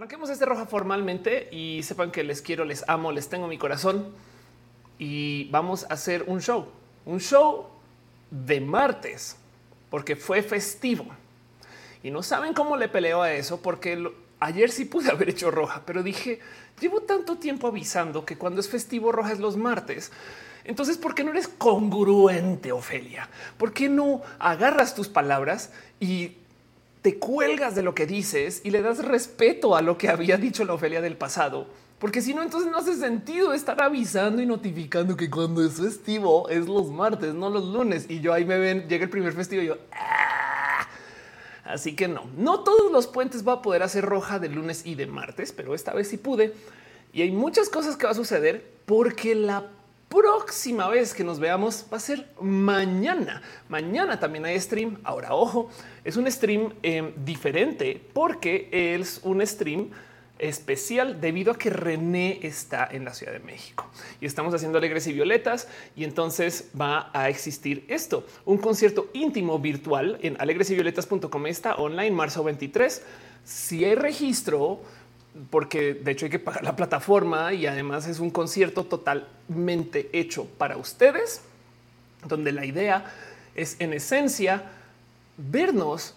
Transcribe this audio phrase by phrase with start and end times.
[0.00, 4.14] arranquemos este roja formalmente y sepan que les quiero, les amo, les tengo mi corazón
[4.98, 6.68] y vamos a hacer un show,
[7.04, 7.66] un show
[8.30, 9.36] de martes,
[9.90, 11.04] porque fue festivo.
[12.02, 15.82] Y no saben cómo le peleo a eso, porque ayer sí pude haber hecho roja,
[15.84, 16.40] pero dije,
[16.80, 20.12] llevo tanto tiempo avisando que cuando es festivo roja es los martes.
[20.64, 23.28] Entonces, ¿por qué no eres congruente, Ofelia?
[23.58, 26.38] ¿Por qué no agarras tus palabras y
[27.02, 30.64] te cuelgas de lo que dices y le das respeto a lo que había dicho
[30.64, 31.66] la Ofelia del pasado?
[31.98, 36.48] Porque si no, entonces no hace sentido estar avisando y notificando que cuando es festivo
[36.48, 38.06] es los martes, no los lunes.
[38.08, 39.76] Y yo ahí me ven, llega el primer festivo y yo...
[39.92, 40.86] Ah".
[41.64, 44.94] Así que no, no todos los puentes va a poder hacer roja de lunes y
[44.94, 46.54] de martes, pero esta vez sí pude.
[47.12, 49.66] Y hay muchas cosas que va a suceder porque la
[50.10, 53.40] próxima vez que nos veamos va a ser mañana.
[53.68, 54.98] Mañana también hay stream.
[55.04, 55.70] Ahora, ojo,
[56.04, 59.90] es un stream em, diferente porque es un stream
[60.40, 63.88] especial debido a que René está en la Ciudad de México
[64.20, 69.58] y estamos haciendo alegres y violetas y entonces va a existir esto, un concierto íntimo
[69.58, 73.02] virtual en alegresyvioletas.com está online marzo 23.
[73.44, 74.80] Si hay registro,
[75.50, 80.46] porque de hecho hay que pagar la plataforma y además es un concierto totalmente hecho
[80.58, 81.42] para ustedes,
[82.26, 83.12] donde la idea
[83.54, 84.64] es en esencia
[85.36, 86.14] vernos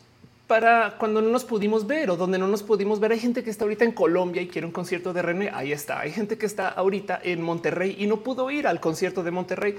[0.48, 3.12] para cuando no nos pudimos ver o donde no nos pudimos ver.
[3.12, 5.50] Hay gente que está ahorita en Colombia y quiere un concierto de René.
[5.54, 6.02] Ahí está.
[6.02, 9.76] Hay gente que está ahorita en Monterrey y no pudo ir al concierto de Monterrey.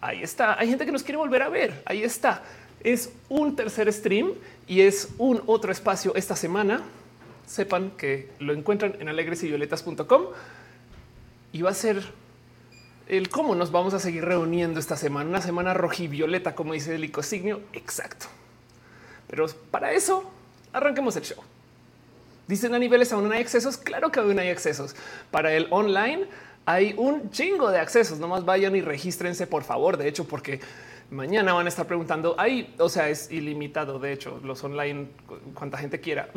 [0.00, 0.58] Ahí está.
[0.58, 1.82] Hay gente que nos quiere volver a ver.
[1.84, 2.42] Ahí está.
[2.82, 4.32] Es un tercer stream
[4.66, 6.82] y es un otro espacio esta semana
[7.48, 10.26] sepan que lo encuentran en alegresyvioletas.com
[11.52, 12.04] y va a ser
[13.08, 17.04] el cómo nos vamos a seguir reuniendo esta semana, una semana rojivioleta, como dice el
[17.04, 17.62] icosignio.
[17.72, 18.26] Exacto.
[19.28, 20.30] Pero para eso
[20.72, 21.42] arranquemos el show.
[22.46, 23.78] Dicen a niveles aún hay accesos.
[23.78, 24.94] Claro que aún hay accesos
[25.30, 26.26] para el online.
[26.66, 28.18] Hay un chingo de accesos.
[28.18, 29.96] Nomás vayan y regístrense, por favor.
[29.96, 30.60] De hecho, porque
[31.10, 33.98] Mañana van a estar preguntando ahí, o sea, es ilimitado.
[33.98, 35.08] De hecho, los online,
[35.54, 36.28] cuanta gente quiera,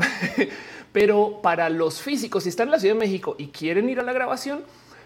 [0.93, 4.03] pero para los físicos, si están en la Ciudad de México y quieren ir a
[4.03, 4.63] la grabación,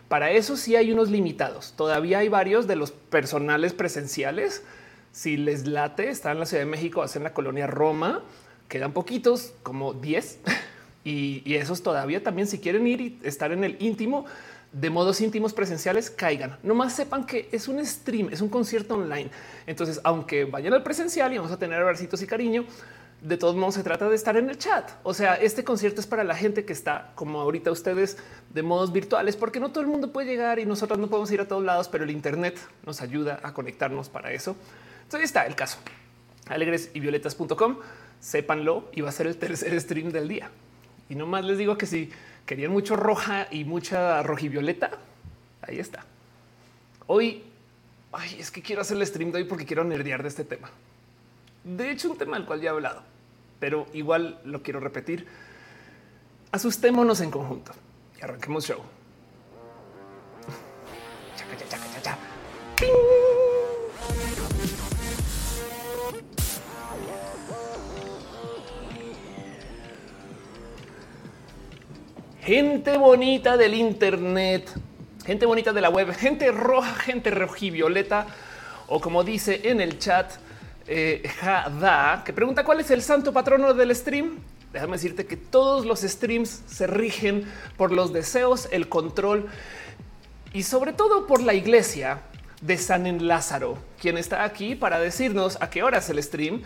[0.07, 1.73] para eso sí hay unos limitados.
[1.75, 4.63] Todavía hay varios de los personales presenciales.
[5.12, 8.22] Si les late, están en la Ciudad de México, hacen la colonia Roma,
[8.68, 10.39] quedan poquitos, como 10.
[11.07, 14.25] Y, y esos todavía también, si quieren ir y estar en el íntimo,
[14.75, 16.58] de modos íntimos presenciales caigan.
[16.62, 19.31] Nomás sepan que es un stream, es un concierto online.
[19.66, 22.66] Entonces, aunque vayan al presencial y vamos a tener abracitos y cariño,
[23.22, 24.91] de todos modos se trata de estar en el chat.
[25.03, 28.18] O sea, este concierto es para la gente que está como ahorita ustedes
[28.53, 31.40] de modos virtuales, porque no todo el mundo puede llegar y nosotros no podemos ir
[31.40, 34.57] a todos lados, pero el Internet nos ayuda a conectarnos para eso.
[35.03, 35.78] Entonces está el caso.
[36.47, 37.78] Alegres y violetas.com,
[38.19, 40.52] sépanlo y va a ser el tercer stream del día.
[41.07, 42.12] Y nomás les digo que si
[42.45, 44.91] querían mucho roja y mucha rojivioleta,
[45.61, 46.06] ahí está.
[47.07, 47.44] Hoy,
[48.11, 50.69] ay, es que quiero hacer el stream de hoy porque quiero nerdear de este tema.
[51.63, 53.01] De hecho, un tema del cual ya he hablado,
[53.59, 55.28] pero igual lo quiero repetir.
[56.51, 57.72] Asustémonos en conjunto
[58.19, 58.81] y arranquemos show.
[72.45, 74.69] gente bonita del Internet,
[75.25, 78.28] gente bonita de la web, gente roja, gente rojivioleta,
[78.85, 80.31] o como dice en el chat,
[80.85, 84.38] eh, Jada, que pregunta cuál es el santo patrono del stream.
[84.72, 89.47] Déjame decirte que todos los streams se rigen por los deseos, el control
[90.53, 92.22] y sobre todo por la iglesia
[92.62, 96.62] de San Lázaro, quien está aquí para decirnos a qué hora es el stream,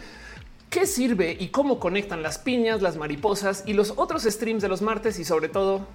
[0.70, 4.82] qué sirve y cómo conectan las piñas, las mariposas y los otros streams de los
[4.82, 5.88] martes y sobre todo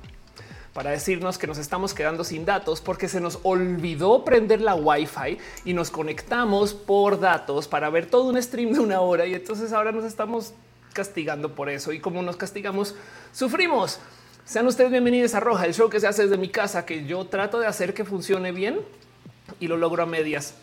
[0.73, 5.39] para decirnos que nos estamos quedando sin datos porque se nos olvidó prender la Wi-Fi
[5.65, 9.73] y nos conectamos por datos para ver todo un stream de una hora y entonces
[9.73, 10.53] ahora nos estamos
[10.93, 12.97] castigando por eso y como nos castigamos,
[13.33, 14.01] sufrimos.
[14.45, 17.25] Sean ustedes bienvenidos a Roja, el show que se hace desde mi casa, que yo
[17.27, 18.81] trato de hacer que funcione bien
[19.60, 20.54] y lo logro a medias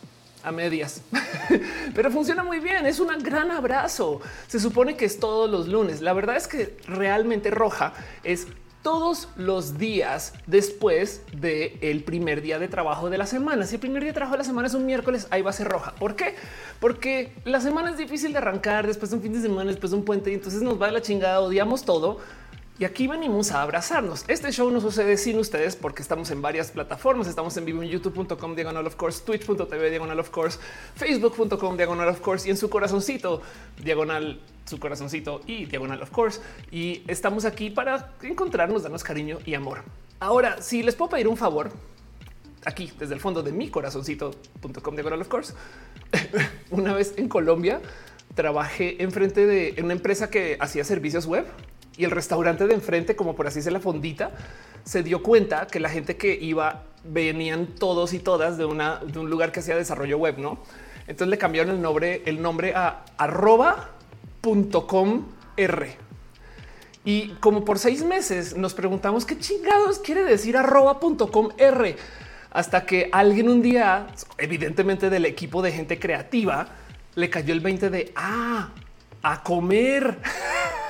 [0.44, 1.02] a medias,
[1.96, 2.86] pero funciona muy bien.
[2.86, 4.22] Es un gran abrazo.
[4.48, 6.02] Se supone que es todos los lunes.
[6.02, 7.94] La verdad es que realmente roja
[8.24, 8.48] es
[8.82, 13.66] todos los días después del el primer día de trabajo de la semana.
[13.66, 15.54] Si el primer día de trabajo de la semana es un miércoles, ahí va a
[15.54, 15.94] ser roja.
[15.96, 16.36] ¿Por qué?
[16.80, 19.98] Porque la semana es difícil de arrancar después de un fin de semana, después de
[19.98, 22.20] un puente y entonces nos va la chingada, odiamos todo.
[22.82, 24.26] Y aquí venimos a abrazarnos.
[24.28, 27.28] Este show no sucede sin ustedes porque estamos en varias plataformas.
[27.28, 30.58] Estamos en vivo en youtube.com diagonal of course, twitch.tv diagonal of course,
[30.96, 33.44] facebook.com diagonal of course y en su corazoncito
[33.84, 36.42] diagonal su corazoncito y diagonal of course.
[36.72, 39.84] Y estamos aquí para encontrarnos, darnos cariño y amor.
[40.20, 41.72] Ahora, si les puedo pedir un favor,
[42.66, 45.54] aquí desde el fondo de mi corazoncito.com diagonal of course,
[46.72, 47.80] una vez en Colombia
[48.34, 51.46] trabajé enfrente de una empresa que hacía servicios web
[51.98, 54.32] y el restaurante de enfrente, como por así decirlo, la fondita,
[54.84, 59.20] se dio cuenta que la gente que iba venían todos y todas de, una, de
[59.20, 60.60] un lugar que hacía desarrollo web, ¿no?
[61.08, 65.26] Entonces le cambiaron el nombre, el nombre a arroba.com
[65.58, 65.98] R.
[67.04, 71.96] Y como por seis meses nos preguntamos qué chingados quiere decir arroba.com R.
[72.52, 76.68] Hasta que alguien un día, evidentemente del equipo de gente creativa,
[77.16, 78.70] le cayó el 20 de ah,
[79.24, 80.20] a comer.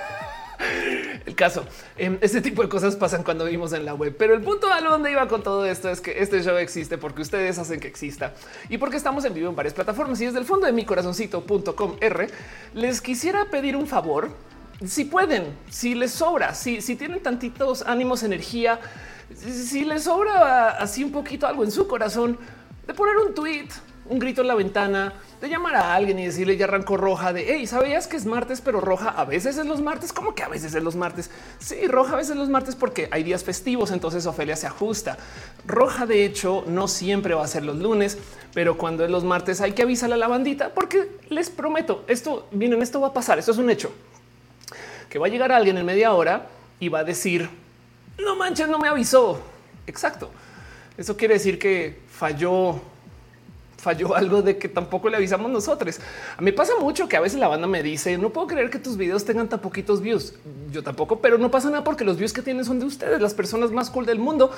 [1.25, 1.65] el caso.
[1.97, 4.81] Em, este tipo de cosas pasan cuando vivimos en la web, pero el punto a
[4.81, 8.33] donde iba con todo esto es que este show existe porque ustedes hacen que exista
[8.69, 11.95] y porque estamos en vivo en varias plataformas y desde el fondo de mi corazoncito.com
[11.99, 12.27] R
[12.73, 14.29] les quisiera pedir un favor.
[14.85, 18.79] Si pueden, si les sobra, si, si tienen tantitos ánimos, energía,
[19.35, 22.39] si les sobra así un poquito algo en su corazón,
[22.87, 23.67] de poner un tweet,
[24.05, 27.45] un grito en la ventana, de llamar a alguien y decirle ya arrancó roja de
[27.47, 30.13] hey, sabías que es martes, pero roja a veces es los martes.
[30.13, 31.31] como que a veces es los martes?
[31.59, 33.91] Sí, roja a veces es los martes porque hay días festivos.
[33.91, 35.17] Entonces Ofelia se ajusta.
[35.65, 38.17] Roja, de hecho, no siempre va a ser los lunes,
[38.53, 42.47] pero cuando es los martes hay que avisarle a la bandita porque les prometo esto.
[42.51, 43.39] Miren, esto va a pasar.
[43.39, 43.91] Esto es un hecho
[45.09, 46.47] que va a llegar alguien en media hora
[46.79, 47.49] y va a decir
[48.19, 49.41] no manches, no me avisó.
[49.87, 50.29] Exacto.
[50.97, 52.81] Eso quiere decir que falló
[53.81, 55.99] falló algo de que tampoco le avisamos nosotros.
[56.37, 58.79] A mí pasa mucho que a veces la banda me dice no puedo creer que
[58.79, 60.33] tus videos tengan tan poquitos views.
[60.71, 63.33] Yo tampoco, pero no pasa nada porque los views que tienen son de ustedes, las
[63.33, 64.51] personas más cool del mundo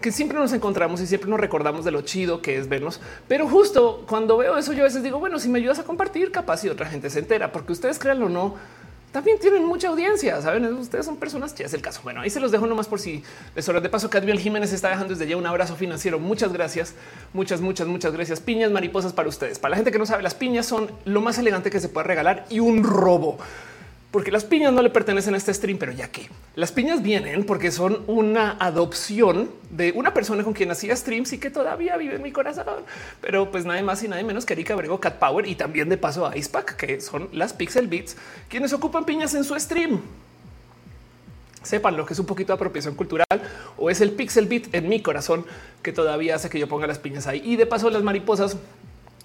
[0.00, 3.00] que siempre nos encontramos y siempre nos recordamos de lo chido que es vernos.
[3.26, 6.30] Pero justo cuando veo eso, yo a veces digo, bueno, si me ayudas a compartir,
[6.30, 8.77] capaz y otra gente se entera, porque ustedes créanlo o no
[9.12, 10.40] también tienen mucha audiencia.
[10.42, 12.00] Saben, ustedes son personas que es el caso.
[12.02, 13.22] Bueno, ahí se los dejo nomás por si
[13.54, 14.10] les hora de paso.
[14.10, 16.18] Cadmiel Jiménez está dejando desde ya un abrazo financiero.
[16.18, 16.94] Muchas gracias,
[17.32, 18.40] muchas, muchas, muchas gracias.
[18.40, 19.58] Piñas mariposas para ustedes.
[19.58, 22.06] Para la gente que no sabe, las piñas son lo más elegante que se puede
[22.06, 23.38] regalar y un robo
[24.10, 27.44] porque las piñas no le pertenecen a este stream, pero ya que las piñas vienen
[27.44, 32.16] porque son una adopción de una persona con quien hacía streams y que todavía vive
[32.16, 32.64] en mi corazón.
[33.20, 35.98] Pero pues nada más y nada menos que Erika Brego, Cat Power y también de
[35.98, 38.16] paso a Icepack, que son las Pixel Beats,
[38.48, 40.00] quienes ocupan piñas en su stream.
[41.62, 43.26] Sepan lo que es un poquito de apropiación cultural
[43.76, 45.44] o es el Pixel Beat en mi corazón
[45.82, 47.42] que todavía hace que yo ponga las piñas ahí.
[47.44, 48.56] Y de paso las mariposas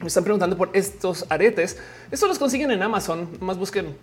[0.02, 1.78] me están preguntando por estos aretes.
[2.12, 3.30] Estos los consiguen en Amazon.
[3.40, 3.96] Más busquen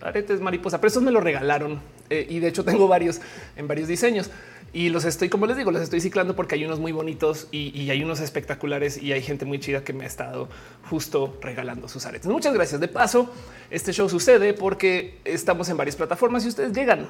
[0.00, 3.20] aretes mariposa, pero esos me lo regalaron eh, y de hecho tengo varios
[3.56, 4.30] en varios diseños
[4.72, 7.90] y los estoy, como les digo, los estoy ciclando porque hay unos muy bonitos y,
[7.90, 10.48] hay unos espectaculares y hay gente muy chida que me ha estado
[10.88, 12.28] justo regalando sus aretes.
[12.28, 12.80] Muchas gracias.
[12.80, 13.32] De paso,
[13.70, 17.08] este show sucede porque estamos en varias plataformas y ustedes llegan.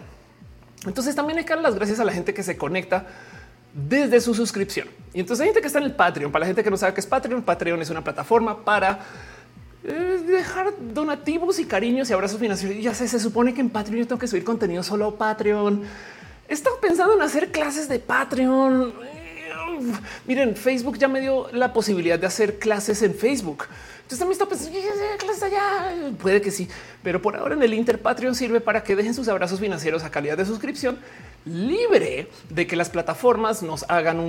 [0.87, 3.07] Entonces también hay que dar las gracias a la gente que se conecta
[3.75, 4.89] desde su suscripción.
[5.13, 6.33] Y entonces hay gente que está en el Patreon.
[6.33, 9.01] Para la gente que no sabe qué es Patreon, Patreon es una plataforma para
[9.83, 12.83] dejar donativos y cariños y abrazos financieros.
[12.83, 15.83] Ya se supone que en Patreon yo tengo que subir contenido solo Patreon.
[16.49, 18.93] He estado pensando en hacer clases de Patreon.
[20.27, 23.65] Miren, Facebook ya me dio la posibilidad de hacer clases en Facebook.
[24.03, 24.77] Entonces también está pensando
[25.19, 25.95] clases allá.
[26.21, 26.69] Puede que sí,
[27.03, 30.11] pero por ahora en el Inter Patreon sirve para que dejen sus abrazos financieros a
[30.11, 30.99] calidad de suscripción
[31.45, 34.21] libre de que las plataformas nos hagan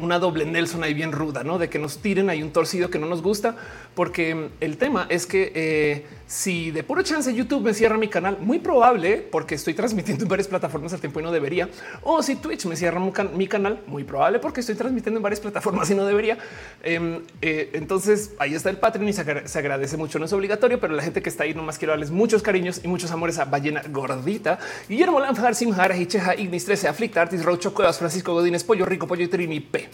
[0.00, 2.98] una doble Nelson ahí bien ruda, no de que nos tiren ahí un torcido que
[2.98, 3.56] no nos gusta,
[3.94, 8.38] porque el tema es que eh, si de puro chance YouTube me cierra mi canal,
[8.40, 11.68] muy probable porque estoy transmitiendo en varias plataformas al tiempo y no debería,
[12.02, 15.90] o si Twitch me cierra mi canal, muy probable porque estoy transmitiendo en varias plataformas
[15.90, 16.38] y no debería.
[16.82, 19.20] Em, eh, entonces ahí está el Patreon y se,
[19.58, 20.18] agradece mucho.
[20.18, 22.88] No es obligatorio, pero la gente que está ahí nomás quiero darles muchos cariños y
[22.88, 25.94] muchos amores a Ballena Gordita, Guillermo Lanfar, Simhara,
[26.32, 29.88] Ignis 13, Aflicta, Artis, Rocho, Cuevas, Francisco Godínez, Pollo Rico, Pollo y Trini P.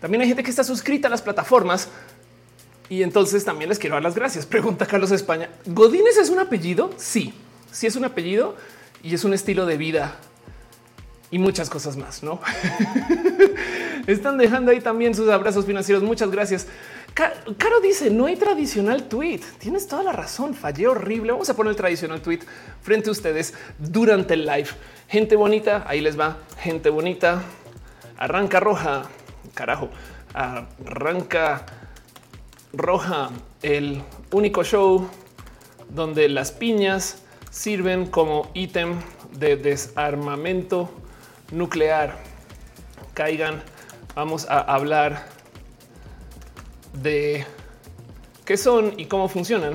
[0.00, 1.88] También hay gente que está suscrita a las plataformas
[2.88, 4.46] y entonces también les quiero dar las gracias.
[4.46, 5.50] Pregunta Carlos España.
[5.66, 6.90] ¿Godínez es un apellido?
[6.96, 7.32] Sí,
[7.70, 8.56] sí es un apellido
[9.02, 10.16] y es un estilo de vida
[11.30, 12.40] y muchas cosas más, ¿no?
[14.06, 16.02] Están dejando ahí también sus abrazos financieros.
[16.02, 16.66] Muchas gracias.
[17.16, 19.40] Caro dice, no hay tradicional tweet.
[19.58, 21.32] Tienes toda la razón, fallé horrible.
[21.32, 22.40] Vamos a poner el tradicional tweet
[22.82, 24.68] frente a ustedes durante el live.
[25.08, 26.36] Gente bonita, ahí les va.
[26.58, 27.42] Gente bonita.
[28.18, 29.04] Arranca roja.
[29.54, 29.88] Carajo.
[30.34, 31.64] Arranca
[32.74, 33.30] Roja,
[33.62, 35.08] el único show
[35.88, 39.00] donde las piñas sirven como ítem
[39.32, 40.90] de desarmamento
[41.50, 42.18] nuclear.
[43.14, 43.62] Caigan,
[44.14, 45.35] vamos a hablar
[47.02, 47.46] de
[48.44, 49.74] qué son y cómo funcionan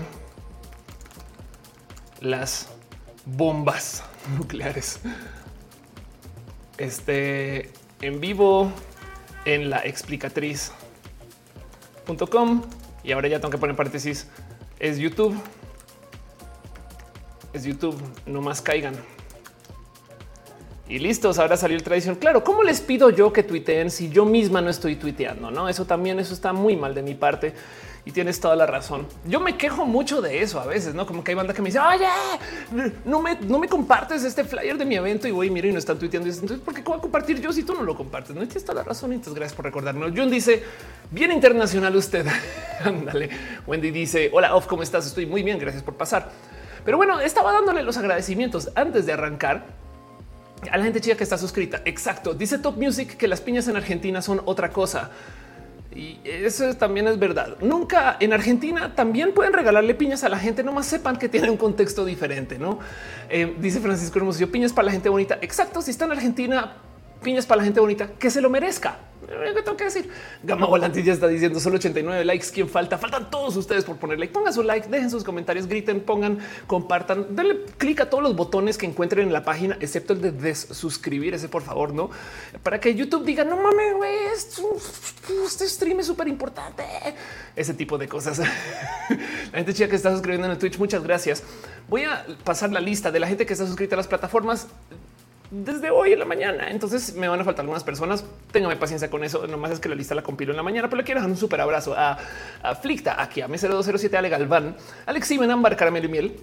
[2.19, 2.67] las
[3.25, 4.03] bombas
[4.37, 4.99] nucleares.
[6.77, 8.71] Este en vivo
[9.45, 12.61] en la explicatriz.com
[13.03, 14.27] y ahora ya tengo que poner paréntesis.
[14.79, 15.37] Es YouTube.
[17.53, 18.01] Es YouTube.
[18.25, 18.95] No más caigan.
[20.91, 22.15] Y listos, ahora salió el tradición.
[22.15, 25.49] Claro, ¿cómo les pido yo que tuiteen si yo misma no estoy tuiteando?
[25.49, 27.53] No, eso también, eso está muy mal de mi parte
[28.03, 29.07] y tienes toda la razón.
[29.23, 31.69] Yo me quejo mucho de eso a veces, no como que hay banda que me
[31.69, 32.09] dice, oye,
[33.05, 35.79] no me, no me compartes este flyer de mi evento y voy, mira, y no
[35.79, 36.27] están tuiteando.
[36.27, 38.35] Entonces, ¿por qué voy a compartir yo si tú no lo compartes?
[38.35, 39.13] No tienes toda la razón.
[39.13, 40.11] Entonces, gracias por recordarnos.
[40.13, 40.61] John dice,
[41.09, 42.25] bien internacional usted.
[42.83, 43.29] Ándale.
[43.65, 45.07] Wendy dice, hola, Off, ¿cómo estás?
[45.07, 45.57] Estoy muy bien.
[45.57, 46.31] Gracias por pasar.
[46.83, 49.79] Pero bueno, estaba dándole los agradecimientos antes de arrancar
[50.69, 51.81] a la gente chica que está suscrita.
[51.85, 52.33] Exacto.
[52.33, 55.11] Dice Top Music que las piñas en Argentina son otra cosa.
[55.93, 57.57] Y eso también es verdad.
[57.61, 60.63] Nunca en Argentina también pueden regalarle piñas a la gente.
[60.63, 62.57] No más sepan que tiene un contexto diferente.
[62.57, 62.79] No
[63.29, 65.37] eh, dice Francisco Hermosillo piñas para la gente bonita.
[65.41, 65.81] Exacto.
[65.81, 66.73] Si está en Argentina,
[67.21, 68.99] piñas para la gente bonita que se lo merezca.
[69.55, 70.09] ¿Qué tengo que decir?
[70.43, 72.47] Gama Volante ya está diciendo solo 89 likes.
[72.53, 72.97] ¿Quién falta?
[72.97, 74.33] Faltan todos ustedes por poner like.
[74.33, 78.77] Pongan su like, dejen sus comentarios, griten, pongan, compartan, denle clic a todos los botones
[78.77, 82.09] que encuentren en la página, excepto el de desuscribir ese, por favor, no
[82.63, 84.15] para que YouTube diga no mames, güey,
[85.45, 86.83] este stream es súper importante.
[87.55, 88.39] Ese tipo de cosas.
[89.51, 91.43] la gente chica que está suscribiendo en el Twitch, muchas gracias.
[91.89, 94.67] Voy a pasar la lista de la gente que está suscrita a las plataformas
[95.51, 96.69] desde hoy en la mañana.
[96.69, 98.23] Entonces me van a faltar algunas personas.
[98.51, 99.45] Téngame paciencia con eso.
[99.45, 101.37] Nomás es que la lista la compilo en la mañana, pero le quiero dar un
[101.37, 102.17] súper abrazo a,
[102.63, 106.35] a Flicta, aquí a M0207, Ale Galván, Alex Simen, Ámbar, Caramelo y Miel.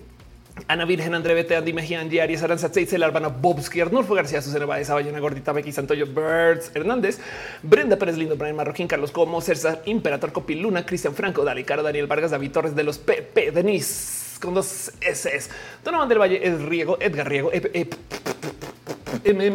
[0.66, 4.66] Ana Virgen, André Bete, Andy Mejía, Angie Arias, Aranza Tzeitzel, Arbana Bobski, Arnulfo García, Susana
[4.66, 7.20] Baeza, Bayona Gordita, Becky Santoyo, Birds, Hernández,
[7.62, 12.08] Brenda Pérez Lindo, Brian Marroquín, Carlos Como, César, Imperator Copiluna, Cristian Franco, Dali Caro, Daniel
[12.08, 15.48] Vargas, David Torres de los PP, Denis con dos S.
[15.84, 17.50] Donovan del Valle, Ed Riego, Edgar Riego,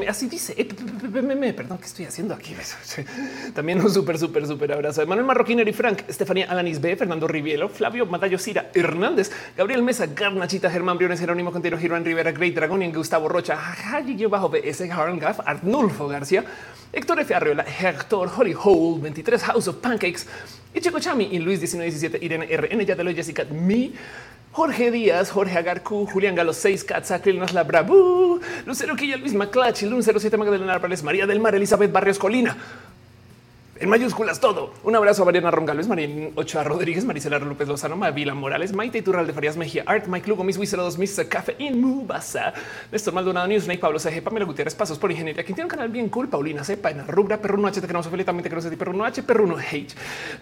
[0.07, 0.53] así dice,
[1.55, 2.55] perdón, ¿qué estoy haciendo aquí?
[3.53, 7.69] También un súper, súper, súper abrazo Manuel Marroquín, y Frank, Estefanía Alanis B, Fernando Rivielo,
[7.69, 12.81] Flavio Matayo Cira, Hernández, Gabriel Mesa, Garnachita, Germán Briones, Jerónimo Contero, Girón Rivera, Great Dragon
[12.81, 16.43] y Gustavo Rocha, Haji bajo BS, Haran Gaff, Arnulfo García,
[16.91, 17.33] Héctor F.
[17.33, 20.27] Arriola, Héctor Holly Hole, 23 House of Pancakes,
[20.73, 23.93] y Chico Chami y Luis 1917, Irene RN, Yatelo, Jessica, Mi,
[24.53, 30.03] Jorge Díaz, Jorge Agarcu, Julián Galo 6, Katzakil, la Brabu, Lucero Quilla, Luis Maclach, Lun
[30.03, 32.55] 07 Magdalena Álvarez, María del Mar, Elizabeth Barrios Colina
[33.83, 34.71] en mayúsculas todo.
[34.83, 39.27] Un abrazo a Mariana Rongalves, Marín Ochoa Rodríguez, Marisela López Lozano, Mavila Morales, Maite Iturral
[39.27, 42.53] de Farías Mejía, Art, Mike Lugo, Miss Wizard 2, Miss Café, In Mubasa,
[42.93, 44.21] Néstor Maldonado, Newsnake, Pablo C.
[44.21, 47.41] Pamela Gutiérrez, Pasos por Ingeniería, quien tiene un canal bien cool, Paulina Cepa, en Rubra,
[47.41, 49.87] Perruno H, te queremos felizmente que no se Perruno H, Perruno H,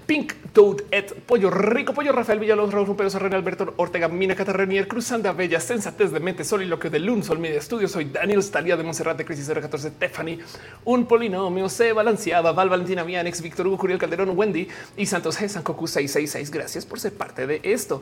[0.05, 4.87] Pink, Toad, Ed, Pollo Rico, Pollo Rafael Villalobos, Raúl Pedro René Alberto Ortega, Mina Catarrenier,
[4.87, 6.43] Cruzanda Bella, Sensatez de Mente,
[6.79, 10.37] que de Lun, Sol Media Estudio, soy Daniel Stalia de Monserrat de Crisis 014, Stephanie,
[10.85, 13.03] un polinomio, se balanceaba, Val Valentina
[13.39, 15.47] Víctor Hugo Curiel Calderón, Wendy y Santos G.
[15.47, 16.49] Sankoku 666.
[16.49, 18.01] Gracias por ser parte de esto.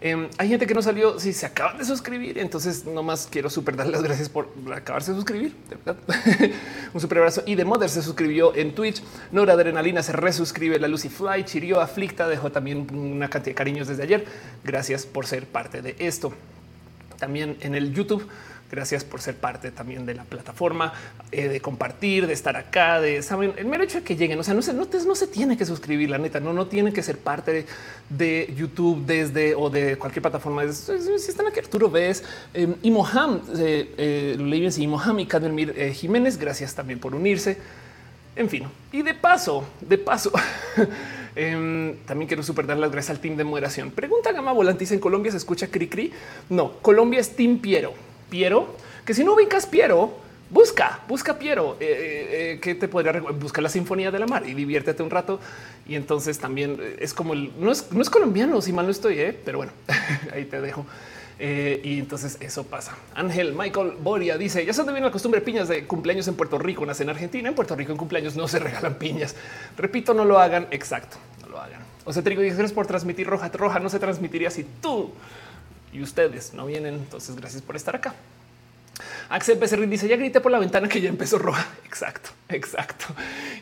[0.00, 2.38] Em, hay gente que no salió si se acaban de suscribir.
[2.38, 5.54] Entonces, nomás quiero súper dar las gracias por acabarse de suscribir.
[5.68, 5.96] De verdad.
[6.94, 7.42] Un super abrazo.
[7.46, 9.02] Y de Mother se suscribió en Twitch.
[9.32, 10.78] Nora Adrenalina se resuscribe.
[10.78, 14.24] La Lucy Fly Chirio Aflicta dejó también una cantidad de cariños desde ayer.
[14.64, 16.32] Gracias por ser parte de esto.
[17.18, 18.28] También en el YouTube
[18.70, 20.92] Gracias por ser parte también de la plataforma,
[21.30, 24.38] eh, de compartir, de estar acá, de saben el mero hecho de que lleguen.
[24.38, 26.92] O sea, no se, no, no se tiene que suscribir, la neta, no, no tiene
[26.92, 27.66] que ser parte
[28.08, 30.62] de, YouTube desde o de cualquier plataforma.
[30.72, 35.92] si están aquí, Arturo Ves eh, y Moham, eh, eh y Moham y Cademir eh,
[35.92, 37.58] Jiménez, gracias también por unirse.
[38.36, 40.32] En fin, y de paso, de paso.
[41.36, 43.90] Em, también quiero super dar las gracias al team de moderación.
[43.90, 46.12] Pregunta Gama Volantis en Colombia se escucha cri cri.
[46.48, 47.92] No, Colombia es Team Piero.
[48.30, 53.20] Piero, que si no ubicas Piero, busca, busca Piero, eh, eh, eh, que te podría
[53.20, 55.40] buscar la Sinfonía de la Mar y diviértete un rato.
[55.86, 59.36] Y entonces también es como el no es, no es colombiano, si mal no estoy,
[59.44, 59.72] pero bueno,
[60.32, 60.86] ahí te dejo.
[61.38, 62.96] y entonces eso pasa.
[63.14, 66.86] Ángel Michael Boria dice: Ya se bien la costumbre piñas de cumpleaños en Puerto Rico,
[66.86, 67.48] nace en Argentina.
[67.48, 69.34] En Puerto Rico en cumpleaños no se regalan piñas.
[69.76, 70.68] Repito, no lo hagan.
[70.70, 71.80] Exacto, no lo hagan.
[72.04, 73.48] O sea, te digo, gracias por transmitir roja.
[73.48, 75.10] Roja no se transmitiría si tú
[75.94, 76.94] y ustedes no vienen.
[76.94, 78.14] Entonces, gracias por estar acá.
[79.30, 81.66] Axel Becerril dice: Ya grité por la ventana que ya empezó roja.
[81.86, 83.06] Exacto, exacto.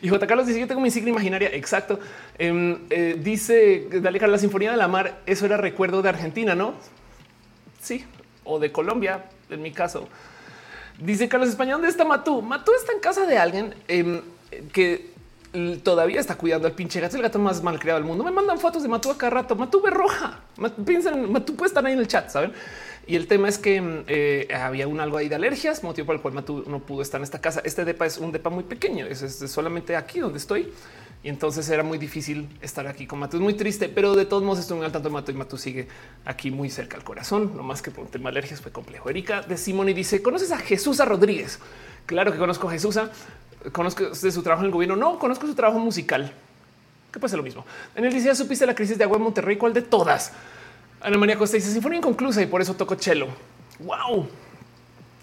[0.01, 0.27] Y J.
[0.27, 1.49] Carlos dice: Yo tengo mi imaginaria.
[1.53, 1.99] Exacto.
[2.37, 5.21] Em, eh, dice Dale la Sinfonía de la Mar.
[5.25, 6.73] Eso era recuerdo de Argentina, no?
[7.79, 8.05] Sí,
[8.43, 10.09] o de Colombia, en mi caso.
[10.99, 12.41] Dice Carlos España, ¿dónde está Matú?
[12.41, 14.21] Matú está en casa de alguien em,
[14.71, 15.12] que
[15.83, 18.23] todavía está cuidando al pinche gato, el gato más mal creado del mundo.
[18.23, 19.55] Me mandan fotos de Matú a cada rato.
[19.55, 20.39] Matú ve roja.
[20.85, 22.53] Piensan, Matú puede estar ahí en el chat, ¿saben?
[23.05, 26.15] Y el tema es que mm, eh, había un algo ahí de alergias, motivo por
[26.15, 27.61] el cual Matú no pudo estar en esta casa.
[27.63, 30.71] Este depa es un depa muy pequeño, es, solamente aquí donde estoy.
[31.21, 33.37] Y entonces era muy difícil estar aquí con Matú.
[33.37, 35.87] Es muy triste, pero de todos modos muy al tanto de Matú y Matú sigue
[36.25, 37.55] aquí muy cerca al corazón.
[37.55, 39.09] No más que por un tema de alergias fue complejo.
[39.09, 41.59] Erika de Simón y dice: ¿Conoces a Jesús Rodríguez?
[42.05, 42.99] Claro que conozco a Jesús.
[43.71, 44.95] Conozco de su trabajo en el gobierno.
[44.95, 46.31] No conozco su trabajo musical,
[47.11, 47.65] que puede ser lo mismo.
[47.95, 49.55] En el dice: supiste la crisis de agua en Monterrey.
[49.55, 50.33] ¿Cuál de todas?
[51.01, 53.27] Ana María Costa dice sinfonía inconclusa y por eso toco cello.
[53.79, 54.27] Wow.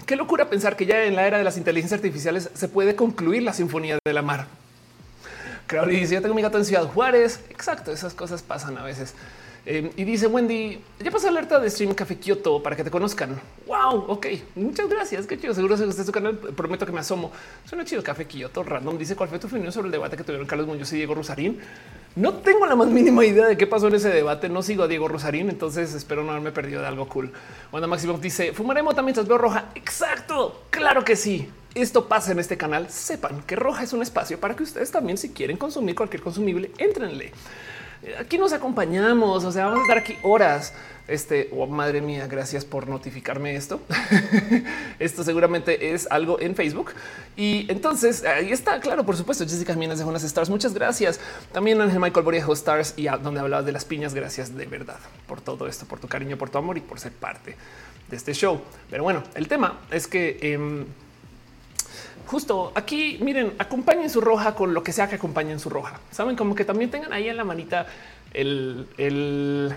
[0.06, 3.42] Qué locura pensar que ya en la era de las inteligencias artificiales se puede concluir
[3.42, 4.46] la sinfonía de la mar.
[5.66, 7.44] Crowley dice: Yo tengo mi gato en Ciudad Juárez.
[7.50, 9.14] Exacto, esas cosas pasan a veces.
[9.66, 13.38] Eh, y dice Wendy, ya pasó alerta de stream Café Kyoto para que te conozcan.
[13.66, 15.26] Wow, ok, muchas gracias.
[15.26, 15.54] Qué chido.
[15.54, 16.38] Seguro se gusta su canal.
[16.38, 17.30] Prometo que me asomo.
[17.66, 18.62] Suena chido Café Kyoto.
[18.62, 21.14] Random dice cuál fue tu opinión sobre el debate que tuvieron Carlos Muñoz y Diego
[21.14, 21.60] Rosarín.
[22.16, 24.48] No tengo la más mínima idea de qué pasó en ese debate.
[24.48, 27.32] No sigo a Diego Rosarín, entonces espero no haberme perdido de algo cool.
[27.70, 29.66] Wanda Máximo dice fumaremos también mientras veo roja.
[29.74, 30.62] Exacto.
[30.70, 31.48] Claro que sí.
[31.74, 32.90] Esto pasa en este canal.
[32.90, 36.72] Sepan que roja es un espacio para que ustedes también, si quieren consumir cualquier consumible,
[36.78, 37.32] entrenle
[38.18, 40.72] aquí nos acompañamos, o sea, vamos a estar aquí horas.
[41.08, 43.80] Este, oh, madre mía, gracias por notificarme esto.
[45.00, 46.92] esto seguramente es algo en Facebook.
[47.36, 50.48] Y entonces ahí está, claro, por supuesto, Jessica Jiménez de unas stars.
[50.50, 51.18] Muchas gracias.
[51.50, 54.14] También Ángel Michael Boriejo Stars y donde hablabas de las piñas.
[54.14, 57.10] Gracias de verdad por todo esto, por tu cariño, por tu amor y por ser
[57.10, 57.56] parte
[58.08, 58.60] de este show.
[58.88, 60.84] Pero bueno, el tema es que em,
[62.30, 65.98] justo aquí, miren, acompañen su roja con lo que sea que acompañen su roja.
[66.12, 67.86] Saben como que también tengan ahí en la manita
[68.32, 69.74] el,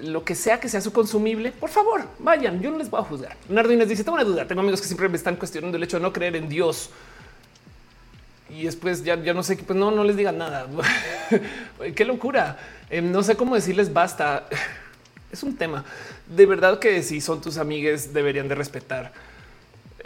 [0.00, 1.52] lo que sea que sea su consumible.
[1.52, 2.60] Por favor, vayan.
[2.60, 3.36] Yo no les voy a juzgar.
[3.48, 4.48] Nardines dice: Tengo una duda.
[4.48, 6.90] Tengo amigos que siempre me están cuestionando el hecho de no creer en Dios.
[8.50, 10.66] Y después ya, ya no sé, pues no, no les digan nada.
[11.94, 12.58] Qué locura.
[12.90, 14.48] Eh, no sé cómo decirles basta.
[15.30, 15.84] Es un tema
[16.26, 19.12] de verdad que si son tus amigues deberían de respetar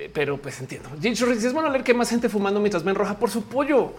[0.08, 0.88] pero pues entiendo.
[1.02, 3.92] es bueno leer que más gente fumando mientras ven roja por su pollo.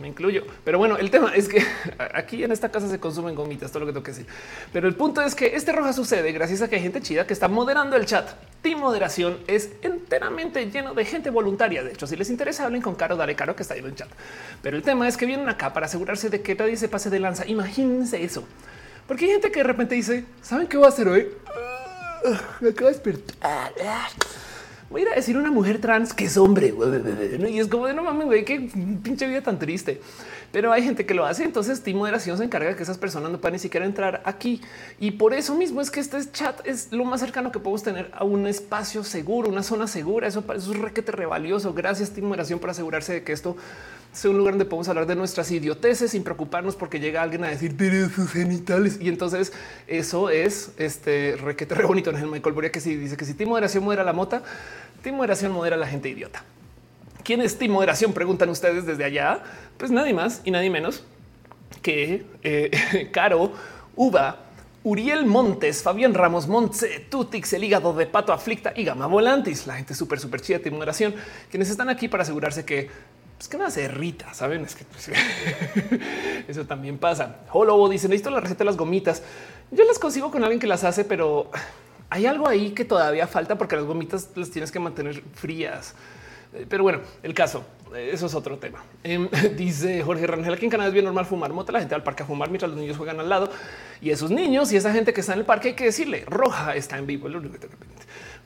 [0.00, 0.44] Me incluyo.
[0.64, 1.64] Pero bueno, el tema es que
[2.14, 4.26] aquí en esta casa se consumen gomitas, todo lo que tengo que decir.
[4.72, 7.32] Pero el punto es que este roja sucede gracias a que hay gente chida que
[7.32, 8.28] está moderando el chat.
[8.60, 11.84] Team Moderación es enteramente lleno de gente voluntaria.
[11.84, 13.94] De hecho, si les interesa, hablen con Caro, dale Caro que está ahí en el
[13.94, 14.08] chat.
[14.62, 17.20] Pero el tema es que vienen acá para asegurarse de que nadie se pase de
[17.20, 17.46] lanza.
[17.46, 18.44] Imagínense eso.
[19.06, 21.28] Porque hay gente que de repente dice, ¿saben qué voy a hacer hoy?
[22.26, 23.72] Ah, me acabo de despertar
[24.94, 26.72] voy a ir a decir una mujer trans que es hombre.
[27.50, 28.70] Y es como de no mames, güey, qué
[29.02, 30.00] pinche vida tan triste.
[30.52, 31.42] Pero hay gente que lo hace.
[31.42, 34.60] Entonces, Team Moderación se encarga de que esas personas no puedan ni siquiera entrar aquí.
[35.00, 38.08] Y por eso mismo es que este chat es lo más cercano que podemos tener
[38.14, 40.28] a un espacio seguro, una zona segura.
[40.28, 41.74] Eso, eso es requete revalioso.
[41.74, 43.56] Gracias, Team Moderación, por asegurarse de que esto
[44.14, 47.48] sea un lugar donde podemos hablar de nuestras idioteces sin preocuparnos porque llega alguien a
[47.48, 48.98] decir pero sus genitales.
[49.00, 49.52] Y entonces
[49.88, 53.34] eso es este requete re bonito en el Michael Boria que sí dice que si
[53.34, 54.42] Team Moderación modera la mota,
[55.04, 56.42] Team Moderación modera a la gente idiota.
[57.22, 58.14] ¿Quién es Team Moderación?
[58.14, 59.42] Preguntan ustedes desde allá.
[59.76, 61.04] Pues nadie más y nadie menos
[61.82, 63.52] que eh, Caro,
[63.96, 64.38] Uva,
[64.82, 69.76] Uriel Montes, Fabián Ramos Montse, Tutix, el hígado de pato aflicta y Gama Volantis, la
[69.76, 71.14] gente súper, súper chida de moderación,
[71.50, 72.88] quienes están aquí para asegurarse que
[73.36, 74.64] pues que nada se irrita, saben?
[74.64, 75.10] Es que pues,
[76.48, 77.40] eso también pasa.
[77.52, 79.22] Holobo dice: Necesito la receta de las gomitas.
[79.70, 81.50] Yo las consigo con alguien que las hace, pero
[82.10, 85.94] hay algo ahí que todavía falta porque las gomitas las tienes que mantener frías.
[86.54, 87.64] Eh, pero bueno, el caso,
[87.94, 88.84] eh, eso es otro tema.
[89.02, 92.02] Em, dice Jorge Rangel, aquí en Canadá es bien normal fumar mota, la gente al
[92.02, 93.50] parque a fumar mientras los niños juegan al lado.
[94.00, 96.76] Y esos niños y esa gente que está en el parque hay que decirle, roja
[96.76, 97.28] está en vivo.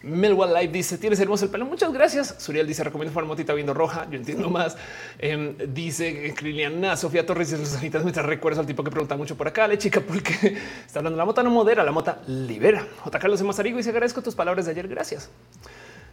[0.02, 1.64] Melwell Live dice: Tienes hermoso el pelo.
[1.66, 2.34] Muchas gracias.
[2.38, 4.06] Suriel dice: Recomiendo fumar motita viendo roja.
[4.10, 4.76] Yo entiendo más.
[5.18, 9.36] Eh, dice Liliana Sofía Torres y sus ojitas mientras recuerdo al tipo que pregunta mucho
[9.36, 9.66] por acá.
[9.66, 10.56] Le chica, porque
[10.86, 12.86] está hablando la mota no modera, la mota libera.
[13.00, 13.18] J.
[13.18, 14.88] Carlos de Mazarigo y agradezco tus palabras de ayer.
[14.88, 15.30] Gracias.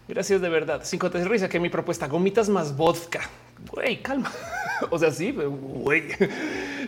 [0.08, 0.82] Gracias de verdad.
[0.84, 3.22] Cinco te risa que mi propuesta gomitas más vodka.
[3.72, 4.32] Güey, calma.
[4.91, 6.04] o sea, sí, güey.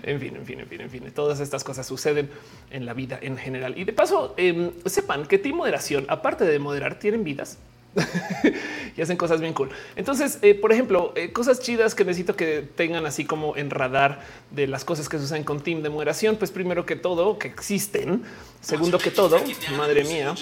[0.03, 1.11] en fin, en fin, en fin, en fin.
[1.15, 2.29] Todas estas cosas suceden
[2.69, 3.77] en la vida en general.
[3.77, 7.57] Y de paso, em, sepan que ti moderación, aparte de moderar, tienen vidas.
[8.95, 9.69] y hacen cosas bien cool.
[9.95, 14.21] Entonces, eh, por ejemplo, eh, cosas chidas que necesito que tengan así como en radar
[14.51, 16.35] de las cosas que usan con team de moderación.
[16.35, 18.23] Pues primero que todo, que existen.
[18.61, 19.39] Segundo que todo,
[19.75, 20.35] madre mía,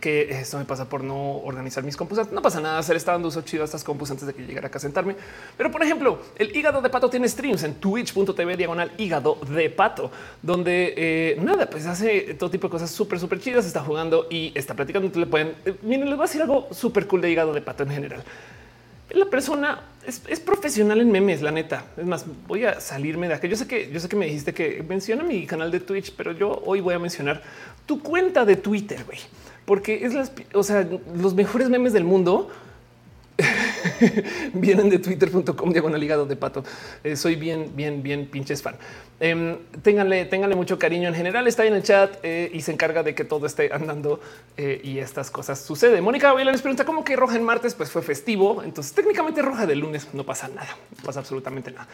[0.00, 2.30] que esto me pasa por no organizar mis compus.
[2.30, 4.42] No pasa nada, se le está dando uso chido a estas compus antes de que
[4.44, 5.16] llegara acá a sentarme.
[5.56, 10.10] Pero por ejemplo, el hígado de pato tiene streams en twitch.tv diagonal hígado de pato,
[10.42, 13.66] donde eh, nada, pues hace todo tipo de cosas súper, súper chidas.
[13.66, 15.06] Está jugando y está platicando.
[15.06, 17.60] Entonces le pueden, eh, miren, les voy a decir algo súper cool de hígado de
[17.60, 18.22] pato en general.
[19.10, 21.84] La persona es, es, profesional en memes, la neta.
[21.98, 23.46] Es más, voy a salirme de acá.
[23.46, 26.32] Yo sé que yo sé que me dijiste que menciona mi canal de Twitch, pero
[26.32, 27.42] yo hoy voy a mencionar
[27.84, 29.18] tu cuenta de Twitter, güey
[29.64, 32.50] porque es las, o sea, los mejores memes del mundo
[34.54, 36.64] vienen de twitter.com diagonal ligado de pato.
[37.02, 38.76] Eh, soy bien, bien, bien pinches fan.
[39.24, 41.08] Eh, ténganle, ténganle mucho cariño.
[41.08, 44.18] En general está en el chat eh, y se encarga de que todo esté andando
[44.56, 46.02] eh, y estas cosas suceden.
[46.02, 48.64] Mónica Baila les pregunta cómo que roja en martes, pues fue festivo.
[48.64, 51.86] Entonces técnicamente roja de lunes no pasa nada, no pasa absolutamente nada.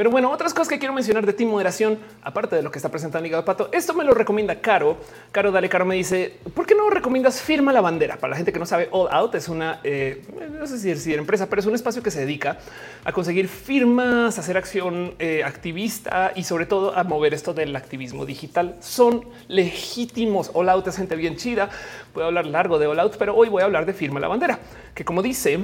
[0.00, 2.88] Pero bueno, otras cosas que quiero mencionar de ti moderación, aparte de lo que está
[2.88, 4.96] presentando Ligado Pato, esto me lo recomienda Caro.
[5.30, 8.16] Caro, dale, Caro me dice, ¿por qué no recomiendas firma la bandera?
[8.16, 10.22] Para la gente que no sabe, All Out es una, eh,
[10.58, 12.56] no sé si decir empresa, pero es un espacio que se dedica
[13.04, 18.24] a conseguir firmas, hacer acción eh, activista y sobre todo a mover esto del activismo
[18.24, 18.76] digital.
[18.80, 20.50] Son legítimos.
[20.54, 21.68] All Out es gente bien chida.
[22.14, 24.60] Puedo hablar largo de All Out, pero hoy voy a hablar de firma la bandera,
[24.94, 25.60] que como dice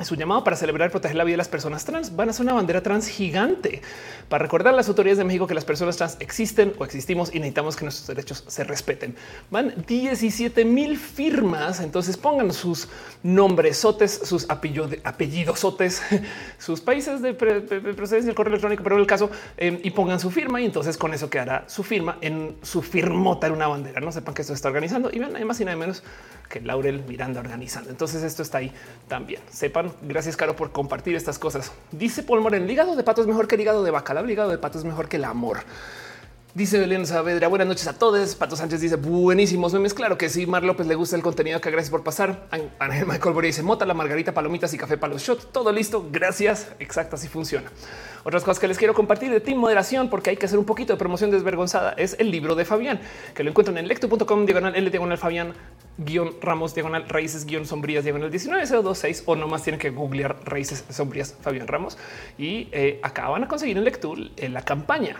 [0.00, 2.14] es un llamado para celebrar y proteger la vida de las personas trans.
[2.14, 3.82] Van a ser una bandera trans gigante
[4.28, 7.40] para recordar a las autoridades de México que las personas trans existen o existimos y
[7.40, 9.16] necesitamos que nuestros derechos se respeten.
[9.50, 11.80] Van 17 mil firmas.
[11.80, 12.88] Entonces pongan sus
[13.24, 16.00] nombres, sotes, sus apellidos, sotes,
[16.58, 20.30] sus países de procedencia, el correo electrónico, pero en el caso eh, y pongan su
[20.30, 20.60] firma.
[20.60, 24.00] Y entonces con eso quedará su firma en su firmota en una bandera.
[24.00, 26.04] No sepan que esto está organizando y ven, hay más y nada menos
[26.48, 27.90] que Laurel Miranda organizando.
[27.90, 28.72] Entonces esto está ahí
[29.06, 29.40] también.
[29.50, 31.72] Sepan, gracias Caro por compartir estas cosas.
[31.92, 34.50] Dice Paul Moren, hígado de pato es mejor que el hígado de bacalao, el hígado
[34.50, 35.58] de pato es mejor que el amor.
[36.58, 38.34] Dice Belén Saavedra, buenas noches a todos.
[38.34, 39.94] Pato Sánchez dice buenísimos memes.
[39.94, 40.44] Claro que sí.
[40.44, 41.60] Mar López le gusta el contenido.
[41.60, 42.48] Que gracias por pasar.
[42.80, 45.52] Ángel Michael Boria dice mota, la margarita, palomitas y café para los shots.
[45.52, 46.08] Todo listo.
[46.10, 46.72] Gracias.
[46.80, 47.14] Exacto.
[47.14, 47.70] Así funciona.
[48.24, 50.92] Otras cosas que les quiero compartir de Team Moderación, porque hay que hacer un poquito
[50.92, 52.98] de promoción desvergonzada, es el libro de Fabián,
[53.36, 55.54] que lo encuentran en lecto.com diagonal L diagonal Fabián
[55.96, 61.36] guion Ramos diagonal raíces guion sombrías diagonal 19026 o nomás tienen que googlear raíces sombrías
[61.40, 61.98] Fabián Ramos
[62.36, 65.16] y eh, acá van a conseguir en lectura en la campaña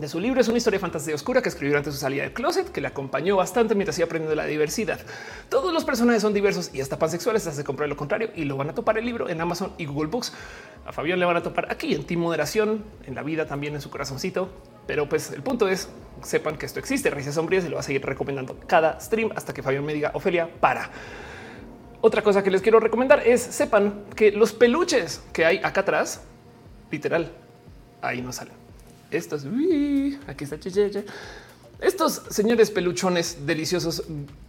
[0.00, 0.40] de su libro.
[0.40, 3.36] Es una historia fantasía oscura que escribió de su salida del closet, que le acompañó
[3.36, 5.00] bastante mientras iba aprendiendo la diversidad.
[5.48, 7.42] Todos los personajes son diversos y hasta pansexuales.
[7.42, 9.86] Se hace comprar lo contrario y lo van a topar el libro en Amazon y
[9.86, 10.32] Google Books.
[10.86, 13.80] A Fabián le van a topar aquí en Team Moderación, en la vida también en
[13.80, 14.48] su corazoncito.
[14.86, 15.88] Pero pues el punto es
[16.22, 19.52] sepan que esto existe, Raíces Sombrías y lo va a seguir recomendando cada stream hasta
[19.52, 20.90] que Fabián me diga Ofelia para.
[22.00, 26.22] Otra cosa que les quiero recomendar es sepan que los peluches que hay acá atrás,
[26.90, 27.32] literal,
[28.00, 28.67] ahí no salen
[29.10, 29.44] estos,
[30.26, 30.58] aquí está
[31.80, 34.02] estos señores peluchones deliciosos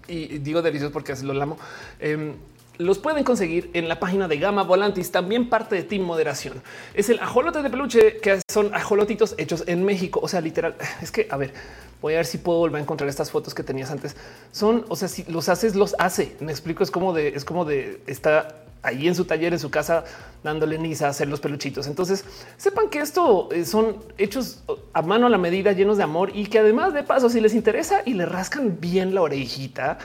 [0.07, 1.57] y digo deliciosos porque así lo amo.
[1.99, 2.33] Eh,
[2.79, 6.63] los pueden conseguir en la página de Gama Volantis, también parte de Team Moderación.
[6.93, 10.21] Es el ajolote de peluche que son ajolotitos hechos en México.
[10.23, 11.53] O sea, literal, es que a ver,
[12.01, 14.15] voy a ver si puedo volver a encontrar estas fotos que tenías antes.
[14.53, 16.37] Son, o sea, si los haces, los hace.
[16.39, 19.69] Me explico, es como de, es como de está ahí en su taller, en su
[19.69, 20.05] casa,
[20.41, 21.85] dándole nisa a hacer los peluchitos.
[21.85, 22.23] Entonces
[22.55, 24.63] sepan que esto eh, son hechos
[24.93, 27.53] a mano a la medida, llenos de amor y que además de paso, si les
[27.53, 29.97] interesa y le rascan bien la orejita,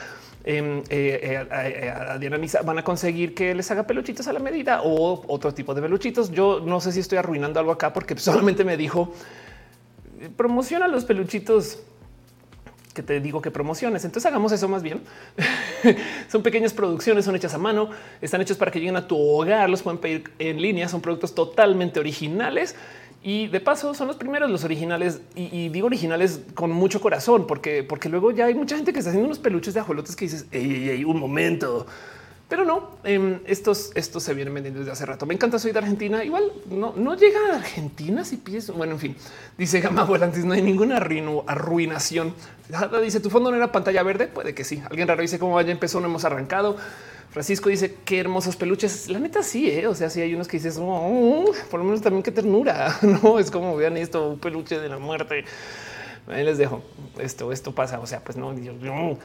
[0.47, 4.83] eh, eh, a Diana Nisa van a conseguir que les haga peluchitos a la medida
[4.83, 6.31] o otro tipo de peluchitos.
[6.31, 9.11] Yo no sé si estoy arruinando algo acá porque solamente me dijo
[10.37, 11.79] promociona los peluchitos
[12.93, 14.05] que te digo que promociones.
[14.05, 15.01] Entonces hagamos eso más bien.
[16.31, 17.89] son pequeñas producciones, son hechas a mano,
[18.21, 21.35] están hechos para que lleguen a tu hogar, los pueden pedir en línea, son productos
[21.35, 22.75] totalmente originales.
[23.27, 27.81] Y de paso son los primeros, los originales, y, digo originales con mucho corazón, porque,
[27.81, 30.45] porque luego ya hay mucha gente que está haciendo unos peluches de ajolotes que dices,
[30.51, 31.87] ey, un momento,
[32.47, 35.25] pero no, eh, estos, estos se vienen vendiendo desde hace rato.
[35.25, 36.23] Me encanta, soy de Argentina.
[36.23, 38.69] Igual no, no llega a Argentina si pides.
[38.69, 39.15] Bueno, en fin,
[39.57, 42.35] dice Gama Volantis, no hay ninguna arruinación.
[43.01, 44.27] Dice tu fondo no era pantalla verde.
[44.27, 44.83] Puede que sí.
[44.87, 46.77] Alguien raro dice cómo vaya empezó, no hemos arrancado.
[47.35, 49.09] Francisco dice qué hermosos peluches.
[49.09, 49.87] La neta sí, ¿eh?
[49.87, 52.97] o sea, sí hay unos que dices, oh, por lo menos también qué ternura.
[53.01, 55.43] No es como vean esto, un peluche de la muerte.
[56.29, 56.81] Ahí les dejo
[57.19, 57.99] esto, esto pasa.
[57.99, 58.55] O sea, pues no.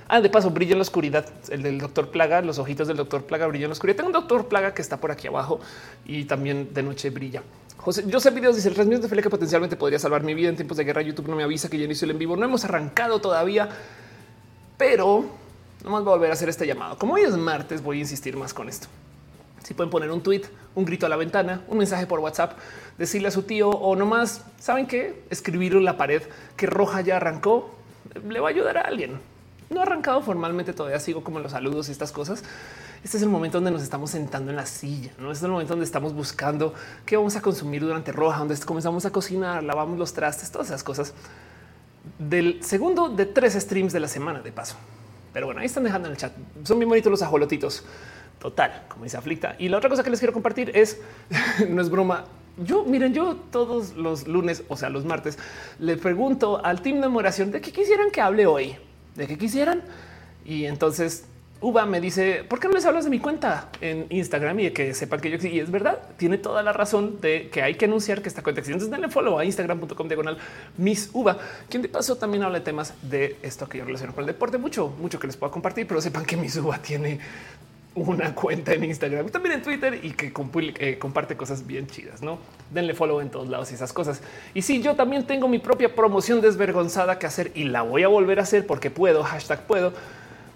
[0.09, 1.25] Ah, de paso, brilla en la oscuridad.
[1.51, 3.99] El del doctor Plaga, los ojitos del doctor Plaga brillan en la oscuridad.
[3.99, 5.61] Tengo un doctor Plaga que está por aquí abajo
[6.05, 7.45] y también de noche brilla.
[7.77, 10.49] José, yo sé videos, dice el transmisión de Felipe que potencialmente podría salvar mi vida
[10.49, 11.01] en tiempos de guerra.
[11.03, 12.35] YouTube no me avisa que ya inició el en vivo.
[12.35, 13.69] No hemos arrancado todavía,
[14.77, 15.39] pero
[15.85, 16.99] no más volver a hacer este llamado.
[16.99, 18.89] Como hoy es martes, voy a insistir más con esto.
[19.63, 20.43] Si pueden poner un tweet,
[20.75, 22.59] un grito a la ventana, un mensaje por WhatsApp,
[22.99, 25.23] decirle a su tío o nomás, ¿saben qué?
[25.31, 26.23] Escribir en la pared
[26.57, 27.75] que roja ya arrancó,
[28.29, 29.21] le va a ayudar a alguien.
[29.69, 32.43] no ha arrancado formalmente, todavía sigo como los saludos y estas cosas.
[33.05, 35.53] Este es el momento donde nos estamos sentando en la silla, no este es el
[35.53, 36.75] momento donde estamos buscando
[37.07, 40.83] qué vamos a consumir durante roja, donde comenzamos a cocinar, lavamos los trastes, todas esas
[40.83, 41.15] cosas
[42.19, 44.77] del segundo de tres streams de la semana de paso.
[45.33, 46.33] Pero bueno, ahí están dejando en el chat.
[46.65, 47.85] Son bien bonitos los ajolotitos.
[48.39, 49.55] Total, como dice Aflicta.
[49.59, 51.01] Y la otra cosa que les quiero compartir es,
[51.69, 52.25] no es broma,
[52.57, 55.39] yo, miren, yo todos los lunes, o sea, los martes,
[55.79, 58.77] le pregunto al team de moderación de qué quisieran que hable hoy,
[59.15, 59.83] de qué quisieran.
[60.45, 61.25] Y entonces
[61.63, 64.73] Uva me dice, ¿por qué no les hablas de mi cuenta en Instagram y de
[64.73, 65.49] que sepan que yo?
[65.49, 68.61] Y es verdad, tiene toda la razón de que hay que anunciar que esta cuenta
[68.61, 68.73] existe.
[68.73, 70.39] Entonces denle follow a instagram.com diagonal
[70.79, 71.37] Miss Uva,
[71.69, 74.57] quien de paso también habla de temas de esto que yo relaciono con el deporte.
[74.57, 77.21] Mucho, mucho que les pueda compartir, pero sepan que Miss Uva tiene
[77.95, 80.33] una cuenta en Instagram también en Twitter y que
[80.79, 82.39] eh, comparte cosas bien chidas, ¿no?
[82.71, 84.23] Denle follow en todos lados y esas cosas.
[84.55, 88.09] Y sí, yo también tengo mi propia promoción desvergonzada que hacer y la voy a
[88.09, 89.93] volver a hacer porque puedo, hashtag puedo.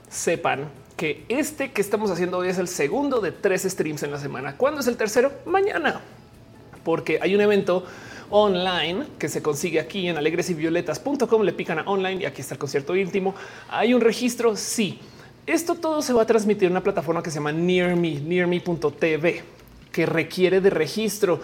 [0.09, 4.18] Sepan que este que estamos haciendo hoy es el segundo de tres streams en la
[4.18, 4.57] semana.
[4.57, 5.33] ¿Cuándo es el tercero?
[5.44, 6.00] Mañana,
[6.85, 7.85] porque hay un evento
[8.30, 11.42] online que se consigue aquí en alegresyvioletas.com.
[11.42, 13.35] Le pican a online y aquí está el concierto íntimo.
[13.68, 14.57] Hay un registro.
[14.57, 15.00] Sí,
[15.46, 19.42] esto todo se va a transmitir en una plataforma que se llama Nearme, nearme.tv,
[19.92, 21.40] que requiere de registro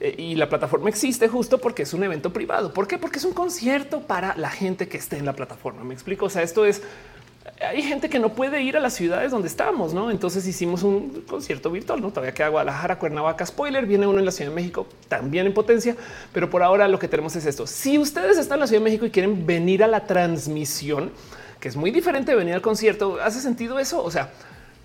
[0.00, 2.72] eh, y la plataforma existe justo porque es un evento privado.
[2.72, 2.98] ¿Por qué?
[2.98, 5.82] Porque es un concierto para la gente que esté en la plataforma.
[5.82, 6.26] Me explico.
[6.26, 6.82] O sea, esto es
[7.62, 10.10] hay gente que no puede ir a las ciudades donde estamos, ¿no?
[10.10, 12.10] Entonces hicimos un concierto virtual, ¿no?
[12.10, 15.96] Todavía queda Guadalajara, Cuernavaca, spoiler, viene uno en la Ciudad de México, también en potencia,
[16.32, 17.66] pero por ahora lo que tenemos es esto.
[17.66, 21.10] Si ustedes están en la Ciudad de México y quieren venir a la transmisión,
[21.60, 24.02] que es muy diferente de venir al concierto, ¿hace sentido eso?
[24.02, 24.30] O sea,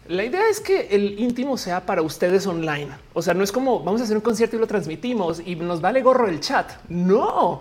[0.07, 2.89] la idea es que el íntimo sea para ustedes online.
[3.13, 5.81] O sea, no es como vamos a hacer un concierto y lo transmitimos y nos
[5.81, 6.71] vale gorro el chat.
[6.87, 7.59] No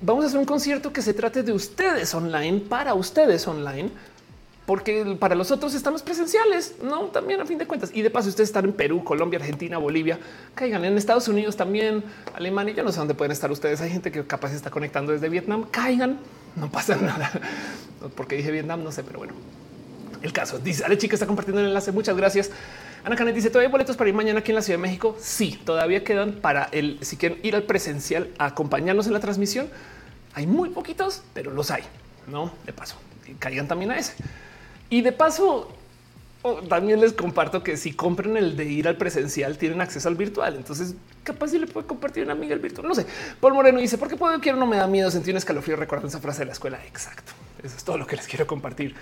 [0.00, 3.90] vamos a hacer un concierto que se trate de ustedes online para ustedes online,
[4.68, 7.90] porque para los otros están presenciales, no también a fin de cuentas.
[7.94, 10.18] Y de paso, ustedes están en Perú, Colombia, Argentina, Bolivia,
[10.54, 12.04] caigan en Estados Unidos también,
[12.34, 12.74] Alemania.
[12.74, 13.80] Yo no sé dónde pueden estar ustedes.
[13.80, 16.18] Hay gente que capaz está conectando desde Vietnam, caigan,
[16.54, 17.30] no pasa nada.
[18.14, 19.32] Porque dije Vietnam, no sé, pero bueno,
[20.20, 21.90] el caso dice Ale chica está compartiendo el enlace.
[21.90, 22.50] Muchas gracias.
[23.04, 25.16] Ana Canet dice todavía hay boletos para ir mañana aquí en la Ciudad de México.
[25.18, 29.70] Sí, todavía quedan para el si quieren ir al presencial a acompañarnos en la transmisión.
[30.34, 31.84] Hay muy poquitos, pero los hay.
[32.26, 32.96] No de paso,
[33.38, 34.12] caigan también a ese.
[34.90, 35.68] Y de paso,
[36.42, 40.14] oh, también les comparto que si compren el de ir al presencial, tienen acceso al
[40.16, 40.56] virtual.
[40.56, 42.88] Entonces, capaz si le puede compartir una amiga el virtual.
[42.88, 43.06] No sé.
[43.40, 44.58] Paul Moreno dice: ¿Por qué puedo quiero?
[44.58, 46.78] No me da miedo sentir un escalofrío recordando esa frase de la escuela.
[46.86, 47.32] Exacto.
[47.62, 48.94] Eso es todo lo que les quiero compartir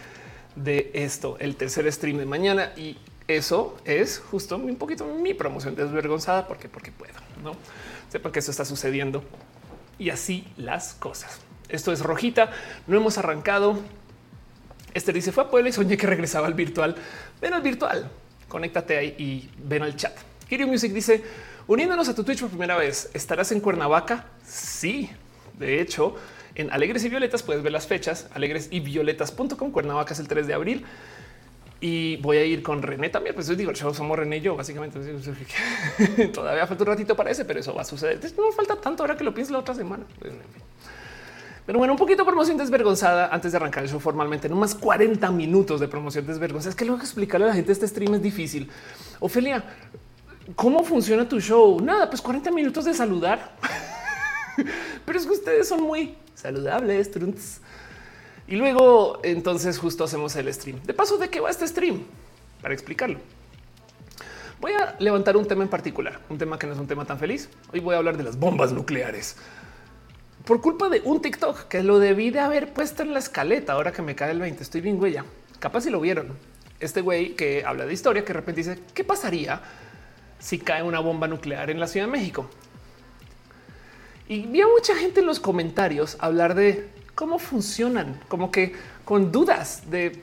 [0.56, 2.72] de esto, el tercer stream de mañana.
[2.76, 2.96] Y
[3.28, 7.54] eso es justo un poquito mi promoción desvergonzada porque, porque puedo, no
[8.08, 9.22] sepan que eso está sucediendo
[9.98, 11.40] y así las cosas.
[11.68, 12.50] Esto es rojita.
[12.86, 13.78] No hemos arrancado.
[14.96, 16.96] Este dice fue a Puebla y soñé que regresaba al virtual.
[17.38, 18.10] Ven al virtual,
[18.48, 20.16] conéctate ahí y ven al chat.
[20.48, 21.22] Kirio Music dice
[21.66, 23.10] uniéndonos a tu Twitch por primera vez.
[23.12, 24.24] ¿Estarás en Cuernavaca?
[24.42, 25.10] Sí,
[25.58, 26.16] de hecho,
[26.54, 29.70] en Alegres y Violetas puedes ver las fechas alegres y violetas.com.
[29.70, 30.86] Cuernavaca es el 3 de abril
[31.78, 33.34] y voy a ir con René también.
[33.34, 34.98] Pues digo, somos René y yo, básicamente.
[36.32, 38.18] Todavía falta un ratito para ese, pero eso va a suceder.
[38.34, 40.04] No falta tanto ahora que lo pienso la otra semana.
[41.66, 44.48] Pero bueno, un poquito de promoción desvergonzada antes de arrancar el show formalmente.
[44.48, 46.70] No más 40 minutos de promoción desvergonzada.
[46.70, 48.70] Es que luego explicarle a la gente este stream es difícil.
[49.18, 49.64] Ofelia,
[50.54, 51.80] ¿cómo funciona tu show?
[51.80, 53.56] Nada, pues 40 minutos de saludar.
[55.04, 57.10] pero es que ustedes son muy saludables.
[58.46, 60.80] Y luego entonces justo hacemos el stream.
[60.84, 62.04] De paso, ¿de qué va este stream?
[62.62, 63.18] Para explicarlo.
[64.60, 67.18] Voy a levantar un tema en particular, un tema que no es un tema tan
[67.18, 67.50] feliz.
[67.72, 69.36] Hoy voy a hablar de las bombas nucleares.
[70.46, 73.90] Por culpa de un TikTok que lo debí de haber puesto en la escaleta ahora
[73.90, 75.24] que me cae el 20, estoy bien huella.
[75.58, 76.38] Capaz si lo vieron.
[76.78, 79.60] Este güey que habla de historia, que de repente dice, ¿qué pasaría
[80.38, 82.48] si cae una bomba nuclear en la Ciudad de México?
[84.28, 88.72] Y vi a mucha gente en los comentarios hablar de cómo funcionan, como que
[89.04, 90.22] con dudas de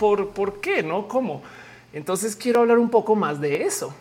[0.00, 1.44] por, por qué, no cómo.
[1.92, 3.94] Entonces quiero hablar un poco más de eso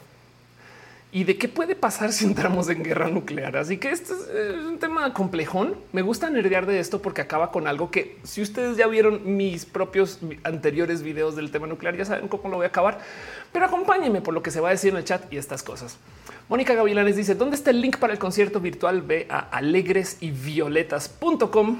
[1.14, 3.58] y de qué puede pasar si entramos en guerra nuclear.
[3.58, 5.76] Así que este es eh, un tema complejón.
[5.92, 9.66] Me gusta nerdear de esto porque acaba con algo que si ustedes ya vieron mis
[9.66, 13.00] propios anteriores videos del tema nuclear, ya saben cómo lo voy a acabar.
[13.52, 15.98] Pero acompáñenme por lo que se va a decir en el chat y estas cosas.
[16.48, 19.02] Mónica Gavilanes dice dónde está el link para el concierto virtual.
[19.02, 21.80] Ve a alegres y violetas.com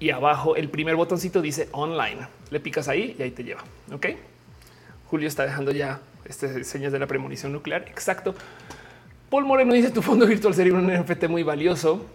[0.00, 2.28] y abajo el primer botoncito dice online.
[2.50, 3.62] Le picas ahí y ahí te lleva.
[3.92, 4.06] Ok.
[5.10, 7.82] Julio está dejando ya este señas de la premonición nuclear.
[7.88, 8.34] Exacto.
[9.30, 12.06] Paul Moreno dice tu fondo virtual sería un NFT muy valioso.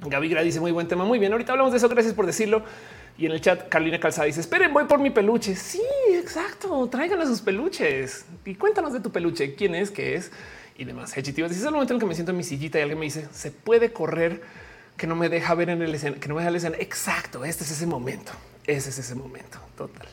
[0.00, 1.04] Gavigra dice muy buen tema.
[1.04, 1.32] Muy bien.
[1.32, 1.88] Ahorita hablamos de eso.
[1.88, 2.62] Gracias por decirlo.
[3.18, 5.56] Y en el chat, Carolina Calzada dice: Esperen, voy por mi peluche.
[5.56, 5.82] Sí,
[6.12, 6.88] exacto.
[6.88, 9.54] Traigan a sus peluches y cuéntanos de tu peluche.
[9.56, 9.90] ¿Quién es?
[9.90, 10.30] ¿Qué es?
[10.76, 11.16] Y demás.
[11.16, 11.50] Hechitivas.
[11.50, 13.28] es el momento en el que me siento en mi sillita y alguien me dice:
[13.32, 14.40] Se puede correr
[14.96, 16.82] que no me deja ver en el escenario, que no me deja el escenario.
[16.84, 17.44] Exacto.
[17.44, 18.32] Este es ese momento.
[18.66, 19.58] Ese es ese momento.
[19.76, 20.06] Total.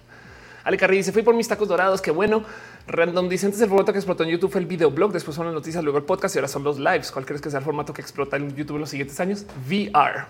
[0.66, 2.02] Ale Carrillo dice: Fui por mis tacos dorados.
[2.02, 2.44] Qué bueno.
[2.88, 5.54] Random dice: Antes el formato que explotó en YouTube fue el videoblog, después son las
[5.54, 7.12] noticias, luego el podcast y ahora son los lives.
[7.12, 9.46] ¿Cuál crees que sea el formato que explota en YouTube en los siguientes años?
[9.70, 10.26] VR.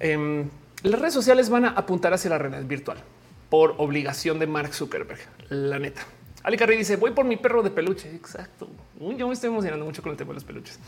[0.00, 0.50] Em,
[0.82, 2.98] las redes sociales van a apuntar hacia la realidad virtual
[3.48, 5.20] por obligación de Mark Zuckerberg.
[5.50, 6.02] La neta.
[6.42, 8.12] Ali Carri dice: Voy por mi perro de peluche.
[8.12, 8.68] Exacto.
[8.98, 10.80] yo me estoy emocionando mucho con el tema de los peluches.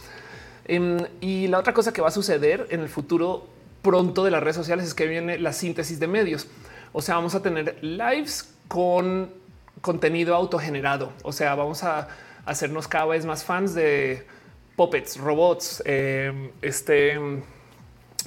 [0.64, 3.46] Em, y la otra cosa que va a suceder en el futuro
[3.82, 6.48] pronto de las redes sociales es que viene la síntesis de medios.
[6.98, 9.30] O sea, vamos a tener lives con
[9.82, 11.12] contenido autogenerado.
[11.24, 12.08] O sea, vamos a
[12.46, 14.26] hacernos cada vez más fans de
[14.76, 17.18] puppets, robots, em, este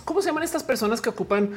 [0.05, 1.49] ¿Cómo se llaman estas personas que ocupan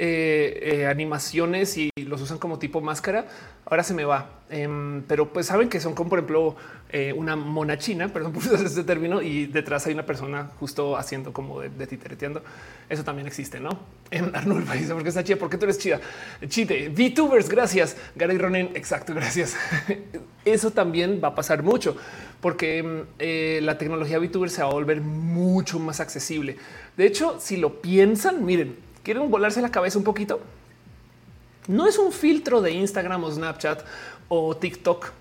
[0.00, 3.26] eh, eh, animaciones y los usan como tipo máscara?
[3.64, 6.54] Ahora se me va, em, pero pues saben que son como por ejemplo
[6.90, 10.96] eh, una mona china, perdón por usar este término, y detrás hay una persona justo
[10.96, 12.42] haciendo como de, titereteando.
[12.88, 13.70] Eso también existe, no?
[14.12, 16.00] En Arnold dice porque está chida, porque tú eres chida.
[16.46, 17.96] Chite, VTubers, gracias.
[18.14, 19.56] Gary Ronen, exacto, gracias.
[20.44, 21.96] Eso también va a pasar mucho
[22.40, 26.56] porque em, la tecnología VTuber se va a volver mucho más accesible.
[26.96, 28.76] De hecho, si lo piensan, miren,
[29.08, 30.38] quieren volarse la cabeza un poquito.
[31.66, 33.82] No es un filtro de Instagram o Snapchat
[34.28, 35.12] o TikTok.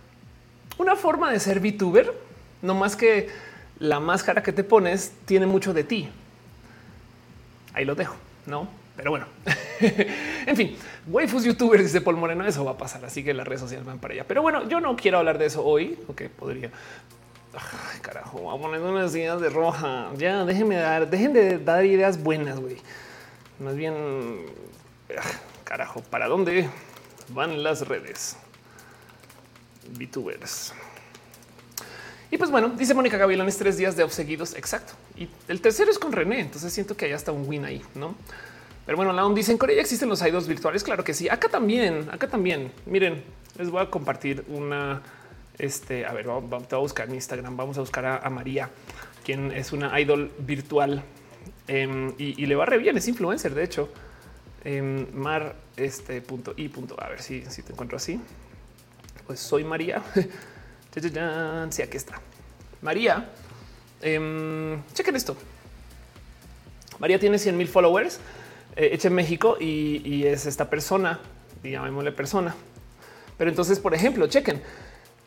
[0.77, 2.13] Una forma de ser VTuber,
[2.63, 3.29] no más que
[3.79, 6.09] la máscara que te pones tiene mucho de ti.
[7.73, 8.67] Ahí lo dejo, no?
[8.97, 9.25] Pero bueno,
[9.79, 10.75] en fin,
[11.07, 13.99] waifus youtubers dice Paul Moreno, eso va a pasar, así que las redes sociales van
[13.99, 14.25] para allá.
[14.27, 16.71] Pero bueno, yo no quiero hablar de eso hoy, aunque podría,
[17.53, 20.09] Ay, carajo, voy a poner unas ideas de roja.
[20.17, 22.75] Ya, déjenme dar, dejen de dar ideas buenas, güey.
[23.59, 23.93] Más bien,
[25.17, 25.21] ah,
[25.63, 26.69] carajo, ¿para dónde
[27.29, 28.37] van las redes?
[29.97, 30.73] VTubers.
[32.29, 34.55] Y pues bueno, dice Mónica Gavilanes tres días de off seguidos.
[34.55, 34.93] Exacto.
[35.15, 36.41] Y el tercero es con René.
[36.41, 38.15] Entonces siento que hay hasta un win ahí, no?
[38.85, 40.83] Pero bueno, la dice en Corea existen los idols virtuales.
[40.83, 41.29] Claro que sí.
[41.29, 42.71] Acá también, acá también.
[42.85, 43.23] Miren,
[43.57, 45.01] les voy a compartir una
[45.57, 48.69] este, a ver, vamos, a buscar en Instagram, vamos a buscar a, María,
[49.25, 51.03] quien es una idol virtual
[51.67, 53.89] em, y, le va re bien, es influencer, de hecho.
[54.63, 56.95] Em, mar este punto y punto.
[57.01, 58.19] A ver si, si te encuentro así.
[59.25, 60.01] Pues soy María.
[61.69, 62.21] sí, aquí está.
[62.81, 63.29] María.
[64.01, 65.37] Eh, chequen esto.
[66.99, 68.19] María tiene 100 mil followers
[68.75, 71.19] eh, hecha en México y, y, es esta persona,
[71.63, 72.55] llamémosle persona.
[73.37, 74.61] Pero entonces, por ejemplo, chequen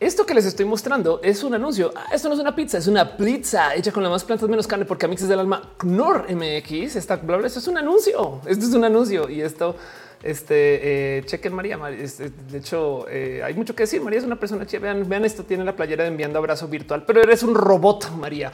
[0.01, 1.93] esto que les estoy mostrando es un anuncio.
[1.95, 4.67] Ah, esto no es una pizza, es una pizza hecha con las más plantas menos
[4.67, 8.41] carne porque mixes del alma Knorr MX está bla, bla, Esto es un anuncio.
[8.47, 9.77] Esto es un anuncio y esto,
[10.23, 11.79] este eh, chequen María.
[11.91, 14.01] Este, de hecho, eh, hay mucho que decir.
[14.01, 14.81] María es una persona chida.
[14.81, 15.45] Vean, vean esto.
[15.45, 18.51] Tiene la playera de enviando abrazo virtual, pero eres un robot, María.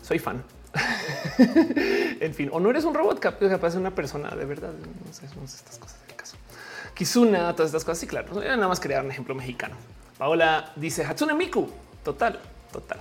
[0.00, 0.42] Soy fan.
[1.38, 4.72] en fin, o no eres un robot, capaz de una persona de verdad.
[4.72, 5.98] No sé, no sé estas cosas.
[6.08, 6.38] El caso
[6.94, 7.98] Kizuna, todas estas cosas.
[7.98, 8.32] Sí, claro.
[8.40, 9.76] Nada más crear un ejemplo mexicano.
[10.18, 11.68] Paola dice Hatsune Miku.
[12.04, 12.40] Total,
[12.72, 13.00] total.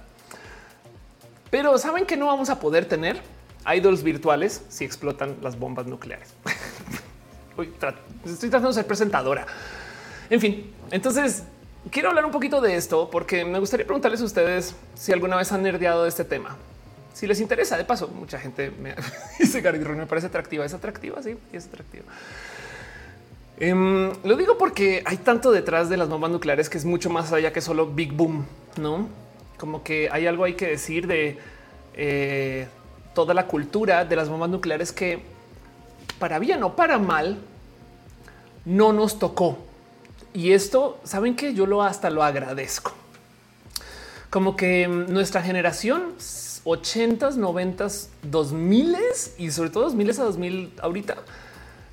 [1.49, 3.21] Pero saben que no vamos a poder tener
[3.75, 6.33] idols virtuales si explotan las bombas nucleares.
[8.25, 9.45] estoy tratando de ser presentadora.
[10.29, 11.43] En fin, entonces
[11.89, 15.51] quiero hablar un poquito de esto porque me gustaría preguntarles a ustedes si alguna vez
[15.51, 16.57] han nerdeado de este tema.
[17.13, 18.93] Si les interesa, de paso, mucha gente me
[19.39, 20.65] dice Gary me parece atractiva.
[20.65, 22.05] Es atractiva, sí, es atractiva.
[23.59, 27.31] Em, lo digo porque hay tanto detrás de las bombas nucleares que es mucho más
[27.33, 28.45] allá que solo Big Boom,
[28.79, 29.07] no?
[29.57, 31.39] Como que hay algo hay que decir de
[31.95, 32.67] eh,
[33.15, 35.23] toda la cultura de las bombas nucleares que
[36.19, 37.39] para bien o para mal
[38.65, 39.57] no nos tocó.
[40.35, 42.93] Y esto saben que yo lo hasta lo agradezco.
[44.29, 46.13] Como que em, nuestra generación
[46.63, 48.97] 80s, 90s, 2000
[49.39, 51.17] y sobre todo 2000 a 2000 ahorita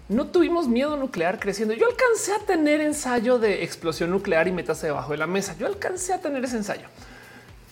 [0.08, 1.74] no tuvimos miedo nuclear creciendo.
[1.74, 5.56] Yo alcancé a tener ensayo de explosión nuclear y métase debajo de la mesa.
[5.58, 6.86] Yo alcancé a tener ese ensayo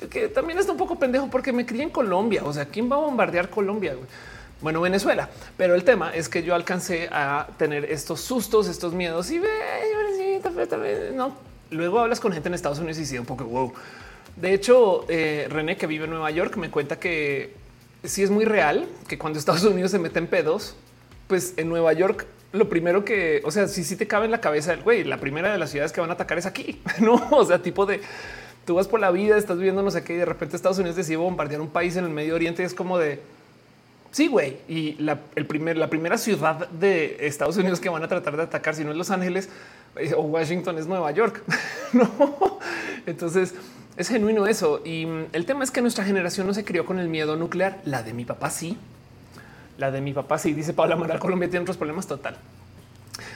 [0.08, 2.42] que también está un poco pendejo porque me crié en Colombia.
[2.44, 3.96] O sea, quién va a bombardear Colombia?
[4.60, 9.30] Bueno, Venezuela, pero el tema es que yo alcancé a tener estos sustos, estos miedos
[9.30, 9.48] y ve,
[11.14, 11.36] no.
[11.70, 13.72] Luego hablas con gente en Estados Unidos y sigue un poco wow.
[14.36, 17.54] De hecho, eh, René, que vive en Nueva York, me cuenta que
[18.04, 20.76] sí es muy real que cuando Estados Unidos se mete en pedos,
[21.26, 24.40] pues en Nueva York lo primero que, o sea, si, si te cabe en la
[24.40, 27.14] cabeza el güey, la primera de las ciudades que van a atacar es aquí, no?
[27.30, 28.00] O sea, tipo de
[28.66, 30.96] tú vas por la vida, estás viviendo no sé qué y de repente Estados Unidos
[30.96, 32.62] decide bombardear un país en el Medio Oriente.
[32.62, 33.20] es como de
[34.12, 34.58] Sí, güey.
[34.68, 38.42] Y la, el primer, la primera ciudad de Estados Unidos que van a tratar de
[38.42, 39.48] atacar, si no es Los Ángeles
[39.96, 41.42] eh, o Washington, es Nueva York.
[41.94, 42.58] no.
[43.06, 43.54] Entonces
[43.96, 44.82] es genuino eso.
[44.84, 47.80] Y mm, el tema es que nuestra generación no se crió con el miedo nuclear.
[47.86, 48.76] La de mi papá sí.
[49.82, 50.52] La de mi papá sí.
[50.52, 52.36] Dice Paula Amaral, Colombia tiene otros problemas total.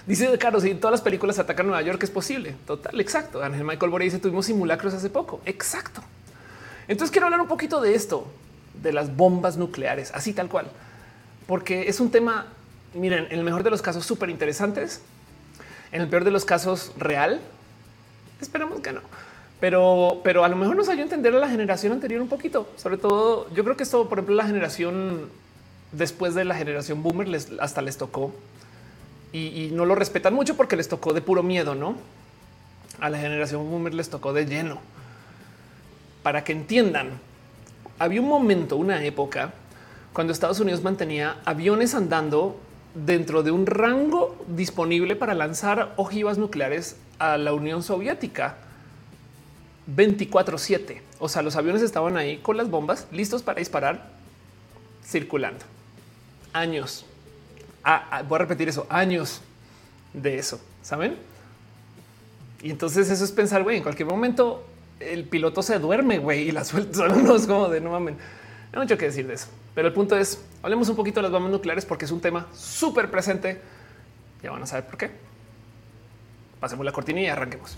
[0.06, 2.54] Dice de Carlos, si todas las películas atacan Nueva York es posible.
[2.68, 3.42] Total, exacto.
[3.42, 5.40] Ángel Michael Bore dice tuvimos simulacros hace poco.
[5.44, 6.02] Exacto.
[6.86, 8.28] Entonces quiero hablar un poquito de esto,
[8.80, 10.66] de las bombas nucleares, así tal cual,
[11.48, 12.46] porque es un tema,
[12.94, 15.02] miren, en el mejor de los casos súper interesantes,
[15.90, 17.40] en el peor de los casos real.
[18.40, 19.00] Esperemos que no.
[19.58, 22.68] Pero, pero a lo mejor nos ayuda a entender a la generación anterior un poquito.
[22.76, 25.28] Sobre todo, yo creo que esto, por ejemplo, la generación
[25.92, 28.32] después de la generación boomer les, hasta les tocó
[29.32, 31.96] y, no lo respetan mucho porque les tocó de puro miedo, no?
[33.00, 34.78] A la generación boomer les tocó de lleno.
[36.22, 37.20] Para que entiendan,
[37.98, 39.52] había un momento, una época,
[40.12, 42.58] cuando Estados Unidos mantenía aviones andando
[42.94, 48.56] dentro de un rango disponible para lanzar ojivas nucleares a la Unión Soviética
[49.94, 51.02] 24/7.
[51.18, 54.08] O sea, los aviones estaban ahí con las bombas listos para disparar,
[55.04, 55.75] circulando.
[56.56, 57.04] Años
[58.28, 59.40] voy a repetir eso, años
[60.12, 61.16] de eso, ¿saben?
[62.62, 64.66] Y entonces eso es pensar, güey, en cualquier momento
[64.98, 68.16] el piloto se duerme, güey, y la suelta no es como de no mames.
[68.72, 69.48] No mucho que decir de eso.
[69.74, 72.46] Pero el punto es, hablemos un poquito de las bombas nucleares porque es un tema
[72.54, 73.60] súper presente.
[74.42, 75.10] Ya van a saber por qué.
[76.60, 77.76] Pasemos la cortina y arranquemos.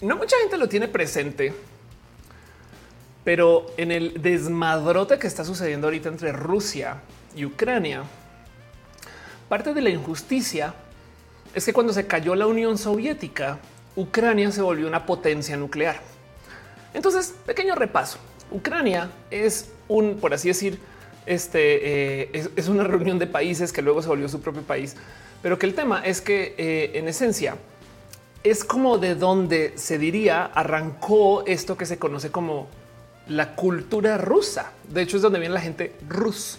[0.00, 1.52] No mucha gente lo tiene presente,
[3.24, 7.02] pero en el desmadrote que está sucediendo ahorita entre Rusia
[7.36, 8.02] y Ucrania,
[9.48, 10.74] parte de la injusticia
[11.54, 13.58] es que cuando se cayó la Unión Soviética,
[13.96, 16.00] Ucrania se volvió una potencia nuclear.
[16.94, 18.18] Entonces, pequeño repaso.
[18.50, 20.78] Ucrania es un, por así decir,
[21.26, 24.96] este eh, es, una reunión de países que luego se volvió su propio país,
[25.42, 27.56] pero que el tema es que eh, en esencia
[28.42, 32.68] es como de donde se diría arrancó esto que se conoce como
[33.28, 34.72] la cultura rusa.
[34.88, 36.58] De hecho, es donde viene la gente rus.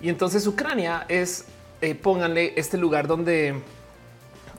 [0.00, 1.46] Y entonces Ucrania es,
[1.80, 3.62] eh, pónganle este lugar donde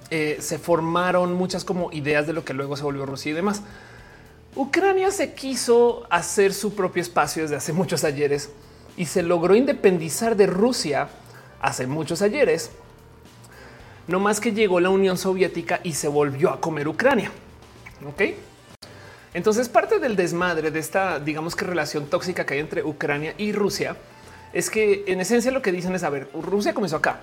[0.09, 3.61] eh, se formaron muchas como ideas de lo que luego se volvió Rusia y demás.
[4.55, 8.49] Ucrania se quiso hacer su propio espacio desde hace muchos ayeres
[8.97, 11.09] y se logró independizar de Rusia
[11.61, 12.71] hace muchos ayeres
[14.07, 17.31] no más que llegó la Unión Soviética y se volvió a comer Ucrania.
[18.07, 18.21] Ok.
[19.33, 23.51] Entonces, parte del desmadre de esta, digamos que relación tóxica que hay entre Ucrania y
[23.51, 23.95] Rusia
[24.53, 27.19] es que en esencia lo que dicen es: a ver, Rusia comenzó acá,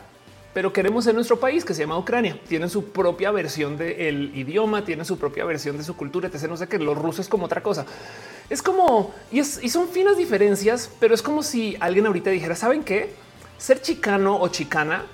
[0.52, 2.38] pero queremos en nuestro país que se llama Ucrania.
[2.46, 6.28] Tienen su propia versión del idioma, tienen su propia versión de su cultura.
[6.28, 6.44] Etc.
[6.44, 7.86] No sé que los rusos es como otra cosa.
[8.50, 12.84] Es como y, y son finas diferencias, pero es como si alguien ahorita dijera: ¿saben
[12.84, 13.14] qué?
[13.58, 15.04] Ser chicano o chicana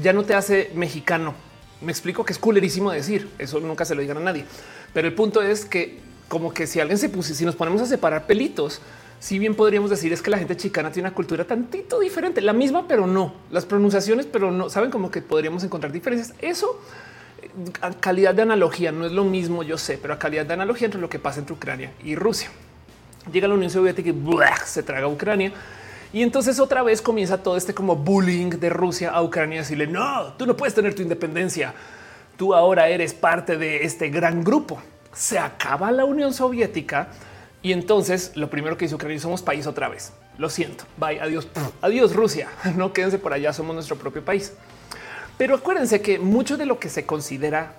[0.00, 1.34] ya no te hace mexicano.
[1.80, 4.44] Me explico que es culerísimo decir eso, nunca se lo digan a nadie.
[4.92, 7.86] Pero el punto es que, como que si alguien se puso, si nos ponemos a
[7.86, 8.80] separar pelitos,
[9.20, 12.52] si bien podríamos decir es que la gente chicana tiene una cultura tantito diferente, la
[12.52, 16.34] misma, pero no las pronunciaciones, pero no saben como que podríamos encontrar diferencias.
[16.40, 16.80] Eso
[17.80, 20.86] a calidad de analogía no es lo mismo, yo sé, pero a calidad de analogía
[20.86, 22.50] entre lo que pasa entre Ucrania y Rusia.
[23.32, 24.14] Llega la Unión Soviética y
[24.64, 25.52] se traga Ucrania
[26.12, 30.32] y entonces otra vez comienza todo este como bullying de Rusia a Ucrania, decirle no,
[30.34, 31.74] tú no puedes tener tu independencia.
[32.36, 34.80] Tú ahora eres parte de este gran grupo.
[35.12, 37.08] Se acaba la Unión Soviética
[37.62, 40.12] y entonces lo primero que hizo Ucrania somos país otra vez.
[40.38, 40.84] Lo siento.
[40.96, 41.20] Bye.
[41.20, 41.48] Adiós.
[41.82, 42.48] Adiós Rusia.
[42.76, 43.52] No quédense por allá.
[43.52, 44.52] Somos nuestro propio país.
[45.36, 47.74] Pero acuérdense que mucho de lo que se considera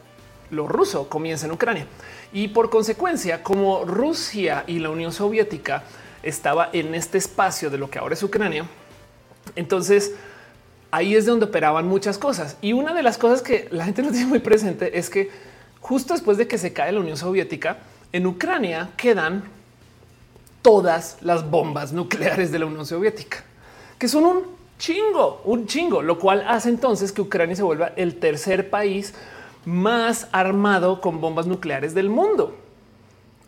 [0.51, 1.87] lo ruso comienza en Ucrania
[2.33, 5.83] y por consecuencia, como Rusia y la Unión Soviética
[6.23, 8.65] estaba en este espacio de lo que ahora es Ucrania.
[9.55, 10.13] Entonces,
[10.91, 12.57] ahí es donde operaban muchas cosas.
[12.61, 15.29] Y una de las cosas que la gente no tiene muy presente es que
[15.79, 17.77] justo después de que se cae la Unión Soviética,
[18.11, 19.43] en Ucrania quedan
[20.61, 23.43] todas las bombas nucleares de la Unión Soviética,
[23.97, 24.43] que son un
[24.77, 29.13] chingo, un chingo, lo cual hace entonces que Ucrania se vuelva el tercer país
[29.65, 32.55] más armado con bombas nucleares del mundo.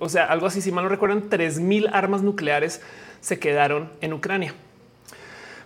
[0.04, 2.82] O sea, algo así, si mal no recuerdan, 3000 armas nucleares
[3.20, 4.56] se quedaron en Ucrania.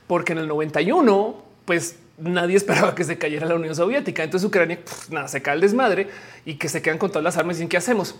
[0.07, 4.25] Porque en el 91, pues nadie esperaba que se cayera la Unión Soviética.
[4.25, 4.79] Entonces Ucrania,
[5.09, 6.09] nada, se cae el desmadre
[6.43, 8.13] y que se quedan con todas las armas sin qué hacemos.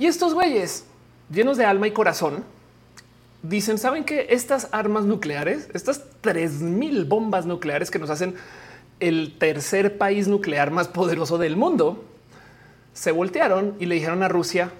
[0.00, 0.86] Y estos güeyes
[1.30, 2.42] llenos de alma y corazón
[3.44, 8.34] dicen, ¿saben que estas armas nucleares, estas 3000 bombas nucleares que nos hacen
[8.98, 12.04] el tercer país nuclear más poderoso del mundo,
[12.92, 14.72] se voltearon y le dijeron a Rusia,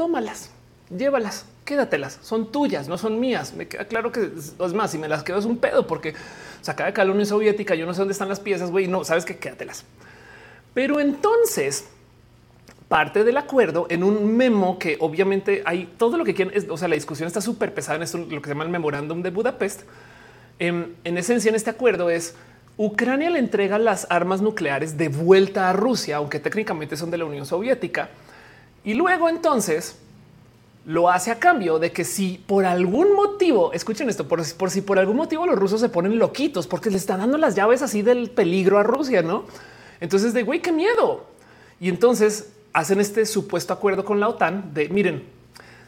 [0.00, 0.50] tómalas,
[0.88, 3.52] llévalas, quédatelas, son tuyas, no son mías.
[3.52, 6.14] Me queda claro que es más, si me las quedo es un pedo porque
[6.62, 8.88] se acaba de caer la Unión Soviética, yo no sé dónde están las piezas, güey,
[8.88, 9.84] no, sabes que quédatelas.
[10.72, 11.84] Pero entonces
[12.88, 16.70] parte del acuerdo en un memo que obviamente hay todo lo que quieren.
[16.70, 19.20] o sea, la discusión está súper pesada en esto, lo que se llama el memorándum
[19.20, 19.82] de Budapest.
[20.58, 22.36] En, en, esencia, en este acuerdo es
[22.78, 27.26] Ucrania le entrega las armas nucleares de vuelta a Rusia, aunque técnicamente son de la
[27.26, 28.08] Unión Soviética.
[28.84, 29.96] Y luego entonces
[30.86, 34.80] lo hace a cambio de que si por algún motivo, escuchen esto, por, por si
[34.80, 38.02] por algún motivo los rusos se ponen loquitos porque le están dando las llaves así
[38.02, 39.44] del peligro a Rusia, ¿no?
[40.00, 41.26] Entonces de güey, qué miedo.
[41.78, 45.24] Y entonces hacen este supuesto acuerdo con la OTAN de miren,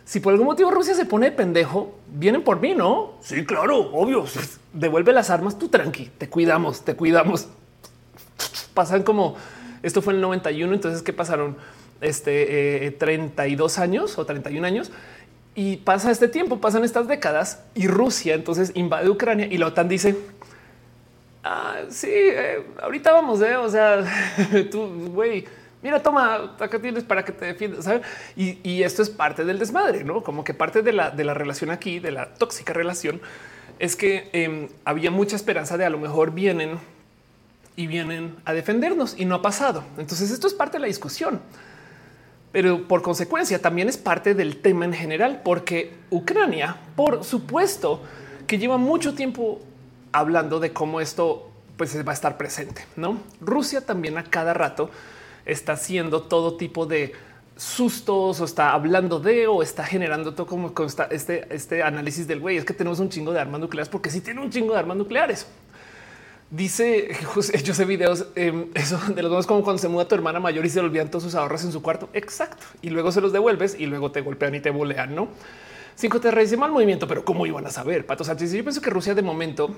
[0.05, 3.13] si por algún motivo Rusia se pone pendejo, vienen por mí, ¿no?
[3.23, 4.25] Sí, claro, obvio.
[4.73, 7.49] Devuelve las armas, tú tranqui, te cuidamos, te cuidamos.
[8.75, 9.37] Pasan como
[9.83, 11.57] esto fue en el 91, entonces ¿qué pasaron?
[12.03, 14.91] Este 32 eh, años o 31 años
[15.55, 19.89] y pasa este tiempo, pasan estas décadas y Rusia entonces invade Ucrania y la OTAN
[19.89, 20.17] dice,
[21.45, 24.05] ah, sí, eh, ahorita vamos, eh, o sea,
[24.71, 25.45] tú, güey
[25.83, 27.87] mira, toma, acá tienes para que te defiendas.
[28.37, 31.71] Y, esto es parte del desmadre, no como que parte de la, de la relación
[31.71, 33.21] aquí, de la tóxica relación,
[33.79, 36.79] es que em, había mucha esperanza de a lo mejor vienen
[37.75, 39.85] y vienen a defendernos y no ha pasado.
[39.99, 41.41] Entonces, esto es parte de la discusión.
[42.53, 48.03] Pero por consecuencia también es parte del tema en general, porque Ucrania, por supuesto,
[48.47, 49.61] que lleva mucho tiempo
[50.13, 52.85] hablando de cómo esto pues va a estar presente.
[52.97, 54.91] No Rusia también a cada rato
[55.47, 57.15] está haciendo todo tipo de
[57.57, 60.73] sustos o está hablando de o está generando todo como
[61.11, 62.59] este, este análisis del güey.
[62.59, 64.97] Es que tenemos un chingo de armas nucleares porque sí tiene un chingo de armas
[64.97, 65.47] nucleares.
[66.53, 67.09] Dice
[67.65, 70.67] yo sé videos em, eso de los dos como cuando se muda tu hermana mayor
[70.67, 72.11] y se olvidan todos sus ahorros en su cuarto.
[72.13, 72.67] Exacto.
[72.83, 75.15] Y luego se los devuelves y luego te golpean y te bolean.
[75.15, 75.29] No
[75.95, 78.05] cinco te reís mal movimiento, pero cómo iban a saber?
[78.05, 78.53] Pato Sánchez.
[78.53, 79.75] Yo pienso que Rusia de momento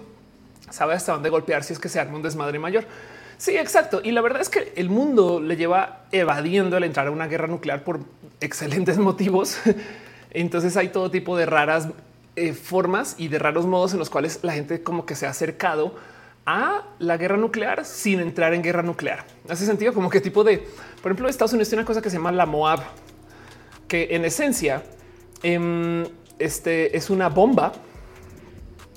[0.69, 2.85] sabe hasta dónde golpear si es que se arma un desmadre mayor.
[3.39, 4.01] Sí, exacto.
[4.03, 7.47] Y la verdad es que el mundo le lleva evadiendo el entrar a una guerra
[7.47, 8.01] nuclear por
[8.41, 9.59] excelentes motivos.
[10.31, 11.89] Entonces hay todo tipo de raras
[12.35, 15.31] eh, formas y de raros modos en los cuales la gente como que se ha
[15.31, 15.95] acercado
[16.47, 19.25] a la guerra nuclear sin entrar en guerra nuclear.
[19.49, 20.59] Hace sentido como que tipo de,
[21.03, 22.81] por ejemplo, Estados Unidos tiene una cosa que se llama la Moab,
[23.89, 24.83] que en esencia
[25.43, 26.05] em,
[26.39, 27.73] este es una bomba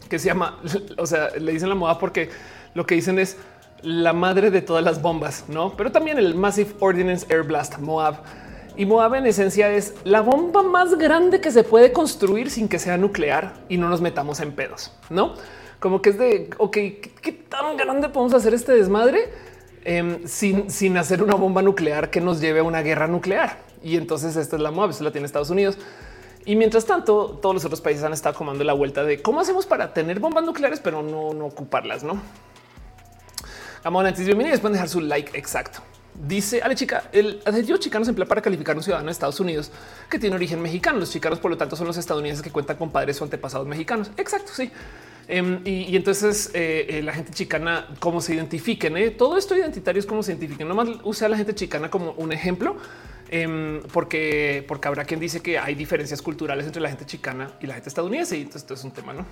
[0.09, 0.59] que se llama,
[0.97, 2.29] o sea, le dicen la Moab porque
[2.73, 3.37] lo que dicen es
[3.81, 5.75] la madre de todas las bombas, no?
[5.77, 8.15] Pero también el Massive Ordnance Air Blast Moab.
[8.75, 12.77] Y Moab en esencia es la bomba más grande que se puede construir sin que
[12.77, 15.33] sea nuclear y no nos metamos en pedos, no?
[15.79, 19.29] Como que es de ok, ¿qué, tan grande podemos hacer este desmadre
[19.85, 23.59] em, sin, sin hacer una bomba nuclear que nos lleve a una guerra nuclear?
[23.83, 25.77] Y entonces esta es la Moab, esta la tiene Estados Unidos.
[26.45, 29.65] Y mientras tanto, todos los otros países han estado comando la vuelta de cómo hacemos
[29.65, 32.21] para tener bombas nucleares, pero no, no ocuparlas, no?
[33.83, 34.59] Amor, antes bienvenidos.
[34.59, 35.79] Pueden dejar su like exacto.
[36.13, 39.39] Dice Ale Chica, el adjetivo chicano se emplea para calificar a un ciudadano de Estados
[39.39, 39.71] Unidos
[40.09, 40.99] que tiene origen mexicano.
[40.99, 44.09] Los chicanos, por lo tanto, son los estadounidenses que cuentan con padres o antepasados mexicanos.
[44.17, 44.71] Exacto, sí.
[45.29, 48.95] Em, y, entonces eh, eh, la gente chicana, cómo se identifiquen.
[48.97, 49.11] Eh?
[49.11, 50.67] Todo esto identitario es cómo se identifiquen.
[50.67, 52.77] Nomás use a la gente chicana como un ejemplo,
[53.29, 57.67] em, porque, porque habrá quien dice que hay diferencias culturales entre la gente chicana y
[57.67, 58.37] la gente estadounidense.
[58.37, 59.25] Y entonces esto es un tema, no?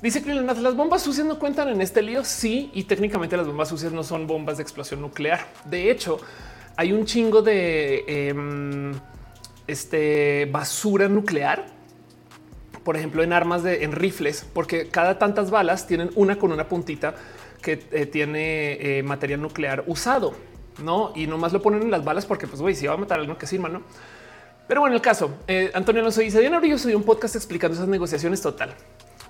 [0.00, 2.24] Dice que las bombas sucias no cuentan en este lío.
[2.24, 5.46] Sí, y técnicamente las bombas sucias no son bombas de explosión nuclear.
[5.64, 6.20] De hecho,
[6.76, 8.94] hay un chingo de em,
[9.66, 11.66] este basura nuclear,
[12.84, 16.68] por ejemplo, en armas de en rifles, porque cada tantas balas tienen una con una
[16.68, 17.14] puntita
[17.62, 20.34] que eh, tiene eh, material nuclear usado,
[20.82, 21.12] no?
[21.14, 23.36] Y nomás lo ponen en las balas porque, pues, güey, si va a matar algo
[23.36, 23.82] que sirva, no?
[24.66, 27.88] Pero bueno, el caso, eh, Antonio Alonso dice: Diana yo soy un podcast explicando esas
[27.88, 28.74] negociaciones total.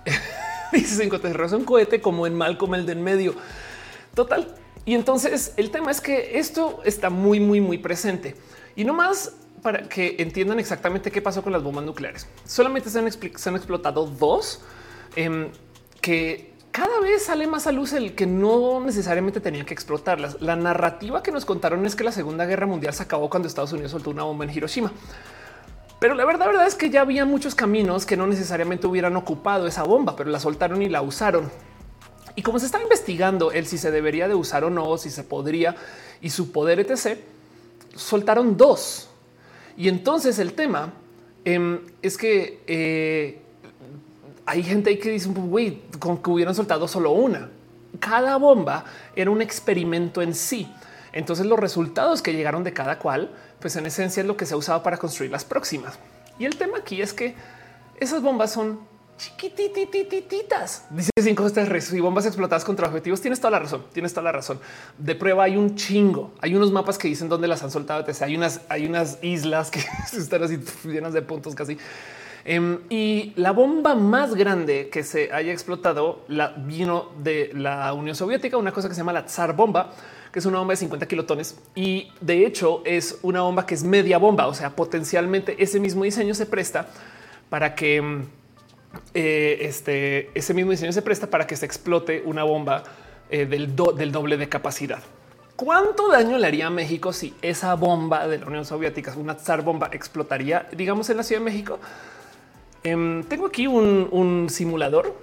[0.73, 3.35] Dice cinco es un cohete como en mal como el de en medio.
[4.15, 4.55] Total.
[4.85, 8.37] Y entonces el tema es que esto está muy, muy, muy presente
[8.77, 9.33] y no más
[9.63, 12.27] para que entiendan exactamente qué pasó con las bombas nucleares.
[12.45, 13.07] Solamente se han,
[13.57, 14.61] explotado dos
[15.17, 15.51] em,
[16.01, 20.41] que cada vez sale más a luz el que no necesariamente tenían que explotarlas.
[20.41, 23.73] La narrativa que nos contaron es que la Segunda Guerra Mundial se acabó cuando Estados
[23.73, 24.93] Unidos soltó una bomba en Hiroshima.
[25.99, 29.67] Pero la verdad, verdad es que ya había muchos caminos que no necesariamente hubieran ocupado
[29.67, 31.51] esa bomba, pero la soltaron y la usaron.
[32.37, 35.25] Y como se está investigando el si se debería de usar o no, si se
[35.25, 35.77] podría
[36.23, 37.19] y su poder etc.,
[37.95, 39.10] soltaron dos.
[39.81, 40.93] Y entonces el tema
[41.43, 43.41] em, es que eh,
[44.45, 47.49] hay gente que dice, güey, con que hubieran soltado solo una.
[47.99, 48.85] Cada bomba
[49.17, 50.71] era un experimento en sí.
[51.15, 54.53] Entonces los resultados que llegaron de cada cual, pues en esencia es lo que se
[54.53, 55.99] ha usado para construir las próximas.
[56.39, 57.35] Y el tema aquí es que
[57.99, 58.81] esas bombas son
[59.21, 60.87] chiquitititas.
[60.91, 63.21] Dice cinco estrellas y bombas explotadas contra objetivos.
[63.21, 63.85] Tienes toda la razón.
[63.93, 64.59] Tienes toda la razón.
[64.97, 66.33] De prueba hay un chingo.
[66.41, 68.05] Hay unos mapas que dicen dónde las han soltado.
[68.23, 69.81] Hay unas, hay unas islas que
[70.17, 71.77] están así llenas de puntos casi.
[72.45, 76.25] Em, y la bomba más grande que se haya explotado
[76.65, 79.93] vino de la Unión Soviética, una cosa que se llama la Tsar bomba,
[80.33, 83.85] que es una bomba de 50 kilotones y de hecho es una bomba que es
[83.85, 84.47] media bomba.
[84.47, 86.89] O sea, potencialmente ese mismo diseño se presta
[87.51, 88.27] para que em,
[89.15, 92.85] eh, este, ese mismo diseño se presta para que se explote una bomba
[93.31, 95.03] eh, del, del doble de capacidad.
[95.57, 99.63] ¿Cuánto daño le haría a México si esa bomba de la Unión Soviética, una zar
[99.63, 101.79] bomba, explotaría, digamos, en la Ciudad de México?
[102.83, 105.15] Em, tengo aquí un, simulador.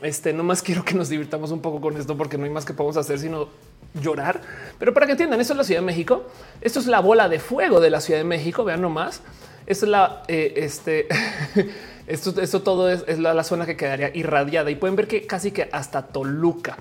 [0.00, 2.64] Este no más quiero que nos divirtamos un poco con esto porque no hay más
[2.64, 3.48] que podemos hacer sino
[3.92, 4.40] llorar.
[4.78, 6.24] Pero para que entiendan, eso es la Ciudad de México.
[6.62, 8.64] Esto es la bola de fuego de la Ciudad de México.
[8.64, 9.20] Vean nomás.
[9.66, 11.08] Esto es la eh, este.
[12.06, 16.02] esto, todo es, la, zona que quedaría irradiada y pueden ver que casi que hasta
[16.02, 16.76] Toluca.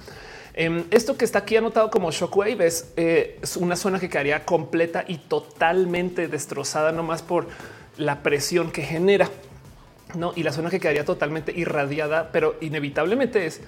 [0.53, 4.43] Em, esto que está aquí anotado como shockwave es, eh, es una zona que quedaría
[4.45, 7.47] completa y totalmente destrozada nomás por
[7.97, 9.29] la presión que genera.
[10.15, 13.61] No, y la zona que quedaría totalmente irradiada, pero inevitablemente es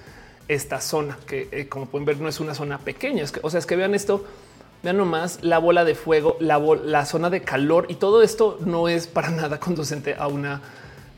[0.48, 3.24] esta zona que, eh, como pueden ver, no es una zona pequeña.
[3.42, 4.24] o sea, es que vean esto,
[4.82, 8.88] vean nomás la bola de fuego, la, la zona de calor y todo esto no
[8.88, 10.60] es para nada conducente a una.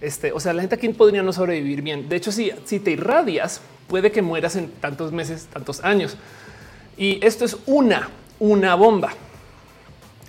[0.00, 2.08] Este, o sea, la gente aquí podría no sobrevivir bien.
[2.08, 6.16] De hecho, si, te irradias, puede que mueras en tantos meses, tantos años.
[6.96, 9.12] Y esto es una, una bomba.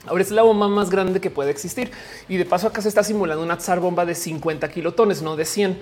[0.05, 1.91] Ahora es la bomba más grande que puede existir.
[2.29, 5.45] Y de paso acá se está simulando una zar bomba de 50 kilotones, no de
[5.45, 5.77] 100.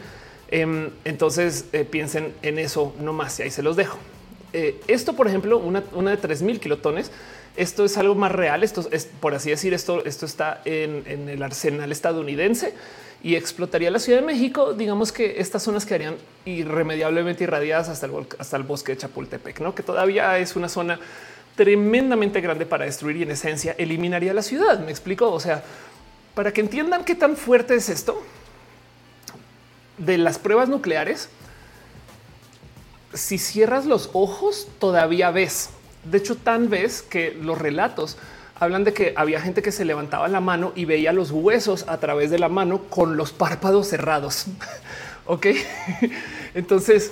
[0.50, 3.98] Em, entonces eh, piensen en eso no más y ahí se los dejo.
[4.54, 7.12] Eh, esto, por ejemplo, una, de 3000 kilotones.
[7.56, 8.64] Esto es algo más real.
[8.64, 12.74] Esto es, por así decir, esto, esto está en, el arsenal estadounidense
[13.26, 14.74] y explotaría la Ciudad de México.
[14.74, 16.16] Digamos que estas zonas quedarían
[16.46, 19.74] irremediablemente irradiadas hasta el, hasta el bosque de Chapultepec, ¿no?
[19.74, 21.00] que todavía es una zona
[21.56, 24.80] tremendamente grande para destruir y en esencia eliminaría la ciudad.
[24.80, 25.32] Me explico.
[25.32, 25.64] O sea,
[26.36, 28.22] para que entiendan qué tan fuerte es esto
[29.98, 31.30] de las pruebas nucleares,
[33.16, 35.72] si cierras los ojos, todavía ves.
[36.04, 38.18] De hecho, tan ves que los relatos
[38.60, 41.97] hablan de que había gente que se levantaba la mano y veía los huesos a
[41.97, 44.45] través de la mano con los párpados cerrados.
[45.26, 45.47] ok,
[46.53, 47.12] entonces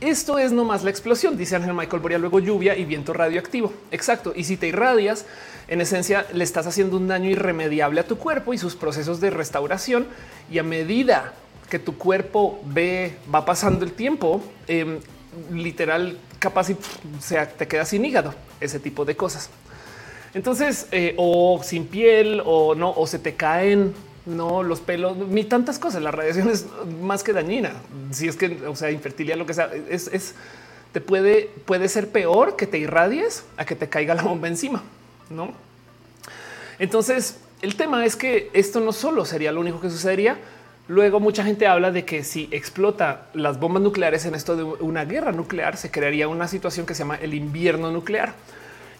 [0.00, 3.72] esto es nomás la explosión, dice Ángel Michael Boria, luego lluvia y viento radioactivo.
[3.90, 4.32] Exacto.
[4.34, 5.26] Y si te irradias,
[5.66, 9.30] en esencia le estás haciendo un daño irremediable a tu cuerpo y sus procesos de
[9.30, 10.06] restauración.
[10.52, 11.32] Y a medida
[11.68, 15.00] que tu cuerpo ve, va pasando el tiempo, em,
[15.52, 16.76] literal, capaz y
[17.18, 19.50] sea, te quedas sin hígado, ese tipo de cosas.
[20.38, 23.92] Entonces, eh, o sin piel o no, o se te caen
[24.24, 26.00] no los pelos, ni tantas cosas.
[26.00, 26.64] La radiación es
[27.02, 27.72] más que dañina.
[28.12, 30.36] Si es que, o sea, infertilidad, lo que sea, es,
[30.92, 34.84] te puede, puede ser peor que te irradies a que te caiga la bomba encima,
[35.28, 35.52] no?
[36.78, 40.38] Entonces, el tema es que esto no solo sería lo único que sucedería.
[40.86, 45.04] Luego mucha gente habla de que si explota las bombas nucleares en esto de una
[45.04, 48.36] guerra nuclear, se crearía una situación que se llama el invierno nuclear.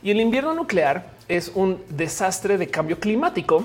[0.03, 3.64] Y el invierno nuclear es un desastre de cambio climático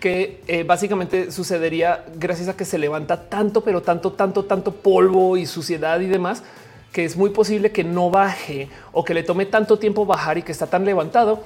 [0.00, 5.36] que eh, básicamente sucedería gracias a que se levanta tanto, pero tanto, tanto, tanto polvo
[5.36, 6.44] y suciedad y demás,
[6.92, 10.42] que es muy posible que no baje o que le tome tanto tiempo bajar y
[10.42, 11.42] que está tan levantado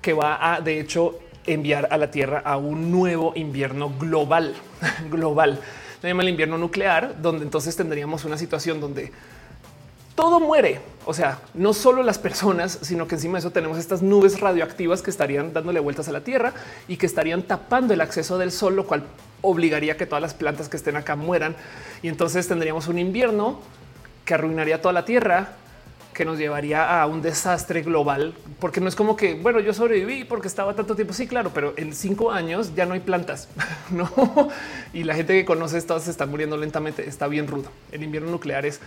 [0.00, 4.54] que va a, de hecho, enviar a la Tierra a un nuevo invierno global,
[5.10, 5.60] global.
[6.00, 9.10] Se llama el invierno nuclear, donde entonces tendríamos una situación donde
[10.16, 10.80] todo muere.
[11.04, 15.02] O sea, no solo las personas, sino que encima de eso tenemos estas nubes radioactivas
[15.02, 16.52] que estarían dándole vueltas a la Tierra
[16.88, 19.04] y que estarían tapando el acceso del sol, lo cual
[19.42, 21.54] obligaría a que todas las plantas que estén acá mueran.
[22.02, 23.60] Y entonces tendríamos un invierno
[24.24, 25.50] que arruinaría toda la Tierra,
[26.12, 30.24] que nos llevaría a un desastre global, porque no es como que, bueno, yo sobreviví
[30.24, 31.12] porque estaba tanto tiempo.
[31.12, 33.48] Sí, claro, pero en cinco años ya no hay plantas,
[33.90, 34.10] no?
[34.94, 37.06] Y la gente que conoce esto se está muriendo lentamente.
[37.06, 37.70] Está bien rudo.
[37.92, 38.80] El invierno nuclear es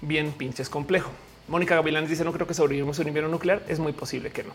[0.00, 1.10] bien pinches complejo.
[1.48, 3.62] Mónica Gavilán dice no creo que sobrevivamos un invierno nuclear.
[3.68, 4.52] Es muy posible que no.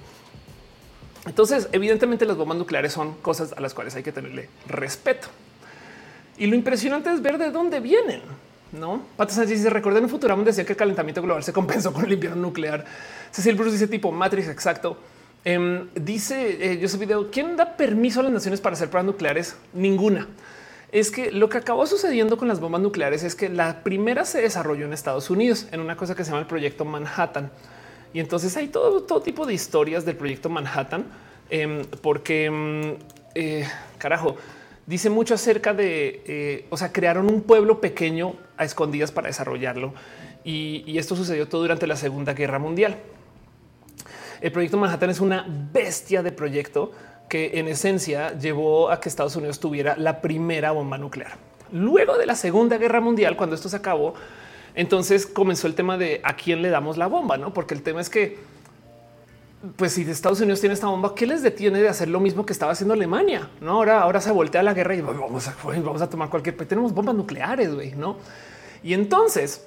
[1.25, 5.27] Entonces, evidentemente las bombas nucleares son cosas a las cuales hay que tenerle respeto.
[6.37, 8.21] Y lo impresionante es ver de dónde vienen.
[8.71, 11.93] No, Pata Sánchez dice recordé en un futuro decía que el calentamiento global se compensó
[11.93, 12.83] con el invierno nuclear.
[13.31, 14.97] Cecil Bruce dice tipo Matrix exacto.
[15.45, 19.05] Em, dice yo eh, ese video quién da permiso a las naciones para hacer pruebas
[19.05, 19.57] nucleares?
[19.73, 20.27] Ninguna.
[20.93, 24.39] Es que lo que acabó sucediendo con las bombas nucleares es que la primera se
[24.39, 27.49] desarrolló en Estados Unidos en una cosa que se llama el proyecto Manhattan.
[28.13, 31.05] Y entonces hay todo, todo tipo de historias del proyecto Manhattan,
[31.49, 32.97] em, porque em,
[33.33, 33.67] eh,
[33.97, 34.37] carajo,
[34.85, 39.95] dice mucho acerca de, eh, o sea, crearon un pueblo pequeño a escondidas para desarrollarlo.
[40.43, 42.97] Y, y esto sucedió todo durante la Segunda Guerra Mundial.
[44.41, 46.91] El proyecto Manhattan es una bestia de proyecto
[47.34, 51.31] que en esencia llevó a que Estados Unidos tuviera la primera bomba nuclear.
[51.71, 54.13] Luego de la Segunda Guerra Mundial, cuando esto se acabó,
[54.75, 57.51] entonces comenzó el tema de a quién le damos la bomba, no?
[57.51, 58.38] Porque el tema es que,
[59.77, 62.53] pues, si Estados Unidos tiene esta bomba, ¿qué les detiene de hacer lo mismo que
[62.53, 63.49] estaba haciendo Alemania?
[63.61, 66.55] No, ahora, ahora se voltea la guerra y vamos a, vamos a tomar cualquier.
[66.67, 68.17] Tenemos bombas nucleares, güey, no?
[68.84, 69.65] Y entonces,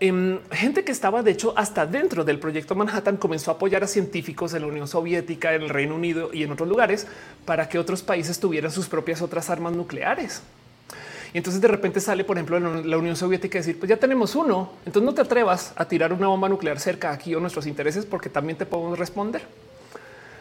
[0.00, 3.86] em, gente que estaba de hecho hasta dentro del proyecto Manhattan comenzó a apoyar a
[3.86, 7.06] científicos en la Unión Soviética, en el Reino Unido y en otros lugares
[7.44, 10.42] para que otros países tuvieran sus propias otras armas nucleares.
[11.32, 14.72] Y entonces de repente sale, por ejemplo, la Unión Soviética decir, pues ya tenemos uno,
[14.86, 18.30] entonces no te atrevas a tirar una bomba nuclear cerca aquí o nuestros intereses porque
[18.30, 19.42] también te podemos responder.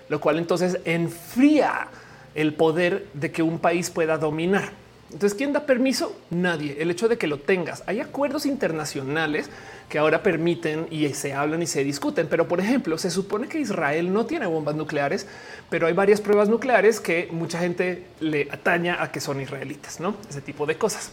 [0.07, 1.89] Lo cual entonces enfría
[2.35, 4.71] el poder de que un país pueda dominar.
[5.11, 6.19] Entonces, ¿quién da permiso?
[6.29, 6.77] Nadie.
[6.79, 7.81] El hecho de que lo tengas.
[7.87, 9.49] Hay acuerdos internacionales
[9.87, 12.27] que ahora permiten y se hablan y se discuten.
[12.27, 15.25] Pero, por ejemplo, se supone que Israel no tiene bombas nucleares,
[15.69, 20.15] pero hay varias pruebas nucleares que mucha gente le ataña a que son israelitas, no
[20.29, 21.11] ese tipo de cosas.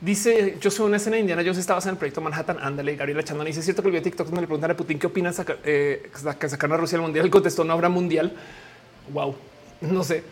[0.00, 1.42] Dice yo soy una escena indiana.
[1.42, 2.58] Yo estabas en el proyecto Manhattan.
[2.60, 3.46] Ándale, Gabriela Chandon.
[3.46, 6.74] Dice cierto que el TikTok donde le preguntan a Putin qué opinas eh, que sacaron
[6.74, 7.28] a Rusia al mundial.
[7.28, 8.32] contestó no habrá mundial.
[9.12, 9.34] Wow,
[9.82, 10.22] no sé.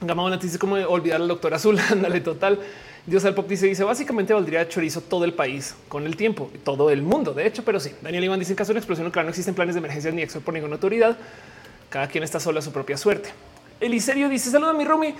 [0.00, 1.78] Gama dice como olvidar al doctor azul.
[1.90, 2.60] Ándale, total.
[3.06, 6.90] Dios al pop dice, dice básicamente valdría chorizo todo el país con el tiempo, todo
[6.90, 7.32] el mundo.
[7.32, 7.92] De hecho, pero sí.
[8.02, 10.22] Daniel Iván dice en caso de una explosión nuclear no existen planes de emergencia ni
[10.22, 11.16] exo por ninguna autoridad.
[11.88, 13.30] Cada quien está solo a su propia suerte.
[13.80, 15.14] Eliserio dice saluda a mi Rumi.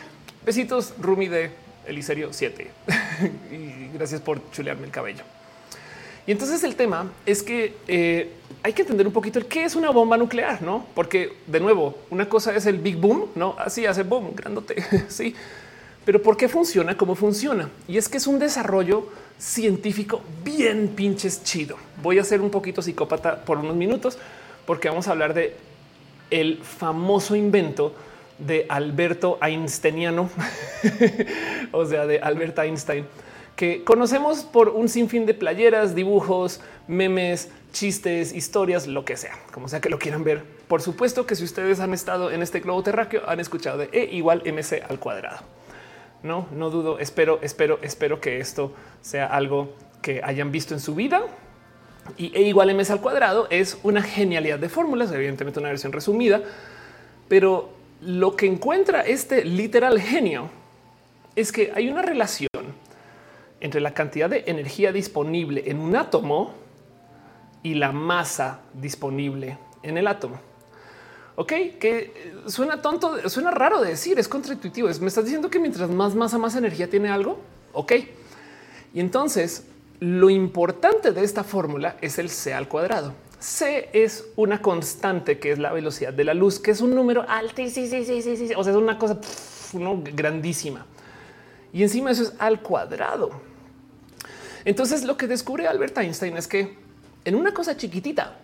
[0.44, 1.50] Besitos, Rumi de
[1.86, 2.70] Eliserio 7.
[3.52, 5.22] y gracias por chulearme el cabello.
[6.26, 9.76] Y entonces el tema es que eh, hay que entender un poquito el qué es
[9.76, 10.84] una bomba nuclear, no?
[10.94, 14.82] Porque de nuevo, una cosa es el big boom, no así hace boom, grandote.
[15.08, 15.34] sí,
[16.04, 17.70] pero por qué funciona, cómo funciona.
[17.86, 19.08] Y es que es un desarrollo
[19.38, 21.76] científico bien pinches chido.
[22.02, 24.18] Voy a ser un poquito psicópata por unos minutos
[24.66, 25.56] porque vamos a hablar de
[26.30, 27.94] el famoso invento
[28.38, 30.28] de Alberto Einsteiniano,
[31.72, 33.06] o sea, de Albert Einstein
[33.56, 39.68] que conocemos por un sinfín de playeras, dibujos, memes, chistes, historias, lo que sea, como
[39.68, 40.44] sea que lo quieran ver.
[40.68, 44.14] Por supuesto que si ustedes han estado en este globo terráqueo, han escuchado de E
[44.14, 45.38] igual MC al cuadrado.
[46.22, 50.94] No, no dudo, espero, espero, espero que esto sea algo que hayan visto en su
[50.94, 51.22] vida.
[52.18, 56.42] Y E igual MC al cuadrado es una genialidad de fórmulas, evidentemente una versión resumida,
[57.28, 57.70] pero
[58.02, 60.50] lo que encuentra este literal genio
[61.34, 62.48] es que hay una relación
[63.60, 66.52] entre la cantidad de energía disponible en un átomo
[67.62, 70.38] y la masa disponible en el átomo.
[71.36, 74.88] Ok, que suena tonto, suena raro de decir, es contraintuitivo.
[75.00, 77.38] me estás diciendo que mientras más masa, más energía tiene algo.
[77.72, 77.92] Ok.
[78.94, 79.66] Y entonces
[80.00, 83.12] lo importante de esta fórmula es el C al cuadrado.
[83.38, 87.24] C es una constante que es la velocidad de la luz, que es un número
[87.28, 87.86] altísimo.
[88.56, 89.18] O sea, es una cosa
[90.14, 90.86] grandísima.
[91.76, 93.32] Y encima eso es al cuadrado.
[94.64, 96.78] Entonces lo que descubre Albert Einstein es que
[97.26, 98.38] en una cosa chiquitita,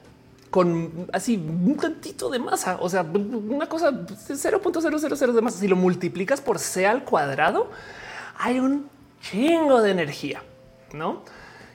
[0.51, 5.77] con así un tantito de masa, o sea, una cosa 0.000 de masa, si lo
[5.77, 7.71] multiplicas por C al cuadrado,
[8.37, 8.91] hay un
[9.23, 10.43] chingo de energía,
[10.93, 11.23] ¿no?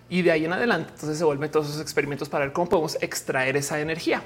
[0.09, 2.99] Y de ahí en adelante, entonces se vuelven todos esos experimentos para ver cómo podemos
[3.01, 4.21] extraer esa energía.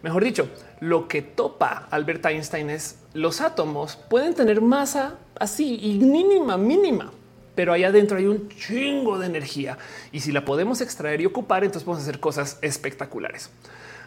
[0.00, 0.48] Mejor dicho,
[0.80, 7.12] lo que topa Albert Einstein es los átomos pueden tener masa así y mínima, mínima,
[7.54, 9.78] pero ahí adentro hay un chingo de energía
[10.10, 13.50] y si la podemos extraer y ocupar, entonces podemos hacer cosas espectaculares.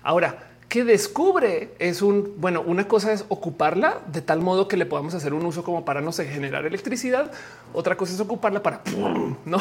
[0.04, 4.86] Ahora, ¿qué descubre es un bueno, una cosa es ocuparla de tal modo que le
[4.86, 7.32] podamos hacer un uso como para no sé, generar electricidad.
[7.74, 8.82] Otra cosa es ocuparla para
[9.46, 9.58] no.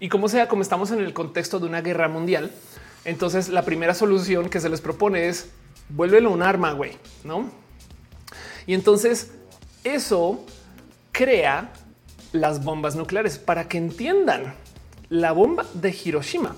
[0.00, 2.50] y como sea, como estamos en el contexto de una guerra mundial,
[3.04, 5.50] entonces la primera solución que se les propone es
[5.88, 7.50] vuélvelo un arma, güey, no?
[8.66, 9.32] Y entonces
[9.84, 10.44] eso
[11.12, 11.72] crea
[12.32, 14.54] las bombas nucleares para que entiendan
[15.08, 16.54] la bomba de Hiroshima.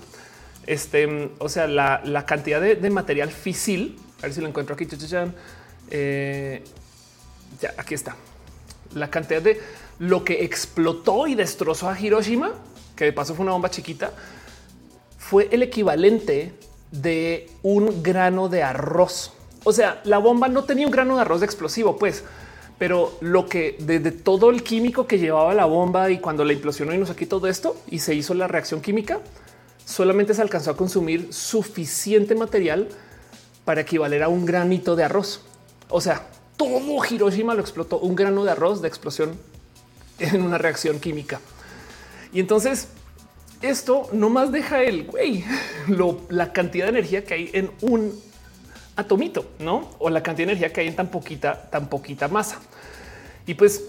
[0.67, 3.97] Este, o sea, la, cantidad de, material fisil.
[4.19, 4.87] A ver si lo encuentro aquí.
[5.89, 6.63] Eh,
[7.59, 8.15] ya aquí está
[8.95, 9.59] la cantidad de
[9.99, 12.51] lo que explotó y destrozó a Hiroshima,
[12.95, 14.11] que de paso fue una bomba chiquita,
[15.17, 16.53] fue el equivalente
[16.91, 19.33] de un grano de arroz.
[19.63, 22.23] O sea, la bomba no tenía un grano de arroz de explosivo, pues,
[22.81, 26.95] pero lo que desde todo el químico que llevaba la bomba y cuando la implosionó
[26.95, 29.19] y nos aquí todo esto y se hizo la reacción química,
[29.85, 32.89] solamente se alcanzó a consumir suficiente material
[33.65, 35.41] para equivaler a un granito de arroz.
[35.89, 36.27] O sea,
[36.57, 39.37] todo Hiroshima lo explotó un grano de arroz de explosión
[40.17, 41.39] en una reacción química.
[42.33, 42.87] Y entonces
[43.61, 45.45] esto no más deja el güey,
[46.29, 48.19] la cantidad de energía que hay en un
[49.01, 49.89] atomito, no?
[49.99, 52.59] O la cantidad de energía que hay en tan poquita, tan poquita masa.
[53.45, 53.83] Y pues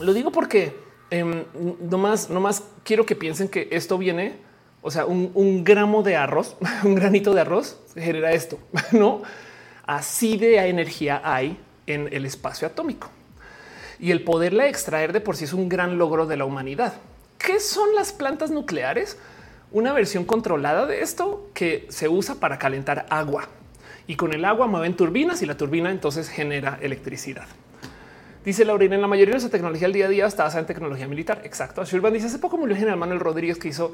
[0.00, 0.74] lo digo porque
[1.10, 1.44] eh,
[1.80, 4.34] no más, no más quiero que piensen que esto viene,
[4.82, 8.58] o sea, un, un gramo de arroz, un granito de arroz genera esto,
[8.92, 9.22] no?
[9.86, 13.08] Así de energía hay en el espacio atómico
[13.98, 16.94] y el poderla extraer de por sí es un gran logro de la humanidad.
[17.38, 19.18] ¿Qué son las plantas nucleares?
[19.72, 23.48] Una versión controlada de esto que se usa para calentar agua
[24.06, 27.46] y con el agua mueven turbinas y la turbina entonces genera electricidad.
[28.44, 30.66] Dice Laurina, en la mayoría de nuestra tecnología al día a día está basada en
[30.66, 31.40] tecnología militar.
[31.42, 31.84] Exacto.
[31.84, 33.92] Shurban dice hace poco murió el general Manuel Rodríguez que hizo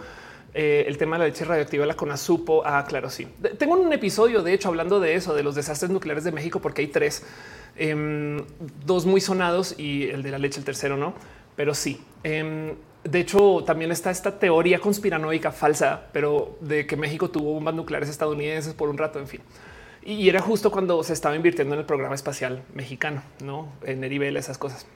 [0.53, 2.63] eh, el tema de la leche radioactiva, la CONASUPO.
[2.67, 3.27] Ah, claro, sí.
[3.57, 6.83] tengo un episodio, de hecho, hablando de eso, de los desastres nucleares de México, porque
[6.83, 7.25] hay tres,
[7.77, 8.45] em,
[8.85, 11.15] dos muy sonados y el de la leche, el tercero, no,
[11.57, 12.03] pero sí.
[12.23, 17.75] Em, de hecho, también está esta teoría conspiranoica falsa, pero de que México tuvo bombas
[17.75, 19.41] nucleares estadounidenses por un rato, en fin.
[20.05, 24.37] Y era justo cuando se estaba invirtiendo en el programa espacial mexicano, no en Eribel,
[24.37, 24.87] esas cosas.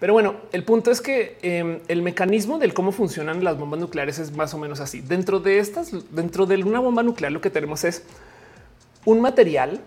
[0.00, 4.18] Pero bueno, el punto es que em, el mecanismo del cómo funcionan las bombas nucleares
[4.18, 5.00] es más o menos así.
[5.00, 8.02] Dentro de estas, dentro de una bomba nuclear, lo que tenemos es
[9.04, 9.80] un material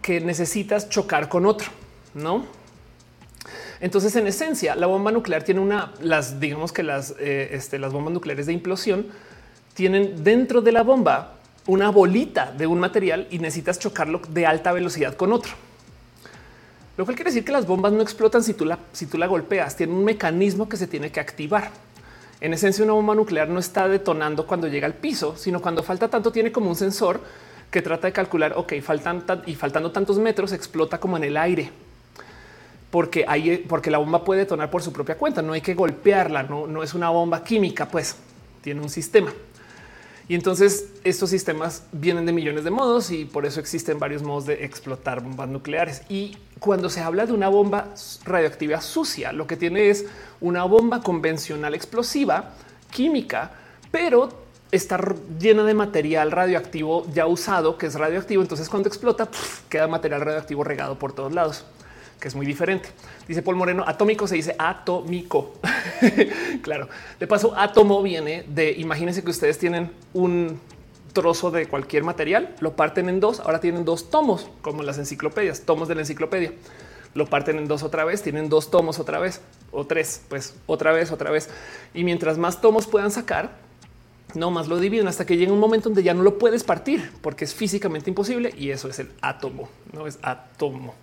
[0.00, 1.68] que necesitas chocar con otro,
[2.14, 2.46] no?
[3.80, 7.92] Entonces, en esencia, la bomba nuclear tiene una, las digamos que las, eh, este, las
[7.92, 9.08] bombas nucleares de implosión
[9.74, 14.72] tienen dentro de la bomba una bolita de un material y necesitas chocarlo de alta
[14.72, 15.52] velocidad con otro.
[16.96, 19.26] Lo cual quiere decir que las bombas no explotan si tú la, si tú la
[19.26, 19.76] golpeas.
[19.76, 21.70] Tiene un mecanismo que se tiene que activar.
[22.40, 26.08] En esencia, una bomba nuclear no está detonando cuando llega al piso, sino cuando falta
[26.08, 27.20] tanto, tiene como un sensor
[27.70, 31.70] que trata de calcular, ok, faltan y faltando tantos metros, explota como en el aire.
[32.90, 36.42] Porque, hay, porque la bomba puede detonar por su propia cuenta, no hay que golpearla,
[36.42, 38.16] no, no es una bomba química, pues
[38.60, 39.32] tiene un sistema.
[40.28, 44.46] Y entonces estos sistemas vienen de millones de modos y por eso existen varios modos
[44.46, 46.02] de explotar bombas nucleares.
[46.08, 47.94] Y cuando se habla de una bomba
[48.24, 50.06] radioactiva sucia, lo que tiene es
[50.40, 52.54] una bomba convencional explosiva
[52.90, 53.50] química,
[53.90, 54.28] pero
[54.70, 54.98] está
[55.38, 58.42] llena de material radioactivo ya usado, que es radioactivo.
[58.42, 59.28] Entonces cuando explota,
[59.68, 61.64] queda material radioactivo regado por todos lados
[62.22, 62.88] que es muy diferente.
[63.26, 65.54] Dice Paul Moreno, atómico se dice atómico.
[66.62, 70.60] claro, de paso, átomo viene de, imagínense que ustedes tienen un
[71.12, 75.62] trozo de cualquier material, lo parten en dos, ahora tienen dos tomos, como las enciclopedias,
[75.62, 76.52] tomos de la enciclopedia.
[77.14, 79.40] Lo parten en dos otra vez, tienen dos tomos otra vez,
[79.72, 81.50] o tres, pues otra vez, otra vez.
[81.92, 83.50] Y mientras más tomos puedan sacar,
[84.34, 87.10] no más lo dividen hasta que llega un momento donde ya no lo puedes partir
[87.20, 90.94] porque es físicamente imposible y eso es el átomo, no es átomo.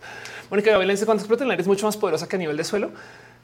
[0.50, 2.64] Mónica Gabriel dice cuando explota el aire es mucho más poderosa que a nivel de
[2.64, 2.91] suelo.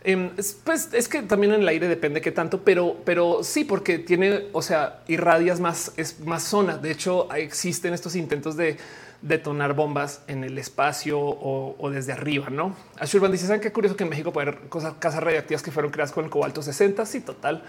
[0.04, 0.30] Em,
[0.64, 4.50] pues es que también en el aire depende qué tanto, pero, pero sí, porque tiene,
[4.54, 6.78] o sea, irradias más, es más zona.
[6.78, 8.78] De hecho, existen estos intentos de
[9.24, 12.76] detonar bombas en el espacio o, desde arriba, no?
[13.00, 15.92] Ashurban dice: ¿Saben qué curioso que en México puede haber cosas, casas radiactivas que fueron
[15.92, 17.04] creadas con el cobalto 60?
[17.08, 17.64] Sí, total.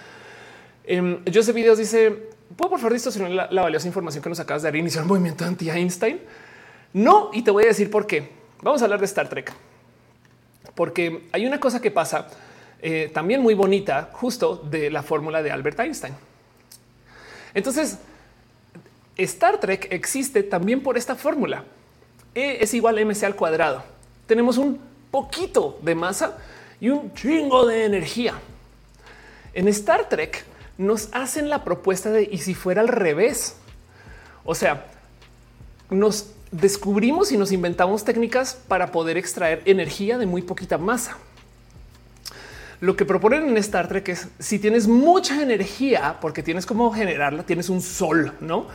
[0.85, 4.63] Eh, Joseph Videos dice: ¿Puedo por favor distorsionar la, la valiosa información que nos acabas
[4.63, 6.21] de dar iniciar un movimiento anti-Einstein?
[6.93, 8.45] No, y te voy a decir por qué.
[8.63, 9.53] Vamos a hablar de Star Trek,
[10.75, 12.29] porque hay una cosa que pasa
[12.81, 16.15] eh, también muy bonita, justo de la fórmula de Albert Einstein.
[17.53, 17.99] Entonces,
[19.17, 21.65] Star Trek existe también por esta fórmula.
[22.35, 23.83] E es igual a mc al cuadrado.
[24.27, 24.79] Tenemos un
[25.11, 26.37] poquito de masa
[26.81, 28.35] y un chingo de energía.
[29.55, 30.45] En Star Trek
[30.77, 33.57] nos hacen la propuesta de y si fuera al revés.
[34.45, 34.87] O sea,
[35.89, 41.17] nos descubrimos y nos inventamos técnicas para poder extraer energía de muy poquita masa.
[42.81, 47.43] Lo que proponen en Star Trek es si tienes mucha energía, porque tienes como generarla,
[47.43, 48.67] tienes un sol, no?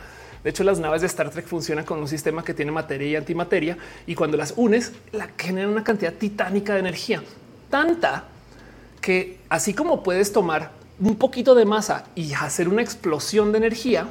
[0.42, 3.16] De hecho, las naves de Star Trek funcionan con un sistema que tiene materia y
[3.16, 7.22] antimateria y cuando las unes, la generan una cantidad titánica de energía,
[7.70, 8.24] tanta
[9.00, 14.08] que así como puedes tomar un poquito de masa y hacer una explosión de energía,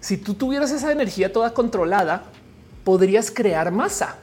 [0.00, 2.24] si tú tuvieras esa energía toda controlada,
[2.84, 4.16] podrías crear masa.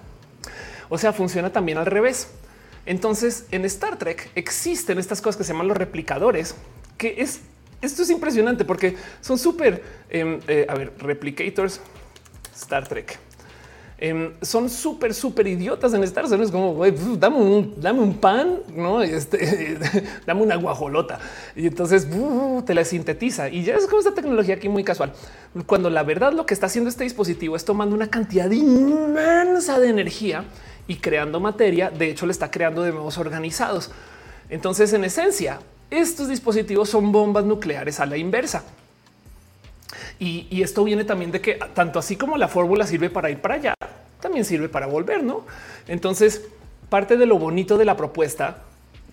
[0.89, 2.29] O sea, funciona también al revés.
[2.85, 6.55] Entonces, en Star Trek existen estas cosas que se llaman los replicadores,
[6.97, 7.41] que es
[7.81, 11.79] esto es impresionante porque son súper, em, eh, a ver, replicators,
[12.53, 13.17] Star Trek.
[14.01, 16.23] Em, son súper, súper idiotas en estar.
[16.23, 16.85] Es como,
[17.17, 19.01] dame un, pan, no?
[19.01, 19.77] Este,
[20.25, 21.19] dame una guajolota.
[21.53, 22.07] Y entonces
[22.65, 23.49] te la sintetiza.
[23.49, 25.11] Y ya es como esta tecnología aquí muy casual.
[25.65, 29.89] Cuando la verdad lo que está haciendo este dispositivo es tomando una cantidad inmensa de
[29.89, 30.45] energía
[30.87, 31.89] y creando materia.
[31.89, 33.91] De hecho, le está creando de nuevos organizados.
[34.49, 35.59] Entonces, en esencia,
[35.91, 38.63] estos dispositivos son bombas nucleares a la inversa.
[40.19, 43.55] Y, esto viene también de que tanto así como la fórmula sirve para ir para
[43.55, 43.73] allá,
[44.19, 45.45] también sirve para volver, ¿no?
[45.87, 46.43] Entonces,
[46.89, 48.63] parte de lo bonito de la propuesta,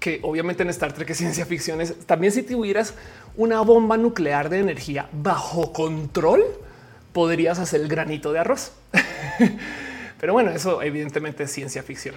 [0.01, 2.95] que obviamente en Star Trek es ciencia ficción, es también si tuvieras
[3.37, 6.45] una bomba nuclear de energía bajo control,
[7.13, 8.73] podrías hacer el granito de arroz.
[10.21, 12.17] Pero bueno, eso evidentemente es ciencia ficción.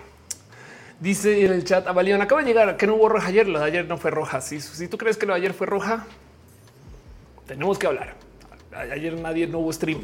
[1.00, 3.66] Dice en el chat, Avalión, acaba de llegar, que no hubo roja ayer, lo de
[3.66, 4.42] ayer no fue roja.
[4.42, 6.06] Si, si tú crees que lo de ayer fue roja,
[7.46, 8.29] tenemos que hablar.
[8.72, 10.02] Ayer nadie no hubo stream.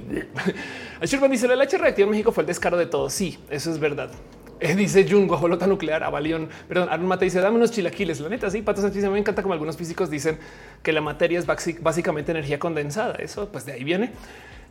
[1.01, 3.09] Ashurban dice la leche reactiva en México fue el descaro de todo.
[3.09, 4.11] Sí, eso es verdad.
[4.61, 6.47] Eh, dice Jun, guajolota nuclear, avalión.
[6.69, 8.21] Perdón, Arun Mate dice, dame unos chilaquiles.
[8.21, 10.39] La neta, sí, Pato Sánchez, me encanta como algunos físicos dicen
[10.81, 13.15] que la materia es básicamente energía condensada.
[13.15, 14.11] Eso, pues de ahí viene.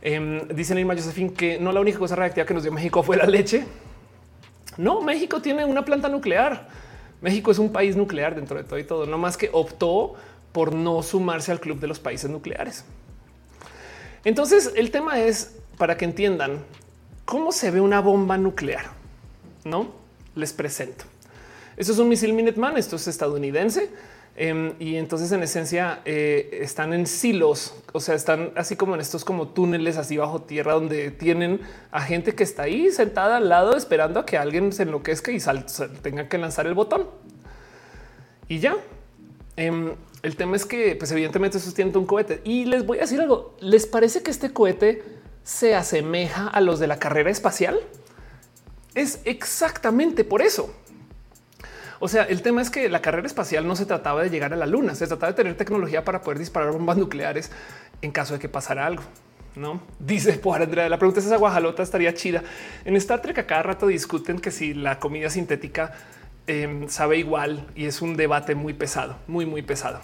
[0.01, 3.15] Eh, dice Irma Josephine que no la única cosa reactiva que nos dio México fue
[3.15, 3.63] la leche.
[4.77, 6.67] No, México tiene una planta nuclear.
[7.21, 10.15] México es un país nuclear dentro de todo y todo, no más que optó
[10.51, 12.85] por no sumarse al club de los países nucleares.
[14.25, 16.63] Entonces el tema es para que entiendan
[17.23, 18.87] cómo se ve una bomba nuclear.
[19.63, 19.91] No
[20.35, 21.05] les presento.
[21.77, 22.77] Esto es un misil Minuteman.
[22.77, 23.89] Esto es estadounidense.
[24.37, 28.99] Em, y entonces en esencia eh, están en silos, o sea, están así como en
[28.99, 33.47] estos como túneles así bajo tierra donde tienen a gente que está ahí sentada al
[33.47, 35.37] lado esperando a que alguien se enloquezca y
[36.01, 37.07] tenga que lanzar el botón.
[38.49, 38.75] Y ya.
[39.55, 39.93] Em,
[40.25, 42.41] el tema es que, pues evidentemente sostiene un cohete.
[42.43, 43.55] Y les voy a decir algo.
[43.59, 45.03] ¿Les parece que este cohete
[45.43, 47.79] se asemeja a los de la carrera espacial?
[48.95, 50.73] Es exactamente por eso.
[51.99, 54.55] O sea, el tema es que la carrera espacial no se trataba de llegar a
[54.55, 57.51] la luna, se trataba de tener tecnología para poder disparar bombas nucleares
[58.01, 59.03] en caso de que pasara algo.
[59.55, 60.89] No dice por Andrea.
[60.89, 62.41] La pregunta es: esa guajalota estaría chida
[62.83, 63.37] en Star Trek.
[63.37, 65.93] A cada rato discuten que si la comida sintética
[66.47, 70.01] em, sabe igual y es un debate muy pesado, muy, muy pesado.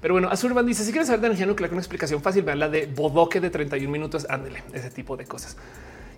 [0.00, 2.58] Pero bueno, Azurban dice: Si quieres saber de energía nuclear con una explicación fácil, vean
[2.58, 4.26] la de Bodoque de 31 minutos.
[4.28, 5.56] Ándele, ese tipo de cosas.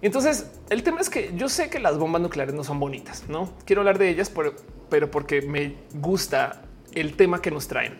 [0.03, 3.25] Y entonces el tema es que yo sé que las bombas nucleares no son bonitas,
[3.29, 6.63] no quiero hablar de ellas, pero porque me gusta
[6.93, 7.95] el tema que nos traen.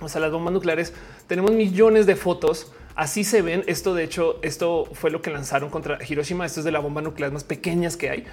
[0.00, 0.92] O sea, las bombas nucleares
[1.26, 2.72] tenemos millones de fotos.
[2.96, 3.62] Así se ven.
[3.66, 6.44] Esto, de hecho, esto fue lo que lanzaron contra Hiroshima.
[6.44, 8.24] Esto es de la bomba nuclear más pequeñas que hay.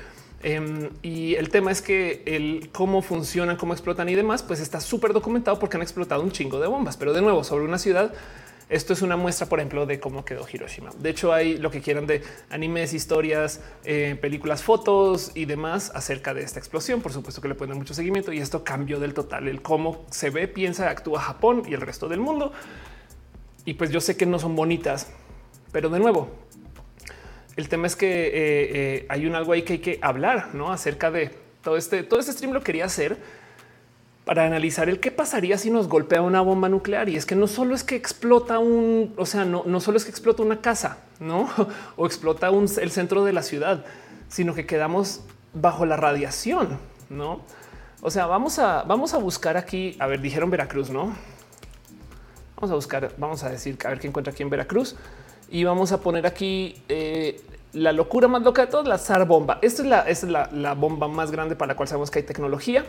[0.44, 4.80] Em, y el tema es que el cómo funcionan, cómo explotan y demás, pues está
[4.80, 6.98] súper documentado porque han explotado un chingo de bombas.
[6.98, 8.14] Pero de nuevo, sobre una ciudad,
[8.70, 10.90] esto es una muestra, por ejemplo, de cómo quedó Hiroshima.
[11.00, 16.34] De hecho, hay lo que quieran de animes, historias, eh, películas, fotos y demás acerca
[16.34, 17.02] de esta explosión.
[17.02, 20.32] Por supuesto que le ponen mucho seguimiento y esto cambió del total el cómo se
[20.32, 22.52] ve, piensa, actúa Japón y el resto del mundo.
[23.64, 25.08] Y pues yo sé que no son bonitas,
[25.72, 26.30] pero de nuevo,
[27.58, 30.72] el tema es que eh, eh, hay un algo ahí que hay que hablar ¿no?
[30.72, 31.32] acerca de
[31.64, 32.04] todo este.
[32.04, 33.18] Todo este stream lo quería hacer
[34.26, 37.10] para analizar el qué pasaría si nos golpea una bomba nuclear.
[37.10, 40.06] Y es que no solo es que explota un, o sea, no, no solo es
[40.06, 41.50] que explota una casa, no
[41.98, 43.84] o explota un, el centro de la ciudad,
[44.30, 45.22] sino que quedamos
[45.54, 46.78] bajo la radiación,
[47.10, 47.42] no?
[48.02, 49.98] O sea, vamos a, vamos a buscar aquí.
[50.00, 51.16] A ver, dijeron Veracruz, no?
[52.56, 54.96] Vamos a buscar, vamos a decir a ver qué encuentra aquí en Veracruz
[55.50, 57.42] y vamos a poner aquí eh,
[57.74, 59.60] la locura más loca de todas, la SAR bomba.
[59.62, 62.86] Esta es la, es la, bomba más grande para la cual sabemos que hay tecnología.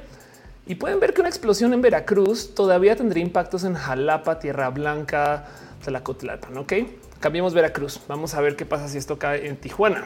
[0.66, 5.46] Y pueden ver que una explosión en Veracruz todavía tendría impactos en Jalapa, Tierra Blanca,
[5.84, 6.40] Tlacotlán.
[6.56, 6.74] Ok,
[7.20, 8.00] cambiemos Veracruz.
[8.08, 10.04] Vamos a ver qué pasa si esto cae en Tijuana.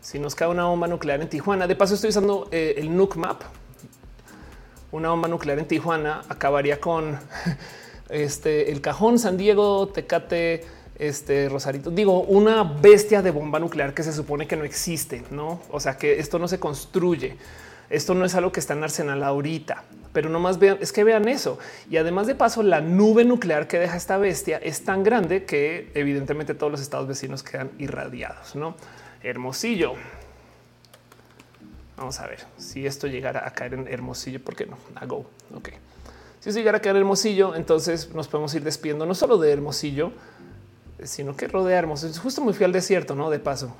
[0.00, 3.16] Si nos cae una bomba nuclear en Tijuana, de paso estoy usando eh, el Nuke
[3.16, 3.42] Map.
[4.92, 7.18] Una bomba nuclear en Tijuana acabaría con
[8.08, 10.64] este, el cajón, San Diego, Tecate,
[10.98, 11.90] este Rosarito.
[11.90, 15.60] Digo, una bestia de bomba nuclear que se supone que no existe, no?
[15.70, 17.36] O sea, que esto no se construye.
[17.88, 21.04] Esto no es algo que está en arsenal ahorita, pero no más vean, es que
[21.04, 21.58] vean eso.
[21.88, 25.92] Y además de paso, la nube nuclear que deja esta bestia es tan grande que
[25.94, 28.74] evidentemente todos los estados vecinos quedan irradiados, no?
[29.22, 29.94] Hermosillo.
[31.96, 34.76] Vamos a ver si esto llegara a caer en Hermosillo, ¿por qué no?
[34.96, 35.30] A go.
[35.54, 35.70] Ok.
[36.46, 40.12] Si eso llegara a en Hermosillo, entonces nos podemos ir despidiendo no solo de Hermosillo,
[41.02, 42.14] sino que rodea Hermosillo.
[42.20, 43.76] Justo muy fiel al desierto, no de paso.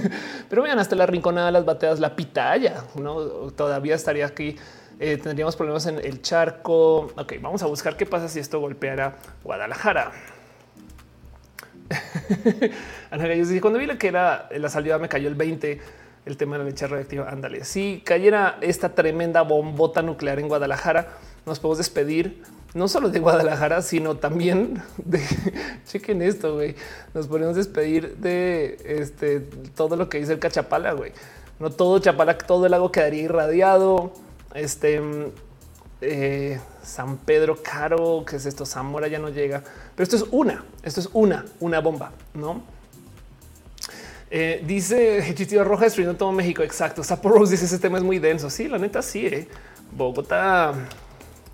[0.50, 3.14] Pero vean hasta la rinconada, las bateas, la pitaya, no
[3.52, 4.58] todavía estaría aquí.
[4.98, 7.10] Eh, tendríamos problemas en el charco.
[7.16, 10.12] Ok, vamos a buscar qué pasa si esto golpeara Guadalajara.
[13.10, 15.80] Ana Gallo dice cuando vi que era la salida me cayó el 20
[16.26, 17.30] el tema de la leche radioactiva.
[17.30, 21.08] Ándale, si cayera esta tremenda bombota nuclear en Guadalajara,
[21.46, 22.42] nos podemos despedir
[22.74, 25.20] no solo de Guadalajara, sino también de
[25.86, 26.60] chequen esto.
[27.14, 29.40] Nos podemos despedir de este
[29.74, 30.92] todo lo que dice el Cachapala.
[30.92, 31.12] güey.
[31.58, 34.12] No todo Chapala, todo el lago quedaría irradiado.
[34.54, 35.00] Este
[36.00, 38.64] eh, San Pedro Caro, que es esto?
[38.64, 39.62] Zamora ya no llega,
[39.94, 42.62] pero esto es una, esto es una, una bomba, no?
[44.30, 46.62] Eh, dice Chitio Roja destruyendo todo México.
[46.62, 47.02] Exacto.
[47.02, 48.48] Sapo dice ese tema es muy denso.
[48.48, 49.26] Sí, la neta, sí.
[49.26, 49.48] Eh.
[49.90, 50.72] Bogotá,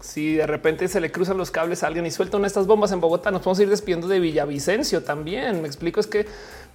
[0.07, 2.67] si de repente se le cruzan los cables a alguien y suelta una de estas
[2.67, 5.63] bombas en Bogotá, nos podemos ir despidiendo de Villavicencio también.
[5.63, 6.27] Me explico, es que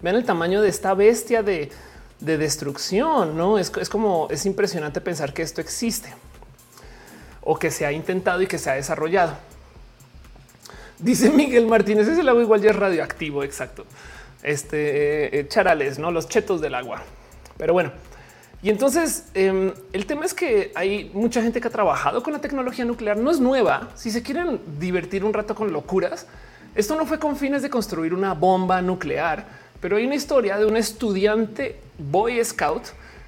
[0.01, 1.71] vean el tamaño de esta bestia de,
[2.19, 3.38] destrucción.
[3.38, 6.13] No es, es como es impresionante pensar que esto existe
[7.41, 9.38] o que se ha intentado y que se ha desarrollado.
[10.99, 13.43] Dice Miguel Martínez, es el agua igual ya es radioactivo.
[13.43, 13.86] Exacto
[14.43, 14.77] este
[15.25, 17.03] eh, eh, charales, no los chetos del agua.
[17.57, 17.91] Pero bueno,
[18.64, 22.39] y entonces em, el tema es que hay mucha gente que ha trabajado con la
[22.39, 23.18] tecnología nuclear.
[23.18, 23.89] No es nueva.
[23.95, 26.28] Si se quieren divertir un rato con locuras,
[26.76, 29.45] esto no fue con fines de construir una bomba nuclear,
[29.82, 32.84] pero hay una historia de un estudiante Boy Scout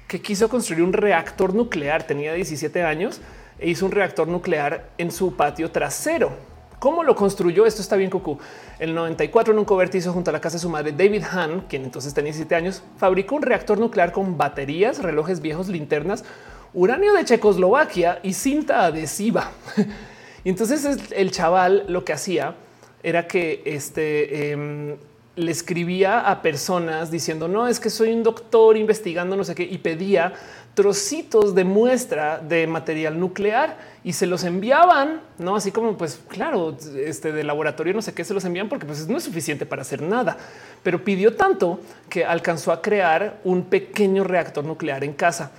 [0.06, 2.06] que quiso construir un reactor nuclear.
[2.06, 3.20] Tenía 17 años
[3.58, 6.53] e hizo un reactor nuclear en su patio trasero.
[6.84, 7.64] ¿Cómo lo construyó?
[7.64, 8.38] Esto está bien, Cucú.
[8.78, 11.82] El 94 en un cobertizo junto a la casa de su madre, David Hahn, quien
[11.82, 16.26] entonces tenía 17 años, fabricó un reactor nuclear con baterías, relojes viejos, linternas,
[16.74, 19.52] uranio de Checoslovaquia y cinta adhesiva.
[20.44, 22.54] y entonces el chaval lo que hacía
[23.02, 24.98] era que este em,
[25.36, 29.64] le escribía a personas diciendo no es que soy un doctor investigando no sé qué
[29.64, 30.34] y pedía
[30.74, 36.76] trocitos de muestra de material nuclear y se los enviaban, no así como pues claro,
[36.96, 39.82] este de laboratorio no sé qué se los envían porque pues no es suficiente para
[39.82, 40.36] hacer nada,
[40.82, 45.52] pero pidió tanto que alcanzó a crear un pequeño reactor nuclear en casa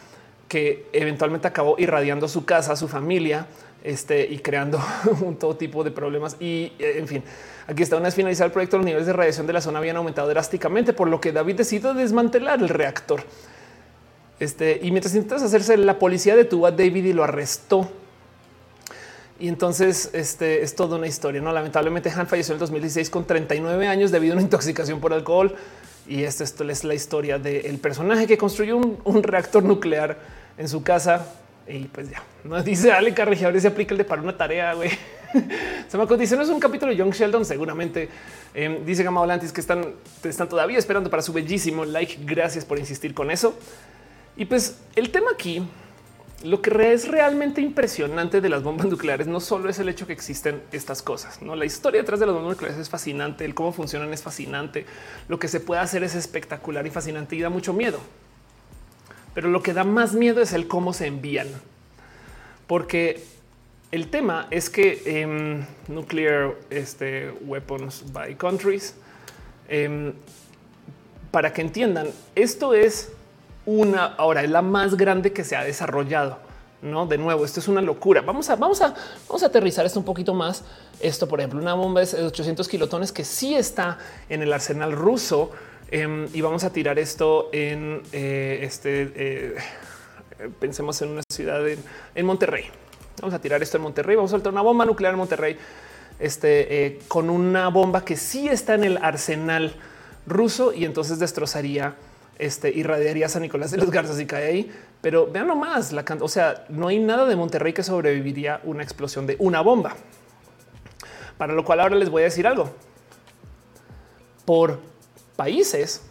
[0.50, 3.48] que eventualmente acabó irradiando su casa, su familia,
[3.84, 4.82] este y creando
[5.22, 7.24] un todo tipo de problemas y eh, en fin.
[7.68, 9.96] Aquí está una vez finalizado el proyecto, los niveles de radiación de la zona habían
[9.96, 13.24] aumentado drásticamente, por lo que David decidió desmantelar el reactor.
[14.40, 17.90] Este, y mientras intentas hacerse, la policía detuvo a David y lo arrestó.
[19.40, 21.42] Y entonces este es toda una historia.
[21.42, 25.14] No, lamentablemente Han falleció en el 2016 con 39 años debido a una intoxicación por
[25.14, 25.56] alcohol.
[26.08, 30.20] Y esto, esto es la historia del personaje que construyó un, reactor nuclear
[30.58, 31.34] en su casa.
[31.68, 34.74] Y pues ya no dice Ale Carregiadores se aplica el de para una tarea.
[34.74, 34.92] Güey,
[35.88, 37.44] se me dice no es un capítulo de Young Sheldon.
[37.44, 38.08] Seguramente
[38.54, 42.20] em, dice Gama Volantis que están, están todavía esperando para su bellísimo like.
[42.24, 43.58] Gracias por insistir con eso.
[44.38, 45.66] Y pues el tema aquí,
[46.44, 50.14] lo que es realmente impresionante de las bombas nucleares no solo es el hecho que
[50.14, 53.72] existen estas cosas, no la historia detrás de las bombas nucleares es fascinante, el cómo
[53.72, 54.86] funcionan es fascinante,
[55.28, 58.00] lo que se puede hacer es espectacular y fascinante y da mucho miedo.
[59.34, 61.48] Pero lo que da más miedo es el cómo se envían,
[62.68, 63.24] porque
[63.92, 68.96] el tema es que em, nuclear este, weapons by countries,
[69.68, 70.14] em,
[71.32, 73.12] para que entiendan, esto es
[73.66, 76.40] una ahora es la más grande que se ha desarrollado.
[76.82, 78.22] No, de nuevo, esto es una locura.
[78.22, 78.94] Vamos a, vamos a,
[79.28, 80.64] vamos a aterrizar esto un poquito más.
[81.00, 83.98] Esto, por ejemplo, una bomba de 800 kilotones que sí está
[84.30, 85.52] en el arsenal ruso
[85.90, 89.12] em, y vamos a tirar esto en eh, este.
[89.16, 89.56] Eh,
[90.60, 92.66] pensemos en una ciudad en, Monterrey.
[93.20, 94.16] Vamos a tirar esto en Monterrey.
[94.16, 95.58] Vamos a soltar una bomba nuclear en Monterrey
[96.20, 99.74] este, eh, con una bomba que sí está en el arsenal
[100.28, 101.96] ruso y entonces destrozaría
[102.40, 104.72] este, irradiaría San Nicolás de los Garzas y cae ahí.
[105.02, 109.28] Pero vean nomás, la o sea, no hay nada de Monterrey que sobreviviría una explosión
[109.28, 109.96] de una bomba.
[111.38, 112.72] Para lo cual ahora les voy a decir algo.
[114.46, 114.80] Por
[115.36, 116.02] países,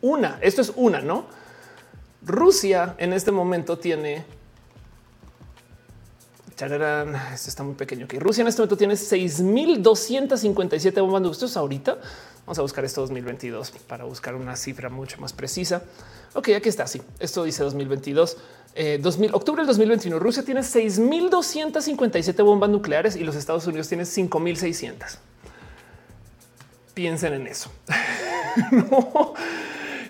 [0.00, 1.26] una, esto es una, ¿no?
[2.22, 4.24] Rusia en este momento tiene
[6.66, 8.06] esto está muy pequeño.
[8.06, 11.98] Que Rusia en este momento tiene 6257 bombas nucleares ahorita.
[12.50, 15.84] Vamos a buscar esto 2022 para buscar una cifra mucho más precisa.
[16.34, 16.84] Ok, aquí está.
[16.88, 18.38] Sí, esto dice 2022.
[19.00, 25.18] 2000, octubre del 2021, Rusia tiene 6257 bombas nucleares y los Estados Unidos tienen 5600.
[26.92, 27.70] Piensen en eso.
[28.72, 29.32] no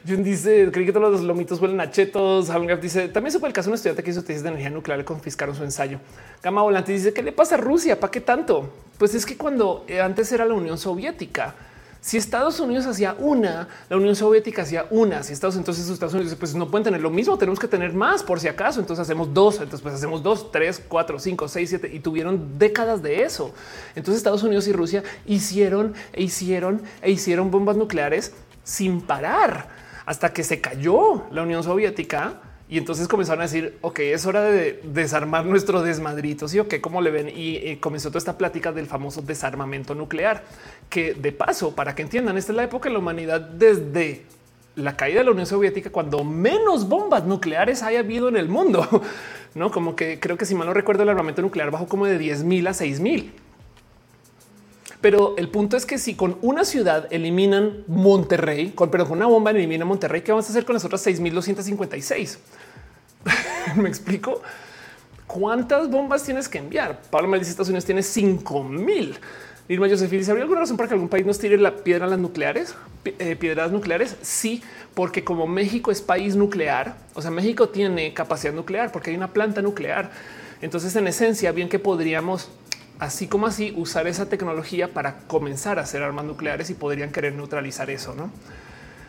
[0.05, 2.51] dice, creí que todos los lomitos huelen a chetos.
[2.81, 5.05] dice, también puede el caso de un estudiante que hizo tesis de energía nuclear y
[5.05, 6.01] confiscaron su ensayo.
[6.43, 8.01] Gama Volante dice, ¿qué le pasa a Rusia?
[8.01, 8.73] ¿Para qué tanto?
[8.97, 11.55] Pues es que cuando eh, antes era la Unión Soviética,
[12.01, 15.23] si Estados Unidos hacía una, la Unión Soviética hacía una.
[15.23, 18.23] Si Estados entonces Estados Unidos pues no pueden tener lo mismo, tenemos que tener más
[18.23, 18.81] por si acaso.
[18.81, 23.03] Entonces hacemos dos, entonces pues hacemos dos, tres, cuatro, cinco, seis, siete y tuvieron décadas
[23.03, 23.53] de eso.
[23.95, 28.33] Entonces Estados Unidos y Rusia hicieron e hicieron e hicieron bombas nucleares
[28.65, 29.69] sin parar
[30.07, 32.41] hasta que se cayó la Unión Soviética
[32.71, 36.47] y entonces comenzaron a decir, ok, es hora de desarmar nuestro desmadrito.
[36.47, 37.29] Sí, ok, ¿cómo le ven?
[37.29, 40.45] Y eh, comenzó toda esta plática del famoso desarmamento nuclear,
[40.89, 44.23] que de paso, para que entiendan, esta es la época de la humanidad desde
[44.77, 48.87] la caída de la Unión Soviética, cuando menos bombas nucleares haya habido en el mundo.
[49.53, 52.19] No como que creo que si mal no recuerdo, el armamento nuclear bajó como de
[52.19, 53.33] 10 mil a 6 mil.
[55.01, 59.27] Pero el punto es que si con una ciudad eliminan Monterrey, con, pero con una
[59.27, 62.39] bomba eliminan Monterrey, ¿qué vamos a hacer con las otras 6.256?
[63.77, 64.43] Me explico.
[65.27, 67.01] ¿Cuántas bombas tienes que enviar?
[67.09, 69.17] Pablo me dice Estados Unidos tiene 5000.
[69.69, 72.09] Irma Josefina dice: ¿Habría alguna razón para que algún país nos tire la piedra a
[72.09, 72.75] las nucleares?
[73.05, 74.17] Eh, piedras nucleares?
[74.23, 74.61] Sí,
[74.93, 79.33] porque como México es país nuclear, o sea, México tiene capacidad nuclear porque hay una
[79.33, 80.11] planta nuclear.
[80.63, 82.51] Entonces, en esencia, bien que podríamos
[83.01, 87.35] así como así usar esa tecnología para comenzar a hacer armas nucleares y podrían querer
[87.35, 88.31] neutralizar eso, ¿no?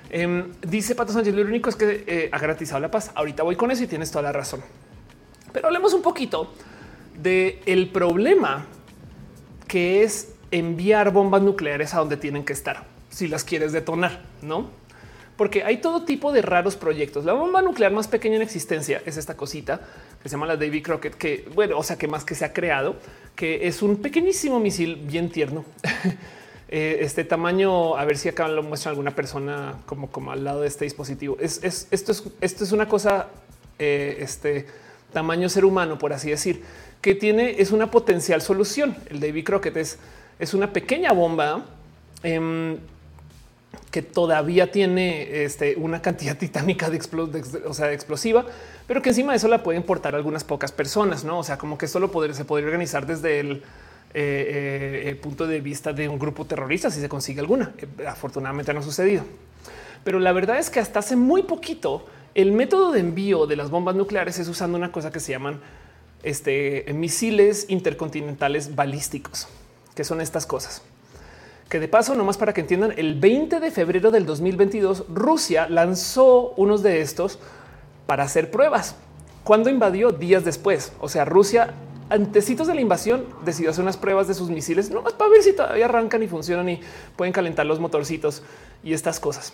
[0.09, 3.11] Em, dice Pato Sánchez, lo único es que eh, ha garantizado la paz.
[3.15, 4.61] Ahorita voy con eso y tienes toda la razón.
[5.53, 6.53] Pero hablemos un poquito
[7.21, 8.65] de el problema
[9.67, 14.69] que es enviar bombas nucleares a donde tienen que estar si las quieres detonar, no?
[15.41, 17.25] Porque hay todo tipo de raros proyectos.
[17.25, 19.81] La bomba nuclear más pequeña en existencia es esta cosita
[20.21, 22.53] que se llama la Davy Crockett, que bueno, o sea, que más que se ha
[22.53, 22.95] creado,
[23.35, 25.65] que es un pequeñísimo misil bien tierno.
[26.73, 30.61] Eh, este tamaño, a ver si acá lo muestra alguna persona como, como al lado
[30.61, 31.35] de este dispositivo.
[31.41, 33.27] Es, esto, es, esto es una cosa,
[33.77, 34.67] eh, este
[35.11, 36.63] tamaño ser humano, por así decir,
[37.01, 38.95] que tiene, es una potencial solución.
[39.09, 39.97] El Davy Crockett es,
[40.39, 41.65] es una pequeña bomba
[42.23, 42.77] em,
[43.91, 48.45] que todavía tiene este, una cantidad titánica de, explosiva,
[48.87, 51.39] pero que encima de eso la pueden portar algunas pocas personas, no?
[51.39, 53.63] O sea, como que esto poder, se podría organizar desde el,
[54.13, 57.73] eh, eh, punto de vista de un grupo terrorista si se consigue alguna.
[57.77, 59.23] Eh, afortunadamente no ha sucedido,
[60.03, 63.69] pero la verdad es que hasta hace muy poquito el método de envío de las
[63.69, 65.59] bombas nucleares es usando una cosa que se llaman
[66.23, 69.47] este, misiles intercontinentales balísticos,
[69.95, 70.81] que son estas cosas
[71.71, 76.53] que de paso, nomás para que entiendan, el 20 de febrero del 2022, Rusia lanzó
[76.57, 77.39] unos de estos
[78.05, 78.95] para hacer pruebas.
[79.45, 81.73] Cuando invadió días después, o sea, Rusia
[82.09, 85.53] antecitos de la invasión decidió hacer unas pruebas de sus misiles, nomás para ver si
[85.53, 86.81] todavía arrancan y funcionan y
[87.15, 88.43] pueden calentar los motorcitos
[88.83, 89.53] y estas cosas.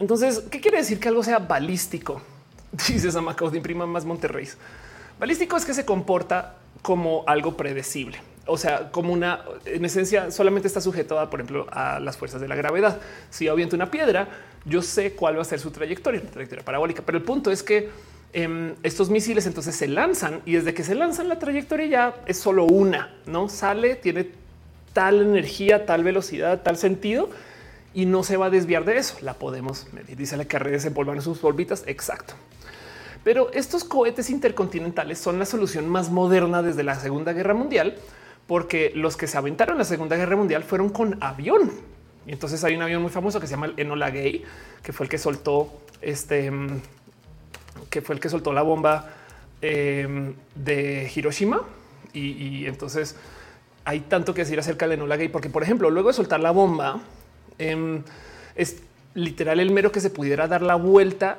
[0.00, 2.20] Entonces, ¿qué quiere decir que algo sea balístico?
[2.72, 4.48] Dice Samacao de imprima más Monterrey.
[5.20, 10.66] Balístico es que se comporta como algo predecible o sea, como una, en esencia, solamente
[10.66, 13.00] está sujeto a, por ejemplo, a las fuerzas de la gravedad.
[13.30, 14.28] Si yo aviento una piedra,
[14.64, 17.02] yo sé cuál va a ser su trayectoria, una trayectoria parabólica.
[17.04, 17.90] Pero el punto es que
[18.32, 22.38] em, estos misiles entonces se lanzan y desde que se lanzan la trayectoria ya es
[22.38, 24.28] solo una, no sale, tiene
[24.92, 27.30] tal energía, tal velocidad, tal sentido
[27.94, 29.16] y no se va a desviar de eso.
[29.22, 30.16] La podemos medir.
[30.16, 30.44] Dice la
[30.78, 31.84] se en sus órbitas.
[31.86, 32.34] Exacto.
[33.24, 37.96] Pero estos cohetes intercontinentales son la solución más moderna desde la Segunda Guerra Mundial
[38.50, 41.70] porque los que se aventaron en la Segunda Guerra Mundial fueron con avión.
[42.26, 44.42] Y entonces hay un avión muy famoso que se llama el Enola Gay,
[44.82, 45.72] que fue el que soltó
[46.02, 46.50] este,
[47.88, 49.08] que fue el que soltó la bomba
[49.62, 51.62] em, de Hiroshima.
[52.12, 53.14] Y, entonces
[53.84, 56.50] hay tanto que decir acerca del Enola Gay, porque por ejemplo, luego de soltar la
[56.50, 57.00] bomba,
[57.56, 58.02] em,
[58.56, 58.82] es
[59.14, 61.38] literal el mero que se pudiera dar la vuelta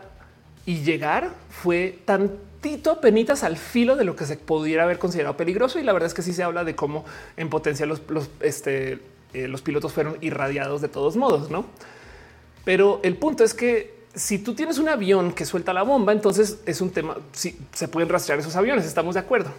[0.66, 2.32] y llegar fue tan
[2.62, 5.80] tito penitas al filo de lo que se pudiera haber considerado peligroso.
[5.80, 7.06] Y la verdad es que sí se habla de cómo
[7.38, 8.02] en potencia los,
[8.40, 9.00] este,
[9.34, 11.66] eh, los pilotos fueron irradiados de todos modos, no?
[12.64, 16.60] Pero el punto es que si tú tienes un avión que suelta la bomba, entonces
[16.66, 17.18] es un tema.
[17.32, 19.52] Si se pueden rastrear esos aviones, estamos de acuerdo.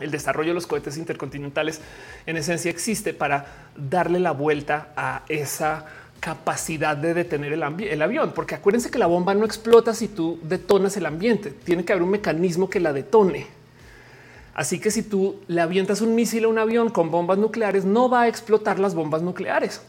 [0.00, 1.80] El desarrollo de los cohetes intercontinentales
[2.26, 5.86] en esencia existe para darle la vuelta a esa
[6.22, 10.38] capacidad de detener el, el, avión, porque acuérdense que la bomba no explota si tú
[10.44, 11.50] detonas el ambiente.
[11.50, 13.48] Tiene que haber un mecanismo que la detone.
[14.54, 18.08] Así que si tú le avientas un misil a un avión con bombas nucleares, no
[18.08, 19.80] va a explotar las bombas nucleares.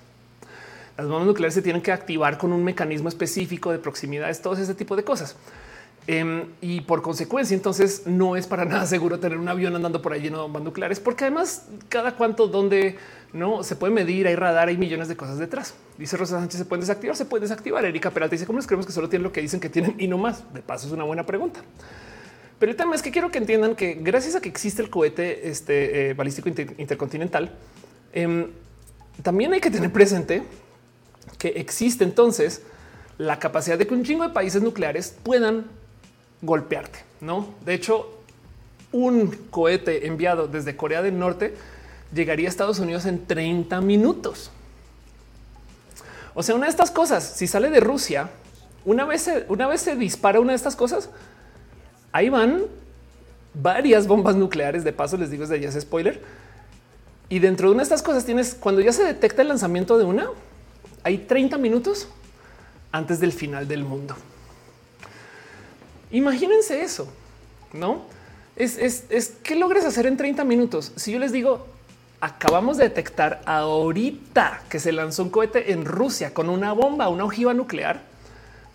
[0.98, 4.74] Las bombas nucleares se tienen que activar con un mecanismo específico de proximidades, todo ese
[4.74, 5.36] tipo de cosas.
[6.06, 10.14] Em, y por consecuencia, entonces no es para nada seguro tener un avión andando por
[10.14, 12.98] ahí lleno de bombas nucleares, porque además cada cuanto donde
[13.32, 15.74] no se puede medir, hay radar, hay millones de cosas detrás.
[15.98, 17.86] Dice Rosa Sánchez, se pueden desactivar, se puede desactivar.
[17.86, 20.08] Erika Peralta dice, ¿cómo les creemos que solo tienen lo que dicen que tienen y
[20.08, 20.54] no más?
[20.54, 21.62] De paso, es una buena pregunta.
[22.60, 25.50] Pero el tema es que quiero que entiendan que gracias a que existe el cohete
[25.50, 27.52] este, eh, balístico intercontinental,
[28.14, 28.48] em,
[29.22, 30.44] también hay que tener presente
[31.38, 32.62] que existe entonces
[33.18, 35.66] la capacidad de que un chingo de países nucleares puedan
[36.44, 37.00] golpearte.
[37.22, 38.20] No, de hecho,
[38.92, 41.56] un cohete enviado desde Corea del Norte
[42.14, 44.52] llegaría a Estados Unidos en 30 minutos.
[46.36, 48.30] O sea, una de estas cosas, si sale de Rusia,
[48.86, 51.10] una vez, se, una vez se dispara una de estas cosas,
[52.12, 52.64] ahí van
[53.54, 54.84] varias bombas nucleares.
[54.84, 56.22] De paso, les digo desde ya es spoiler.
[57.30, 60.04] Y dentro de una de estas cosas tienes cuando ya se detecta el lanzamiento de
[60.04, 60.28] una,
[61.04, 62.08] hay 30 minutos
[62.92, 64.16] antes del final del mundo.
[66.14, 67.10] Imagínense eso,
[67.74, 68.04] no
[68.56, 70.92] es, es, es que logres hacer en 30 minutos.
[70.96, 71.66] Si yo les digo,
[72.22, 77.26] acabamos de detectar ahorita que se lanzó un cohete en Rusia con una bomba, una
[77.26, 78.02] ojiva nuclear.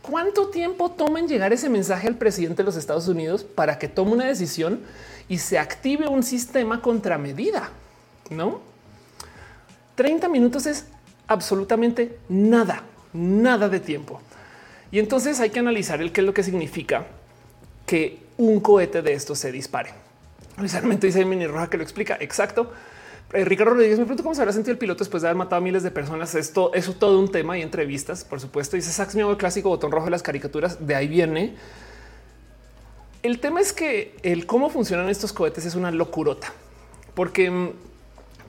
[0.02, 3.88] ¿Cuánto tiempo toma en llegar ese mensaje al presidente de los Estados Unidos para que
[3.88, 4.80] tome una decisión
[5.28, 7.70] y se active un sistema contramedida?
[8.30, 8.60] No
[9.96, 10.86] 30 minutos es
[11.26, 14.20] absolutamente nada, nada de tiempo.
[14.92, 17.06] Y entonces hay que analizar el qué es lo que significa
[17.88, 19.90] que un cohete de estos se dispare.
[20.54, 22.16] Precisamente dice Mini Roja que lo explica.
[22.20, 22.70] Exacto.
[23.32, 25.56] Eh, Ricardo Rodríguez me pregunto cómo se habrá sentido el piloto después de haber matado
[25.56, 26.34] a miles de personas.
[26.34, 28.76] Esto es todo un tema y entrevistas, por supuesto.
[28.76, 30.86] Dice Sax, mi clásico botón rojo de las caricaturas.
[30.86, 31.56] De ahí viene.
[33.22, 36.52] El tema es que el cómo funcionan estos cohetes es una locurota,
[37.14, 37.70] porque mm,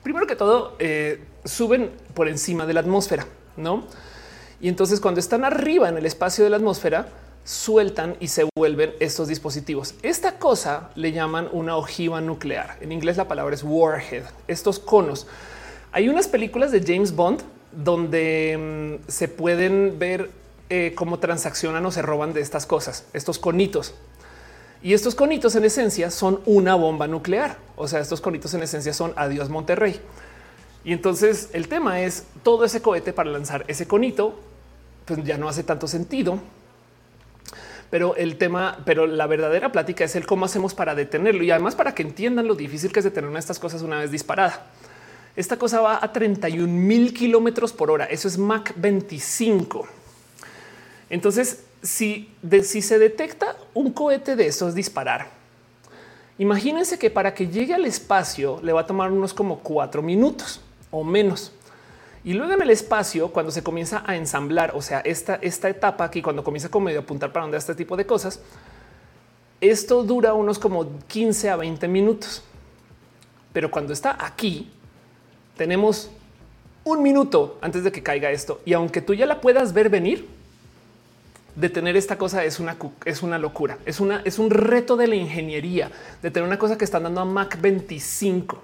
[0.02, 3.26] primero que todo eh, suben por encima de la atmósfera,
[3.56, 3.84] no?
[4.60, 7.08] Y entonces cuando están arriba en el espacio de la atmósfera,
[7.50, 9.94] sueltan y se vuelven estos dispositivos.
[10.02, 12.78] Esta cosa le llaman una ojiva nuclear.
[12.80, 14.22] En inglés la palabra es warhead.
[14.46, 15.26] Estos conos.
[15.90, 20.30] Hay unas películas de James Bond donde mm, se pueden ver
[20.68, 23.94] eh, cómo transaccionan o se roban de estas cosas, estos conitos.
[24.80, 27.58] Y estos conitos en esencia son una bomba nuclear.
[27.74, 30.00] O sea, estos conitos en esencia son adiós Monterrey.
[30.84, 34.38] Y entonces el tema es todo ese cohete para lanzar ese conito,
[35.04, 36.38] pues ya no hace tanto sentido
[37.90, 41.74] pero el tema, pero la verdadera plática es el cómo hacemos para detenerlo y además
[41.74, 44.66] para que entiendan lo difícil que es detener estas cosas una vez disparada.
[45.36, 48.04] Esta cosa va a 31 mil kilómetros por hora.
[48.04, 49.86] Eso es Mach 25.
[51.08, 52.30] Entonces, si,
[52.62, 55.28] si se detecta un cohete de esos disparar,
[56.38, 60.60] imagínense que para que llegue al espacio le va a tomar unos como cuatro minutos
[60.90, 61.52] o menos.
[62.22, 66.04] Y luego en el espacio, cuando se comienza a ensamblar, o sea, esta, esta etapa
[66.04, 68.40] aquí, cuando comienza como medio apuntar para donde este tipo de cosas,
[69.60, 72.42] esto dura unos como 15 a 20 minutos.
[73.52, 74.70] Pero cuando está aquí,
[75.56, 76.10] tenemos
[76.84, 78.60] un minuto antes de que caiga esto.
[78.64, 80.28] Y aunque tú ya la puedas ver venir,
[81.56, 83.78] detener esta cosa es una, es una locura.
[83.84, 85.90] Es, una, es un reto de la ingeniería
[86.22, 88.62] de tener una cosa que están dando a Mac 25.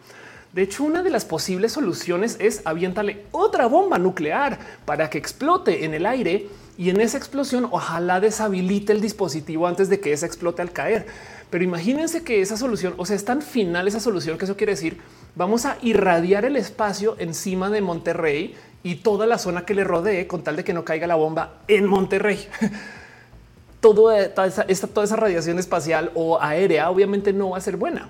[0.52, 5.84] De hecho, una de las posibles soluciones es aviéntale otra bomba nuclear para que explote
[5.84, 6.48] en el aire
[6.78, 11.06] y en esa explosión ojalá deshabilite el dispositivo antes de que esa explote al caer.
[11.50, 14.72] Pero imagínense que esa solución, o sea, es tan final esa solución que eso quiere
[14.72, 14.98] decir
[15.36, 20.26] vamos a irradiar el espacio encima de Monterrey y toda la zona que le rodee
[20.26, 22.48] con tal de que no caiga la bomba en Monterrey.
[23.80, 28.08] Todo, toda, esa, toda esa radiación espacial o aérea obviamente no va a ser buena.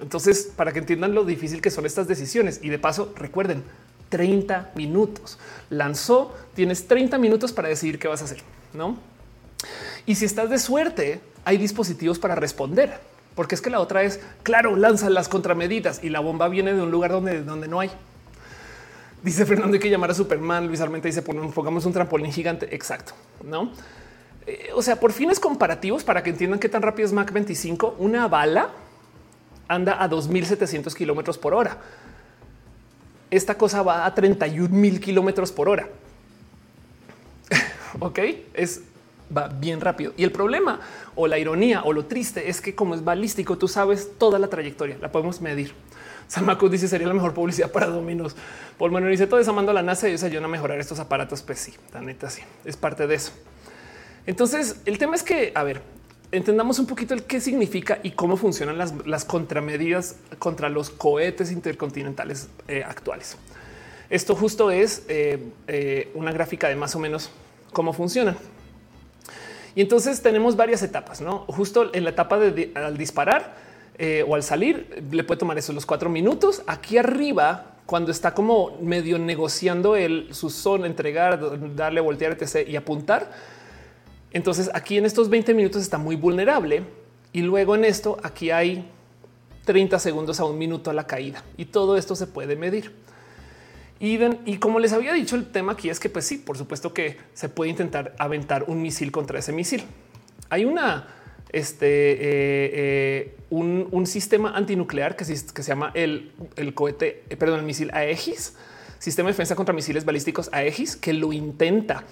[0.00, 3.62] Entonces, para que entiendan lo difícil que son estas decisiones y de paso, recuerden
[4.12, 5.38] 30 minutos
[5.70, 8.42] lanzó, tienes 30 minutos para decidir qué vas a hacer,
[8.74, 8.98] no?
[10.04, 12.98] Y si estás de suerte, hay dispositivos para responder,
[13.34, 16.82] porque es que la otra es claro, lanzan las contramedidas y la bomba viene de
[16.82, 17.90] un lugar donde, donde no hay.
[19.22, 20.66] Dice Fernando hay que llamar a Superman.
[20.66, 22.74] Luis Armenta dice pongamos un trampolín gigante.
[22.74, 23.14] Exacto,
[23.44, 23.70] no?
[24.46, 27.96] Eh, o sea, por fines comparativos, para que entiendan qué tan rápido es Mac 25,
[27.98, 28.70] una bala
[29.68, 31.78] anda a 2700 kilómetros por hora.
[33.30, 35.88] Esta cosa va a 31 mil kilómetros por hora.
[38.00, 38.18] ok,
[38.54, 38.82] es
[39.36, 40.12] va bien rápido.
[40.16, 40.80] Y el problema
[41.14, 44.48] o la ironía o lo triste es que como es balístico, tú sabes toda la
[44.48, 45.74] trayectoria, la podemos medir.
[46.28, 48.36] San Marcos dice sería la mejor publicidad para Dominos.
[48.78, 50.98] Paul Manuel dice todo eso mando a la NASA y ellos ayudan a mejorar estos
[50.98, 51.42] aparatos.
[51.42, 53.32] Pues sí, la neta sí, es parte de eso.
[54.26, 55.82] Entonces el tema es que, a ver,
[56.32, 62.48] entendamos un poquito el qué significa y cómo funcionan las, contramedidas contra los cohetes intercontinentales
[62.66, 63.36] eh, actuales.
[64.10, 65.38] Esto justo es eh,
[65.68, 67.30] eh, una gráfica de más o menos
[67.72, 68.36] cómo funcionan.
[69.74, 73.62] Y entonces tenemos varias etapas, no justo en la etapa de al disparar
[74.26, 76.62] o al salir, le puede tomar eso los cuatro minutos.
[76.66, 82.68] Aquí arriba, cuando está como medio negociando el su zona, entregar, darle voltear, etc.
[82.68, 83.30] y apuntar,
[84.32, 86.84] entonces aquí en estos 20 minutos está muy vulnerable
[87.32, 88.88] y luego en esto aquí hay
[89.64, 92.92] 30 segundos a un minuto a la caída y todo esto se puede medir.
[94.04, 97.18] Y, como les había dicho, el tema aquí es que, pues sí, por supuesto que
[97.34, 99.84] se puede intentar aventar un misil contra ese misil.
[100.50, 101.06] Hay una,
[101.52, 107.60] este, eh, eh, un, sistema antinuclear que, que, se llama el, el cohete, eh, perdón,
[107.60, 108.56] el misil Aegis
[109.02, 112.04] sistema de defensa contra misiles balísticos Aegis que lo intenta.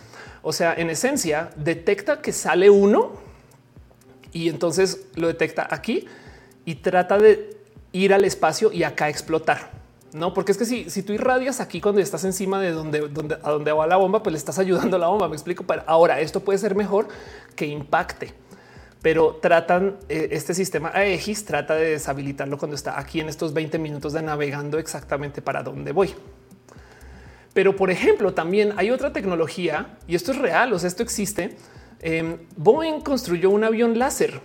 [0.43, 3.12] O sea, en esencia, detecta que sale uno
[4.33, 6.07] y entonces lo detecta aquí
[6.65, 7.57] y trata de
[7.93, 9.71] ir al espacio y acá explotar.
[10.12, 13.37] No, porque es que si, si tú irradias aquí cuando estás encima de donde, donde,
[13.43, 15.29] a donde va la bomba, pues le estás ayudando a la bomba.
[15.29, 15.65] Me explico.
[15.65, 17.09] Pero ahora esto puede ser mejor
[17.55, 18.33] que impacte,
[19.03, 23.79] pero tratan eh, este sistema Aegis trata de deshabilitarlo cuando está aquí en estos 20
[23.79, 26.12] minutos de navegando exactamente para dónde voy.
[27.52, 30.72] Pero por ejemplo, también hay otra tecnología y esto es real.
[30.72, 31.56] O sea, esto existe.
[32.01, 34.40] Eh, Boeing construyó un avión láser.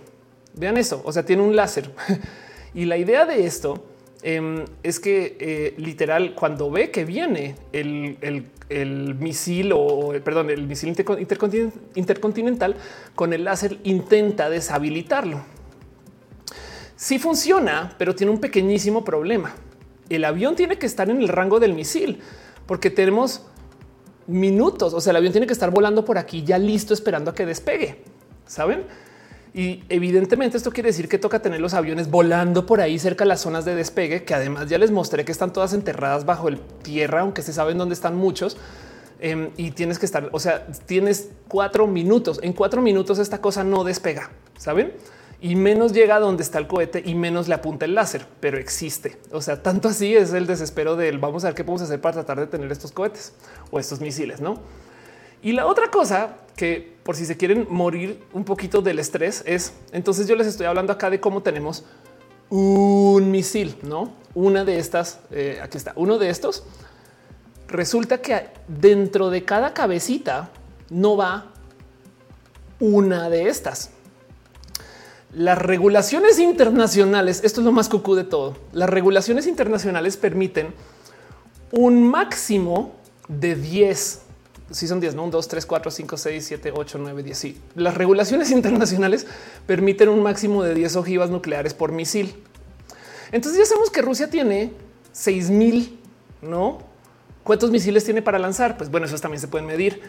[0.54, 1.02] Vean eso.
[1.04, 1.90] O sea, tiene un láser
[2.74, 3.84] y la idea de esto
[4.28, 8.16] Em, es que eh, literal cuando ve que viene el,
[9.20, 10.96] misil o perdón, el misil
[11.94, 12.74] intercontinental
[13.14, 15.44] con el láser intenta deshabilitarlo.
[16.96, 19.54] Sí funciona, pero tiene un pequeñísimo problema.
[20.08, 22.20] El avión tiene que estar en el rango del misil
[22.66, 23.42] porque tenemos
[24.26, 24.94] minutos.
[24.94, 27.46] O sea, el avión tiene que estar volando por aquí ya listo esperando a que
[27.46, 28.02] despegue.
[28.46, 28.84] Saben?
[29.54, 33.28] Y evidentemente esto quiere decir que toca tener los aviones volando por ahí cerca de
[33.28, 36.60] las zonas de despegue, que además ya les mostré que están todas enterradas bajo el
[36.60, 38.58] tierra, aunque se saben dónde están muchos.
[39.18, 42.38] Em, y tienes que estar, o sea, tienes cuatro minutos.
[42.42, 44.92] En cuatro minutos esta cosa no despega, saben?
[45.40, 48.58] Y menos llega a donde está el cohete y menos le apunta el láser, pero
[48.58, 49.18] existe.
[49.32, 52.14] O sea, tanto así es el desespero del vamos a ver qué podemos hacer para
[52.14, 53.34] tratar de tener estos cohetes
[53.70, 54.58] o estos misiles, no?
[55.42, 59.74] Y la otra cosa que por si se quieren morir un poquito del estrés es
[59.92, 61.84] entonces yo les estoy hablando acá de cómo tenemos
[62.48, 65.18] un misil, no una de estas.
[65.32, 66.62] Eh, aquí está uno de estos.
[67.68, 70.50] Resulta que dentro de cada cabecita
[70.90, 71.46] no va
[72.78, 73.90] una de estas.
[75.36, 78.56] Las regulaciones internacionales, esto es lo más cucú de todo.
[78.72, 80.68] Las regulaciones internacionales permiten
[81.72, 82.94] un máximo
[83.28, 84.22] de 10
[84.70, 87.38] si son 10, no 1, 2, 3, 4, 5, 6, 7, 8, 9, 10.
[87.38, 89.26] Sí, las regulaciones internacionales
[89.66, 92.34] permiten un máximo de 10 ojivas nucleares por misil.
[93.30, 94.72] Entonces ya sabemos que Rusia tiene
[95.12, 95.98] 6000,
[96.40, 96.78] no?
[97.44, 98.78] ¿Cuántos misiles tiene para lanzar?
[98.78, 100.00] Pues bueno, esos también se pueden medir.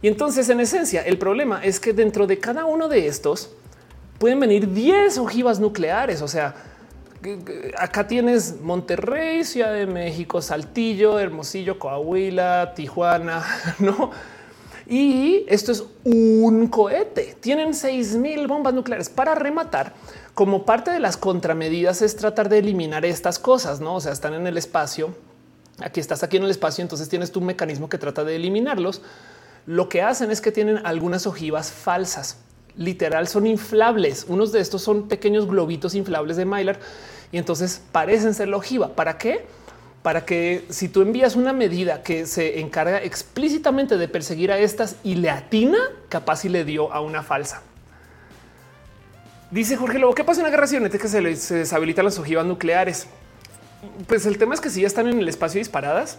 [0.00, 3.50] Y entonces, en esencia, el problema es que dentro de cada uno de estos
[4.22, 6.22] pueden venir 10 ojivas nucleares.
[6.22, 6.54] O sea,
[7.76, 13.44] acá tienes Monterrey, Ciudad de México, Saltillo, Hermosillo, Coahuila, Tijuana,
[13.80, 14.12] no?
[14.86, 17.36] Y esto es un cohete.
[17.40, 19.92] Tienen 6000 bombas nucleares para rematar.
[20.34, 23.96] Como parte de las contramedidas es tratar de eliminar estas cosas, no?
[23.96, 25.16] O sea, están en el espacio.
[25.80, 29.02] Aquí estás aquí en el espacio, entonces tienes tu mecanismo que trata de eliminarlos.
[29.66, 32.36] Lo que hacen es que tienen algunas ojivas falsas
[32.76, 34.26] literal son inflables.
[34.28, 36.78] Unos de estos son pequeños globitos inflables de Mylar
[37.30, 38.94] y entonces parecen ser la ojiva.
[38.94, 39.44] ¿Para qué?
[40.02, 44.96] Para que si tú envías una medida que se encarga explícitamente de perseguir a estas
[45.04, 45.78] y le atina,
[46.08, 47.62] capaz y le dio a una falsa.
[49.50, 52.46] Dice Jorge Lobo, ¿qué pasa en una guerra cibernética que se, se deshabilitan las ojivas
[52.46, 53.06] nucleares?
[54.06, 56.18] Pues el tema es que si ya están en el espacio disparadas,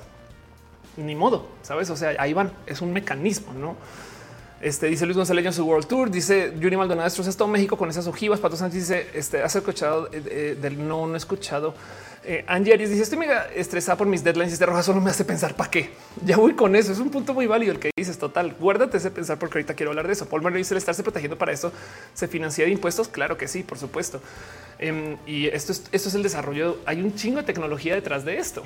[0.98, 1.90] ni modo, sabes?
[1.90, 3.76] O sea, ahí van, es un mecanismo, no?
[4.64, 6.10] Este dice Luis González en su World Tour.
[6.10, 8.40] Dice Juni Maldonado es todo México con esas ojivas.
[8.40, 11.76] Pato Sánchez dice este has escuchado eh, eh, del no, no he escuchado.
[12.24, 15.26] Eh, Angie dice estoy mega estresada por mis deadlines y este roja solo me hace
[15.26, 15.90] pensar para qué.
[16.26, 16.94] Ya voy con eso.
[16.94, 18.18] Es un punto muy válido el que dices.
[18.18, 20.30] Total, guárdate ese pensar porque ahorita quiero hablar de eso.
[20.30, 21.74] Paul Manuel dice el estarse protegiendo para eso
[22.14, 23.10] se financia de impuestos.
[23.10, 24.22] Claro que sí, por supuesto.
[24.80, 26.78] Em, y esto es, esto es el desarrollo.
[26.86, 28.64] Hay un chingo de tecnología detrás de esto.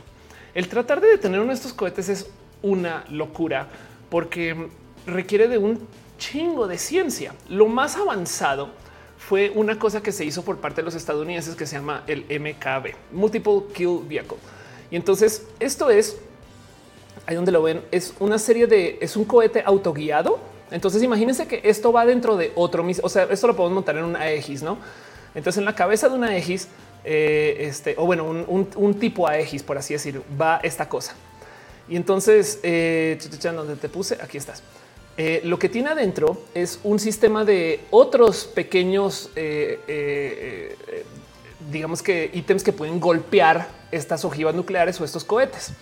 [0.54, 2.28] El tratar de detener uno de estos cohetes es
[2.62, 3.68] una locura
[4.12, 4.70] porque
[5.08, 7.34] requiere de un chingo de ciencia.
[7.50, 8.70] Lo más avanzado
[9.18, 12.24] fue una cosa que se hizo por parte de los estadounidenses que se llama el
[12.24, 14.38] MKB, Multiple Kill Vehicle.
[14.92, 16.18] Y entonces esto es,
[17.26, 20.40] ahí donde lo ven, es una serie de, es un cohete autoguiado.
[20.70, 24.04] Entonces imagínense que esto va dentro de otro, o sea, esto lo podemos montar en
[24.04, 24.78] una Aegis, ¿no?
[25.34, 26.68] Entonces en la cabeza de una Aegis,
[27.06, 31.16] eh, este, o bueno, un, tipo Aegis, por así decir, va esta cosa.
[31.88, 34.62] Y entonces, eh, donde te puse, aquí estás.
[35.20, 41.06] Eh, lo que tiene adentro es un sistema de otros pequeños, eh, eh,
[41.72, 45.74] digamos que ítems que pueden golpear estas ojivas nucleares o estos cohetes.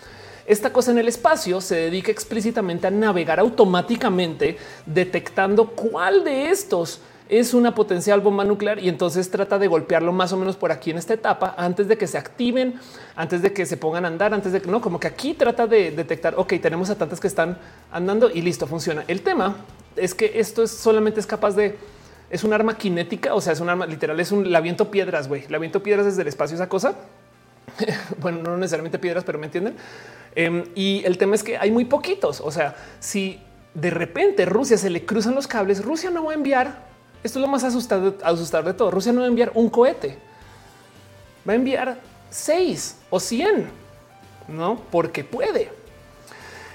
[0.45, 7.02] Esta cosa en el espacio se dedica explícitamente a navegar automáticamente detectando cuál de estos
[7.27, 10.91] es una potencial bomba nuclear y entonces trata de golpearlo más o menos por aquí
[10.91, 12.80] en esta etapa antes de que se activen,
[13.15, 15.65] antes de que se pongan a andar, antes de que no, como que aquí trata
[15.65, 17.57] de detectar, ok, tenemos a tantas que están
[17.91, 19.03] andando y listo, funciona.
[19.07, 19.57] El tema
[19.95, 21.77] es que esto es solamente es capaz de,
[22.30, 25.27] es un arma cinética, o sea, es un arma literal, es un, la viento piedras,
[25.27, 26.95] güey, la viento piedras desde el espacio, esa cosa.
[28.22, 29.76] bueno, no necesariamente piedras, pero me entienden.
[30.35, 32.41] Em, y el tema es que hay muy poquitos.
[32.41, 33.39] O sea, si
[33.73, 36.95] de repente Rusia se le cruzan los cables, Rusia no va a enviar.
[37.26, 38.91] Esto es lo más asustado, asustador de todo.
[38.91, 40.19] Rusia no va a enviar un cohete,
[41.47, 41.97] va a enviar
[42.30, 43.68] seis o cien,
[44.47, 45.72] no porque puede.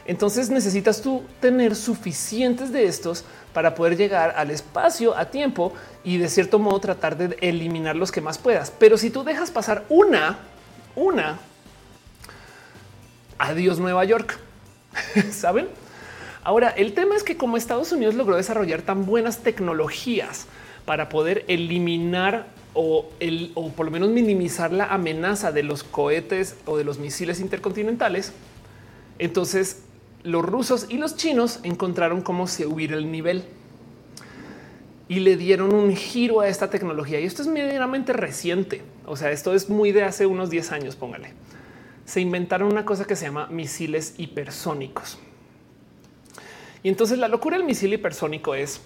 [0.06, 3.22] Entonces necesitas tú tener suficientes de estos
[3.54, 5.72] para poder llegar al espacio a tiempo
[6.02, 8.72] y de cierto modo tratar de eliminar los que más puedas.
[8.76, 10.36] Pero si tú dejas pasar una,
[10.96, 11.38] una,
[13.38, 14.36] adiós Nueva York,
[15.30, 15.68] ¿saben?
[16.42, 20.46] Ahora, el tema es que como Estados Unidos logró desarrollar tan buenas tecnologías
[20.86, 26.56] para poder eliminar o, el, o por lo menos minimizar la amenaza de los cohetes
[26.66, 28.32] o de los misiles intercontinentales,
[29.18, 29.82] entonces
[30.22, 33.44] los rusos y los chinos encontraron cómo subir el nivel
[35.08, 37.20] y le dieron un giro a esta tecnología.
[37.20, 38.82] Y esto es medianamente reciente.
[39.06, 41.32] O sea, esto es muy de hace unos 10 años, póngale.
[42.04, 45.18] Se inventaron una cosa que se llama misiles hipersónicos.
[46.82, 48.80] Y entonces la locura del misil hipersónico es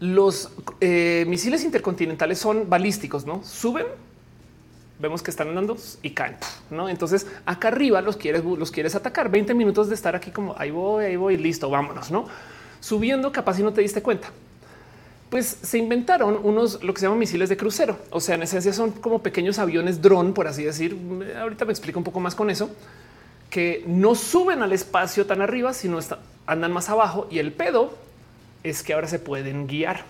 [0.00, 0.50] los
[0.80, 3.86] eh, misiles intercontinentales son balísticos, no suben,
[4.98, 6.36] vemos que están andando y caen,
[6.70, 6.88] no?
[6.88, 10.70] Entonces acá arriba los quieres, los quieres atacar 20 minutos de estar aquí como ahí
[10.70, 12.26] voy, ahí voy, listo, vámonos, no
[12.84, 14.28] subiendo, capaz y no te diste cuenta.
[15.30, 17.98] Pues se inventaron unos lo que se llaman misiles de crucero.
[18.10, 20.96] O sea, en esencia son como pequeños aviones dron, por así decir.
[21.40, 22.70] Ahorita me explico un poco más con eso,
[23.48, 25.98] que no suben al espacio tan arriba, sino
[26.46, 27.92] andan más abajo y el pedo
[28.62, 30.04] es que ahora se pueden guiar.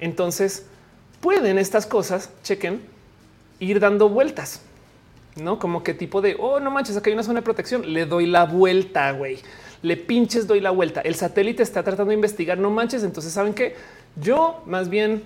[0.00, 0.66] Entonces
[1.20, 2.80] pueden estas cosas, chequen,
[3.58, 4.60] ir dando vueltas,
[5.36, 7.92] no como qué tipo de oh, no manches, aquí hay una zona de protección.
[7.92, 9.38] Le doy la vuelta, güey.
[9.82, 11.00] Le pinches, doy la vuelta.
[11.02, 13.04] El satélite está tratando de investigar, no manches.
[13.04, 13.74] Entonces saben que
[14.20, 15.22] yo más bien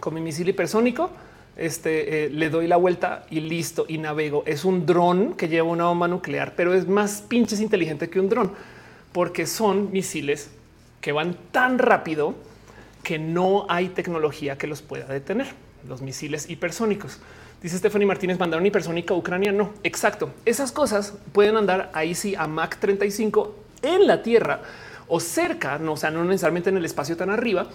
[0.00, 1.10] con mi misil hipersónico
[1.56, 4.42] este, eh, le doy la vuelta y listo y navego.
[4.46, 8.28] Es un dron que lleva una bomba nuclear, pero es más pinches inteligente que un
[8.28, 8.52] dron
[9.14, 10.50] porque son misiles
[11.00, 12.34] que van tan rápido
[13.04, 15.46] que no hay tecnología que los pueda detener.
[15.88, 17.20] Los misiles hipersónicos.
[17.62, 19.52] Dice Stephanie Martínez, mandaron hipersónica a Ucrania.
[19.52, 20.32] No, exacto.
[20.44, 24.62] Esas cosas pueden andar ahí sí a Mach 35 en la Tierra
[25.06, 27.68] o cerca, no, o sea, no necesariamente en el espacio tan arriba,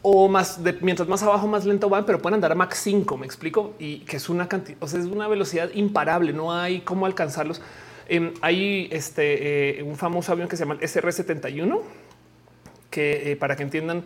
[0.00, 3.16] o más de, mientras más abajo, más lento van, pero pueden andar a Mach 5.
[3.18, 6.32] Me explico y que es una cantidad, o sea, es una velocidad imparable.
[6.32, 7.60] No hay cómo alcanzarlos.
[8.12, 11.80] Em, hay este eh, un famoso avión que se llama el SR-71,
[12.90, 14.04] que eh, para que entiendan,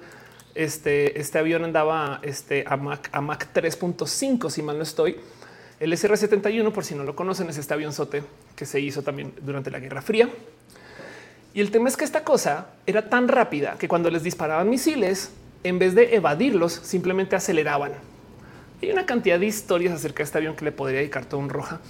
[0.55, 5.17] este, este avión andaba este, a Mach, a Mach 3.5, si mal no estoy.
[5.81, 8.23] El SR-71, por si no lo conocen, es este avionzote
[8.55, 10.31] que se hizo también durante la Guerra Fría.
[11.53, 15.33] Y el tema es que esta cosa era tan rápida que cuando les disparaban misiles,
[15.65, 17.91] en vez de evadirlos, simplemente aceleraban.
[18.81, 21.49] Hay una cantidad de historias acerca de este avión que le podría dedicar todo un
[21.49, 21.81] roja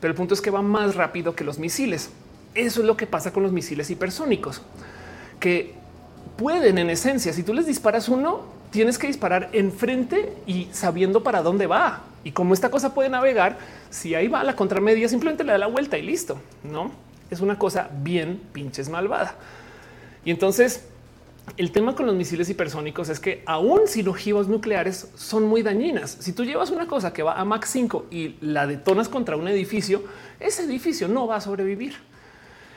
[0.00, 2.10] pero el punto es que va más rápido que los misiles.
[2.54, 4.62] Eso es lo que pasa con los misiles hipersónicos,
[5.40, 5.74] que
[6.36, 11.42] pueden en esencia, si tú les disparas uno, tienes que disparar enfrente y sabiendo para
[11.42, 12.02] dónde va.
[12.24, 13.58] Y como esta cosa puede navegar,
[13.90, 16.38] si ahí va la contramedia, simplemente le da la vuelta y listo.
[16.64, 19.34] No es una cosa bien pinches malvada.
[20.24, 20.84] Y entonces
[21.56, 25.62] el tema con los misiles hipersónicos es que aún si los ojivas nucleares son muy
[25.62, 29.36] dañinas, si tú llevas una cosa que va a Mach 5 y la detonas contra
[29.36, 30.02] un edificio,
[30.38, 31.94] ese edificio no va a sobrevivir.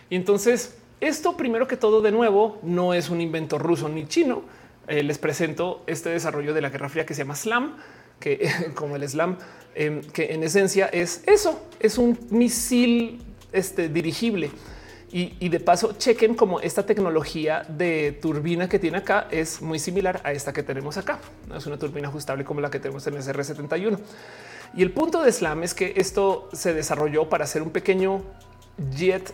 [0.10, 4.44] Y entonces esto primero que todo de nuevo no es un invento ruso ni chino.
[4.88, 7.76] Eh, les presento este desarrollo de la Guerra Fría que se llama SLAM,
[8.20, 9.38] que como el SLAM,
[9.76, 13.22] em, que en esencia es eso, es un misil
[13.52, 14.52] este, dirigible
[15.11, 20.22] y, de paso, chequen como esta tecnología de turbina que tiene acá es muy similar
[20.23, 21.19] a esta que tenemos acá.
[21.56, 23.98] Es una turbina ajustable como la que tenemos en el SR71.
[24.76, 28.22] Y el punto de Slam es que esto se desarrolló para hacer un pequeño
[28.95, 29.34] jet,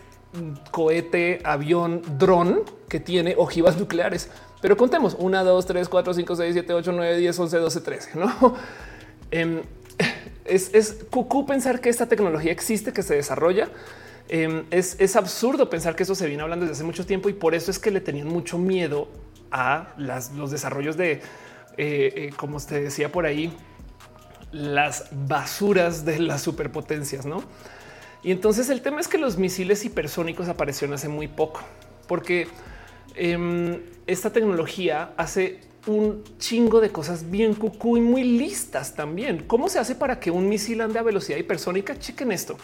[0.70, 4.30] cohete, avión, dron que tiene ojivas nucleares.
[4.62, 8.10] Pero contemos 1, 2, 3, 4, 5, 6, 7, 8, 9, 10, 11, 12, 13.
[8.18, 8.54] No
[9.30, 9.60] em,
[10.46, 13.68] es, es cucú pensar que esta tecnología existe, que se desarrolla
[14.28, 17.54] Em, es, absurdo pensar que eso se viene hablando desde hace mucho tiempo y por
[17.54, 19.08] eso es que le tenían mucho miedo
[19.52, 21.20] a los desarrollos de, eh,
[21.76, 23.52] eh, como usted decía por ahí,
[24.50, 27.44] las basuras de las superpotencias, ¿no?
[28.24, 31.60] Y entonces el tema es que los misiles hipersónicos aparecieron hace muy poco,
[32.08, 32.48] porque
[33.14, 39.44] em, esta tecnología hace un chingo de cosas bien cucú y muy listas también.
[39.46, 41.96] ¿Cómo se hace para que un misil ande a velocidad hipersónica?
[41.96, 42.56] Chequen esto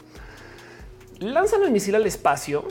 [1.23, 2.69] lanzan el misil al espacio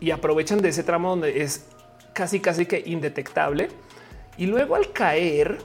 [0.00, 1.66] y aprovechan de ese tramo donde es
[2.12, 3.68] casi, casi que indetectable.
[4.36, 5.58] Y luego al caer,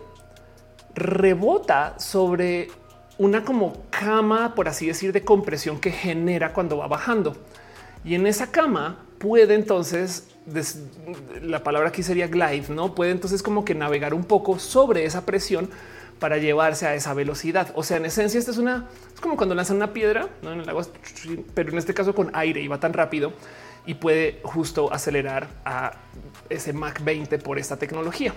[0.95, 2.69] rebota sobre
[3.18, 7.35] una como cama, por así decir, de compresión que genera cuando va bajando.
[8.03, 10.27] Y en esa cama puede entonces,
[11.41, 15.26] la palabra aquí sería glide, no puede entonces como que navegar un poco sobre esa
[15.26, 15.69] presión
[16.23, 17.73] para llevarse a esa velocidad.
[17.75, 20.53] O sea, en esencia, esta es una, es como cuando lanzan una piedra ¿no?
[20.53, 20.87] en el agua,
[21.53, 23.33] pero en este caso con aire y va tan rápido
[23.85, 25.97] y puede justo acelerar a
[26.49, 28.33] ese Mach 20 por esta tecnología.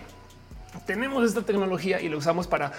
[0.85, 2.73] Tenemos esta tecnología y lo usamos para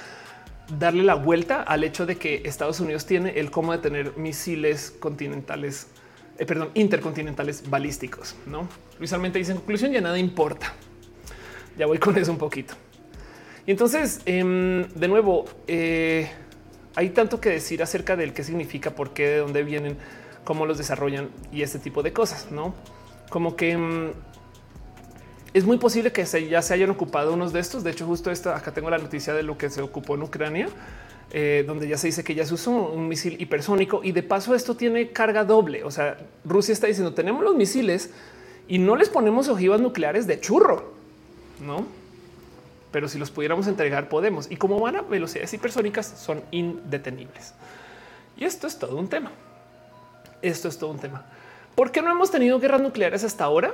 [0.78, 4.92] darle la vuelta al hecho de que Estados Unidos tiene el cómo de tener misiles
[4.92, 5.88] continentales
[6.38, 8.36] eh, perdón, intercontinentales balísticos.
[8.46, 8.68] No
[9.00, 10.74] visualmente dice en conclusión ya nada importa.
[11.78, 12.74] Ya voy con eso un poquito.
[13.68, 16.32] Y entonces, em, de nuevo, eh,
[16.96, 19.98] hay tanto que decir acerca del qué significa, por qué, de dónde vienen,
[20.44, 22.74] cómo los desarrollan y este tipo de cosas, no
[23.30, 24.14] como que em,
[25.54, 27.84] es muy posible que ya se hayan ocupado unos de estos.
[27.84, 30.70] De hecho, justo esta acá tengo la noticia de lo que se ocupó en Ucrania
[31.32, 34.56] eh, donde ya se dice que ya se usó un misil hipersónico y de paso
[34.56, 35.84] esto tiene carga doble.
[35.84, 38.12] O sea, Rusia está diciendo tenemos los misiles
[38.68, 40.94] y no les ponemos ojivas nucleares de churro,
[41.60, 41.86] no?
[42.92, 44.50] Pero si los pudiéramos entregar, podemos.
[44.50, 47.54] Y como van a velocidades hipersónicas, son indetenibles.
[48.38, 49.32] Y esto es todo un tema.
[50.42, 51.26] Esto es todo un tema.
[51.76, 53.74] ¿Por qué no hemos tenido guerras nucleares hasta ahora?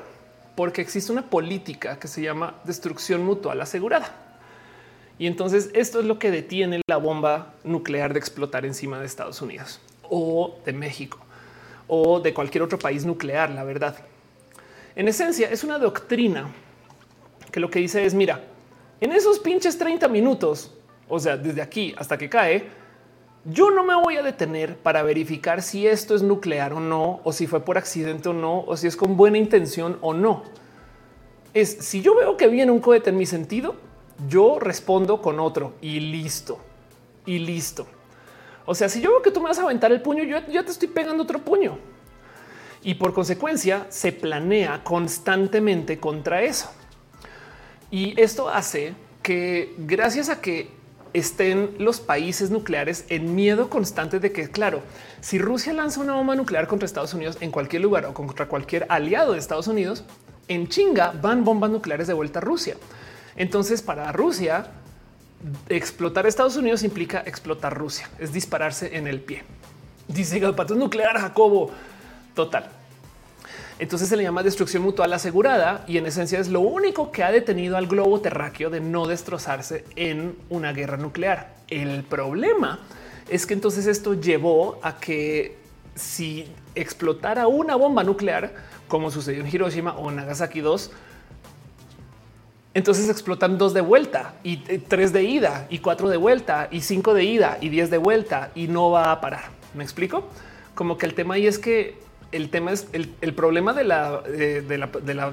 [0.56, 4.12] Porque existe una política que se llama destrucción mutual asegurada.
[5.20, 9.42] Y entonces esto es lo que detiene la bomba nuclear de explotar encima de Estados
[9.42, 9.80] Unidos
[10.10, 11.20] o de México
[11.88, 13.96] o de cualquier otro país nuclear, la verdad.
[14.96, 16.48] En esencia es una doctrina
[17.52, 18.42] que lo que dice es, mira,
[19.04, 20.72] en esos pinches 30 minutos,
[21.10, 22.70] o sea, desde aquí hasta que cae,
[23.44, 27.34] yo no me voy a detener para verificar si esto es nuclear o no, o
[27.34, 30.44] si fue por accidente o no, o si es con buena intención o no.
[31.54, 33.76] Es si yo veo que viene un cohete en mi sentido,
[34.30, 36.60] yo respondo con otro y listo.
[37.26, 37.86] Y listo.
[38.66, 40.64] O sea, si yo veo que tú me vas a aventar el puño, yo ya
[40.64, 41.78] te estoy pegando otro puño.
[42.82, 46.70] Y por consecuencia se planea constantemente contra eso.
[47.94, 50.72] Y esto hace que gracias a que
[51.14, 54.82] estén los países nucleares en miedo constante de que, claro,
[55.22, 58.88] si Rusia lanza una bomba nuclear contra Estados Unidos en cualquier lugar o contra cualquier
[58.90, 60.04] aliado de Estados Unidos,
[60.48, 62.78] en chinga van bombas nucleares de vuelta a Rusia.
[63.36, 64.72] Entonces, para Rusia,
[65.70, 69.44] explotar Estados Unidos implica explotar Rusia, es dispararse en el pie.
[70.08, 71.70] Dice patrón nuclear, Jacobo.
[72.34, 72.72] Total.
[73.84, 77.34] Entonces se le llama destrucción mutual asegurada y en esencia es lo único que ha
[77.34, 81.54] detenido al globo terráqueo de no destrozarse en una guerra nuclear.
[81.68, 82.80] El problema
[83.28, 85.58] es que entonces esto llevó a que
[85.96, 88.54] si explotara una bomba nuclear,
[88.88, 90.90] como sucedió en Hiroshima o Nagasaki 2,
[92.76, 97.14] entonces explotan dos de vuelta y tres de ida y cuatro de vuelta y cinco
[97.14, 99.52] de ida y diez de vuelta y no va a parar.
[99.74, 100.30] Me explico
[100.74, 102.02] como que el tema ahí es que
[102.34, 104.64] el tema es el, problema de la, eh,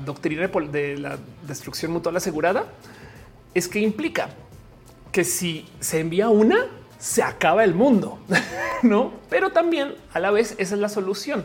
[0.04, 2.66] doctrina de la destrucción mutual asegurada
[3.54, 4.28] es que implica
[5.10, 6.66] que si se envía una,
[6.98, 8.18] se acaba el mundo,
[8.82, 9.12] no?
[9.28, 11.44] Pero también a la vez esa es la solución.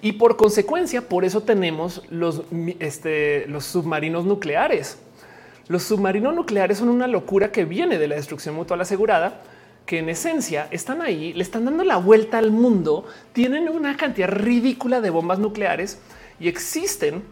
[0.00, 2.42] Y por consecuencia, por eso tenemos los,
[2.80, 4.98] este, los submarinos nucleares.
[5.68, 9.42] Los submarinos nucleares son una locura que viene de la destrucción mutual asegurada,
[9.86, 14.28] que en esencia están ahí, le están dando la vuelta al mundo, tienen una cantidad
[14.28, 15.98] ridícula de bombas nucleares
[16.38, 17.22] y existen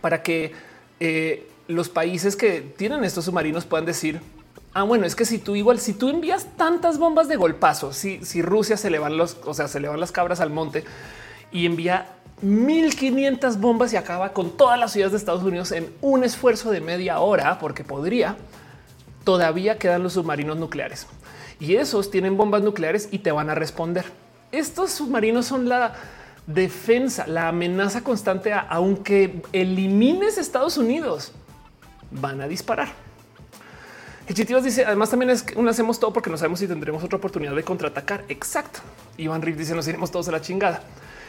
[0.00, 0.52] para que
[1.00, 4.20] eh, los países que tienen estos submarinos puedan decir,
[4.74, 8.24] ah, bueno, es que si tú igual, si tú envías tantas bombas de golpazo, si,
[8.24, 10.84] si Rusia se le van los, o sea, se le van las cabras al monte,
[11.52, 12.06] y envía
[12.42, 16.80] 1500 bombas y acaba con todas las ciudades de Estados Unidos en un esfuerzo de
[16.80, 18.36] media hora, porque podría,
[19.24, 21.06] todavía quedan los submarinos nucleares.
[21.60, 24.06] Y esos tienen bombas nucleares y te van a responder.
[24.50, 25.94] Estos submarinos son la
[26.46, 31.32] defensa, la amenaza constante, aunque elimines Estados Unidos,
[32.10, 32.88] van a disparar.
[34.32, 37.18] Chitivas dice, además también es que no hacemos todo porque no sabemos si tendremos otra
[37.18, 38.24] oportunidad de contraatacar.
[38.28, 38.80] Exacto.
[39.16, 40.82] Iván Riff dice, nos iremos todos a la chingada.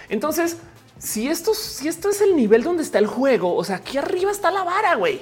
[0.08, 0.58] Entonces,
[1.00, 4.32] si esto, si esto es el nivel donde está el juego, o sea, aquí arriba
[4.32, 5.22] está la vara, güey.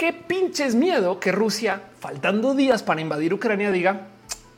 [0.00, 4.06] Qué pinches miedo que Rusia, faltando días para invadir Ucrania, diga,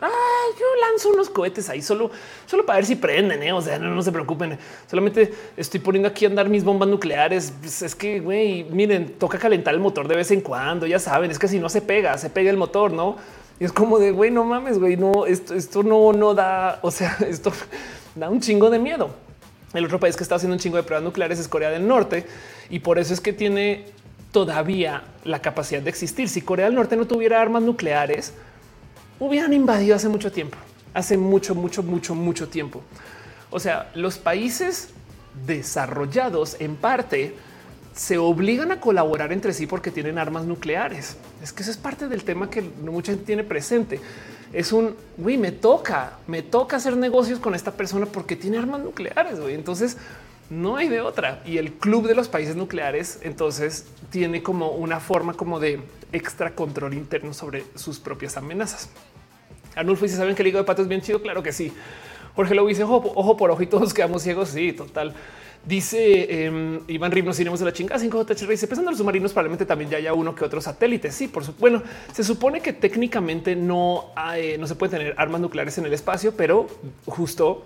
[0.01, 2.12] yo lanzo unos cohetes ahí solo,
[2.47, 3.43] solo para ver si prenden.
[3.43, 3.52] ¿eh?
[3.52, 4.56] O sea, no, se preocupen.
[4.89, 7.52] Solamente estoy poniendo aquí a andar mis bombas nucleares.
[7.59, 10.86] Pues es que, güey, miren, toca calentar el motor de vez en cuando.
[10.86, 13.16] Ya saben, es que si no se pega, se pega el motor, no?
[13.59, 16.78] Y es como de güey, no mames, güey, no, esto, esto no, no da.
[16.82, 17.51] O sea, esto
[18.14, 19.10] da un chingo de miedo.
[19.74, 22.27] El otro país que está haciendo un chingo de pruebas nucleares es Corea del Norte
[22.70, 23.86] y por eso es que tiene
[24.33, 26.29] todavía la capacidad de existir.
[26.29, 28.33] Si Corea del Norte no tuviera armas nucleares,
[29.21, 30.59] hubieran invadido hace mucho tiempo.
[30.95, 32.83] hace mucho, mucho, mucho, mucho tiempo.
[33.51, 34.91] O sea, los países
[35.47, 37.35] desarrollados en parte
[37.95, 41.17] se obligan a colaborar entre sí porque tienen armas nucleares.
[41.43, 44.01] Es que eso es parte del tema que mucha gente tiene presente.
[44.53, 48.81] Es un güey, me toca, me toca hacer negocios con esta persona porque tiene armas
[48.81, 49.41] nucleares.
[49.41, 49.55] Güey.
[49.55, 49.97] Entonces
[50.53, 51.43] no hay de otra.
[51.47, 55.81] Y el club de los países nucleares entonces tiene como una forma como de
[56.12, 58.91] extra control interno sobre sus propias amenazas.
[59.74, 61.23] Arnulfo dice: ¿Saben que el higo de pato es bien chido?
[61.23, 61.73] Claro que sí.
[62.37, 64.51] Jorge lo dice ojo, por ojo y todos quedamos ciegos.
[64.51, 65.15] Sí, total.
[65.65, 67.99] Dice eh, Iván Rib, nos iremos de la chingada.
[67.99, 71.11] 5 j dice pensando en los submarinos, probablemente también ya haya uno que otro satélite.
[71.12, 71.61] Sí, por supuesto.
[71.61, 74.12] Bueno, se supone que técnicamente no,
[74.59, 76.66] no se puede tener armas nucleares en el espacio, pero
[77.07, 77.65] justo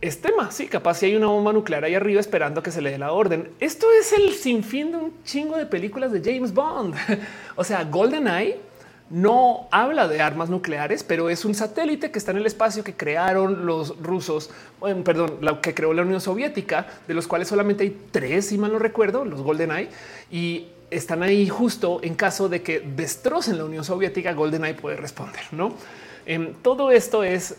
[0.00, 0.50] es tema.
[0.50, 3.12] Sí, capaz si hay una bomba nuclear ahí arriba esperando que se le dé la
[3.12, 3.50] orden.
[3.60, 6.94] Esto es el sinfín de un chingo de películas de James Bond.
[7.56, 8.60] o sea, GoldenEye
[9.08, 12.94] no habla de armas nucleares, pero es un satélite que está en el espacio que
[12.94, 14.50] crearon los rusos,
[15.04, 18.72] perdón, lo que creó la Unión Soviética, de los cuales solamente hay tres, si mal
[18.72, 19.90] no recuerdo, los GoldenEye,
[20.30, 25.42] y están ahí justo en caso de que destrocen la Unión Soviética, GoldenEye puede responder,
[25.52, 25.74] ¿no?
[26.26, 27.56] Em, todo esto es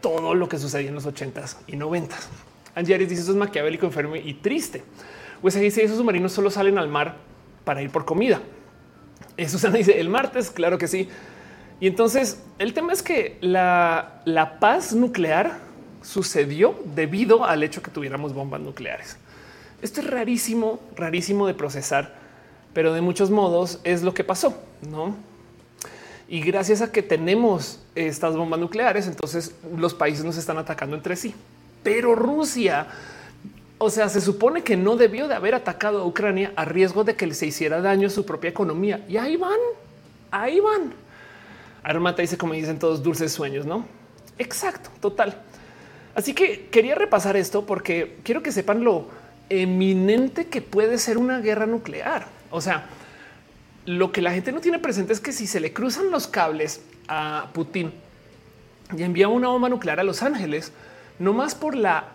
[0.00, 2.28] todo lo que sucedió en los 80s y 90s.
[2.74, 4.82] Angeris dice eso es maquiavélico, enfermo y triste.
[5.40, 7.16] Pues dice esos submarinos solo salen al mar
[7.64, 8.40] para ir por comida.
[9.48, 11.08] Susana dice el martes, claro que sí.
[11.80, 15.58] Y entonces el tema es que la, la paz nuclear
[16.02, 19.18] sucedió debido al hecho que tuviéramos bombas nucleares.
[19.82, 22.14] Esto es rarísimo, rarísimo de procesar,
[22.72, 25.16] pero de muchos modos es lo que pasó, ¿no?
[26.28, 31.16] Y gracias a que tenemos estas bombas nucleares, entonces los países nos están atacando entre
[31.16, 31.34] sí.
[31.82, 32.88] Pero Rusia
[33.78, 37.14] o sea, se supone que no debió de haber atacado a Ucrania a riesgo de
[37.14, 39.04] que se hiciera daño a su propia economía.
[39.08, 39.58] Y ahí van,
[40.30, 40.94] ahí van.
[41.82, 43.84] Armata dice, como dicen todos, dulces sueños, ¿no?
[44.38, 45.42] Exacto, total.
[46.14, 49.08] Así que quería repasar esto porque quiero que sepan lo
[49.50, 52.26] eminente que puede ser una guerra nuclear.
[52.50, 52.86] O sea,
[53.86, 56.82] lo que la gente no tiene presente es que si se le cruzan los cables
[57.08, 57.92] a Putin
[58.96, 60.72] y envía una bomba nuclear a Los Ángeles,
[61.18, 62.08] no más por la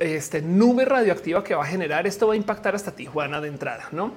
[0.00, 3.88] este, nube radioactiva que va a generar, esto va a impactar hasta Tijuana de entrada,
[3.92, 4.12] ¿no?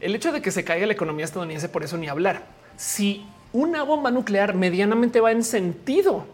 [0.00, 2.42] El hecho de que se caiga la economía estadounidense, por eso ni hablar.
[2.76, 6.26] Si una bomba nuclear medianamente va en sentido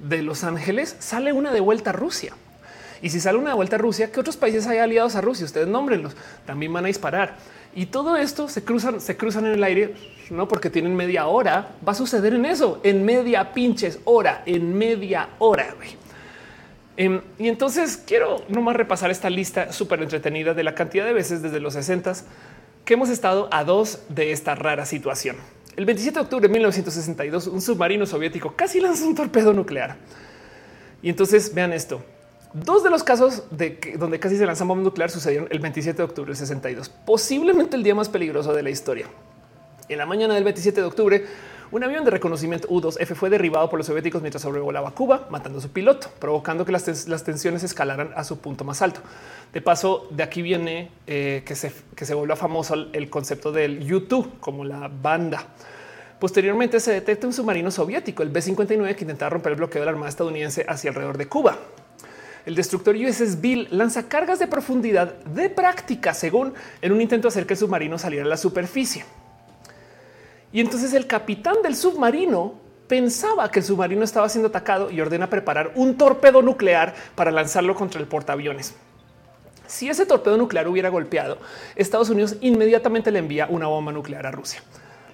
[0.00, 2.34] de Los Ángeles, sale una de vuelta a Rusia.
[3.02, 5.44] Y si sale una de vuelta a Rusia, ¿qué otros países hay aliados a Rusia?
[5.44, 6.14] Ustedes nómbrenlos,
[6.46, 7.36] también van a disparar.
[7.74, 9.94] Y todo esto se cruzan, se cruzan en el aire,
[10.30, 11.74] no porque tienen media hora.
[11.86, 15.74] Va a suceder en eso, en media pinches hora, en media hora.
[16.96, 21.40] Em, y entonces quiero nomás repasar esta lista súper entretenida de la cantidad de veces
[21.40, 22.12] desde los 60
[22.84, 25.36] que hemos estado a dos de esta rara situación.
[25.76, 29.96] El 27 de octubre de 1962, un submarino soviético casi lanzó un torpedo nuclear.
[31.02, 32.04] Y entonces vean esto.
[32.54, 36.02] Dos de los casos de donde casi se lanzó bomba nuclear sucedieron el 27 de
[36.02, 39.06] octubre de 62, posiblemente el día más peligroso de la historia.
[39.88, 41.24] En la mañana del 27 de octubre,
[41.72, 45.62] un avión de reconocimiento U-2F fue derribado por los soviéticos mientras sobrevolaba Cuba, matando a
[45.62, 46.84] su piloto, provocando que las,
[47.24, 49.00] tensiones escalaran a su punto más alto.
[49.54, 54.38] De paso, de aquí viene eh, que, se, que vuelva famoso el, concepto del YouTube
[54.38, 55.46] como la banda.
[56.18, 59.92] Posteriormente se detecta un submarino soviético, el B-59, que intentaba romper el bloqueo de la
[59.92, 61.56] Armada estadounidense hacia alrededor de Cuba.
[62.44, 67.32] El destructor USS Bill lanza cargas de profundidad de práctica, según en un intento de
[67.32, 69.04] hacer que el submarino saliera a la superficie.
[70.52, 72.54] Y entonces el capitán del submarino
[72.88, 77.74] pensaba que el submarino estaba siendo atacado y ordena preparar un torpedo nuclear para lanzarlo
[77.74, 78.74] contra el portaaviones.
[79.66, 81.38] Si ese torpedo nuclear hubiera golpeado,
[81.76, 84.62] Estados Unidos inmediatamente le envía una bomba nuclear a Rusia.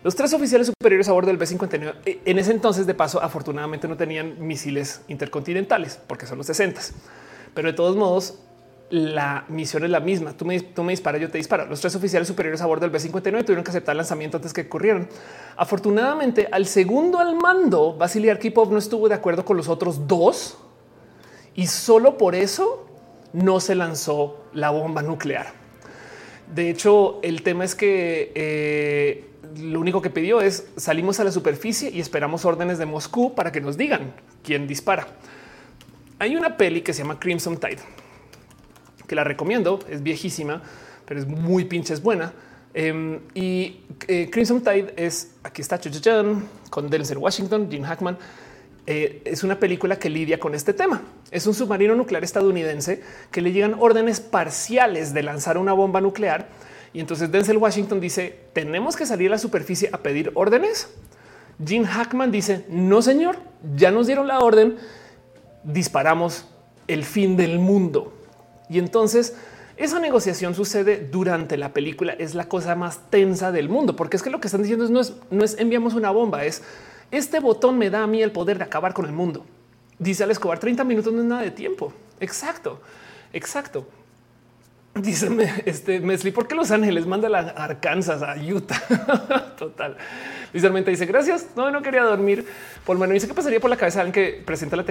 [0.05, 3.89] Los tres oficiales superiores a bordo del B-59 eh, en ese entonces, de paso, afortunadamente
[3.89, 6.81] no tenían misiles intercontinentales porque son los 60,
[7.55, 8.39] pero de todos modos
[8.91, 10.33] la misión es la misma.
[10.33, 11.67] Tú me, tú me disparas, yo te disparo.
[11.67, 14.63] Los tres oficiales superiores a bordo del B-59 tuvieron que aceptar el lanzamiento antes que
[14.63, 15.09] ocurrieran.
[15.57, 20.59] Afortunadamente, al segundo al mando, Vasily Arkhipov no estuvo de acuerdo con los otros dos
[21.55, 22.87] y solo por eso
[23.33, 25.53] no se lanzó la bomba nuclear.
[26.55, 31.33] De hecho, el tema es que eh, lo único que pidió es salimos a la
[31.33, 34.13] superficie y esperamos órdenes de Moscú para que nos digan
[34.43, 35.09] quién dispara.
[36.19, 37.79] Hay una peli que se llama Crimson Tide
[39.09, 40.63] que la recomiendo, es viejísima,
[41.05, 42.33] pero es muy pinches buena.
[42.75, 45.81] Em, y eh, Crimson Tide es aquí está
[46.71, 48.19] con Denzel Washington, Jim Hackman.
[48.87, 51.03] Eh, es una película que lidia con este tema.
[51.31, 56.49] Es un submarino nuclear estadounidense que le llegan órdenes parciales de lanzar una bomba nuclear.
[56.93, 60.89] Y entonces Denzel Washington dice: Tenemos que salir a la superficie a pedir órdenes.
[61.65, 63.39] Jim Hackman dice no, señor,
[63.75, 64.77] ya nos dieron la orden,
[65.65, 66.47] disparamos
[66.87, 68.13] el fin del mundo.
[68.69, 69.35] Y entonces
[69.77, 72.13] esa negociación sucede durante la película.
[72.13, 74.91] Es la cosa más tensa del mundo, porque es que lo que están diciendo es
[74.91, 76.63] no es, no es enviamos una bomba, es
[77.11, 79.45] este botón me da a mí el poder de acabar con el mundo.
[79.99, 81.93] Dice al Escobar 30 minutos no es nada de tiempo.
[82.21, 82.81] Exacto,
[83.33, 83.87] exacto.
[85.03, 85.29] Dice
[85.65, 89.55] este Mesli, ¿por qué Los Ángeles manda a Arkansas a Utah?
[89.59, 89.97] Total.
[90.53, 91.47] Visualmente dice gracias.
[91.55, 92.47] No, no quería dormir.
[92.85, 94.85] Por menos dice que pasaría por la cabeza alguien que presenta la,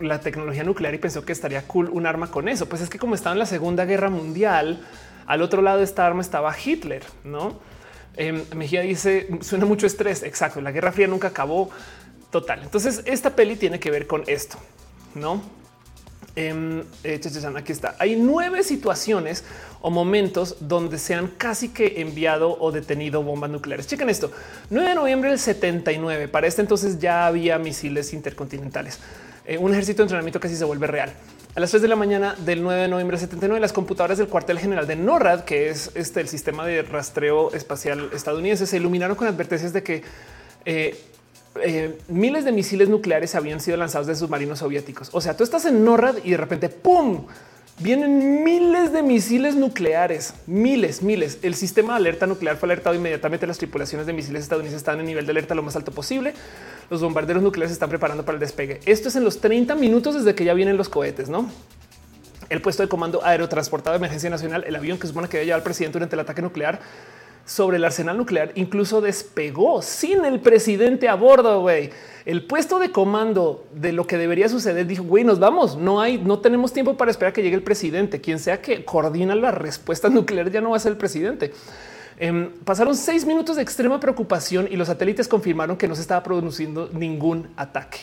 [0.00, 2.68] la tecnología nuclear y pensó que estaría cool un arma con eso.
[2.68, 4.80] Pues es que como estaba en la Segunda Guerra Mundial,
[5.26, 7.60] al otro lado de esta arma estaba Hitler, no?
[8.16, 10.22] Eh, Mejía dice suena mucho estrés.
[10.22, 10.62] Exacto.
[10.62, 11.70] La Guerra Fría nunca acabó.
[12.30, 12.62] Total.
[12.62, 14.56] Entonces esta peli tiene que ver con esto,
[15.14, 15.63] no?
[16.36, 17.20] Em, eh,
[17.56, 17.94] aquí está.
[18.00, 19.44] Hay nueve situaciones
[19.80, 23.86] o momentos donde se han casi que enviado o detenido bombas nucleares.
[23.86, 24.32] Chequen esto.
[24.70, 26.26] 9 de noviembre del 79.
[26.26, 28.98] Para este entonces ya había misiles intercontinentales.
[29.46, 31.12] Eh, un ejército de entrenamiento casi se vuelve real.
[31.54, 34.26] A las 3 de la mañana del 9 de noviembre del 79, las computadoras del
[34.26, 39.16] cuartel general de NORAD, que es este el sistema de rastreo espacial estadounidense, se iluminaron
[39.16, 40.02] con advertencias de que
[40.64, 40.98] eh,
[41.62, 45.10] eh, miles de misiles nucleares habían sido lanzados de submarinos soviéticos.
[45.12, 47.26] O sea, tú estás en NORAD y de repente ¡pum!
[47.78, 51.38] Vienen miles de misiles nucleares, miles, miles.
[51.42, 53.48] El sistema de alerta nuclear fue alertado inmediatamente.
[53.48, 56.34] Las tripulaciones de misiles estadounidenses están en nivel de alerta lo más alto posible.
[56.88, 58.78] Los bombarderos nucleares se están preparando para el despegue.
[58.86, 61.50] Esto es en los 30 minutos desde que ya vienen los cohetes, no?
[62.48, 65.64] El puesto de comando aerotransportado de emergencia nacional, el avión que supone que había al
[65.64, 66.78] presidente durante el ataque nuclear,
[67.46, 71.60] sobre el arsenal nuclear incluso despegó sin el presidente a bordo.
[71.60, 71.90] Güey,
[72.24, 75.76] el puesto de comando de lo que debería suceder dijo: Güey, nos vamos.
[75.76, 78.20] No hay, no tenemos tiempo para esperar que llegue el presidente.
[78.20, 81.52] Quien sea que coordina la respuesta nuclear ya no va a ser el presidente.
[82.16, 86.22] Em, pasaron seis minutos de extrema preocupación y los satélites confirmaron que no se estaba
[86.22, 87.98] produciendo ningún ataque.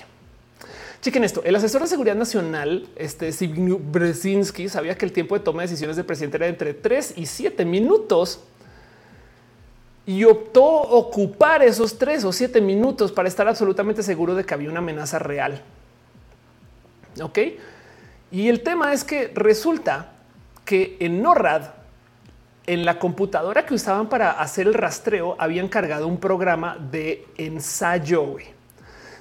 [1.02, 1.42] Chequen esto.
[1.44, 5.96] El asesor de seguridad nacional, este Brzezinski, sabía que el tiempo de toma de decisiones
[5.96, 8.42] del presidente era entre tres y siete minutos
[10.06, 14.70] y optó ocupar esos tres o siete minutos para estar absolutamente seguro de que había
[14.70, 15.62] una amenaza real.
[17.22, 17.40] Ok.
[18.32, 20.14] Y el tema es que resulta
[20.66, 21.64] que en NORAD,
[22.66, 28.38] en la computadora que usaban para hacer el rastreo, habían cargado un programa de ensayo.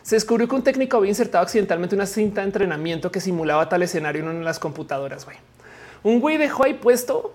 [0.02, 3.82] Se descubrió que un técnico había insertado accidentalmente una cinta de entrenamiento que simulaba tal
[3.82, 5.26] escenario en una de las computadoras.
[6.02, 7.34] Un güey dejó ahí puesto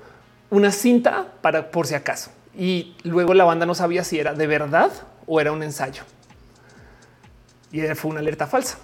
[0.50, 4.48] una cinta para por si acaso y luego la banda no sabía si era de
[4.48, 4.92] verdad
[5.28, 6.04] o era un ensayo.
[7.72, 8.78] Y fue una alerta falsa.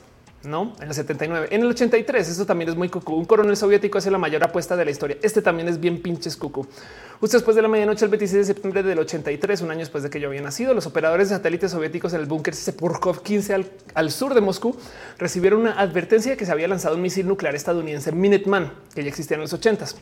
[0.44, 2.28] No en el 79, en el 83.
[2.28, 3.14] Eso también es muy cucú.
[3.14, 5.18] Un coronel soviético hace la mayor apuesta de la historia.
[5.22, 6.66] Este también es bien pinches cucú.
[7.20, 10.10] Justo después de la medianoche, el 26 de septiembre del 83, un año después de
[10.10, 13.72] que yo había nacido, los operadores de satélites soviéticos en el búnker Sepurkov 15 al,
[13.94, 14.76] al, sur de Moscú
[15.20, 19.10] recibieron una advertencia de que se había lanzado un misil nuclear estadounidense Minuteman, que ya
[19.10, 19.96] existía en los 80s.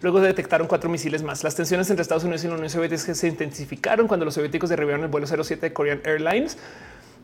[0.00, 1.42] Luego detectaron cuatro misiles más.
[1.42, 5.02] Las tensiones entre Estados Unidos y la Unión Soviética se intensificaron cuando los soviéticos derribaron
[5.02, 6.56] el vuelo 07 de Korean Airlines.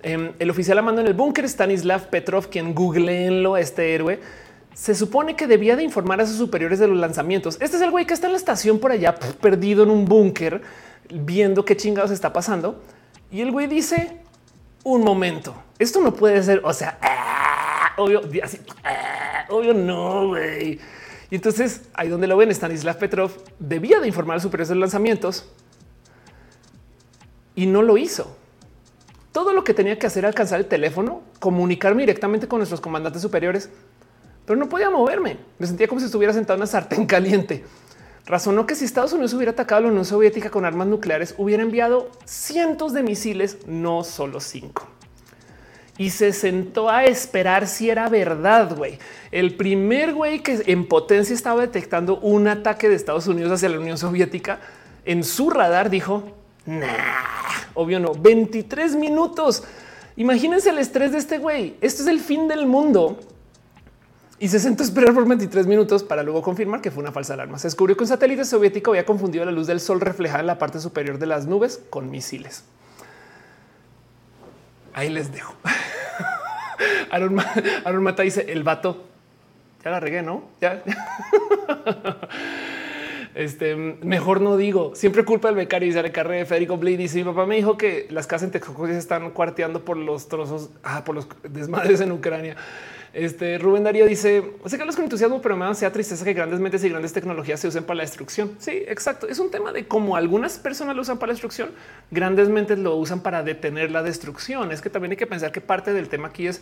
[0.03, 4.21] Em, el oficial a mando en el búnker, Stanislav Petrov, quien googleenlo este héroe,
[4.75, 7.57] se supone que debía de informar a sus superiores de los lanzamientos.
[7.61, 10.63] Este es el güey que está en la estación por allá, perdido en un búnker,
[11.11, 12.83] viendo qué chingados está pasando.
[13.31, 14.19] Y el güey dice,
[14.83, 20.79] un momento, esto no puede ser, o sea, ah, obvio, así, ah, obvio no, güey.
[21.31, 25.47] Y entonces ahí donde lo ven, Stanislav Petrov debía de informar a superiores de lanzamientos
[27.55, 28.37] y no lo hizo.
[29.33, 33.23] Todo lo que tenía que hacer era alcanzar el teléfono, comunicarme directamente con nuestros comandantes
[33.23, 33.69] superiores,
[34.47, 35.39] pero no podía moverme.
[35.59, 37.65] Me sentía como si estuviera sentado en una sartén caliente.
[38.27, 41.63] Razonó que si Estados Unidos hubiera atacado a la Unión Soviética con armas nucleares, hubiera
[41.63, 44.94] enviado cientos de misiles, no solo cinco
[45.97, 48.99] y se sentó a esperar si era verdad, güey.
[49.31, 53.79] El primer güey que en potencia estaba detectando un ataque de Estados Unidos hacia la
[53.79, 54.61] Unión Soviética
[55.05, 56.25] en su radar dijo,
[56.67, 56.87] nah,
[57.75, 59.63] obvio no, 23 minutos.
[60.17, 61.77] Imagínense el estrés de este güey.
[61.81, 63.21] Esto es el fin del mundo.
[64.39, 67.35] Y se sentó a esperar por 23 minutos para luego confirmar que fue una falsa
[67.35, 67.59] alarma.
[67.59, 70.59] Se descubrió que un satélite soviético había confundido la luz del sol reflejada en la
[70.59, 72.65] parte superior de las nubes con misiles.
[74.95, 75.55] Ahí les dejo.
[77.11, 79.05] Aaron, Mata dice el vato.
[79.85, 80.45] Ya la regué, no?
[80.61, 80.83] Ya.
[83.35, 84.95] Este mejor no digo.
[84.95, 85.89] Siempre culpa del becario.
[85.89, 86.99] Dice Carre Federico Blade.
[86.99, 90.29] Dice mi papá me dijo que las casas en Texcoco se están cuarteando por los
[90.29, 92.55] trozos, ah, por los desmadres en Ucrania.
[93.15, 96.59] Este Rubén Darío dice: Sé que hablas con entusiasmo, pero me da tristeza que grandes
[96.59, 98.57] mentes y grandes tecnologías se usen para la destrucción.
[98.59, 99.29] Sí, exacto.
[99.29, 101.71] Es un tema de cómo algunas personas lo usan para la destrucción,
[102.11, 104.73] grandes mentes lo usan para detener la destrucción.
[104.73, 106.61] Es que también hay que pensar que parte del tema aquí es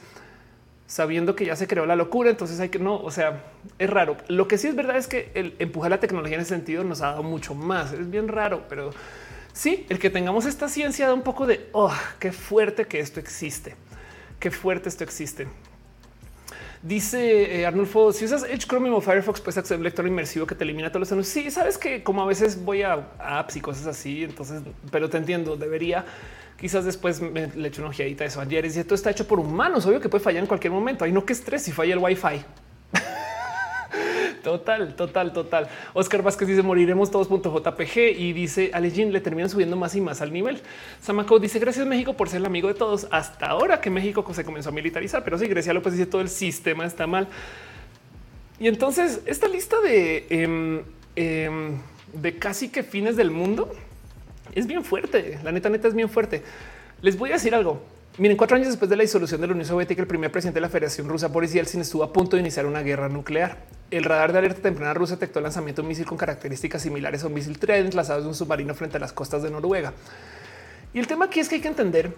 [0.86, 2.28] sabiendo que ya se creó la locura.
[2.28, 3.44] Entonces hay que no, o sea,
[3.78, 4.18] es raro.
[4.28, 7.00] Lo que sí es verdad es que el empujar la tecnología en ese sentido nos
[7.00, 7.94] ha dado mucho más.
[7.94, 8.90] Es bien raro, pero
[9.54, 13.20] sí, el que tengamos esta ciencia da un poco de oh, qué fuerte que esto
[13.20, 13.74] existe.
[14.38, 15.48] Qué fuerte esto existe.
[16.82, 20.46] Dice eh, Arnulfo, si usas Edge Chromium o Firefox, puedes acceder a un lector inmersivo
[20.46, 21.44] que te elimina todos los anuncios.
[21.44, 25.18] Sí, sabes que como a veces voy a apps y cosas así, entonces, pero te
[25.18, 26.04] entiendo, debería.
[26.60, 29.38] Quizás después me le echo una ojeadita a eso ayer y esto está hecho por
[29.38, 29.86] humanos.
[29.86, 31.04] Obvio que puede fallar en cualquier momento.
[31.04, 32.44] Hay no que estrés si falla el wifi.
[34.42, 35.68] Total, total, total.
[35.94, 40.32] Oscar Vázquez dice moriremos todos.jpg y dice Alejin le terminan subiendo más y más al
[40.32, 40.60] nivel.
[41.00, 44.44] Samaco dice gracias México por ser el amigo de todos hasta ahora que México se
[44.44, 47.28] comenzó a militarizar, pero sí, Grecia López dice todo el sistema está mal.
[48.58, 50.82] Y entonces esta lista de, em,
[51.16, 51.78] em,
[52.12, 53.72] de casi que fines del mundo
[54.54, 55.38] es bien fuerte.
[55.42, 56.42] La neta, neta es bien fuerte.
[57.00, 57.82] Les voy a decir algo.
[58.18, 60.60] Miren, cuatro años después de la disolución de la Unión Soviética, el primer presidente de
[60.60, 63.64] la Federación Rusa, Boris Yeltsin, estuvo a punto de iniciar una guerra nuclear.
[63.90, 67.24] El radar de alerta temprana rusa detectó el lanzamiento de un misil con características similares
[67.24, 69.94] a un misil Trident lanzado de un submarino frente a las costas de Noruega.
[70.92, 72.14] Y el tema aquí es que hay que entender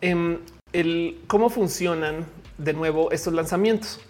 [0.00, 0.38] em,
[0.72, 2.24] el, cómo funcionan
[2.56, 4.00] de nuevo estos lanzamientos.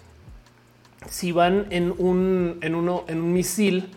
[1.10, 2.60] Si van en un,
[3.32, 3.90] misil,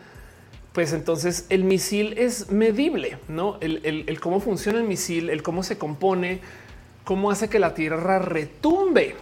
[0.74, 5.78] pues entonces el misil es medible, no el cómo funciona el misil, el cómo se
[5.78, 6.42] compone
[7.08, 9.16] cómo hace que la tierra retumbe.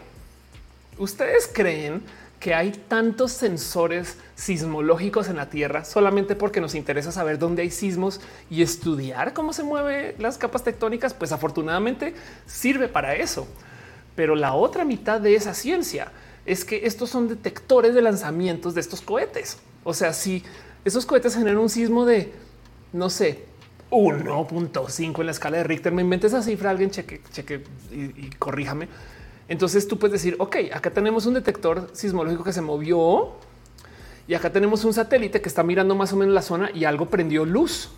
[0.97, 2.01] Ustedes creen
[2.39, 7.69] que hay tantos sensores sismológicos en la Tierra solamente porque nos interesa saber dónde hay
[7.69, 12.15] sismos y estudiar cómo se mueven las capas tectónicas, pues afortunadamente
[12.47, 13.47] sirve para eso.
[14.15, 16.11] Pero la otra mitad de esa ciencia
[16.47, 19.59] es que estos son detectores de lanzamientos de estos cohetes.
[19.83, 20.43] O sea, si
[20.85, 22.33] esos cohetes generan un sismo de,
[22.93, 23.45] no sé,
[23.91, 25.93] 1.5 en la escala de Richter.
[25.93, 28.87] Me inventes esa cifra, alguien cheque, cheque y, corríjame.
[29.47, 33.33] Entonces tú puedes decir, ok, acá tenemos un detector sismológico que se movió
[34.27, 37.07] y acá tenemos un satélite que está mirando más o menos la zona y algo
[37.07, 37.91] prendió luz.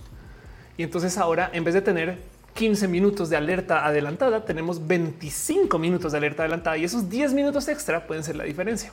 [0.77, 2.18] Y entonces ahora, en vez de tener
[2.53, 7.68] 15 minutos de alerta adelantada, tenemos 25 minutos de alerta adelantada y esos 10 minutos
[7.68, 8.91] extra pueden ser la diferencia.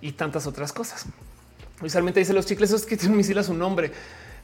[0.00, 1.06] Y tantas otras cosas.
[1.82, 3.92] Usualmente dice los chicles, es que tiene un misil a su nombre.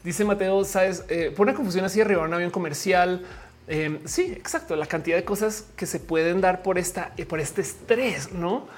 [0.05, 3.23] Dice Mateo, sabes, eh, por una confusión así arriba un avión comercial.
[3.67, 4.77] Em, sí, exacto.
[4.77, 8.69] La cantidad de cosas que se pueden dar por esta, eh, por este estrés, no?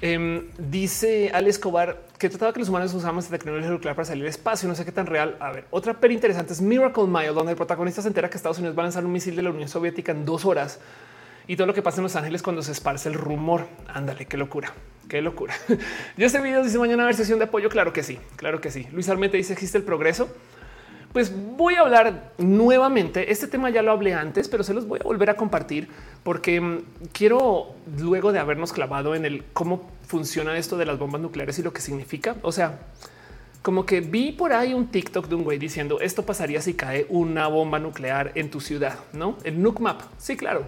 [0.00, 4.24] Em, dice Al Escobar que trataba que los humanos usaban esta tecnología nuclear para salir
[4.24, 4.66] al espacio.
[4.66, 5.36] No sé qué tan real.
[5.40, 8.58] A ver, otra pero interesante es Miracle Mile, donde el protagonista se entera que Estados
[8.58, 10.80] Unidos va a lanzar un misil de la Unión Soviética en dos horas
[11.46, 13.66] y todo lo que pasa en Los Ángeles cuando se esparce el rumor.
[13.88, 14.72] Ándale, qué locura,
[15.08, 15.54] qué locura.
[16.16, 17.68] Yo este video dice mañana a ver sesión de apoyo.
[17.68, 18.86] Claro que sí, claro que sí.
[18.92, 20.28] Luis Armete dice existe el progreso.
[21.12, 23.32] Pues voy a hablar nuevamente.
[23.32, 25.88] Este tema ya lo hablé antes, pero se los voy a volver a compartir
[26.22, 31.20] porque mm, quiero luego de habernos clavado en el cómo funciona esto de las bombas
[31.20, 32.36] nucleares y lo que significa.
[32.42, 32.80] O sea,
[33.62, 37.06] como que vi por ahí un TikTok de un güey diciendo esto pasaría si cae
[37.08, 40.02] una bomba nuclear en tu ciudad, no el Nuke Map.
[40.18, 40.66] Sí, claro.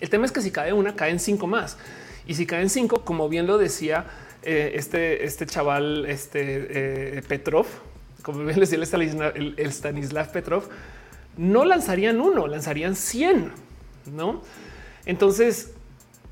[0.00, 1.78] El tema es que si cae una, caen cinco más.
[2.26, 4.06] Y si caen cinco, como bien lo decía
[4.42, 7.66] eh, este, este chaval, este eh, Petrov,
[8.22, 10.64] como bien decía el, Stanislav Petrov,
[11.36, 13.52] no lanzarían uno, lanzarían 100,
[14.12, 14.42] ¿no?
[15.06, 15.72] Entonces,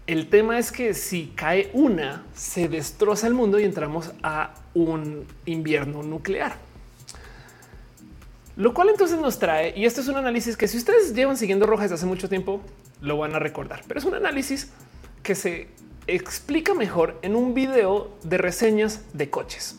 [0.06, 5.24] el tema es que si cae una, se destroza el mundo y entramos a un
[5.46, 6.56] invierno nuclear.
[8.56, 11.66] Lo cual entonces nos trae, y esto es un análisis que si ustedes llevan siguiendo
[11.66, 12.60] Rojas desde hace mucho tiempo,
[13.00, 14.70] lo van a recordar, pero es un análisis
[15.22, 15.68] que se
[16.06, 19.76] explica mejor en un video de reseñas de coches.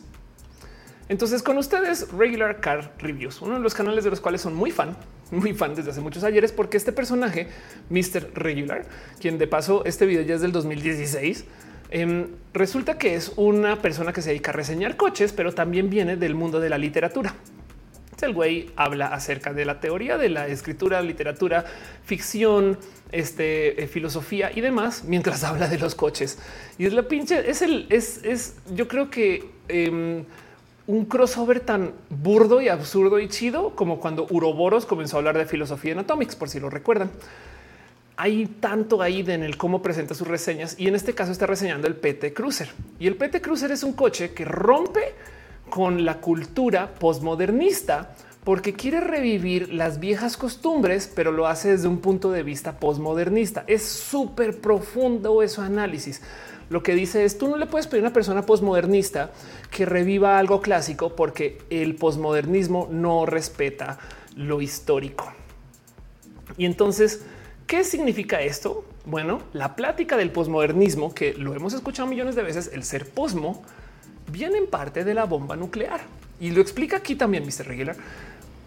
[1.08, 4.70] Entonces con ustedes Regular Car Reviews, uno de los canales de los cuales son muy
[4.70, 4.96] fan,
[5.30, 7.48] muy fan desde hace muchos ayeres, porque este personaje,
[7.90, 8.30] Mr.
[8.34, 8.86] Regular,
[9.20, 11.44] quien de paso este video ya es del 2016,
[11.90, 16.16] em, resulta que es una persona que se dedica a reseñar coches, pero también viene
[16.16, 17.34] del mundo de la literatura.
[18.22, 21.64] El güey habla acerca de la teoría de la escritura, literatura,
[22.04, 22.78] ficción,
[23.12, 26.38] este, eh, filosofía y demás, mientras habla de los coches.
[26.78, 30.24] Y es la pinche, es el, es, es yo creo que em,
[30.86, 35.46] un crossover tan burdo y absurdo y chido como cuando Uroboros comenzó a hablar de
[35.46, 37.10] filosofía en Atomics, por si lo recuerdan.
[38.16, 41.86] Hay tanto ahí en el cómo presenta sus reseñas y en este caso está reseñando
[41.86, 42.70] el PT Cruiser.
[42.98, 45.14] Y el PT Cruiser es un coche que rompe
[45.70, 48.14] con la cultura postmodernista
[48.44, 53.64] porque quiere revivir las viejas costumbres, pero lo hace desde un punto de vista postmodernista.
[53.68, 56.20] Es súper profundo eso análisis.
[56.68, 59.30] Lo que dice es tú no le puedes pedir a una persona postmodernista
[59.70, 63.98] que reviva algo clásico porque el postmodernismo no respeta
[64.36, 65.32] lo histórico.
[66.56, 67.24] Y entonces,
[67.66, 68.84] ¿qué significa esto?
[69.04, 73.62] Bueno, la plática del posmodernismo, que lo hemos escuchado millones de veces, el ser posmo,
[74.30, 76.00] viene en parte de la bomba nuclear.
[76.40, 77.66] Y lo explica aquí también Mr.
[77.66, 77.96] Regular,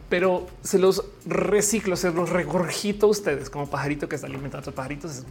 [0.09, 4.73] pero se los reciclo, se los regurgito a ustedes como pajarito que está alimentando a
[4.73, 5.23] pajaritos.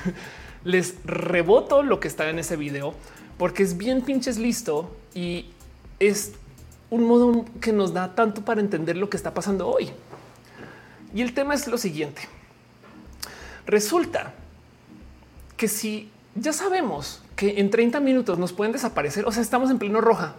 [0.64, 2.94] Les reboto lo que está en ese video
[3.38, 5.46] porque es bien pinches listo y
[5.98, 6.32] es
[6.90, 9.90] un modo que nos da tanto para entender lo que está pasando hoy.
[11.14, 12.22] Y el tema es lo siguiente.
[13.66, 14.34] Resulta
[15.56, 19.78] que si ya sabemos que en 30 minutos nos pueden desaparecer, o sea, estamos en
[19.78, 20.34] pleno roja,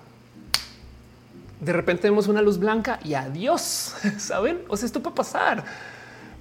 [1.62, 4.62] de repente vemos una luz blanca y adiós, ¿saben?
[4.68, 5.64] O sea, esto puede pasar.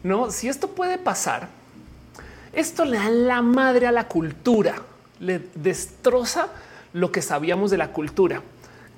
[0.03, 1.49] No, si esto puede pasar,
[2.53, 4.77] esto le da la madre a la cultura,
[5.21, 6.49] le destroza
[6.95, 8.43] lo que sabíamos de la cultura.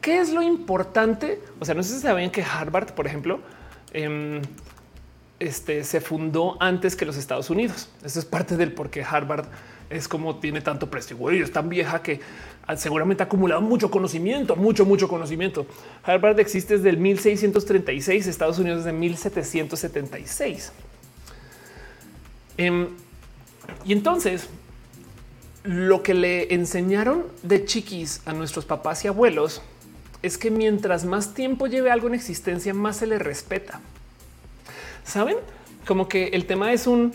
[0.01, 1.41] ¿Qué es lo importante?
[1.59, 3.41] O sea, no sé si saben que Harvard, por ejemplo,
[3.93, 4.41] em,
[5.41, 7.89] este, se fundó antes que los Estados Unidos.
[8.05, 9.47] Eso es parte del por qué Harvard
[9.91, 11.31] es como tiene tanto prestigio.
[11.31, 12.21] es tan vieja que
[12.77, 15.67] seguramente ha acumulado mucho conocimiento, mucho, mucho conocimiento.
[16.03, 20.73] Harvard existe desde el 1636, Estados Unidos desde 1776.
[22.57, 22.89] Em,
[23.85, 24.49] y entonces,
[25.65, 29.63] lo que le enseñaron de chiquis a nuestros papás y abuelos
[30.23, 33.81] es que mientras más tiempo lleve algo en existencia, más se le respeta.
[35.05, 35.37] Saben
[35.87, 37.13] como que el tema es un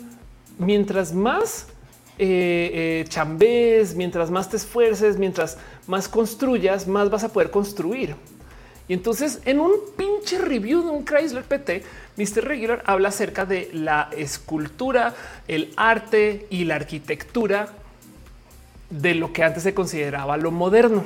[0.57, 1.67] mientras más
[2.17, 5.57] eh, eh mientras más te esfuerces, mientras
[5.87, 8.15] más construyas, más vas a poder construir.
[8.87, 11.83] Y entonces en un pinche review de un Chrysler PT,
[12.15, 12.45] Mr.
[12.45, 15.13] Regular habla acerca de la escultura,
[15.47, 17.73] el arte y la arquitectura
[18.89, 21.03] de lo que antes se consideraba lo moderno.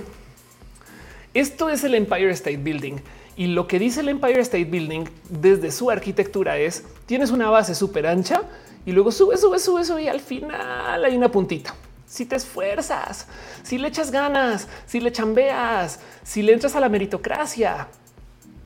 [1.33, 2.97] Esto es el Empire State Building
[3.35, 7.73] y lo que dice el Empire State Building desde su arquitectura es tienes una base
[7.73, 8.43] súper ancha
[8.85, 11.75] y luego sube, sube, sube, sube y al final hay una puntita.
[12.05, 13.27] Si te esfuerzas,
[13.63, 17.87] si le echas ganas, si le chambeas, si le entras a la meritocracia,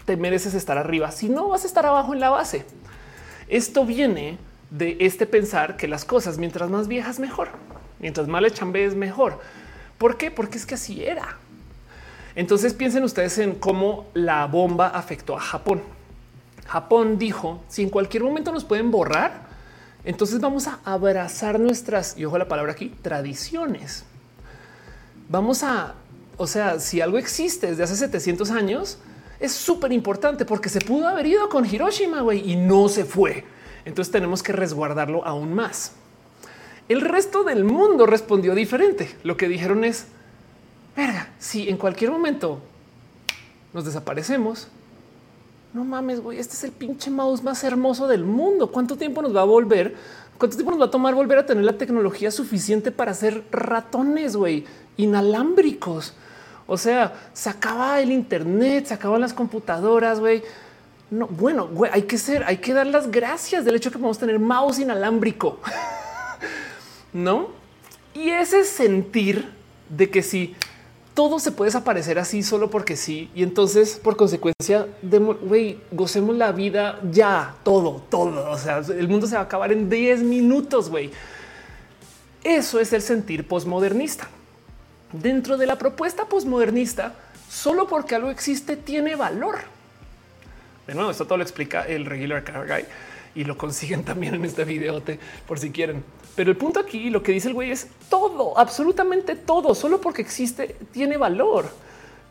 [0.06, 1.12] te mereces estar arriba.
[1.12, 2.66] Si no, vas a estar abajo en la base.
[3.48, 4.38] Esto viene
[4.72, 7.50] de este pensar que las cosas mientras más viejas mejor,
[8.00, 9.40] mientras más le chambees mejor.
[9.98, 10.32] ¿Por qué?
[10.32, 11.38] Porque es que así era.
[12.36, 15.82] Entonces piensen ustedes en cómo la bomba afectó a Japón.
[16.68, 19.45] Japón dijo, si en cualquier momento nos pueden borrar,
[20.06, 24.06] entonces vamos a abrazar nuestras, y ojo la palabra aquí, tradiciones.
[25.28, 25.96] Vamos a,
[26.38, 29.00] o sea, si algo existe desde hace 700 años,
[29.40, 33.44] es súper importante porque se pudo haber ido con Hiroshima y no se fue.
[33.84, 35.94] Entonces tenemos que resguardarlo aún más.
[36.88, 39.16] El resto del mundo respondió diferente.
[39.24, 40.06] Lo que dijeron es,
[40.96, 42.60] verga, si en cualquier momento
[43.74, 44.68] nos desaparecemos,
[45.76, 48.72] no mames, güey, este es el pinche mouse más hermoso del mundo.
[48.72, 49.94] ¿Cuánto tiempo nos va a volver?
[50.38, 54.38] ¿Cuánto tiempo nos va a tomar volver a tener la tecnología suficiente para hacer ratones,
[54.38, 54.64] güey,
[54.96, 56.14] inalámbricos?
[56.66, 60.44] O sea, se acaba el Internet, se acaban las computadoras, güey.
[61.12, 64.40] No, bueno, hay que ser, hay que dar las gracias del hecho que podemos tener
[64.40, 65.60] mouse inalámbrico,
[67.12, 67.50] no?
[68.14, 69.52] Y ese sentir
[69.90, 70.56] de que si
[71.16, 73.32] todo se puede desaparecer así solo porque sí.
[73.34, 78.52] Y entonces, por consecuencia, güey, gocemos la vida ya, todo, todo.
[78.52, 81.10] O sea, el mundo se va a acabar en 10 minutos, güey.
[82.44, 84.28] Eso es el sentir posmodernista.
[85.14, 87.14] Dentro de la propuesta posmodernista,
[87.50, 89.60] solo porque algo existe tiene valor.
[90.86, 92.86] De nuevo, esto todo lo explica el regular car guy
[93.36, 95.02] y lo consiguen también en este video
[95.48, 96.04] por si quieren.
[96.36, 100.22] Pero el punto aquí, lo que dice el güey es todo, absolutamente todo, solo porque
[100.22, 101.70] existe, tiene valor.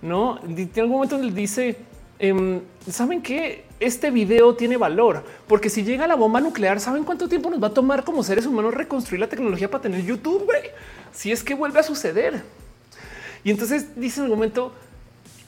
[0.03, 1.77] No tiene algún momento donde dice,
[2.19, 2.61] em,
[2.91, 7.49] saben que este video tiene valor porque si llega la bomba nuclear, saben cuánto tiempo
[7.49, 10.51] nos va a tomar como seres humanos reconstruir la tecnología para tener YouTube.
[11.13, 12.43] Si es que vuelve a suceder.
[13.45, 14.73] Y entonces dice en el momento,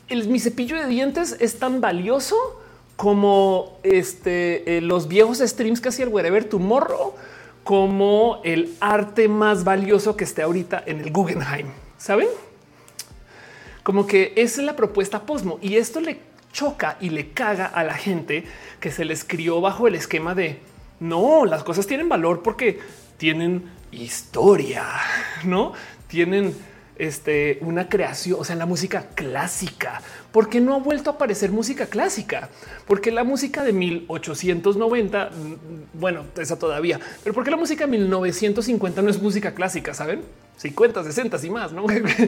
[0.09, 2.37] mi cepillo de dientes es tan valioso
[2.97, 7.14] como este, eh, los viejos streams que hacía el Wherever Tomorrow
[7.62, 11.66] como el arte más valioso que esté ahorita en el Guggenheim.
[11.98, 12.28] Saben?
[13.82, 16.20] Como que es la propuesta Posmo y esto le
[16.52, 18.44] choca y le caga a la gente
[18.81, 20.60] que se les crió bajo el esquema de
[21.01, 22.78] no, las cosas tienen valor porque
[23.18, 24.85] tienen historia,
[25.44, 25.73] no
[26.06, 26.55] tienen
[26.97, 30.01] este, una creación, o sea, la música clásica.
[30.37, 32.51] ¿Por qué no ha vuelto a aparecer música clásica?
[32.87, 37.93] Porque la música de 1890, mm, bueno, esa todavía, pero ¿por qué la música de
[37.93, 39.95] 1950 no es música clásica?
[39.95, 40.21] Saben?
[40.59, 41.87] 50, 60 y más, no?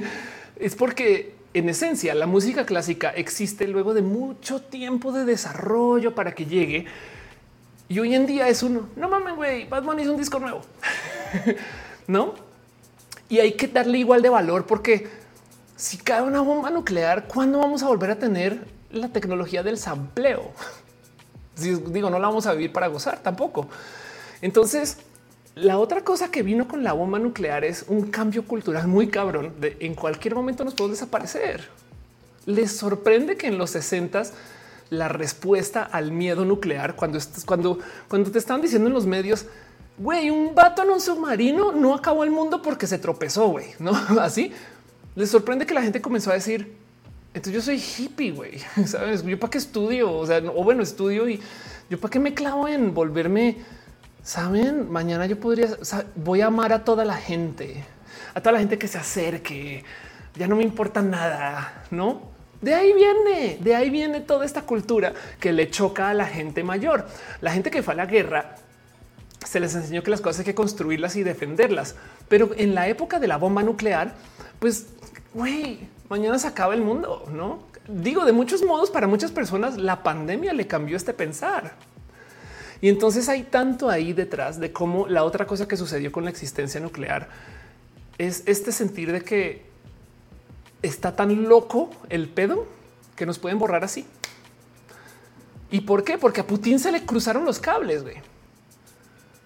[0.59, 6.35] es porque en esencia la música clásica existe luego de mucho tiempo de desarrollo para
[6.35, 6.87] que llegue.
[7.91, 10.63] Y hoy en día es uno, no mames, güey, Bad Bunny es un disco nuevo,
[12.07, 12.37] no?
[13.29, 15.28] Y hay que darle igual de valor porque
[15.79, 20.53] si cae una bomba nuclear, ¿cuándo vamos a volver a tener la tecnología del sampleo?
[21.55, 23.67] Si digo, no la vamos a vivir para gozar tampoco.
[24.43, 24.99] Entonces,
[25.57, 29.55] la otra cosa que vino con la bomba nuclear es un cambio cultural muy cabrón.
[29.59, 31.69] De en cualquier momento nos podemos desaparecer.
[32.47, 34.23] Les sorprende que en los 60
[34.91, 37.81] la respuesta al miedo nuclear, cuando, cuando,
[38.31, 39.47] te están diciendo en los medios,
[39.99, 43.91] güey, un vato en un submarino no acabó el mundo porque se tropezó, güey, no
[44.21, 44.53] así.
[45.15, 46.77] Les sorprende que la gente comenzó a decir,
[47.35, 49.23] entonces yo soy hippie, güey, sabes?
[49.25, 51.41] Yo para qué estudio, o sea, o bueno, estudio y
[51.91, 53.57] yo para qué me clavo en volverme
[54.23, 55.69] saben, mañana yo podría,
[56.17, 57.83] voy a amar a toda la gente,
[58.35, 59.85] a toda la gente que se acerque,
[60.35, 62.23] ya no me importa nada, ¿no?
[62.61, 66.65] De ahí viene, de ahí viene toda esta cultura que le choca a la gente
[66.65, 67.07] mayor.
[67.41, 68.57] La gente que fue a la guerra
[69.47, 71.95] se les enseñó que las cosas hay que construirlas y defenderlas.
[72.29, 74.15] Pero en la época de la bomba nuclear,
[74.59, 74.89] pues,
[75.39, 77.61] güey, mañana se acaba el mundo, ¿no?
[77.87, 81.75] Digo, de muchos modos, para muchas personas, la pandemia le cambió este pensar.
[82.81, 86.31] Y entonces hay tanto ahí detrás de cómo la otra cosa que sucedió con la
[86.31, 87.29] existencia nuclear
[88.19, 89.65] es este sentir de que
[90.83, 92.67] está tan loco el pedo
[93.15, 94.07] que nos pueden borrar así.
[95.71, 96.19] ¿Y por qué?
[96.19, 98.17] Porque a Putin se le cruzaron los cables, güey.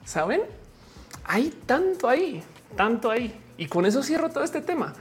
[0.06, 0.40] ¿Saben?
[1.24, 2.42] Hay tanto ahí,
[2.76, 3.38] tanto ahí.
[3.58, 4.94] Y con eso cierro todo este tema.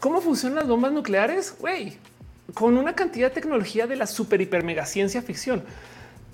[0.00, 1.54] ¿Cómo funcionan las bombas nucleares?
[1.58, 1.96] Güey,
[2.54, 5.64] con una cantidad de tecnología de la super hiper mega ciencia ficción.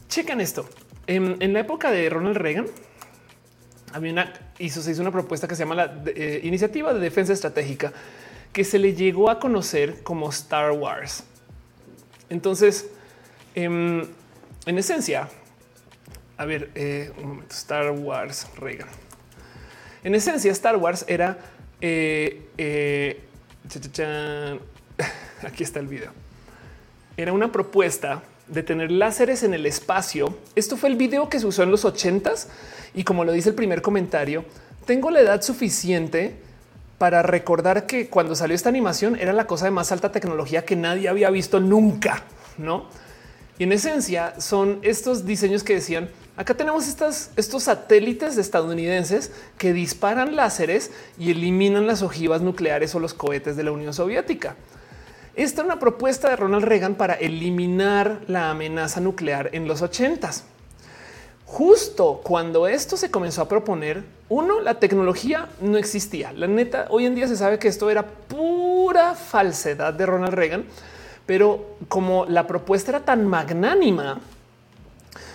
[0.09, 0.69] Chequen esto.
[1.07, 2.67] En, la época de Ronald Reagan,
[3.93, 7.33] había una, hizo, se hizo una propuesta que se llama la eh, Iniciativa de Defensa
[7.33, 7.93] Estratégica,
[8.53, 11.25] que se le llegó a conocer como Star Wars.
[12.31, 12.89] Entonces,
[13.55, 14.07] em,
[14.67, 15.29] en, esencia,
[16.37, 18.89] a ver, eh, un momento, Star Wars Reagan.
[20.03, 21.39] En esencia, Star Wars era...
[21.81, 23.23] Eh,
[25.47, 26.11] aquí está el video.
[27.17, 30.37] Era una propuesta de tener láseres en el espacio.
[30.55, 32.49] Esto fue el video que se usó en los ochentas
[32.95, 34.45] y como lo dice el primer comentario,
[34.85, 36.37] tengo la edad suficiente
[36.99, 40.77] para recordar que cuando salió esta animación era la cosa de más alta tecnología que
[40.77, 42.23] nadie había visto nunca,
[42.59, 42.87] ¿no?
[43.59, 50.37] Y en esencia son estos diseños que decían, acá tenemos estos satélites estadounidenses que disparan
[50.37, 54.57] láseres y eliminan las ojivas nucleares o los cohetes de la Unión Soviética.
[55.35, 60.45] Esta es una propuesta de Ronald Reagan para eliminar la amenaza nuclear en los ochentas.
[61.47, 66.33] Justo cuando esto se comenzó a proponer, uno, la tecnología no existía.
[66.33, 70.65] La neta, hoy en día se sabe que esto era pura falsedad de Ronald Reagan,
[71.27, 74.21] pero como la propuesta era tan magnánima,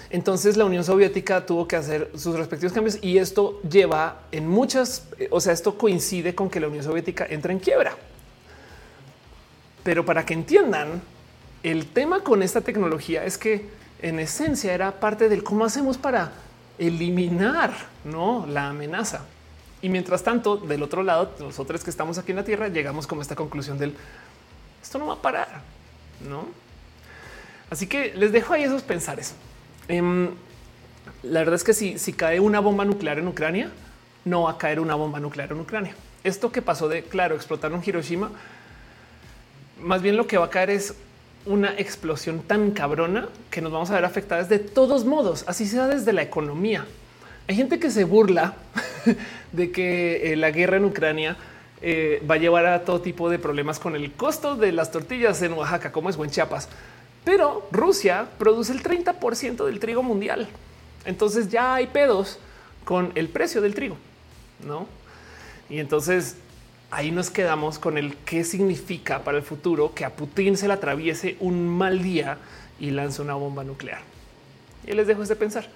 [0.10, 5.08] entonces la Unión Soviética tuvo que hacer sus respectivos cambios y esto lleva en muchas,
[5.32, 7.96] o sea, esto coincide con que la Unión Soviética entra en quiebra.
[9.84, 11.02] Pero para que entiendan,
[11.64, 13.70] el tema con esta tecnología es que
[14.02, 16.32] en esencia era parte del cómo hacemos para
[16.78, 17.74] eliminar
[18.04, 18.46] ¿no?
[18.48, 19.26] la amenaza.
[19.82, 23.22] Y mientras tanto, del otro lado, nosotros que estamos aquí en la Tierra, llegamos como
[23.22, 23.94] esta conclusión del
[24.82, 25.62] esto no va a parar,
[26.22, 26.48] no?
[27.70, 29.34] Así que les dejo ahí esos pensares.
[29.88, 30.30] Em,
[31.24, 33.72] la verdad es que si, cae una bomba nuclear en Ucrania,
[34.26, 35.96] no va a caer una bomba nuclear en Ucrania.
[36.24, 38.32] Esto que pasó de claro, explotaron Hiroshima
[39.82, 40.96] más bien lo que va a caer es
[41.46, 45.88] una explosión tan cabrona que nos vamos a ver afectadas de todos modos, así sea
[45.88, 46.86] desde la economía.
[47.48, 48.56] Hay gente que se burla
[49.52, 51.38] de que eh, la guerra en Ucrania
[51.82, 55.42] eh, va a llevar a todo tipo de problemas con el costo de las tortillas
[55.42, 56.68] en Oaxaca, como es buen Chiapas.
[57.28, 59.18] Pero Rusia produce el 30
[59.66, 60.48] del trigo mundial.
[61.04, 62.40] Entonces ya hay pedos
[62.86, 63.98] con el precio del trigo,
[64.66, 64.88] no?
[65.70, 66.38] Y entonces
[66.90, 70.76] ahí nos quedamos con el qué significa para el futuro que a Putin se le
[70.76, 72.38] atraviese un mal día
[72.80, 74.00] y lance una bomba nuclear.
[74.86, 75.68] Y les dejo de pensar.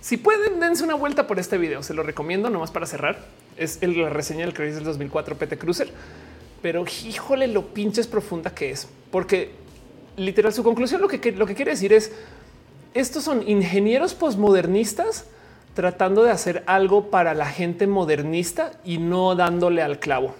[0.00, 1.84] Si pueden, dense una vuelta por este video.
[1.84, 3.24] Se lo recomiendo nomás para cerrar.
[3.56, 5.92] Es la reseña del Crisis del 2004 PT Cruiser,
[6.60, 9.61] pero híjole lo pinches profunda que es, porque
[10.16, 12.12] literal su conclusión lo que, lo que quiere decir es
[12.94, 15.26] estos son ingenieros posmodernistas
[15.74, 20.34] tratando de hacer algo para la gente modernista y no dándole al clavo.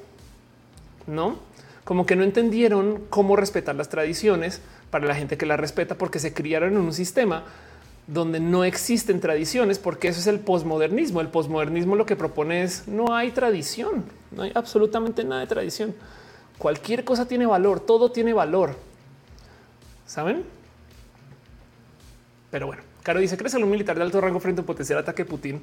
[1.07, 1.53] no
[1.85, 6.19] como que no entendieron cómo respetar las tradiciones para la gente que las respeta, porque
[6.19, 7.45] se criaron en un sistema
[8.07, 11.21] donde no existen tradiciones, porque eso es el posmodernismo.
[11.21, 15.95] El posmodernismo lo que propone es no hay tradición, no hay absolutamente nada de tradición.
[16.59, 18.77] Cualquier cosa tiene valor, todo tiene valor.
[20.07, 20.45] ¿Saben?
[22.51, 24.99] Pero bueno, Caro dice, ¿crees en un militar de alto rango frente a un potencial
[24.99, 25.63] ataque Putin?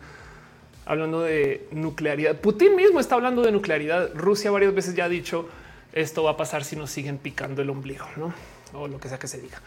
[0.86, 2.36] Hablando de nuclearidad.
[2.38, 4.10] Putin mismo está hablando de nuclearidad.
[4.16, 5.48] Rusia varias veces ya ha dicho
[5.94, 8.34] esto va a pasar si nos siguen picando el ombligo, ¿no?
[8.74, 9.60] O lo que sea que se diga.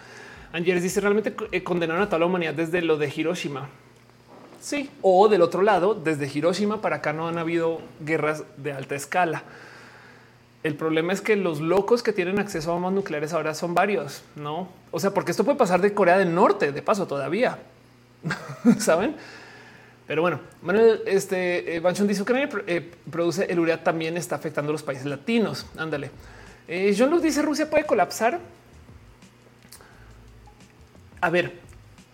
[0.52, 3.68] Angeles dice realmente eh, condenaron a toda la humanidad desde lo de Hiroshima.
[4.60, 8.94] Sí, o del otro lado, desde Hiroshima para acá no han habido guerras de alta
[8.94, 9.42] escala.
[10.62, 14.22] El problema es que los locos que tienen acceso a bombas nucleares ahora son varios,
[14.36, 14.68] no?
[14.90, 17.58] O sea, porque esto puede pasar de Corea del Norte, de paso todavía,
[18.78, 19.16] saben?
[20.06, 24.70] Pero bueno, Manuel, este eh, Banchon dice que eh, produce el urea también está afectando
[24.70, 25.66] a los países latinos.
[25.76, 26.10] Ándale.
[26.68, 28.38] Eh, John Luz dice Rusia puede colapsar.
[31.20, 31.52] A ver,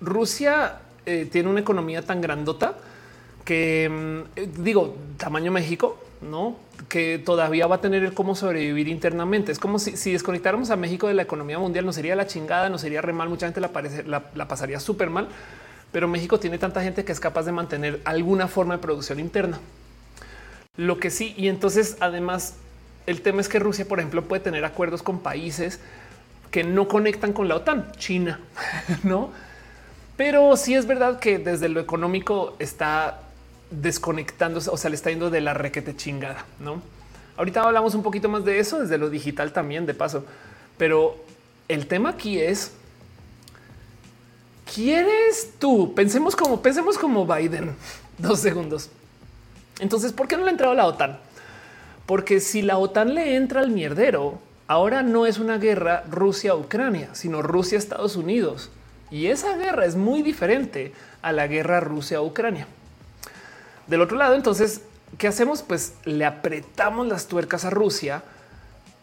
[0.00, 2.76] Rusia eh, tiene una economía tan grandota
[3.44, 6.56] que mm, digo tamaño México, no
[6.88, 9.52] que todavía va a tener el cómo sobrevivir internamente.
[9.52, 12.78] Es como si, desconectáramos a México de la economía mundial, no sería la chingada, no
[12.78, 13.28] sería re mal.
[13.28, 15.28] Mucha gente la, la pasaría súper mal
[15.92, 19.58] pero México tiene tanta gente que es capaz de mantener alguna forma de producción interna.
[20.76, 22.56] Lo que sí, y entonces además
[23.06, 25.80] el tema es que Rusia, por ejemplo, puede tener acuerdos con países
[26.50, 28.40] que no conectan con la OTAN, China,
[29.02, 29.30] no?
[30.16, 33.20] Pero sí es verdad que desde lo económico está
[33.70, 36.82] desconectándose, o sea, le está yendo de la requete chingada, no?
[37.36, 40.24] Ahorita hablamos un poquito más de eso desde lo digital también, de paso,
[40.76, 41.16] pero
[41.68, 42.72] el tema aquí es
[44.74, 45.94] ¿Quieres tú?
[45.94, 47.74] Pensemos como pensemos como Biden.
[48.18, 48.90] Dos segundos.
[49.80, 51.18] Entonces, ¿por qué no le ha entrado la OTAN?
[52.04, 57.42] Porque si la OTAN le entra al mierdero, ahora no es una guerra Rusia-Ucrania, sino
[57.42, 58.70] Rusia-Estados Unidos.
[59.10, 60.92] Y esa guerra es muy diferente
[61.22, 62.66] a la guerra Rusia-Ucrania.
[63.88, 64.82] Del otro lado, entonces,
[65.16, 65.62] ¿qué hacemos?
[65.62, 68.22] Pues le apretamos las tuercas a Rusia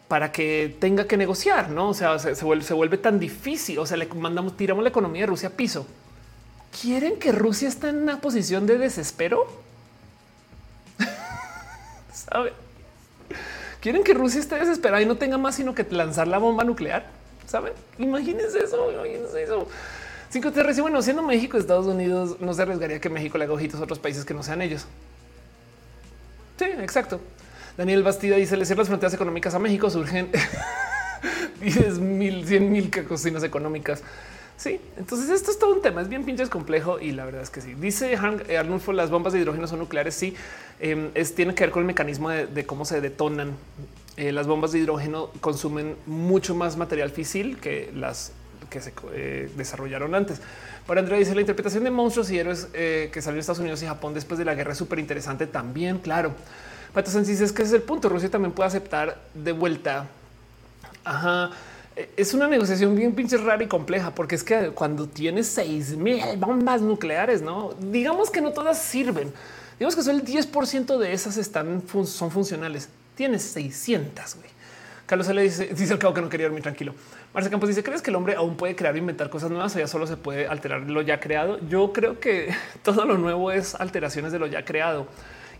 [0.07, 1.89] para que tenga que negociar, no?
[1.89, 3.79] O sea, se, vuelve, tan difícil.
[3.79, 5.87] O sea, le mandamos, tiramos la economía de Rusia a piso.
[6.81, 9.47] ¿Quieren que Rusia esté en una posición de desespero?
[12.13, 12.53] ¿Sabe?
[13.79, 17.05] ¿Quieren que Rusia esté desesperada y no tenga más sino que lanzar la bomba nuclear?
[17.47, 17.73] ¿Saben?
[17.97, 19.67] Imagínense eso, imagínense eso.
[20.35, 23.79] Cinco te bueno, siendo México, Estados Unidos, no se arriesgaría que México le haga ojitos
[23.79, 24.85] a otros países que no sean ellos.
[26.59, 27.21] Sí, exacto.
[27.77, 30.27] Daniel Bastida dice: Le las fronteras económicas a México, surgen
[31.61, 34.03] 10 mil, 100 mil cocinas económicas.
[34.57, 37.49] Sí, entonces esto es todo un tema, es bien pinches complejo y la verdad es
[37.49, 37.73] que sí.
[37.73, 38.11] Dice
[38.49, 40.35] eh, Arnulfo, las bombas de hidrógeno son nucleares, sí,
[40.81, 43.53] em, es, tiene que ver con el mecanismo de, cómo se detonan.
[44.17, 48.33] Eh, las bombas de hidrógeno consumen mucho más material físil que las
[48.75, 50.41] que se eh, desarrollaron antes.
[50.85, 53.87] Para Andrea dice la interpretación de monstruos y héroes que salió en Estados Unidos y
[53.87, 56.33] Japón después de la guerra es súper interesante también, claro.
[56.93, 58.07] Pato Sánchez es que ese es el punto.
[58.07, 60.07] Rusia también puede aceptar de vuelta.
[61.03, 61.51] Ajá.
[61.95, 65.97] E, es una negociación bien pinche rara y compleja, porque es que cuando tienes seis
[65.97, 69.33] mil bombas nucleares, no digamos que no todas sirven.
[69.77, 72.87] Digamos que solo el 10% de esas están son funcionales.
[73.15, 74.35] Tienes 600.
[74.35, 74.49] güey.
[75.05, 76.95] Carlos le dice, dice al cabo que no quería dormir tranquilo.
[77.35, 79.79] Marcia Campos dice: ¿Crees que el hombre aún puede crear o inventar cosas nuevas o
[79.79, 81.59] ya solo se puede alterar lo ya creado?
[81.67, 85.05] Yo creo que todo lo nuevo es alteraciones de lo ya creado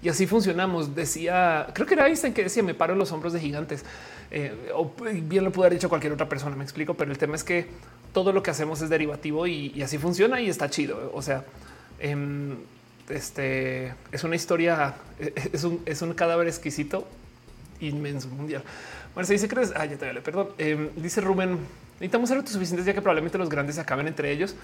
[0.02, 0.96] y así funcionamos.
[0.96, 3.84] Decía, creo que era Einstein que decía, me paro en los hombros de gigantes.
[4.32, 4.94] Eh, o
[5.24, 7.68] bien lo pudo haber dicho cualquier otra persona, me explico, pero el tema es que
[8.14, 11.12] todo lo que hacemos es derivativo y, así funciona y está chido.
[11.14, 11.44] O sea,
[12.00, 12.56] em,
[13.10, 14.94] este es una historia,
[15.52, 17.06] es un, es un cadáver exquisito,
[17.82, 18.64] inmenso, mundial.
[19.16, 20.50] Bueno, dice, crees, ah, ya te vale, perdón.
[20.60, 21.58] Em, dice Rubén,
[21.96, 24.56] necesitamos ser suficientes ya que probablemente los grandes se acaben entre ellos.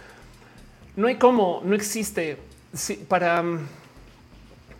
[0.95, 2.37] No hay cómo, no existe
[3.07, 3.43] para,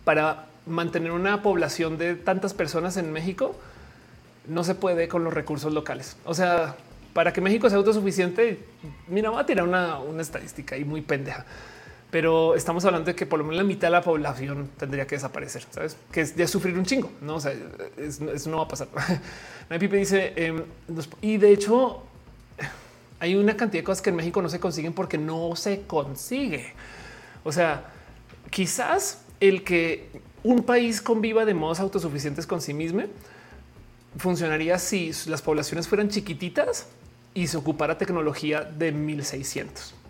[0.04, 3.56] para mantener una población de tantas personas en México
[4.46, 6.16] no se puede con los recursos locales.
[6.24, 6.76] O sea,
[7.12, 8.60] para que México sea autosuficiente,
[9.08, 11.44] mira, va a tirar una, estadística y muy pendeja,
[12.12, 15.14] pero estamos hablando de que por lo menos la mitad de la población tendría que
[15.14, 17.10] desaparecer, sabes que es de sufrir un chingo.
[17.22, 17.54] No, o sea,
[17.96, 18.88] eso no va a pasar.
[19.80, 20.62] Pipe dice, em,
[21.22, 22.02] y de hecho,
[23.18, 26.74] hay una cantidad de cosas que en México no se consiguen porque no se consigue.
[27.44, 27.86] O sea,
[28.50, 30.10] quizás el que
[30.42, 33.04] un país conviva de modos autosuficientes con sí mismo
[34.18, 36.88] funcionaría si las poblaciones fueran chiquititas
[37.32, 40.01] y se ocupara tecnología de 1600.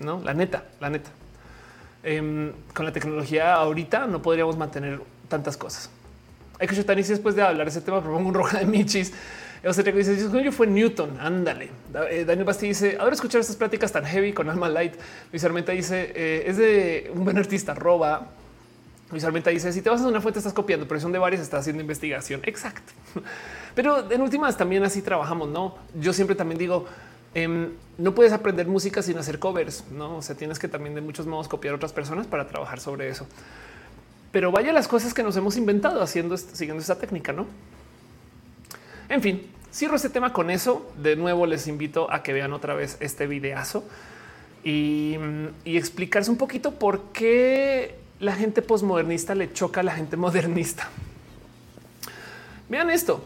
[0.00, 1.10] No, la neta, la neta.
[2.02, 5.90] Em, con la tecnología ahorita no podríamos mantener tantas cosas.
[6.58, 9.12] Hay que chutar y después de hablar ese tema propongo un roja de michis.
[9.62, 11.68] O sea, dice, yo fue Newton, ándale.
[12.10, 14.94] Eh, Daniel Basti dice, ahora escuchar estas pláticas tan heavy con alma light.
[15.30, 18.28] Luis Armenta dice, eh, es de un buen artista, roba.
[19.10, 21.42] Luis Armenta dice, si te vas a una fuente estás copiando, pero son de varias,
[21.42, 22.40] estás haciendo investigación.
[22.44, 22.92] Exacto.
[23.74, 25.76] Pero en últimas también así trabajamos, ¿no?
[25.94, 26.86] Yo siempre también digo,
[27.34, 30.16] em, no puedes aprender música sin hacer covers, ¿no?
[30.16, 33.08] O sea, tienes que también de muchos modos copiar a otras personas para trabajar sobre
[33.08, 33.26] eso.
[34.32, 37.46] Pero vaya las cosas que nos hemos inventado haciendo, siguiendo esta técnica, ¿no?
[39.08, 40.90] En fin, cierro este tema con eso.
[41.02, 43.84] De nuevo les invito a que vean otra vez este videazo
[44.62, 45.16] y,
[45.64, 50.88] y explicarse un poquito por qué la gente posmodernista le choca a la gente modernista.
[52.68, 53.24] Vean esto.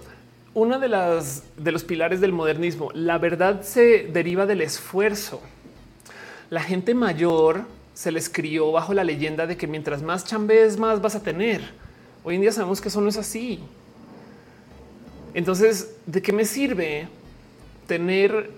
[0.54, 5.42] Una de las de los pilares del modernismo, la verdad se deriva del esfuerzo.
[6.48, 11.02] La gente mayor se les crió bajo la leyenda de que mientras más chambees, más
[11.02, 11.60] vas a tener.
[12.22, 13.58] Hoy en día sabemos que eso no es así.
[15.34, 17.08] Entonces, ¿de qué me sirve
[17.88, 18.52] tener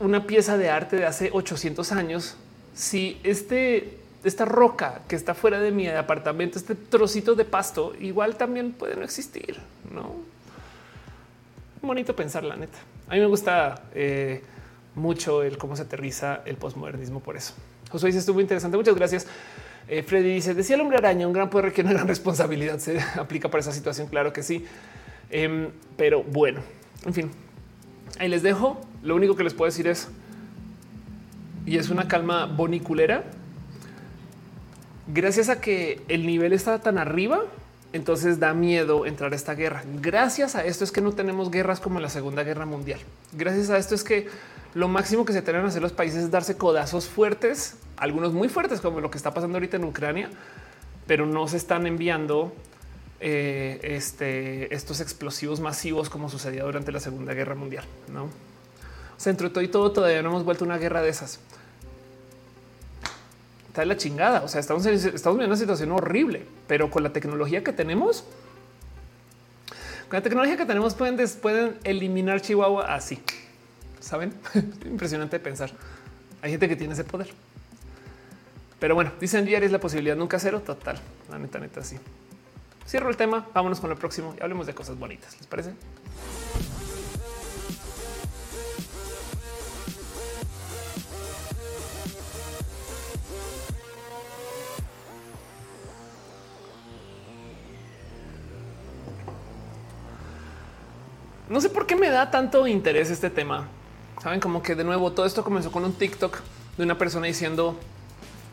[0.00, 2.36] una pieza de arte de hace 800 años
[2.74, 8.34] si este, esta roca que está fuera de mi apartamento, este trocito de pasto, igual
[8.34, 9.60] también puede no existir?
[9.94, 10.31] No
[11.88, 12.78] bonito pensar, la neta.
[13.08, 14.42] A mí me gusta eh,
[14.94, 17.54] mucho el cómo se aterriza el posmodernismo por eso.
[17.90, 18.76] José dice estuvo interesante.
[18.76, 19.26] Muchas gracias.
[19.88, 22.78] Eh, Freddy dice decía el hombre araña, un gran poder requiere una gran responsabilidad.
[22.78, 24.08] Se aplica para esa situación.
[24.08, 24.64] Claro que sí.
[25.30, 26.60] Em, pero bueno,
[27.06, 27.30] en fin,
[28.18, 28.80] ahí les dejo.
[29.02, 30.08] Lo único que les puedo decir es,
[31.66, 33.24] y es una calma boniculera,
[35.08, 37.40] gracias a que el nivel está tan arriba,
[37.92, 39.82] entonces da miedo entrar a esta guerra.
[40.00, 43.00] Gracias a esto es que no tenemos guerras como la Segunda Guerra Mundial.
[43.32, 44.28] Gracias a esto es que
[44.74, 48.48] lo máximo que se tienen a hacer los países es darse codazos fuertes, algunos muy
[48.48, 50.30] fuertes como lo que está pasando ahorita en Ucrania,
[51.06, 52.52] pero no se están enviando
[53.20, 57.84] eh, este, estos explosivos masivos como sucedía durante la Segunda Guerra Mundial.
[58.12, 61.38] No, o todo y todo, todavía no hemos vuelto a una guerra de esas.
[63.72, 64.42] Está de la chingada.
[64.42, 68.22] O sea, estamos en, estamos en una situación horrible, pero con la tecnología que tenemos,
[70.10, 73.22] con la tecnología que tenemos, pueden, pueden eliminar Chihuahua así.
[73.98, 74.34] Saben?
[74.84, 75.70] Impresionante pensar.
[76.42, 77.30] Hay gente que tiene ese poder.
[78.78, 80.60] Pero bueno, dicen Jerry es la posibilidad nunca cero.
[80.60, 81.00] Total.
[81.30, 81.96] La neta, neta, sí.
[82.86, 83.48] Cierro el tema.
[83.54, 85.34] Vámonos con el próximo y hablemos de cosas bonitas.
[85.38, 85.72] ¿Les parece?
[101.48, 103.68] No sé por qué me da tanto interés este tema.
[104.22, 106.38] Saben como que de nuevo todo esto comenzó con un TikTok
[106.76, 107.78] de una persona diciendo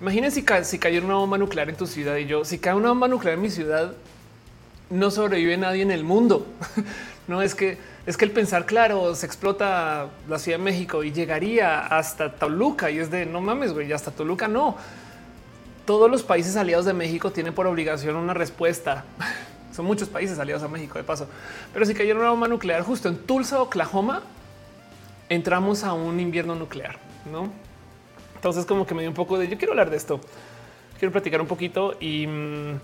[0.02, 2.90] imagínense si, si cayó una bomba nuclear en tu ciudad y yo si cae una
[2.90, 3.94] bomba nuclear en mi ciudad
[4.90, 6.48] no sobrevive nadie en el mundo.
[7.28, 11.12] no es que es que el pensar claro se explota la Ciudad de México y
[11.12, 14.78] llegaría hasta Toluca y es de no mames, güey, hasta Toluca no.
[15.86, 19.06] Todos los países aliados de México tienen por obligación una respuesta.
[19.80, 21.26] Son muchos países aliados a México de paso,
[21.72, 24.24] pero si cayera una bomba nuclear justo en Tulsa, Oklahoma,
[25.30, 26.98] entramos a un invierno nuclear,
[27.32, 27.50] no?
[28.36, 30.20] Entonces, como que me dio un poco de yo quiero hablar de esto,
[30.98, 32.80] quiero platicar un poquito y mm,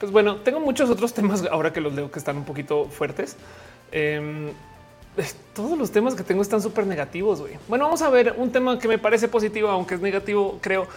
[0.00, 3.36] pues bueno, tengo muchos otros temas ahora que los leo que están un poquito fuertes.
[3.92, 4.48] Em,
[5.54, 7.40] todos los temas que tengo están súper negativos.
[7.68, 10.88] Bueno, vamos a ver un tema que me parece positivo, aunque es negativo, creo,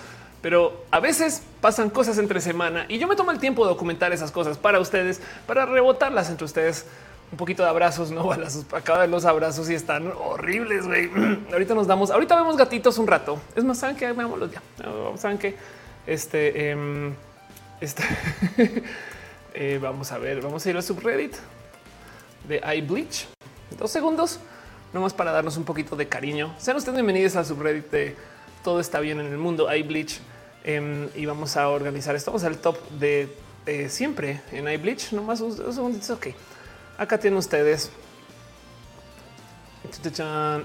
[0.41, 4.13] pero a veces pasan cosas entre semana y yo me tomo el tiempo de documentar
[4.13, 6.85] esas cosas para ustedes, para rebotarlas entre ustedes.
[7.31, 8.65] Un poquito de abrazos, no balazos.
[8.73, 10.87] Acaba de los abrazos y están horribles.
[10.87, 11.09] güey.
[11.51, 13.39] ahorita nos damos, ahorita vemos gatitos un rato.
[13.55, 14.61] Es más, saben que veámoslos ya.
[15.17, 15.55] Saben que
[16.07, 17.13] este, eh,
[17.81, 18.03] este
[19.53, 21.35] eh, vamos a ver, vamos a ir al subreddit
[22.47, 23.27] de iBleach.
[23.77, 24.39] Dos segundos,
[24.91, 26.55] nomás para darnos un poquito de cariño.
[26.57, 28.15] Sean ustedes bienvenidos al subreddit de
[28.63, 30.19] Todo está bien en el mundo, iBleach.
[30.63, 32.31] Eh, y vamos a organizar esto.
[32.31, 33.29] Vamos al top de
[33.89, 35.11] siempre en iBleach.
[35.13, 36.13] Nomás un, un segundito.
[36.13, 36.27] Ok,
[36.97, 37.91] acá tienen ustedes.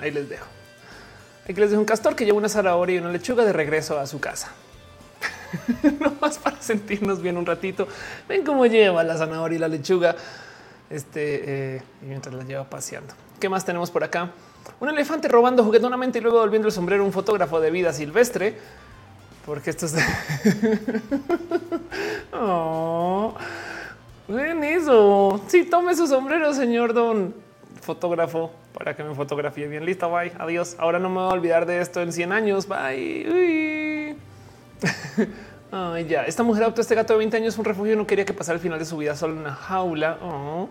[0.01, 0.47] Ahí les dejo.
[1.45, 4.07] Aquí les dejo un castor que lleva una zanahoria y una lechuga de regreso a
[4.07, 4.53] su casa.
[6.01, 7.87] no más para sentirnos bien un ratito.
[8.29, 10.17] Ven cómo lleva la zanahoria y la lechuga.
[10.91, 13.15] Este eh, mientras la lleva paseando.
[13.41, 14.31] ¿Qué más tenemos por acá?
[14.81, 18.57] Un elefante robando juguetonamente y luego volviendo el sombrero un fotógrafo de vida silvestre.
[19.47, 19.95] Porque esto es
[22.33, 23.35] oh,
[24.27, 25.43] ven eso.
[25.49, 27.35] Sí, tome su sombrero, señor don
[27.83, 29.85] fotógrafo, para que me fotografíe bien.
[29.85, 30.33] Listo, bye.
[30.39, 30.77] Adiós.
[30.79, 32.67] Ahora no me voy a olvidar de esto en 100 años.
[32.67, 34.17] Bye.
[35.71, 36.25] Ay, ya.
[36.25, 38.63] Esta mujer adoptó este gato de 20 años, un refugio no quería que pasara el
[38.63, 40.19] final de su vida solo en una jaula.
[40.23, 40.69] Oh.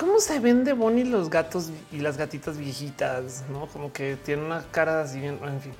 [0.00, 3.44] ¿Cómo se ven de Bonnie los gatos y las gatitas viejitas?
[3.52, 5.38] No como que tienen una cara así bien.
[5.44, 5.74] En fin.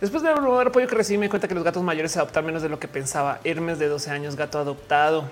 [0.00, 2.62] Después de el apoyo que recibí, me cuenta que los gatos mayores se adoptan menos
[2.62, 3.38] de lo que pensaba.
[3.44, 5.24] Hermes de 12 años, gato adoptado.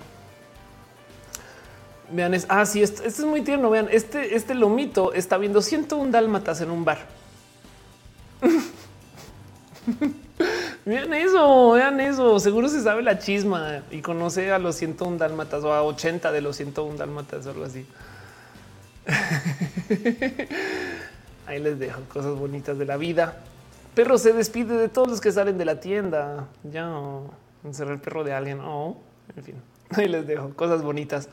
[2.11, 3.71] Vean, es ah, sí, esto, es muy tierno.
[3.71, 6.99] Vean, este, este lomito está viendo 101 dálmatas en un bar.
[10.85, 12.39] vean eso, vean eso.
[12.41, 16.43] Seguro se sabe la chisma y conoce a los 101 dálmatas o a 80 de
[16.43, 17.87] los 101 dálmatas o algo así.
[21.47, 23.37] Ahí les dejo cosas bonitas de la vida.
[23.95, 26.47] Perro se despide de todos los que salen de la tienda.
[26.63, 26.91] Ya
[27.65, 28.61] encerrar el perro de alguien.
[28.61, 28.97] Oh,
[29.37, 29.55] en fin,
[29.91, 31.29] ahí les dejo cosas bonitas.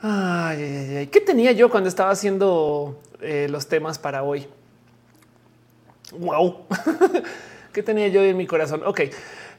[0.00, 1.06] Ay, ay, ay.
[1.06, 4.48] ¿Qué tenía yo cuando estaba haciendo eh, los temas para hoy?
[6.18, 6.66] Wow.
[7.72, 8.82] ¿Qué tenía yo en mi corazón?
[8.84, 9.02] Ok.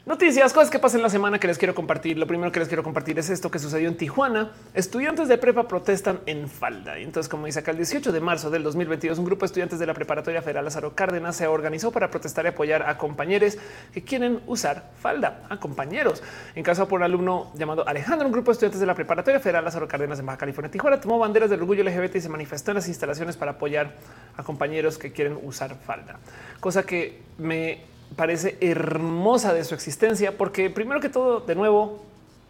[0.05, 2.17] Noticias, cosas que pasan la semana que les quiero compartir.
[2.17, 4.51] Lo primero que les quiero compartir es esto que sucedió en Tijuana.
[4.73, 6.97] Estudiantes de prepa protestan en falda.
[6.97, 9.85] Entonces, como dice acá, el 18 de marzo del 2022, un grupo de estudiantes de
[9.85, 13.57] la preparatoria federal Lázaro Cárdenas se organizó para protestar y apoyar a compañeros
[13.93, 16.21] que quieren usar falda, a compañeros.
[16.53, 19.63] En caso por un alumno llamado Alejandro, un grupo de estudiantes de la preparatoria federal
[19.63, 22.75] Lázaro Cárdenas en Baja California, Tijuana, tomó banderas del orgullo LGBT y se manifestó en
[22.75, 23.93] las instalaciones para apoyar
[24.35, 26.19] a compañeros que quieren usar falda.
[26.59, 32.03] Cosa que me parece hermosa de su existencia, porque primero que todo, de nuevo,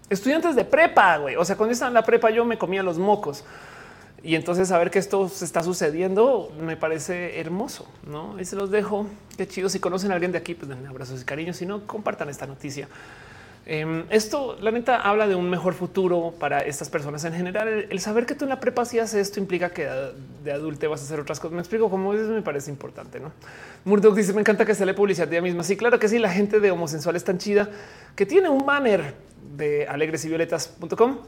[0.09, 1.35] estudiantes de prepa, güey.
[1.35, 3.43] O sea, cuando estaba en la prepa, yo me comía los mocos.
[4.23, 8.39] Y entonces saber que esto se está sucediendo me parece hermoso, ¿no?
[8.39, 9.05] Y se los dejo.
[9.35, 9.67] Qué chido.
[9.67, 11.57] Si conocen a alguien de aquí, pues den abrazos y cariños.
[11.57, 12.87] Si no, compartan esta noticia.
[13.65, 17.87] Em, esto, la neta, habla de un mejor futuro para estas personas en general.
[17.89, 19.87] El, saber que tú en la prepa haces esto implica que
[20.43, 21.53] de adulto vas a hacer otras cosas.
[21.53, 23.21] Me explico cómo eso me parece importante.
[23.21, 23.31] No
[23.85, 25.63] Murdoch dice: Me encanta que se le publicidad de ella misma.
[25.63, 26.19] Sí, claro que sí.
[26.19, 27.69] La gente de homosensual es tan chida
[28.15, 29.13] que tiene un banner
[29.55, 31.19] de alegresivioletas.com.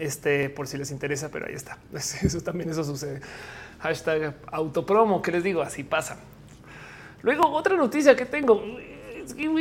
[0.00, 1.78] Este por si les interesa, pero ahí está.
[1.92, 3.20] Eso también eso sucede.
[3.78, 5.22] Hashtag autopromo.
[5.22, 5.62] Que les digo?
[5.62, 6.16] Así pasa.
[7.22, 8.62] Luego, otra noticia que tengo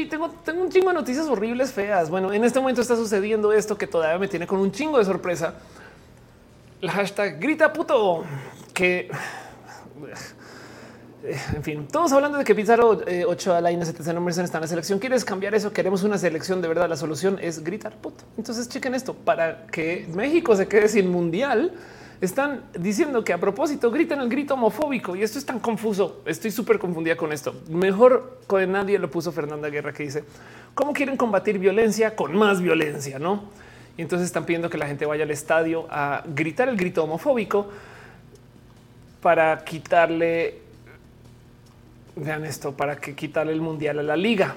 [0.10, 2.10] tengo, tengo un chingo de noticias horribles, feas.
[2.10, 5.06] Bueno, en este momento está sucediendo esto que todavía me tiene con un chingo de
[5.06, 5.56] sorpresa.
[6.82, 8.24] El hashtag grita puto
[8.74, 9.10] que
[11.56, 14.64] en fin, todos hablando de que Pizarro 8 a la INSTC no merecen estar en
[14.64, 15.00] la selección.
[15.00, 15.72] ¿Quieres cambiar eso?
[15.74, 16.88] Queremos una selección de verdad.
[16.88, 18.24] La solución es gritar puto.
[18.38, 21.74] Entonces chequen esto para que México se quede sin mundial
[22.22, 26.22] están diciendo que a propósito gritan el grito homofóbico y esto es tan confuso.
[26.26, 27.56] Estoy súper confundida con esto.
[27.70, 30.24] Mejor que nadie lo puso Fernanda Guerra que dice
[30.74, 33.44] cómo quieren combatir violencia con más violencia, no?
[33.98, 37.68] Y entonces están pidiendo que la gente vaya al estadio a gritar el grito homofóbico
[39.22, 40.60] para quitarle,
[42.16, 44.54] vean esto, para que quitarle el mundial a la liga,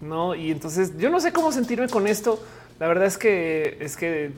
[0.00, 0.34] no?
[0.34, 2.42] Y entonces yo no sé cómo sentirme con esto.
[2.78, 4.32] La verdad es que es que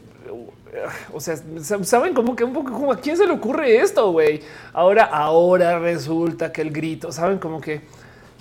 [1.12, 1.36] o sea,
[1.82, 4.40] saben como que un poco como a quién se le ocurre esto, güey.
[4.72, 7.82] Ahora, ahora resulta que el grito, saben como que,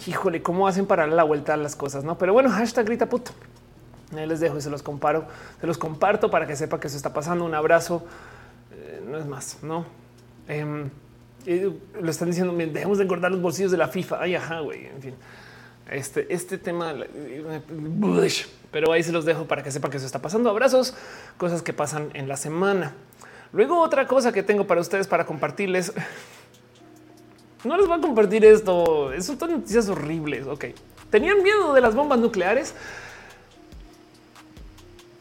[0.05, 2.17] híjole, cómo hacen para la vuelta a las cosas, no?
[2.17, 3.31] Pero bueno, hashtag grita puto.
[4.15, 5.25] Ahí les dejo y se los comparo,
[5.59, 7.45] se los comparto para que sepa que se está pasando.
[7.45, 8.03] Un abrazo,
[8.71, 9.85] eh, no es más, no?
[10.47, 10.89] Em,
[11.99, 14.21] lo están diciendo, dejemos de engordar los bolsillos de la FIFA.
[14.21, 14.87] Ay, ajá, güey.
[14.87, 15.13] En fin,
[15.91, 16.93] este, este tema,
[18.71, 20.49] pero ahí se los dejo para que sepan que eso está pasando.
[20.49, 20.93] Abrazos,
[21.37, 22.93] cosas que pasan en la semana.
[23.51, 25.93] Luego otra cosa que tengo para ustedes para compartirles.
[27.61, 29.11] No les voy a compartir esto.
[29.11, 30.47] Eso son noticias horribles.
[30.47, 30.67] Ok.
[31.09, 32.73] Tenían miedo de las bombas nucleares.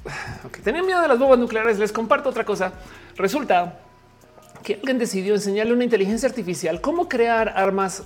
[0.45, 1.81] Ok, tenían miedo de las bombas nucleares.
[1.81, 2.75] Les comparto otra cosa.
[3.17, 3.81] Resulta
[4.63, 8.05] que alguien decidió enseñarle una inteligencia artificial cómo crear armas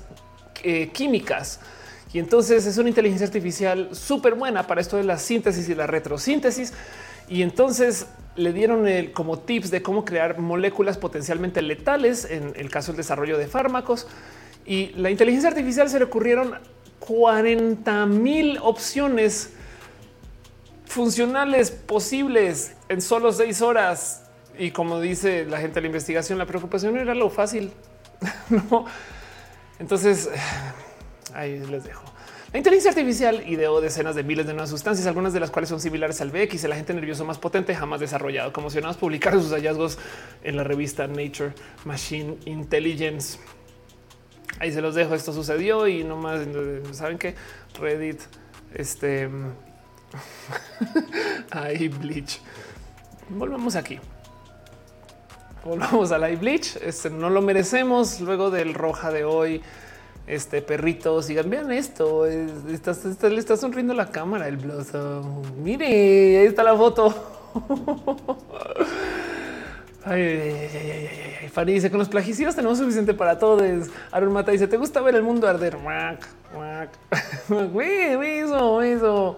[0.62, 1.60] eh, químicas
[2.12, 5.86] y entonces es una inteligencia artificial súper buena para esto de la síntesis y la
[5.86, 6.74] retrosíntesis.
[7.28, 8.06] Y entonces
[8.36, 12.98] le dieron el, como tips de cómo crear moléculas potencialmente letales en el caso del
[12.98, 14.06] desarrollo de fármacos.
[14.66, 16.54] Y la inteligencia artificial se le ocurrieron
[16.98, 19.54] 40 mil opciones
[20.84, 24.24] funcionales posibles en solo seis horas.
[24.58, 27.72] Y como dice la gente de la investigación, la preocupación era lo fácil.
[28.50, 28.84] no.
[29.78, 30.28] Entonces,
[31.34, 32.01] Ahí les dejo.
[32.52, 35.80] La inteligencia artificial ideó decenas de miles de nuevas sustancias, algunas de las cuales son
[35.80, 38.52] similares al BX, el agente nervioso más potente jamás desarrollado.
[38.52, 39.98] Conmocionados publicaron sus hallazgos
[40.44, 41.54] en la revista Nature
[41.86, 43.38] Machine Intelligence.
[44.58, 45.14] Ahí se los dejo.
[45.14, 46.40] Esto sucedió y no más
[46.92, 47.34] saben que
[47.80, 48.20] Reddit,
[48.74, 49.30] este
[51.52, 52.38] ahí Bleach.
[53.30, 53.98] Volvemos aquí.
[55.64, 56.76] Volvamos a la Bleach.
[56.82, 59.62] Este no lo merecemos luego del roja de hoy
[60.26, 65.42] este perritos, digan, vean esto, estás, le está sonriendo la cámara, el Blossom.
[65.62, 67.14] Mire, ahí está la foto.
[70.04, 71.10] Ay, ay,
[71.42, 73.88] ay, Fanny dice con los plagicidas tenemos suficiente para todos.
[74.10, 75.78] Aaron Mata dice: ¿Te gusta ver el mundo arder?
[77.52, 79.30] Eso, eso.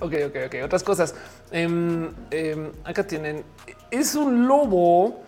[0.00, 0.54] ok, ok, ok.
[0.64, 1.12] Otras cosas.
[1.50, 3.42] Em, em, acá tienen.
[3.90, 5.24] Es un lobo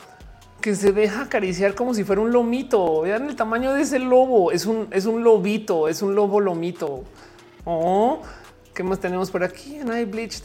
[0.60, 3.02] que se deja acariciar como si fuera un lomito.
[3.02, 4.52] Vean el tamaño de ese lobo.
[4.52, 7.04] Es un, es un lobito, es un lobo lomito.
[7.64, 8.20] Oh,
[8.74, 9.76] ¿Qué más tenemos por aquí?
[9.76, 10.42] En iBleach,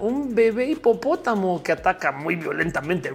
[0.00, 3.12] un bebé hipopótamo que ataca muy violentamente.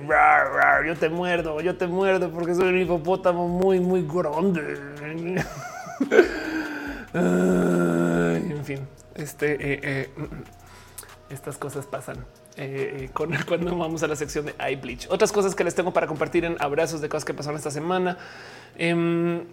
[0.85, 4.79] yo te muerdo, yo te muerdo porque soy un hipopótamo muy, muy grande.
[7.13, 10.43] en fin, este, eh, eh, mm, mm,
[11.31, 12.17] estas cosas pasan.
[12.57, 15.07] Eh, con cuando vamos a la sección de iBleach.
[15.09, 18.17] Otras cosas que les tengo para compartir en abrazos de cosas que pasaron esta semana.
[18.77, 19.43] Em,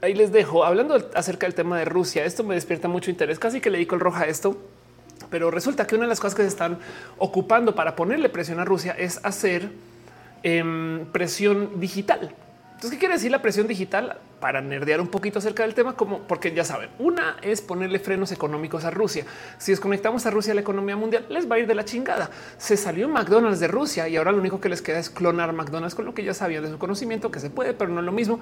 [0.00, 2.24] ahí les dejo hablando acerca del tema de Rusia.
[2.24, 3.38] Esto me despierta mucho interés.
[3.38, 4.58] Casi que le di el roja esto,
[5.30, 6.78] pero resulta que una de las cosas que se están
[7.18, 9.70] ocupando para ponerle presión a Rusia es hacer
[10.42, 12.34] em, presión digital.
[12.80, 14.16] Entonces, ¿qué quiere decir la presión digital?
[14.40, 18.32] Para nerdear un poquito acerca del tema, como porque ya saben, una es ponerle frenos
[18.32, 19.26] económicos a Rusia.
[19.58, 22.30] Si desconectamos a Rusia a la economía mundial, les va a ir de la chingada.
[22.56, 25.94] Se salió McDonald's de Rusia y ahora lo único que les queda es clonar McDonald's
[25.94, 28.12] con lo que ya sabían de su conocimiento, que se puede, pero no es lo
[28.12, 28.40] mismo.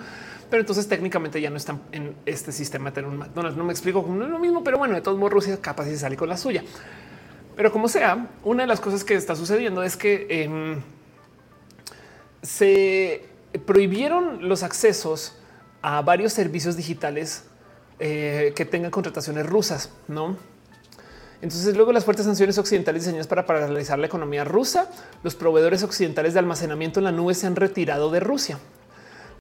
[0.49, 3.59] Pero entonces técnicamente ya no están en este sistema de tener un McDonald's.
[3.59, 5.87] No me explico cómo no es lo mismo, pero bueno, de todos modos Rusia capaz
[5.87, 6.63] de salir con la suya.
[7.57, 10.81] Pero como sea, una de las cosas que está sucediendo es que em,
[12.41, 15.35] se prohibieron los accesos
[15.83, 17.45] a varios servicios digitales
[17.99, 20.37] eh, que tengan contrataciones rusas, no?
[21.41, 24.91] Entonces, luego las fuertes sanciones occidentales diseñadas para paralizar la economía rusa,
[25.23, 28.59] los proveedores occidentales de almacenamiento en la nube se han retirado de Rusia,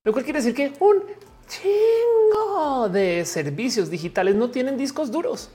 [0.03, 1.03] lo cual quiere decir que un
[1.47, 5.49] chingo de servicios digitales no tienen discos duros.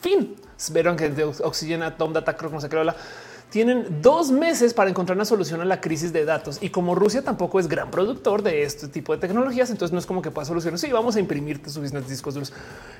[0.00, 0.36] Fin.
[0.72, 2.76] Vieron que de Oxygen, Tom Data, no sé qué
[3.50, 6.58] tienen dos meses para encontrar una solución a la crisis de datos.
[6.60, 10.06] Y como Rusia tampoco es gran productor de este tipo de tecnologías, entonces no es
[10.06, 10.78] como que pueda solucionar.
[10.78, 12.52] Sí, vamos a imprimirte suficientes discos duros.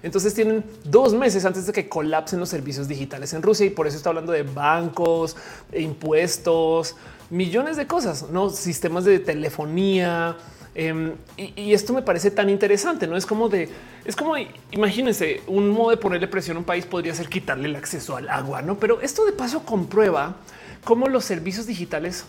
[0.03, 3.67] Entonces tienen dos meses antes de que colapsen los servicios digitales en Rusia.
[3.67, 5.37] Y por eso está hablando de bancos,
[5.75, 6.97] impuestos,
[7.31, 10.37] millones de cosas, no sistemas de telefonía.
[10.81, 13.69] Em, y, esto me parece tan interesante, no es como de,
[14.05, 14.35] es como
[14.71, 18.29] imagínense un modo de ponerle presión a un país podría ser quitarle el acceso al
[18.29, 18.79] agua, no?
[18.79, 20.37] Pero esto de paso comprueba
[20.85, 22.27] cómo los servicios digitales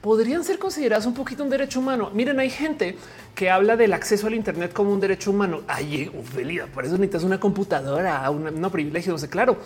[0.00, 2.10] podrían ser considerados un poquito un derecho humano.
[2.14, 2.96] Miren, hay gente
[3.34, 5.60] que habla del acceso al Internet como un derecho humano.
[5.68, 9.58] Ay, Ophelia, por eso necesitas una computadora, un no, privilegio, no claro.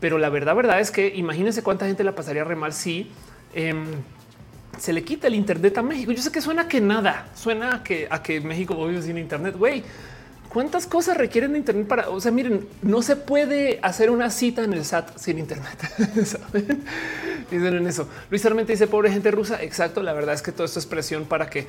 [0.00, 3.10] Pero la verdad, verdad es que imagínense cuánta gente la pasaría re mal si
[3.52, 3.84] em,
[4.78, 6.12] se le quita el Internet a México.
[6.12, 9.56] Yo sé que suena que nada, suena a que, a que México vive sin Internet.
[9.56, 9.82] Güey,
[10.48, 12.08] ¿cuántas cosas requieren de Internet para?
[12.10, 15.78] O sea, miren, no se puede hacer una cita en el SAT sin Internet.
[17.50, 18.08] Dicen en eso.
[18.30, 19.62] Luis Armenta dice pobre gente rusa.
[19.62, 20.02] Exacto.
[20.02, 21.66] La verdad es que todo esto es presión para que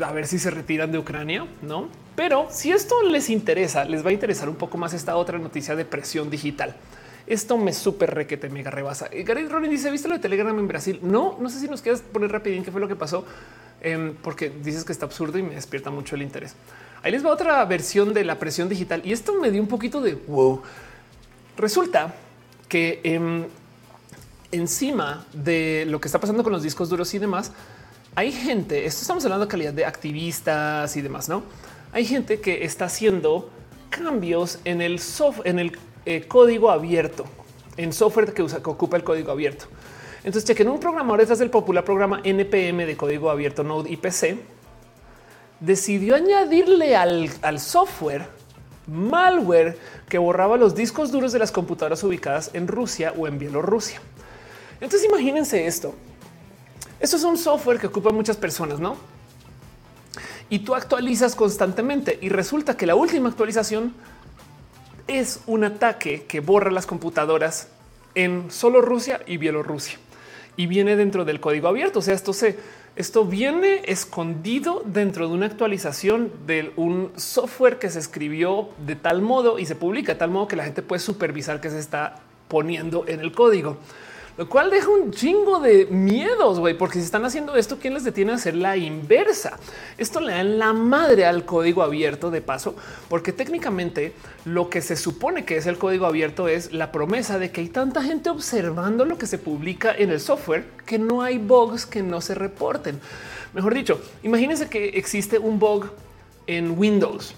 [0.00, 1.88] a ver si se retiran de Ucrania, no?
[2.16, 5.76] Pero si esto les interesa, les va a interesar un poco más esta otra noticia
[5.76, 6.74] de presión digital.
[7.32, 9.08] Esto me súper requete mega rebasa.
[9.10, 10.98] Y Gary Ronin dice: ¿Viste lo de Telegram en Brasil?
[11.00, 13.24] No, no sé si nos quieres poner rapidín qué fue lo que pasó,
[13.80, 16.54] em, porque dices que está absurdo y me despierta mucho el interés.
[17.02, 20.02] Ahí les va otra versión de la presión digital y esto me dio un poquito
[20.02, 20.60] de wow.
[21.56, 22.14] Resulta
[22.68, 23.46] que em,
[24.50, 27.50] encima de lo que está pasando con los discos duros y demás,
[28.14, 31.44] hay gente, esto estamos hablando de calidad de activistas y demás, ¿no?
[31.92, 33.48] Hay gente que está haciendo
[33.88, 35.72] cambios en el software, en el
[36.04, 37.24] eh, código abierto
[37.76, 39.66] en software que, ocupa el código abierto.
[40.18, 44.36] Entonces, chequen un programador detrás del popular programa NPM de código abierto Node IPC
[45.60, 48.26] decidió añadirle al, al software
[48.86, 54.00] malware que borraba los discos duros de las computadoras ubicadas en Rusia o en Bielorrusia.
[54.80, 55.94] Entonces imagínense esto.
[56.98, 58.96] Esto es un software que ocupa muchas personas, ¿no?
[60.50, 63.94] Y tú actualizas constantemente y resulta que la última actualización
[65.08, 67.68] es un ataque que borra las computadoras
[68.14, 69.98] en solo Rusia y Bielorrusia
[70.56, 72.00] y viene dentro del código abierto.
[72.00, 72.58] O sea, esto se
[72.94, 79.22] esto viene escondido dentro de una actualización de un software que se escribió de tal
[79.22, 82.20] modo y se publica de tal modo que la gente puede supervisar que se está
[82.48, 83.78] poniendo en el código
[84.36, 88.04] lo cual deja un chingo de miedos, güey, porque si están haciendo esto, ¿quién les
[88.04, 89.58] detiene a hacer la inversa?
[89.98, 92.74] Esto le da la madre al código abierto de paso,
[93.08, 97.50] porque técnicamente lo que se supone que es el código abierto es la promesa de
[97.50, 101.38] que hay tanta gente observando lo que se publica en el software que no hay
[101.38, 103.00] bugs que no se reporten.
[103.52, 105.90] Mejor dicho, imagínense que existe un bug
[106.46, 107.34] en Windows.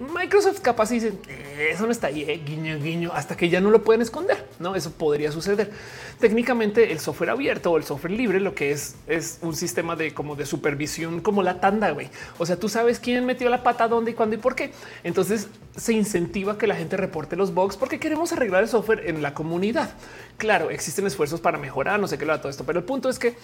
[0.00, 1.12] Microsoft capaz dice
[1.58, 4.46] eso no está ahí, eh, guiño, guiño, hasta que ya no lo pueden esconder.
[4.60, 5.72] No, eso podría suceder.
[6.20, 10.14] Técnicamente, el software abierto o el software libre, lo que es, es un sistema de
[10.14, 11.90] como de supervisión, como la tanda.
[11.90, 12.08] güey.
[12.38, 14.72] O sea, tú sabes quién metió la pata, dónde y cuándo y por qué.
[15.02, 19.20] Entonces se incentiva que la gente reporte los bugs porque queremos arreglar el software en
[19.22, 19.90] la comunidad.
[20.36, 23.08] Claro, existen esfuerzos para mejorar, no sé qué lo da todo esto, pero el punto
[23.08, 23.36] es que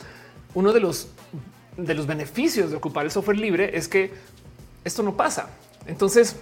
[0.54, 1.08] uno de los
[1.76, 4.12] de los beneficios de ocupar el software libre es que
[4.84, 5.48] esto no pasa.
[5.86, 6.36] Entonces,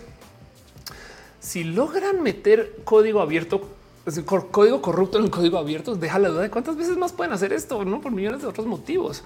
[1.41, 3.69] si logran meter código abierto,
[4.51, 7.53] código corrupto en el código abierto, deja la duda de cuántas veces más pueden hacer
[7.53, 9.25] esto, no por millones de otros motivos.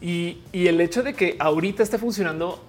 [0.00, 2.62] Y, el hecho de que ahorita esté funcionando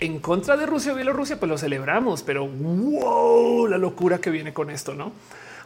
[0.00, 4.52] en contra de Rusia o Bielorrusia, pues lo celebramos, pero wow, la locura que viene
[4.52, 5.12] con esto, no?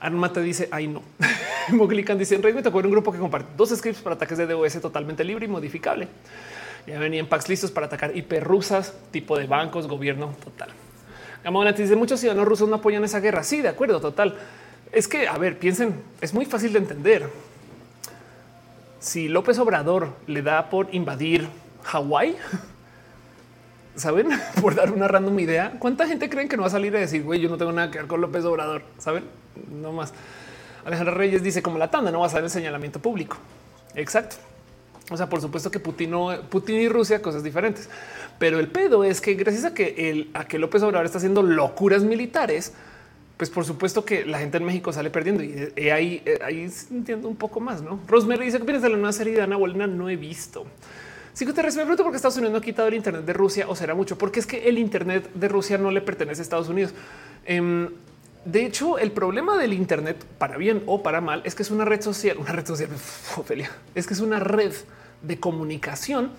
[0.01, 1.03] Armata dice ay no.
[1.71, 4.47] Moglican dice en Rey me tocó un grupo que comparte dos scripts para ataques de
[4.47, 6.09] DOS totalmente libre y modificable.
[6.89, 10.71] Ya venían packs listos para atacar IP rusas, tipo de bancos, gobierno total.
[11.45, 13.45] Gamona dice muchos ciudadanos rusos no apoyan esa guerra.
[13.45, 14.37] Sí, de acuerdo, total.
[14.91, 17.29] Es que, a ver, piensen, es muy fácil de entender.
[19.01, 21.47] Si López Obrador le da por invadir
[21.85, 22.37] Hawái,
[23.97, 24.29] saben,
[24.63, 27.23] por dar una random idea, ¿cuánta gente creen que no va a salir a decir,
[27.23, 28.83] güey, yo no tengo nada que ver con López Obrador?
[28.97, 29.25] Saben,
[29.71, 30.15] no más.
[30.87, 33.37] Alejandra Reyes dice como la tanda no va a ser el señalamiento público.
[33.95, 34.37] Exacto.
[35.11, 36.13] O sea, por supuesto que Putin,
[36.51, 37.89] Putin y Rusia cosas diferentes,
[38.39, 41.43] pero el pedo es que gracias a que el, a que López Obrador está haciendo
[41.43, 42.75] locuras militares,
[43.39, 46.69] pues por supuesto que la gente en México sale perdiendo y, eh, ahí, eh, ahí
[46.91, 47.81] entiendo un poco más.
[47.81, 49.87] No Rosemary dice que vienes de la nueva serie de Ana Bolena.
[49.87, 50.67] No he visto.
[51.33, 53.33] Sí que te me pregunto por qué Estados Unidos no ha quitado el Internet de
[53.33, 56.43] Rusia o será mucho, porque es que el Internet de Rusia no le pertenece a
[56.43, 56.93] Estados Unidos.
[57.47, 57.91] Em,
[58.45, 61.85] de hecho, el problema del Internet, para bien o para mal, es que es una
[61.85, 62.89] red social, una red social,
[63.37, 64.73] Ophelia, es que es una red
[65.23, 66.31] de comunicación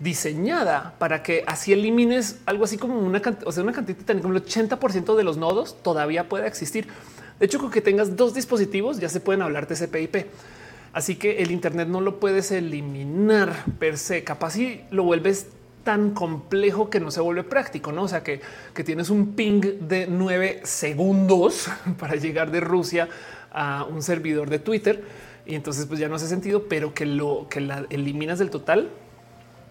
[0.00, 4.44] diseñada para que así elimines algo así como una o sea, una cantidad como el
[4.44, 6.88] 80% de los nodos todavía puede existir.
[7.38, 10.26] De hecho, con que tengas dos dispositivos ya se pueden hablar TCP/IP.
[10.92, 14.24] Así que el Internet no lo puedes eliminar per se.
[14.24, 15.46] Capaz si lo vuelves
[15.84, 18.02] tan complejo que no se vuelve práctico, no?
[18.04, 18.40] O sea, que,
[18.74, 23.08] que tienes un ping de nueve segundos para llegar de Rusia
[23.52, 25.02] a un servidor de Twitter
[25.46, 28.90] y entonces pues ya no hace sentido, pero que lo que la eliminas del total,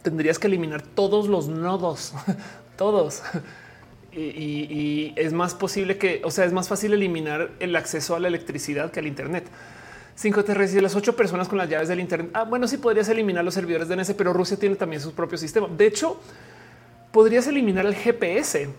[0.01, 2.13] tendrías que eliminar todos los nodos,
[2.77, 3.21] todos.
[4.13, 8.27] Y, es más posible que, o sea, es más fácil eliminar el acceso a la
[8.27, 9.45] electricidad que al Internet.
[10.15, 12.31] 5 TRS y las ocho personas con las llaves del Internet.
[12.33, 15.67] Ah, bueno, sí podrías eliminar los servidores DNS, pero Rusia tiene también su propio sistema.
[15.67, 16.19] De hecho,
[17.13, 18.69] podrías eliminar el GPS.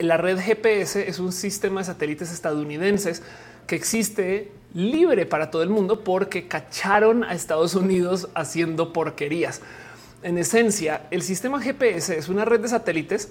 [0.00, 3.22] La red GPS es un sistema de satélites estadounidenses
[3.66, 9.60] que existe libre para todo el mundo porque cacharon a Estados Unidos haciendo porquerías.
[10.22, 13.30] En esencia, el sistema GPS es una red de satélites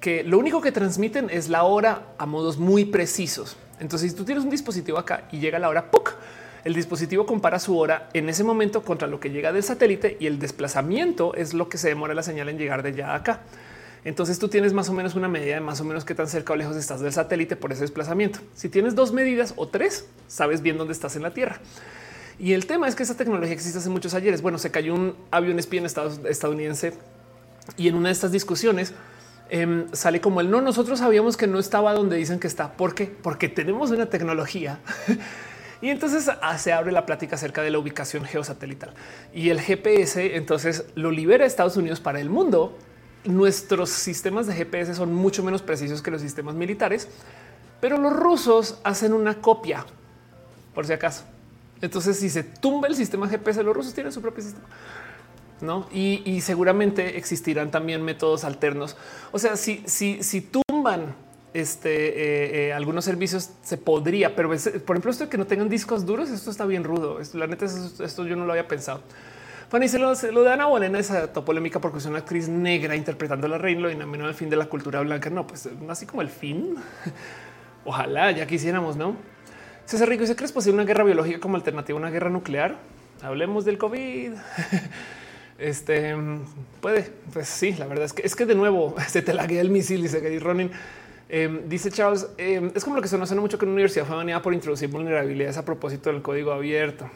[0.00, 3.56] que lo único que transmiten es la hora a modos muy precisos.
[3.80, 6.14] Entonces, si tú tienes un dispositivo acá y llega la hora, ¡puc!
[6.64, 10.26] el dispositivo compara su hora en ese momento contra lo que llega del satélite y
[10.26, 13.40] el desplazamiento es lo que se demora la señal en llegar de allá acá.
[14.04, 16.52] Entonces tú tienes más o menos una medida de más o menos qué tan cerca
[16.52, 18.40] o lejos estás del satélite por ese desplazamiento.
[18.54, 21.60] Si tienes dos medidas o tres, sabes bien dónde estás en la Tierra.
[22.38, 24.42] Y el tema es que esa tecnología existe hace muchos ayeres.
[24.42, 26.94] Bueno, se cayó un avión espía en Estados estadounidense
[27.76, 28.94] y en una de estas discusiones
[29.50, 30.60] em, sale como el no.
[30.60, 32.72] Nosotros sabíamos que no estaba donde dicen que está.
[32.72, 33.06] ¿Por qué?
[33.06, 34.78] Porque tenemos una tecnología.
[35.82, 38.94] y entonces ah, se abre la plática acerca de la ubicación geosatelital
[39.34, 40.36] y el GPS.
[40.36, 42.78] Entonces lo libera Estados Unidos para el mundo
[43.28, 47.08] nuestros sistemas de GPS son mucho menos precisos que los sistemas militares,
[47.80, 49.84] pero los rusos hacen una copia,
[50.74, 51.24] por si acaso.
[51.80, 54.66] Entonces, si se tumba el sistema GPS, los rusos tienen su propio sistema.
[55.60, 58.96] No, y, seguramente existirán también métodos alternos.
[59.32, 61.14] O sea, si, si, si tumban
[61.52, 65.68] este, eh, eh, algunos servicios, se podría, pero por ejemplo, esto de que no tengan
[65.68, 67.18] discos duros, esto está bien rudo.
[67.34, 69.02] la neta, esto yo no lo había pensado.
[69.68, 72.96] Fanny se lo, se lo de Ana Bolena esa polémica porque es una actriz negra
[72.96, 75.28] interpretando a la reina y no el fin de la cultura blanca.
[75.28, 76.74] No, pues así como el fin.
[77.84, 79.16] Ojalá ya quisiéramos, no?
[79.84, 82.76] César Rico, ¿se crees posible una guerra biológica como alternativa a una guerra nuclear?
[83.22, 84.32] Hablemos del COVID.
[85.58, 86.14] Este
[86.80, 89.70] puede, pues sí, la verdad es que es que de nuevo se te laguea el
[89.70, 90.70] misil, dice Gary Ronin.
[91.28, 94.06] Em, dice Charles, em, es como lo que se nos suena mucho que una universidad
[94.06, 97.10] fue baneada por introducir vulnerabilidades a propósito del código abierto.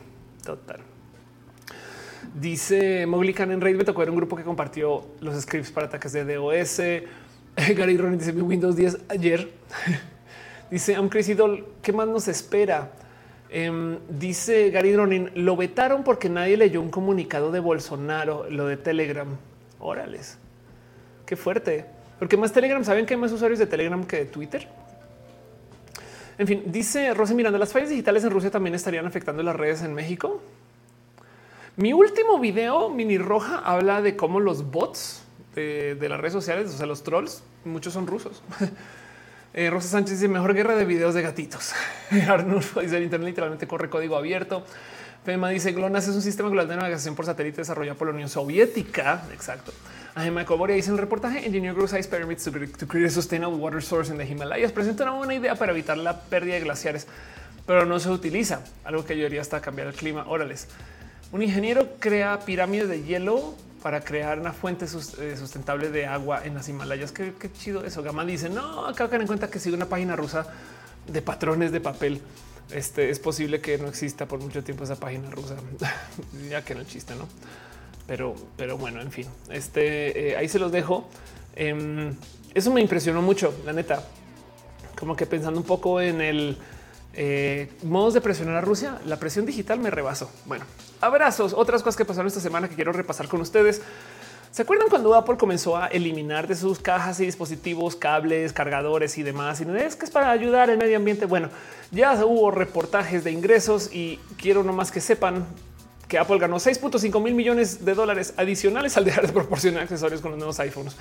[0.44, 0.91] Total.
[2.34, 6.24] Dice Moglican en Reddit me tocó un grupo que compartió los scripts para ataques de
[6.24, 6.80] DOS.
[7.76, 9.50] Gary Ronin dice mi Windows 10 ayer.
[10.70, 12.90] dice Crazy Doll, ¿qué más nos espera?
[13.50, 18.78] Em, dice Gary Ronin, lo vetaron porque nadie leyó un comunicado de Bolsonaro, lo de
[18.78, 19.28] Telegram.
[19.78, 20.38] Órales,
[21.26, 21.84] qué fuerte.
[22.18, 24.68] Porque más Telegram, ¿saben que hay más usuarios de Telegram que de Twitter?
[26.38, 29.82] En fin, dice Rosy Miranda, las fallas digitales en Rusia también estarían afectando las redes
[29.82, 30.40] en México.
[31.76, 35.22] Mi último video, Mini Roja, habla de cómo los bots
[35.54, 38.42] de, las redes sociales, o sea, los trolls, muchos son rusos.
[39.54, 41.74] Eh, Rosa Sánchez dice mejor guerra de videos de gatitos.
[42.26, 44.64] Arnulfo dice el internet literalmente corre código abierto.
[45.26, 48.30] Fema dice GLONASS es un sistema global de navegación por satélite desarrollado por la Unión
[48.30, 49.24] Soviética.
[49.30, 49.70] Exacto.
[50.14, 52.50] Ajema Coboria dice en el reportaje Engineer Grow Size Permits to,
[52.88, 54.72] create a sustainable water source in the Himalayas.
[54.72, 57.06] Presenta una buena idea para evitar la pérdida de glaciares,
[57.66, 58.64] pero no se utiliza.
[58.84, 60.24] Algo que ayudaría hasta a cambiar el clima.
[60.28, 60.66] Órales.
[61.32, 66.54] Un ingeniero crea pirámides de hielo para crear una fuente eh, sustentable de agua en
[66.54, 67.10] las Himalayas.
[67.10, 68.02] Qué, chido eso.
[68.02, 70.46] Gama dice no, acá en cuenta que sigue una página rusa
[71.06, 72.20] de patrones de papel.
[72.70, 75.56] Este es posible que no exista por mucho tiempo esa página rusa,
[76.50, 77.26] ya que no existe, no?
[78.06, 81.08] Pero, pero bueno, en fin, este eh, ahí se los dejo.
[81.56, 82.14] Em,
[82.52, 84.04] eso me impresionó mucho, la neta.
[84.98, 86.58] Como que pensando un poco en el
[87.14, 90.30] eh, modos de presionar a Rusia, la presión digital me rebasó.
[90.46, 90.64] Bueno,
[91.02, 91.52] abrazos.
[91.52, 93.82] Otras cosas que pasaron esta semana que quiero repasar con ustedes.
[94.52, 99.22] ¿Se acuerdan cuando Apple comenzó a eliminar de sus cajas y dispositivos cables, cargadores y
[99.22, 99.62] demás?
[99.62, 101.24] Y es que es para ayudar al medio ambiente.
[101.24, 101.48] Bueno,
[101.90, 105.46] ya hubo reportajes de ingresos y quiero nomás que sepan
[106.06, 110.32] que Apple ganó 6.5 mil millones de dólares adicionales al dejar de proporcionar accesorios con
[110.32, 110.96] los nuevos iPhones.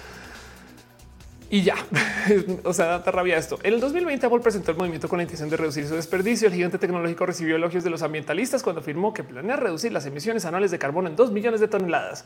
[1.52, 1.76] Y ya,
[2.64, 3.60] o sea, da rabia esto.
[3.62, 6.48] En el 2020 Apple presentó el movimiento con la intención de reducir su desperdicio.
[6.48, 10.46] El gigante tecnológico recibió elogios de los ambientalistas cuando afirmó que planea reducir las emisiones
[10.46, 12.24] anuales de carbono en 2 millones de toneladas.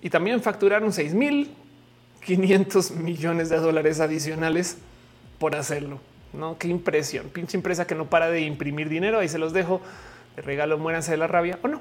[0.00, 1.54] Y también facturaron 6 mil
[2.24, 4.78] 500 millones de dólares adicionales
[5.38, 6.00] por hacerlo.
[6.32, 7.28] No, qué impresión.
[7.28, 9.18] Pinche empresa que no para de imprimir dinero.
[9.18, 9.82] Ahí se los dejo.
[10.34, 11.80] De regalo, muéranse de la rabia o no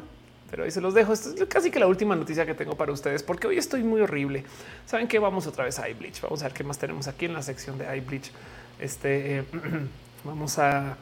[0.53, 1.13] pero ahí se los dejo.
[1.13, 4.01] Esto es casi que la última noticia que tengo para ustedes, porque hoy estoy muy
[4.01, 4.43] horrible.
[4.85, 6.21] Saben que vamos otra vez a iBleach.
[6.21, 8.29] Vamos a ver qué más tenemos aquí en la sección de iBleach.
[8.77, 9.43] Este eh,
[10.23, 10.95] vamos a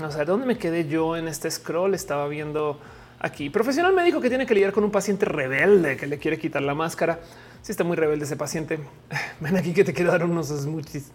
[0.00, 1.92] no sé dónde me quedé yo en este scroll.
[1.92, 2.80] Estaba viendo
[3.18, 3.50] aquí.
[3.50, 6.62] Profesional me dijo que tiene que lidiar con un paciente rebelde que le quiere quitar
[6.62, 7.20] la máscara.
[7.60, 8.80] Si está muy rebelde ese paciente,
[9.40, 11.12] ven aquí que te quiero dar unos smoothies.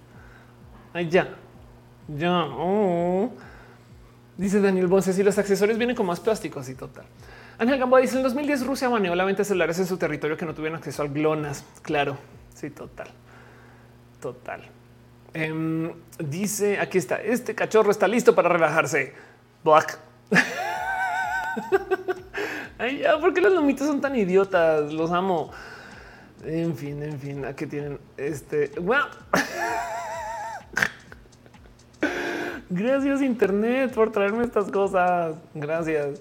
[0.94, 1.36] Ay, ya,
[2.08, 2.45] ya.
[2.52, 3.32] Oh.
[4.38, 7.06] Dice Daniel Bonce, si los accesorios vienen con más plásticos y total.
[7.58, 10.46] Ángel Gamboa dice en 2010 Rusia baneó la venta de celulares en su territorio que
[10.46, 11.64] no tuvieron acceso al GLONASS.
[11.82, 12.18] Claro,
[12.54, 13.08] sí, total.
[14.22, 14.62] Total.
[15.34, 19.14] Em, dice aquí está, este cachorro está listo para relajarse.
[19.64, 20.00] Black.
[22.78, 24.92] Ay, ya, ¿por qué los lomitos son tan idiotas?
[24.92, 25.52] Los amo.
[26.44, 28.72] En fin, en fin, aquí tienen este.
[32.69, 35.35] Gracias Internet por traerme estas cosas.
[35.53, 36.19] Gracias.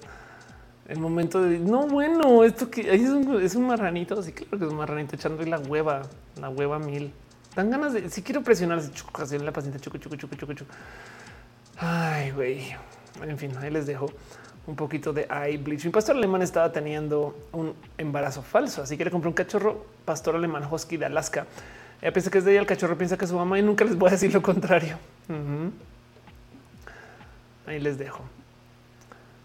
[0.87, 4.23] El momento de no, bueno, esto que es un, es un marranito.
[4.23, 6.03] Sí, claro que es un marranito echando la hueva,
[6.39, 7.13] la hueva mil.
[7.57, 10.73] Dan ganas de si quiero presionar así la paciente chucu, chucu, chucu, chucu, chucu.
[11.79, 12.75] Ay, güey.
[13.23, 14.11] En fin, ahí les dejo
[14.67, 15.85] un poquito de eye bleach.
[15.85, 20.37] Mi pastor alemán estaba teniendo un embarazo falso, así que le compré un cachorro pastor
[20.37, 21.47] alemán husky de Alaska.
[22.03, 23.85] Ella piensa que es de ella, el cachorro piensa que es su mamá y nunca
[23.85, 24.99] les voy a decir lo contrario.
[27.67, 28.23] Ahí les dejo.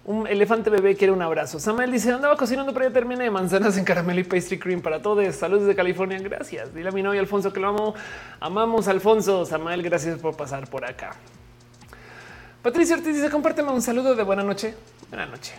[0.05, 1.59] Un elefante bebé quiere un abrazo.
[1.59, 5.01] Samuel dice andaba cocinando para que termine de manzanas en caramelo y pastry cream para
[5.01, 5.35] todos.
[5.35, 6.17] Saludos de California.
[6.19, 6.73] Gracias.
[6.73, 7.93] Dile a mi novio Alfonso que lo amo.
[8.39, 9.45] Amamos Alfonso.
[9.45, 11.11] Samuel, gracias por pasar por acá.
[12.63, 14.73] Patricia Ortiz dice compárteme un saludo de buena noche.
[15.09, 15.53] Buena noche.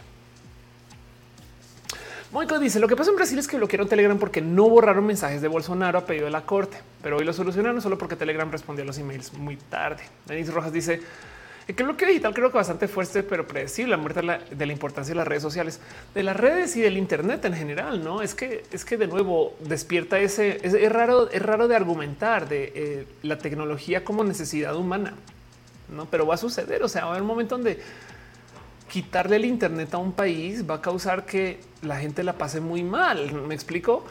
[2.33, 5.43] Moico dice lo que pasó en Brasil es que bloquearon Telegram porque no borraron mensajes
[5.43, 8.85] de Bolsonaro a pedido de la corte, pero hoy lo solucionaron solo porque Telegram respondió
[8.85, 10.03] a los emails muy tarde.
[10.27, 11.03] Denise Rojas dice
[11.77, 15.17] el bloqueo digital creo que bastante fuerte, pero predecible, la muerte de la, importancia de
[15.17, 15.81] las redes sociales,
[16.15, 18.03] de las redes y del Internet en general.
[18.03, 22.49] No es que es que de nuevo despierta ese es, raro, es raro de argumentar
[22.49, 25.15] de eh, la tecnología como necesidad humana,
[25.89, 26.83] no, pero va a suceder.
[26.83, 27.81] O sea, va a haber un momento donde
[28.91, 32.83] quitarle el Internet a un país va a causar que la gente la pase muy
[32.83, 33.33] mal.
[33.33, 34.05] Me explico.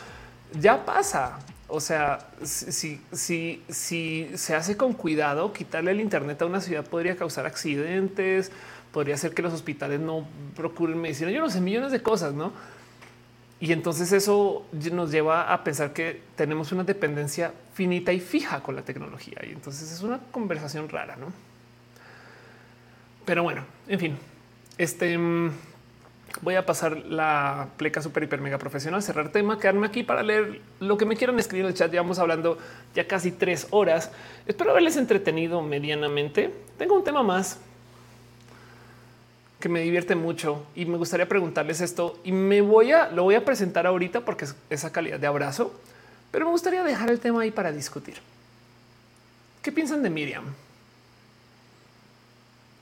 [0.60, 1.40] Ya pasa.
[1.70, 6.86] O sea, si, si, si se hace con cuidado, quitarle el Internet a una ciudad
[6.86, 8.52] podría causar accidentes,
[8.92, 11.30] podría hacer que los hospitales no procuren medicina.
[11.30, 12.52] Yo no sé, millones de cosas, no?
[13.62, 18.76] Y entonces eso nos lleva a pensar que tenemos una dependencia finita y fija con
[18.76, 19.38] la tecnología.
[19.44, 21.28] Y entonces es una conversación rara, no?
[23.26, 24.18] Pero bueno, en fin,
[24.78, 25.52] este mm,
[26.42, 30.62] voy a pasar la pleca super hiper mega profesional, cerrar tema, quedarme aquí para leer
[30.80, 31.92] lo que me quieran escribir en el chat.
[31.92, 32.58] Llevamos hablando
[32.96, 34.12] ya casi tres horas.
[34.46, 36.54] Espero haberles entretenido medianamente.
[36.78, 37.60] Tengo un tema más
[39.60, 43.36] que me divierte mucho y me gustaría preguntarles esto y me voy a lo voy
[43.36, 45.74] a presentar ahorita porque es esa calidad de abrazo,
[46.32, 48.16] Pero me gustaría dejar el tema ahí para discutir.
[49.62, 50.46] ¿Qué piensan de Miriam?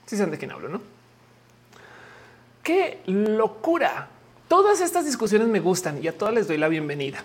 [0.06, 0.97] Si saben de quién hablo, ¿no?
[2.68, 4.10] Qué locura.
[4.50, 7.24] Todas estas discusiones me gustan y a todas les doy la bienvenida.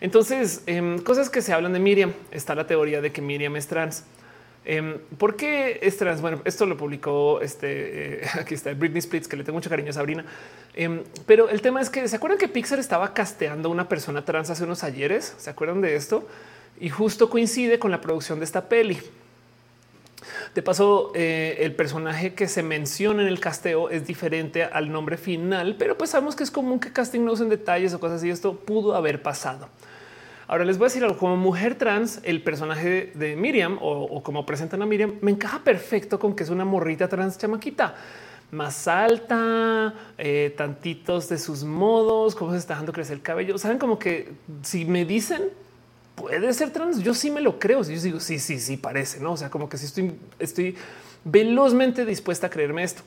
[0.00, 2.12] Entonces, em, cosas que se hablan de Miriam.
[2.32, 4.02] Está la teoría de que Miriam es trans.
[4.64, 6.20] Em, ¿Por qué es trans?
[6.20, 8.22] Bueno, esto lo publicó este.
[8.22, 10.24] Eh, aquí está Britney Splits, que le tengo mucho cariño a Sabrina.
[10.74, 14.24] Em, pero el tema es que se acuerdan que Pixar estaba casteando a una persona
[14.24, 15.32] trans hace unos ayeres.
[15.38, 16.26] Se acuerdan de esto
[16.80, 18.98] y justo coincide con la producción de esta peli.
[20.54, 25.16] De paso, eh, el personaje que se menciona en el casteo es diferente al nombre
[25.16, 28.30] final, pero pues sabemos que es común que casting no usen detalles o cosas así.
[28.30, 29.68] Esto pudo haber pasado.
[30.48, 34.44] Ahora les voy a decir algo como mujer trans, el personaje de Miriam o, como
[34.44, 37.94] presentan a Miriam me encaja perfecto con que es una morrita trans chamaquita
[38.50, 43.58] más alta, eh, tantitos de sus modos, cómo se está dejando crecer el cabello.
[43.58, 45.50] Saben como que si me dicen
[46.20, 47.82] puede ser trans, yo sí me lo creo.
[47.82, 49.32] Yo digo sí, sí, sí parece, no?
[49.32, 50.76] O sea, como que si estoy, estoy
[51.24, 53.02] velozmente dispuesta a creerme esto.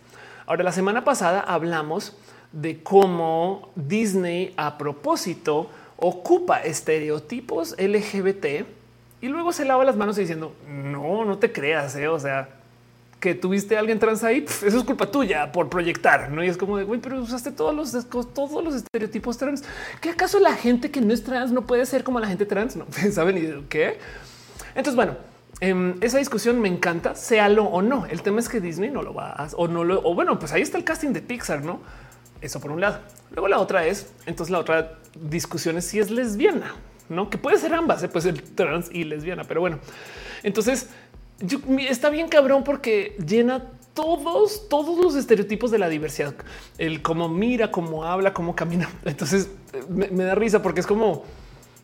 [0.45, 2.15] Ahora, la semana pasada hablamos
[2.51, 8.65] de cómo Disney a propósito ocupa estereotipos LGBT
[9.21, 11.95] y luego se lava las manos diciendo no, no te creas.
[11.95, 12.07] ¿eh?
[12.07, 12.49] O sea,
[13.23, 16.29] que tuviste a alguien trans ahí, eso es culpa tuya por proyectar.
[16.29, 19.63] No y es como de güey, pero usaste todos los todos los estereotipos trans.
[20.01, 22.75] ¿Qué acaso la gente que no es trans no puede ser como la gente trans?
[22.75, 23.97] No saben ni qué.
[24.75, 25.15] Entonces, bueno,
[25.61, 28.05] em, esa discusión me encanta, sea lo o no.
[28.07, 30.51] El tema es que Disney no lo va a, o no lo, o bueno, pues
[30.51, 31.79] ahí está el casting de Pixar, no?
[32.41, 32.99] Eso por un lado.
[33.31, 36.75] Luego la otra es, entonces la otra discusión es si es lesbiana,
[37.07, 38.09] no que puede ser ambas, ¿eh?
[38.09, 39.79] puede ser trans y lesbiana, pero bueno,
[40.43, 40.89] entonces
[41.89, 46.33] está bien cabrón porque llena todos, todos los estereotipos de la diversidad,
[46.77, 48.89] el cómo mira, cómo habla, cómo camina.
[49.05, 49.49] Entonces
[49.89, 51.23] me, me da risa porque es como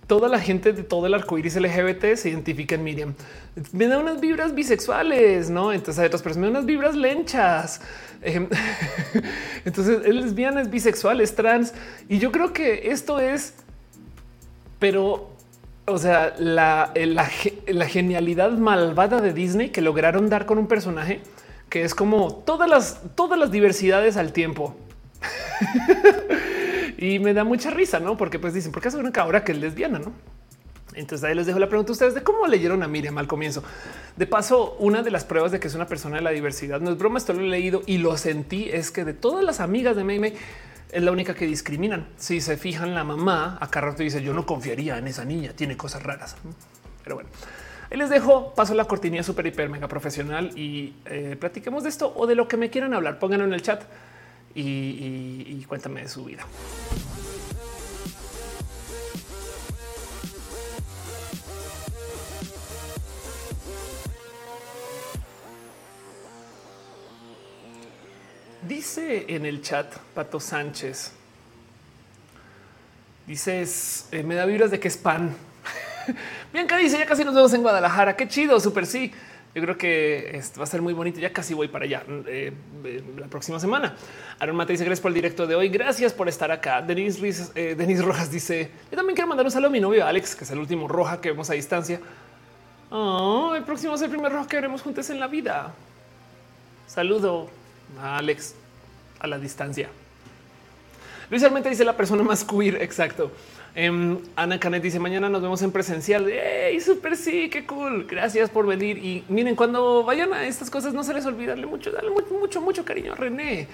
[0.09, 3.13] toda la gente de todo el arco iris LGBT se identifica en Miriam.
[3.71, 5.71] Me da unas vibras bisexuales, no?
[5.71, 7.79] Entonces hay otras personas, me da unas vibras lenchas.
[8.23, 8.49] Em,
[9.65, 11.75] entonces es lesbiana, es bisexual, es trans.
[12.09, 13.53] Y yo creo que esto es,
[14.79, 15.29] pero,
[15.89, 21.21] o sea, la, la, genialidad malvada de Disney que lograron dar con un personaje
[21.69, 24.75] que es como todas las, todas las diversidades al tiempo.
[27.01, 28.17] Y me da mucha risa, ¿no?
[28.17, 30.11] Porque pues dicen, ¿por qué una cabra que es lesbiana, no?
[30.95, 33.63] Entonces ahí les dejo la pregunta a ustedes de cómo leyeron a Miriam al comienzo.
[34.17, 36.91] De paso, una de las pruebas de que es una persona de la diversidad, no
[36.91, 39.95] es broma, esto lo he leído y lo sentí, es que de todas las amigas
[39.95, 40.33] de Mei
[40.91, 42.07] es la única que discriminan.
[42.17, 45.77] Si se fijan, la mamá acá rato dice yo no confiaría en esa niña, tiene
[45.77, 46.35] cosas raras.
[47.03, 47.29] Pero bueno,
[47.91, 52.13] ahí les dejo, paso la cortinilla súper hiper mega profesional y eh, platiquemos de esto
[52.15, 53.19] o de lo que me quieran hablar.
[53.19, 53.83] Pónganlo en el chat
[54.55, 56.43] y, cuéntame de su vida.
[68.89, 69.85] Dice en el chat
[70.15, 71.11] Pato Sánchez.
[73.27, 75.35] Dices, eh, me da vibras de que es pan.
[76.51, 78.15] Bianca dice, ya casi nos vemos en Guadalajara.
[78.15, 79.13] Qué chido, súper sí.
[79.53, 81.19] Yo creo que va a ser muy bonito.
[81.19, 82.51] Ya casi voy para allá eh,
[82.83, 83.95] eh, la próxima semana.
[84.39, 85.69] Aaron Mate dice gracias por el directo de hoy.
[85.69, 86.81] Gracias por estar acá.
[86.81, 87.21] Denis,
[87.53, 90.49] Denis Rojas dice yo también quiero mandar un saludo a mi novio Alex, que es
[90.49, 92.01] el último roja que vemos a distancia.
[92.89, 95.75] Oh, el próximo es el primer roja que veremos juntos en la vida.
[96.87, 97.51] Saludo
[98.01, 98.55] a Alex
[99.19, 99.89] a la distancia.
[101.29, 102.81] Luis Armenta dice la persona más queer.
[102.81, 103.31] Exacto.
[103.75, 106.27] Em, Ana Canet dice mañana nos vemos en presencial.
[106.29, 108.05] Hey, súper sí, qué cool.
[108.05, 108.97] Gracias por venir.
[108.97, 112.61] Y miren, cuando vayan a estas cosas, no se les olvidarle mucho, darle mucho, mucho,
[112.61, 113.67] mucho cariño a René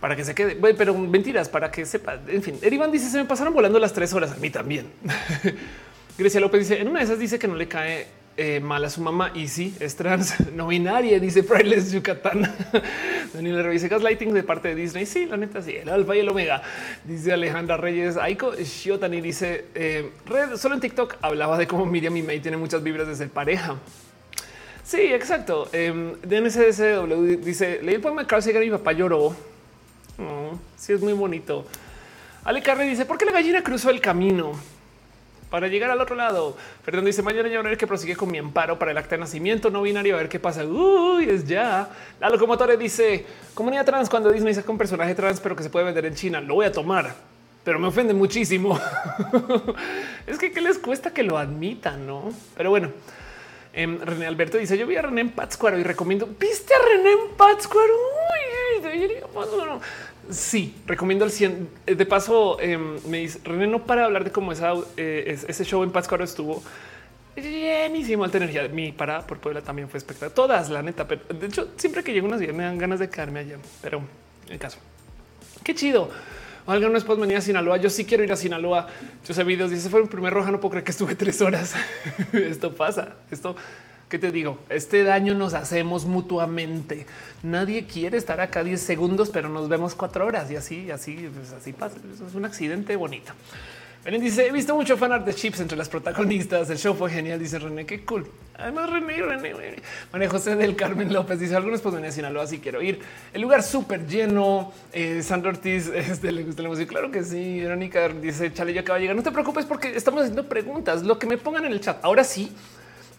[0.00, 0.56] para que se quede.
[0.74, 2.18] pero mentiras para que sepa.
[2.26, 4.32] En fin, Erivan dice se me pasaron volando las tres horas.
[4.32, 4.86] A mí también.
[6.18, 8.90] Grecia López dice en una de esas dice que no le cae eh, mal a
[8.90, 12.42] su mamá y sí es trans no binaria, dice Priceless Yucatán.
[13.34, 15.06] Daniel revise gaslighting de parte de Disney.
[15.06, 16.62] Sí, la neta, sí, el alfa y el omega.
[17.04, 18.16] Dice Alejandra Reyes.
[18.16, 22.56] Aiko Shiotani dice eh, Red solo en TikTok hablaba de cómo Miriam y May tiene
[22.56, 23.76] muchas vibras de pareja.
[24.82, 25.68] Sí, exacto.
[25.72, 29.36] Eh, dice leí el poema de Carl Sagan y mi papá lloró.
[30.18, 31.66] Oh, sí, es muy bonito.
[32.44, 34.52] Ale Carre dice por qué la gallina cruzó el camino
[35.50, 36.56] para llegar al otro lado.
[36.82, 39.70] Fernando dice mañana ya ver que prosigue con mi amparo para el acta de nacimiento
[39.70, 40.64] no binario a ver qué pasa.
[40.64, 41.88] Uy, es ya.
[42.20, 45.84] La locomotora dice comunidad trans cuando Disney saca un personaje trans, pero que se puede
[45.84, 46.40] vender en China.
[46.40, 47.14] Lo voy a tomar,
[47.64, 48.78] pero me ofende muchísimo.
[50.26, 52.32] es que qué les cuesta que lo admitan, no?
[52.56, 52.90] Pero bueno.
[53.72, 56.28] Em, René Alberto dice: Yo vi a René en Pátzcuaro y recomiendo.
[56.38, 57.92] ¿Viste a René en Pátzcuaro?
[57.92, 59.16] Uy,
[60.30, 61.68] sí, recomiendo el 100.
[61.86, 65.64] Eh, de paso, em, me dice René, no para hablar de cómo esa, eh, ese
[65.64, 66.62] show en Pátzcuaro estuvo
[67.36, 68.68] llenísimo alta energía.
[68.68, 70.34] Mi parada por Puebla también fue espectacular.
[70.34, 71.06] Todas, la neta.
[71.06, 73.58] Pero de hecho, siempre que llego unas días me dan ganas de quedarme allá.
[73.82, 74.02] Pero
[74.48, 74.78] en caso,
[75.62, 76.10] qué chido.
[76.66, 77.78] Alguien después venía a Sinaloa.
[77.78, 78.86] Yo sí quiero ir a Sinaloa.
[79.26, 79.70] Yo sé videos.
[79.70, 80.50] Dice fue el primer roja.
[80.50, 81.74] No puedo creer que estuve tres horas.
[82.32, 83.16] Esto pasa.
[83.30, 83.56] Esto
[84.10, 84.58] ¿Qué te digo?
[84.68, 87.06] Este daño nos hacemos mutuamente.
[87.44, 91.52] Nadie quiere estar acá 10 segundos, pero nos vemos cuatro horas y así, así, pues
[91.52, 91.96] así pasa.
[92.26, 93.32] es un accidente bonito.
[94.04, 96.68] Belén dice: He visto mucho fanart de chips entre las protagonistas.
[96.70, 97.38] El show fue genial.
[97.38, 98.26] Dice René, qué cool.
[98.58, 99.54] Además, René, René,
[100.10, 102.98] María José del Carmen López dice: Algunos pues venía Sinaloa, así quiero ir.
[103.32, 104.72] El lugar súper lleno.
[104.92, 106.88] Eh, Sandra Ortiz este, le gusta la música.
[106.88, 107.60] Claro que sí.
[107.60, 109.14] Verónica dice: Chale, ya acaba de llegar.
[109.14, 111.04] No te preocupes porque estamos haciendo preguntas.
[111.04, 112.04] Lo que me pongan en el chat.
[112.04, 112.52] Ahora sí,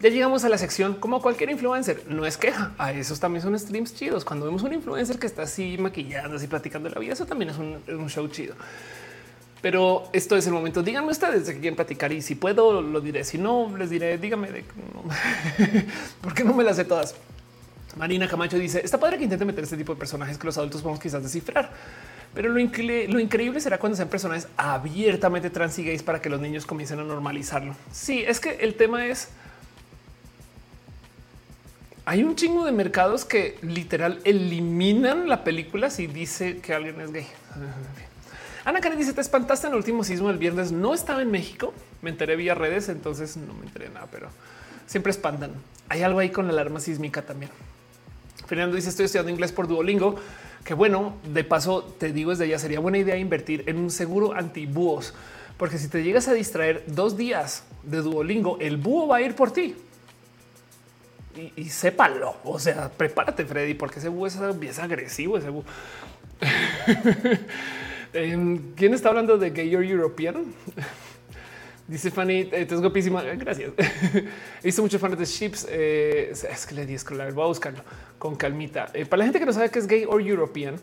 [0.02, 2.02] ya llegamos a la sección como cualquier influencer.
[2.08, 2.72] No es queja.
[2.76, 4.24] A esos también son streams chidos.
[4.24, 7.56] Cuando vemos un influencer que está así maquillando, así platicando la vida, eso también es
[7.56, 8.56] un, show chido.
[9.60, 10.82] Pero esto es el momento.
[10.82, 13.22] Díganme ustedes de qué quieren platicar y si puedo lo diré.
[13.22, 14.64] Si no, les diré, díganme de
[16.20, 17.14] por qué no me las sé todas.
[17.94, 20.82] Marina Camacho dice está padre que intenten meter este tipo de personajes que los adultos
[20.82, 21.70] vamos quizás descifrar.
[22.34, 26.40] Pero lo, lo, increíble será cuando sean personajes abiertamente trans y gays para que los
[26.40, 27.76] niños comiencen a normalizarlo.
[27.92, 29.28] Sí, es que el tema es
[32.04, 37.12] hay un chingo de mercados que literal eliminan la película si dice que alguien es
[37.12, 37.26] gay.
[38.64, 40.72] Ana Karen dice: Te espantaste en el último sismo el viernes.
[40.72, 41.72] No estaba en México.
[42.00, 44.28] Me enteré vía redes, entonces no me enteré nada, pero
[44.86, 45.52] siempre espantan.
[45.88, 47.52] Hay algo ahí con la alarma sísmica también.
[48.46, 50.16] Fernando dice: Estoy estudiando inglés por Duolingo.
[50.64, 54.32] Que bueno, de paso te digo desde ya sería buena idea invertir en un seguro
[54.32, 55.12] antibúhos,
[55.56, 59.34] porque si te llegas a distraer dos días de Duolingo, el búho va a ir
[59.34, 59.74] por ti
[61.56, 62.36] y, sépalo.
[62.44, 64.10] O sea, prepárate, Freddy, porque ese
[64.62, 65.38] es, agresivo.
[65.38, 65.64] Ese búho.
[68.12, 70.54] ¿Quién está hablando de gay or European?
[71.88, 73.22] Dice Fanny, eh, te es guapísima.
[73.22, 73.72] Gracias.
[74.64, 75.66] Hice mucho fan de chips.
[75.68, 77.32] Eh, es que le di escolar.
[77.32, 77.82] Voy a buscarlo
[78.18, 78.88] con calmita.
[78.94, 80.76] Eh, para la gente que no sabe qué es gay or European,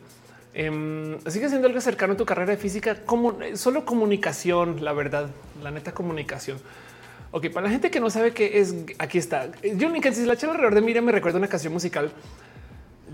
[0.54, 4.84] em, sigue siendo algo cercano a tu carrera de física, como solo comunicación.
[4.84, 5.30] La verdad,
[5.64, 6.60] la neta comunicación.
[7.32, 9.52] Ok, para la gente que no sabe qué es, aquí está.
[9.52, 12.12] Que si la chava alrededor de Miriam me recuerda una canción musical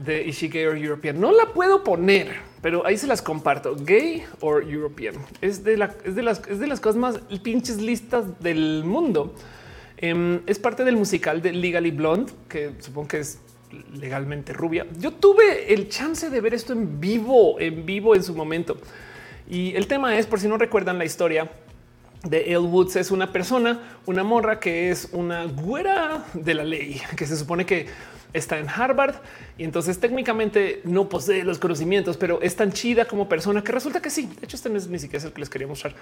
[0.06, 1.19] de Ishige or European.
[1.19, 3.76] No la puedo poner, pero ahí se las comparto.
[3.76, 9.35] Gay or European es de, la, las cosas más pinches listas del mundo.
[9.98, 13.40] Em, es parte del musical de Legally Blonde, que supongo que es
[13.94, 14.85] legalmente rubia.
[14.98, 18.77] Yo tuve el chance de ver esto en vivo, en vivo en su momento.
[19.50, 21.50] Y el tema es, por si no recuerdan la historia,
[22.25, 27.01] de El Woods es una persona, una morra que es una güera de la ley,
[27.15, 27.87] que se supone que
[28.33, 29.15] está en Harvard
[29.57, 34.01] y entonces técnicamente no posee los conocimientos, pero es tan chida como persona que resulta
[34.01, 34.29] que sí.
[34.39, 35.93] De hecho, este no es ni siquiera el que les quería mostrar,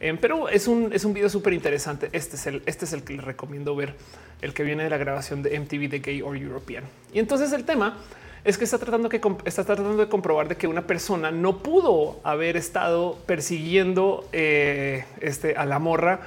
[0.00, 2.08] eh, pero es un, es un video súper interesante.
[2.12, 3.94] Este es el, este es el que les recomiendo ver,
[4.42, 6.84] el que viene de la grabación de MTV de Gay or European.
[7.12, 7.98] Y entonces el tema
[8.46, 12.20] es que está tratando que está tratando de comprobar de que una persona no pudo
[12.22, 16.20] haber estado persiguiendo eh, este, a la morra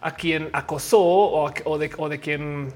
[0.00, 2.70] a quien acosó o, o de quien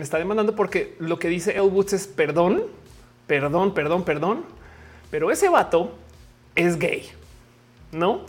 [0.00, 2.62] está demandando, porque lo que dice El Woods es perdón,
[3.26, 4.44] perdón, perdón, perdón,
[5.10, 5.92] pero ese vato
[6.54, 7.10] es gay,
[7.90, 8.20] no?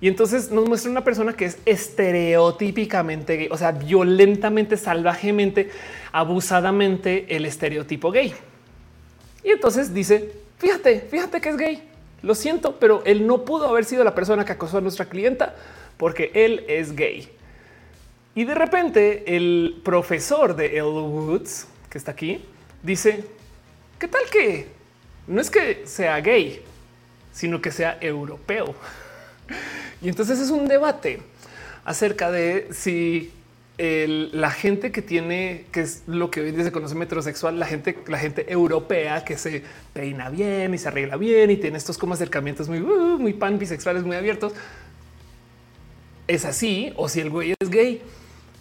[0.00, 5.70] Y entonces nos muestra una persona que es estereotípicamente gay, o sea, violentamente, salvajemente,
[6.10, 8.34] abusadamente el estereotipo gay.
[9.46, 11.88] Y entonces dice, fíjate, fíjate que es gay.
[12.20, 15.54] Lo siento, pero él no pudo haber sido la persona que acosó a nuestra clienta
[15.96, 17.28] porque él es gay.
[18.34, 22.44] Y de repente el profesor de El Woods, que está aquí,
[22.82, 23.24] dice,
[24.00, 24.66] ¿qué tal que
[25.28, 26.60] no es que sea gay,
[27.32, 28.74] sino que sea europeo?
[30.02, 31.22] Y entonces es un debate
[31.84, 33.32] acerca de si
[33.78, 37.98] la gente que tiene, que es lo que hoy día se conoce metrosexual, la gente,
[38.06, 42.14] la gente europea que se peina bien y se arregla bien y tiene estos como
[42.14, 44.52] acercamientos muy, uh, muy pan bisexuales, muy abiertos.
[46.26, 48.02] Es así, o si el güey es gay.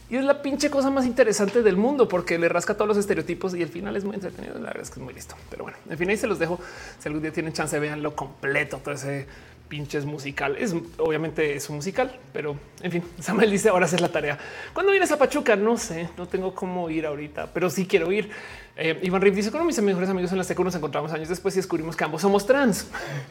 [0.07, 3.55] Y es la pinche cosa más interesante del mundo porque le rasca todos los estereotipos
[3.55, 4.53] y al final es muy entretenido.
[4.55, 5.35] La verdad es que es muy listo.
[5.49, 6.59] Pero bueno, en fin, ahí se los dejo.
[6.99, 9.25] Si algún día tienen chance, vean lo completo, todo ese
[9.67, 10.55] pinches musical.
[10.57, 14.37] Es obviamente es un musical, pero en fin, Samuel dice ahora es la tarea.
[14.73, 15.55] Cuando vienes a Pachuca?
[15.55, 18.29] No sé, no tengo cómo ir ahorita, pero sí quiero ir.
[18.75, 21.55] Eh, Iván Riff dice con mis mejores amigos en la secu nos encontramos años después
[21.55, 22.87] y descubrimos que ambos somos trans.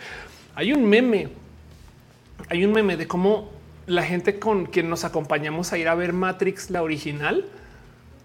[0.54, 1.28] hay un meme,
[2.48, 3.50] hay un meme de cómo
[3.86, 7.44] la gente con quien nos acompañamos a ir a ver Matrix, la original,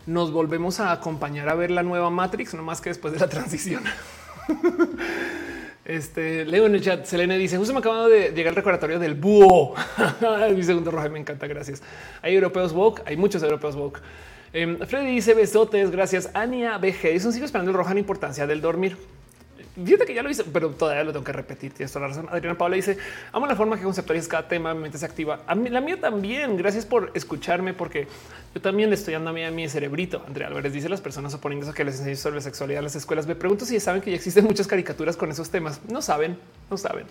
[0.05, 3.27] nos volvemos a acompañar a ver la nueva Matrix, no más que después de la
[3.27, 3.83] transición.
[5.90, 7.03] Este leo en el chat.
[7.06, 9.74] Selene dice: Justo me acabo de llegar el recordatorio del búho.
[10.56, 11.09] mi segundo rojo.
[11.09, 11.48] Me encanta.
[11.48, 11.82] Gracias.
[12.22, 13.01] Hay europeos woke.
[13.08, 14.00] Hay muchos europeos woke.
[14.53, 15.90] Eh, Freddy dice besotes.
[15.90, 16.30] Gracias.
[16.35, 17.14] Ania BG.
[17.14, 18.98] Dice sigo esperando el rojo la importancia del dormir.
[19.85, 21.74] Fíjate que ya lo hice, pero todavía lo tengo que repetir.
[21.74, 22.27] Tienes toda la razón.
[22.30, 22.98] Adriana Paula dice:
[23.32, 24.74] Amo la forma que conceptualizas cada tema.
[24.74, 25.41] Mi mente se activa.
[25.48, 26.58] A mí, la mía también.
[26.58, 28.08] Gracias por escucharme, porque
[28.53, 30.24] yo también estoy dando a mí a mi cerebrito.
[30.27, 33.27] Andrea Álvarez dice: Las personas oponiéndose a que les enseñe sobre sexualidad en las escuelas.
[33.27, 35.82] Me pregunto si saben que ya existen muchas caricaturas con esos temas.
[35.90, 36.38] No saben,
[36.69, 37.06] no saben.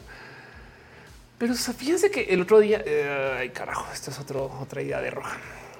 [1.38, 5.10] Pero fíjense que el otro día, eh, ay carajo, esto es otro, otra idea de
[5.10, 5.36] roja.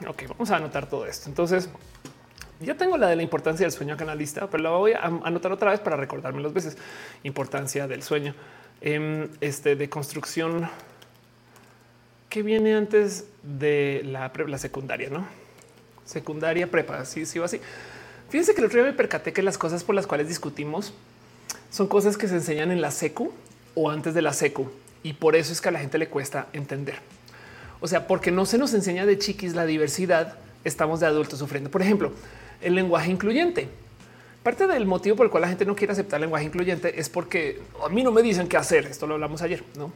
[0.06, 1.28] Ok, vamos a anotar todo esto.
[1.28, 1.68] Entonces,
[2.60, 4.92] ya tengo la de la importancia del sueño acá en la lista, pero la voy
[4.92, 6.76] a anotar otra vez para recordarme las veces.
[7.22, 8.34] Importancia del sueño.
[8.80, 10.68] Eh, este de construcción
[12.28, 15.26] que viene antes de la, la secundaria, no?
[16.04, 17.60] Secundaria, prepa, sí, sí o así.
[18.28, 20.92] Fíjense que el otro día me percaté que las cosas por las cuales discutimos
[21.70, 23.32] son cosas que se enseñan en la secu
[23.74, 24.70] o antes de la secu
[25.02, 26.96] y por eso es que a la gente le cuesta entender.
[27.80, 31.70] O sea, porque no se nos enseña de chiquis la diversidad, estamos de adultos sufriendo.
[31.70, 32.12] Por ejemplo,
[32.60, 33.68] el lenguaje incluyente.
[34.42, 37.08] Parte del motivo por el cual la gente no quiere aceptar el lenguaje incluyente es
[37.08, 38.86] porque a mí no me dicen qué hacer.
[38.86, 39.92] Esto lo hablamos ayer, no?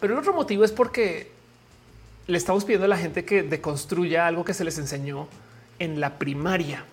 [0.00, 1.30] Pero el otro motivo es porque
[2.26, 5.28] le estamos pidiendo a la gente que deconstruya algo que se les enseñó
[5.78, 6.84] en la primaria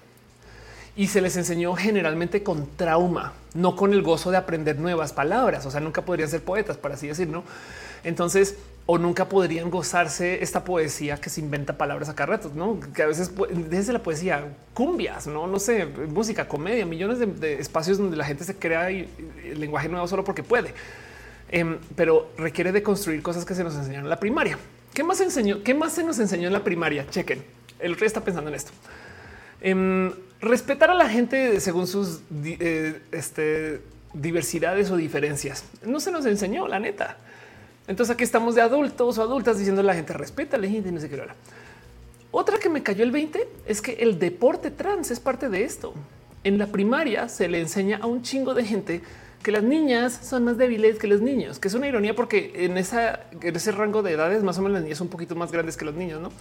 [0.96, 5.66] y se les enseñó generalmente con trauma, no con el gozo de aprender nuevas palabras.
[5.66, 7.44] O sea, nunca podrían ser poetas, por así decirlo.
[8.04, 8.56] Entonces,
[8.88, 12.80] o nunca podrían gozarse esta poesía que se inventa palabras a cada rato, no?
[12.94, 13.32] Que a veces
[13.70, 18.44] desde la poesía, cumbias, no, no sé, música, comedia, millones de, espacios donde la gente
[18.44, 19.08] se crea el
[19.60, 20.74] lenguaje nuevo solo porque puede.
[21.50, 24.58] Em, pero requiere de construir cosas que se nos enseñaron en la primaria.
[24.94, 25.64] ¿Qué más enseñó?
[25.64, 27.08] ¿Qué más se nos enseñó en la primaria?
[27.10, 27.44] Chequen.
[27.80, 28.72] El rey está pensando en esto.
[29.62, 33.82] Em, respetar a la gente según sus eh, este,
[34.14, 35.66] diversidades o diferencias.
[35.84, 37.18] No se nos enseñó, la neta.
[37.88, 41.00] Entonces aquí estamos de adultos o adultas diciendo a la gente respeta la gente no
[41.00, 41.36] sé qué hora.
[42.32, 45.94] Otra que me cayó el 20 es que el deporte trans es parte de esto.
[46.44, 49.02] En la primaria se le enseña a un chingo de gente
[49.42, 52.78] que las niñas son más débiles que los niños, que es una ironía porque en,
[52.78, 55.86] ese rango de edades más o menos las niñas son un poquito más grandes que
[55.86, 56.32] los niños, ¿no?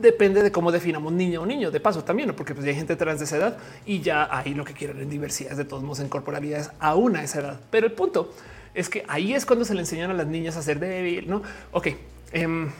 [0.00, 3.18] Depende de cómo definamos niño o niño, de paso también, porque pues, hay gente trans
[3.18, 6.08] de esa edad y ya hay lo que quieran en diversidades, de todos modos en
[6.08, 7.60] corporalidades aún a esa edad.
[7.70, 8.32] Pero el punto
[8.74, 11.42] es que ahí es cuando se le enseñan a las niñas a ser débil, ¿no?
[11.72, 11.88] Ok,
[12.32, 12.70] em,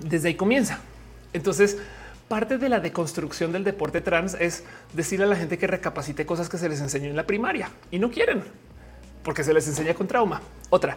[0.00, 0.80] desde ahí comienza.
[1.32, 1.78] Entonces,
[2.28, 6.48] parte de la deconstrucción del deporte trans es decirle a la gente que recapacite cosas
[6.48, 8.42] que se les enseñó en la primaria y no quieren
[9.22, 10.40] porque se les enseña con trauma.
[10.70, 10.96] Otra,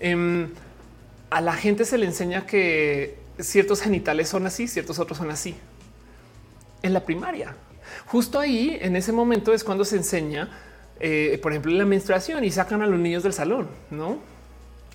[0.00, 0.48] em,
[1.28, 5.56] a la gente se le enseña que ciertos genitales son así, ciertos otros son así
[6.82, 7.54] en la primaria.
[8.06, 10.48] Justo ahí, en ese momento es cuando se enseña,
[11.00, 14.18] eh, por ejemplo, la menstruación y sacan a los niños del salón, no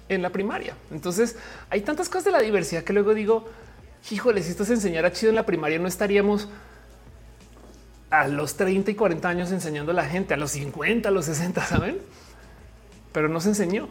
[0.09, 0.73] en la primaria.
[0.91, 1.37] Entonces
[1.69, 3.47] hay tantas cosas de la diversidad que luego digo,
[4.09, 6.49] híjole, si esto se enseñara chido en la primaria, no estaríamos
[8.09, 11.25] a los 30 y 40 años enseñando a la gente, a los 50, a los
[11.25, 11.99] 60, saben?
[13.13, 13.87] Pero no se enseñó.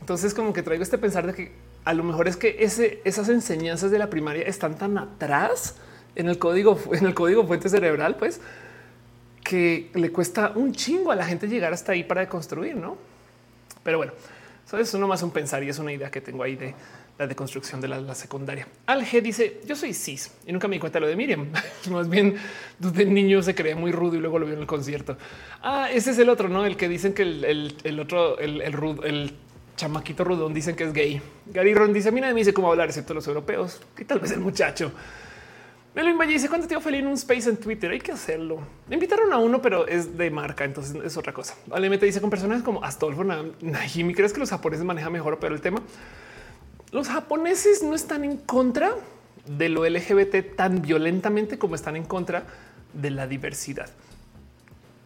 [0.00, 1.52] Entonces, como que traigo este pensar de que
[1.84, 2.56] a lo mejor es que
[3.04, 5.76] esas enseñanzas de la primaria están tan atrás
[6.16, 8.40] en el código, en el código fuente cerebral, pues
[9.46, 12.98] que le cuesta un chingo a la gente llegar hasta ahí para construir, no?
[13.84, 14.12] Pero bueno,
[14.64, 16.74] eso es más un pensar y es una idea que tengo ahí de
[17.16, 18.66] la deconstrucción de la, secundaria.
[18.86, 21.46] Al G dice yo soy cis y nunca me di cuenta lo de Miriam.
[21.90, 22.34] Más bien
[22.80, 25.16] de niño se creía muy rudo y luego lo vio en el concierto.
[25.62, 26.66] Ah, ese es el otro, no?
[26.66, 29.32] El que dicen que el, otro, el, el, el
[29.76, 31.22] chamaquito rudón dicen que es gay.
[31.46, 34.40] Gary Ron dice: Mira, me dice cómo hablar, excepto los europeos y tal vez el
[34.40, 34.90] muchacho.
[35.96, 37.90] Melvin Valle dice cuánto tío feliz en un space en Twitter.
[37.90, 38.58] Hay que hacerlo.
[38.90, 41.54] Invitaron a uno, pero es de marca, entonces es otra cosa.
[41.68, 44.12] Vale, me dice con personas como Astolfo Najimi.
[44.12, 45.80] ¿Crees que los japoneses manejan mejor pero el tema?
[46.90, 48.92] Los japoneses no están en contra
[49.46, 52.44] de lo LGBT tan violentamente como están en contra
[52.92, 53.88] de la diversidad,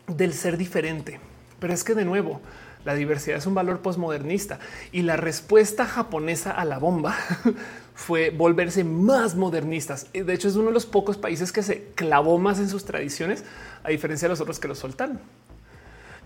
[0.09, 1.20] del ser diferente.
[1.60, 2.41] Pero es que de nuevo,
[2.85, 4.59] la diversidad es un valor posmodernista
[4.91, 7.17] y la respuesta japonesa a la bomba
[8.01, 10.07] fue volverse más modernistas.
[10.15, 13.45] De hecho, es uno de los pocos países que se clavó más en sus tradiciones,
[13.85, 15.20] a diferencia de los otros que lo soltan.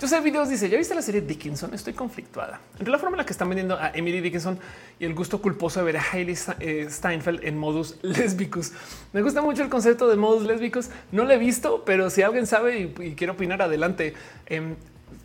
[0.01, 2.61] Yo sé videos, dice, ya viste la serie Dickinson, estoy conflictuada.
[2.78, 4.59] Entre la forma en la que están vendiendo a Emily Dickinson
[5.01, 8.73] y el gusto culposo de ver a Hailey eh, Steinfeld en modus lésbicos.
[9.12, 10.91] Me gusta mucho el concepto de modus lésbicos.
[11.11, 14.15] No lo he visto, pero si alguien sabe y, quiere opinar, adelante.
[14.47, 14.77] Em,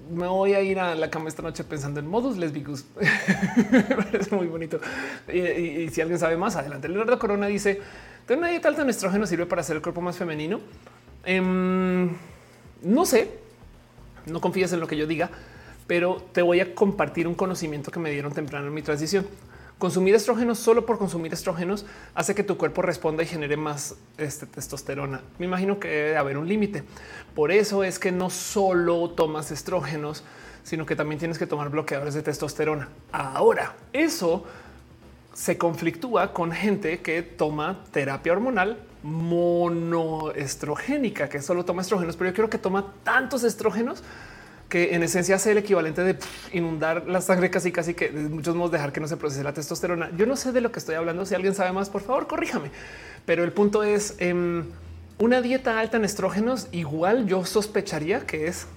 [0.10, 2.86] me voy a ir a la cama esta noche pensando en modus lésbicos.
[4.14, 4.80] es muy bonito.
[5.32, 6.90] Y, si alguien sabe más, adelante.
[6.90, 7.80] Leonardo Corona dice,
[8.26, 10.60] ¿tener una dieta alta en estrógeno sirve para hacer el cuerpo más femenino?
[11.26, 12.10] Em,
[12.82, 13.32] no sé,
[14.26, 15.30] no confíes en lo que yo diga,
[15.86, 19.28] pero te voy a compartir un conocimiento que me dieron temprano en mi transición.
[19.80, 24.46] Consumir estrógenos solo por consumir estrógenos hace que tu cuerpo responda y genere más este,
[24.46, 25.22] testosterona.
[25.38, 26.84] Me imagino que debe haber un límite.
[27.34, 30.26] Por eso es que no solo tomas estrógenos,
[30.64, 32.90] sino que también tienes que tomar bloqueadores de testosterona.
[33.14, 34.44] Ahora, eso
[35.34, 42.36] se conflictúa con gente que toma terapia hormonal monoestrogénica, que solo toma estrógenos, pero yo
[42.36, 44.04] creo que toma tantos estrógenos
[44.70, 46.18] que en esencia hace el equivalente de
[46.54, 49.54] inundar la sangre casi casi que de muchos modos dejar que no se procese la
[49.54, 50.12] testosterona.
[50.16, 51.26] Yo no sé de lo que estoy hablando.
[51.26, 52.70] Si alguien sabe más, por favor, corríjame.
[53.26, 54.66] Pero el punto es em,
[55.18, 56.68] una dieta alta en estrógenos.
[56.72, 58.68] Igual yo sospecharía que es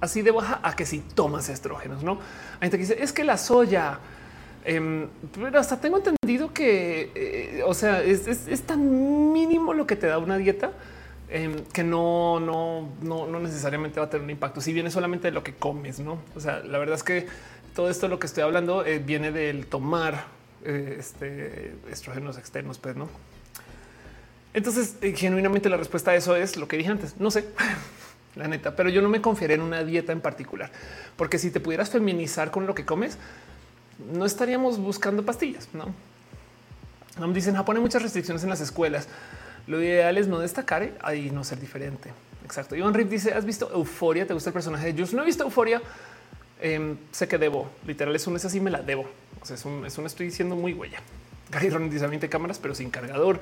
[0.00, 2.04] así de baja a que si tomas estrógenos.
[2.04, 2.20] No
[2.60, 3.98] hay gente que dice es que la soya,
[4.64, 10.06] em, pero hasta tengo entendido que, eh, o sea, es tan mínimo lo que te
[10.06, 10.70] da una dieta
[11.34, 15.28] Em, que no, no, no, no necesariamente va a tener un impacto si viene solamente
[15.28, 15.98] de lo que comes.
[15.98, 17.26] No, o sea, la verdad es que
[17.74, 20.26] todo esto lo que estoy hablando eh, viene del tomar
[20.62, 23.08] eh, este, estrógenos externos, pues no.
[24.52, 27.18] Entonces, eh, genuinamente la respuesta a eso es lo que dije antes.
[27.18, 27.46] No sé,
[28.34, 30.70] la neta, pero yo no me confiaré en una dieta en particular,
[31.16, 33.16] porque si te pudieras feminizar con lo que comes,
[34.12, 35.70] no estaríamos buscando pastillas.
[35.72, 35.94] No,
[37.32, 39.08] dicen Japón hay muchas restricciones en las escuelas.
[39.66, 42.10] Lo ideal es no destacar y no ser diferente.
[42.44, 42.76] Exacto.
[42.76, 44.26] Iván Rip dice: ¿Has visto Euforia?
[44.26, 45.14] ¿Te gusta el personaje de Jules?
[45.14, 45.80] No he visto Euforia.
[46.60, 47.68] Em, sé que debo.
[47.86, 49.06] Literal, es un es así, me la debo.
[49.40, 51.00] O sea, es un, es un estoy diciendo muy huella.
[51.50, 53.40] Gary Ron dice 20 cámaras, pero sin cargador.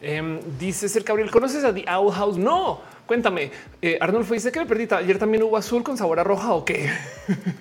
[0.00, 2.36] Em, dice Ser Gabriel, ¿conoces a The Owl House?
[2.36, 3.50] No, cuéntame.
[3.80, 4.86] Eh, Arnulfo dice que me perdí.
[4.94, 6.90] Ayer también hubo azul con sabor a roja o qué?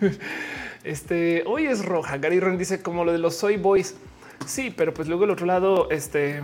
[0.83, 2.17] este hoy es roja.
[2.17, 3.95] Gary Ron dice como lo de los Soy Boys.
[4.45, 6.41] Sí, pero pues luego el otro lado, este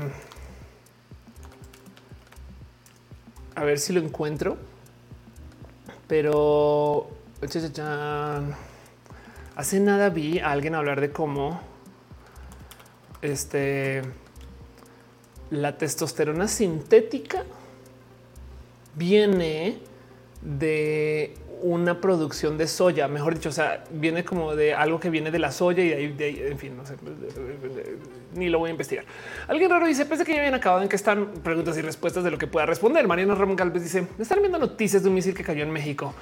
[3.55, 4.57] a ver si lo encuentro.
[6.07, 7.09] Pero
[9.55, 11.61] hace nada vi a alguien hablar de cómo
[13.21, 14.01] este
[15.51, 17.43] la testosterona sintética
[18.95, 19.79] viene
[20.41, 25.29] de una producción de soya, mejor dicho, o sea, viene como de algo que viene
[25.29, 26.95] de la soya y de ahí, en fin, no sé,
[28.33, 29.05] ni lo voy a investigar.
[29.47, 32.31] Alguien raro dice, pensé que ya habían acabado en que están preguntas y respuestas de
[32.31, 33.07] lo que pueda responder.
[33.07, 36.13] Mariana Ramón Galvez dice, están viendo noticias de un misil que cayó en México.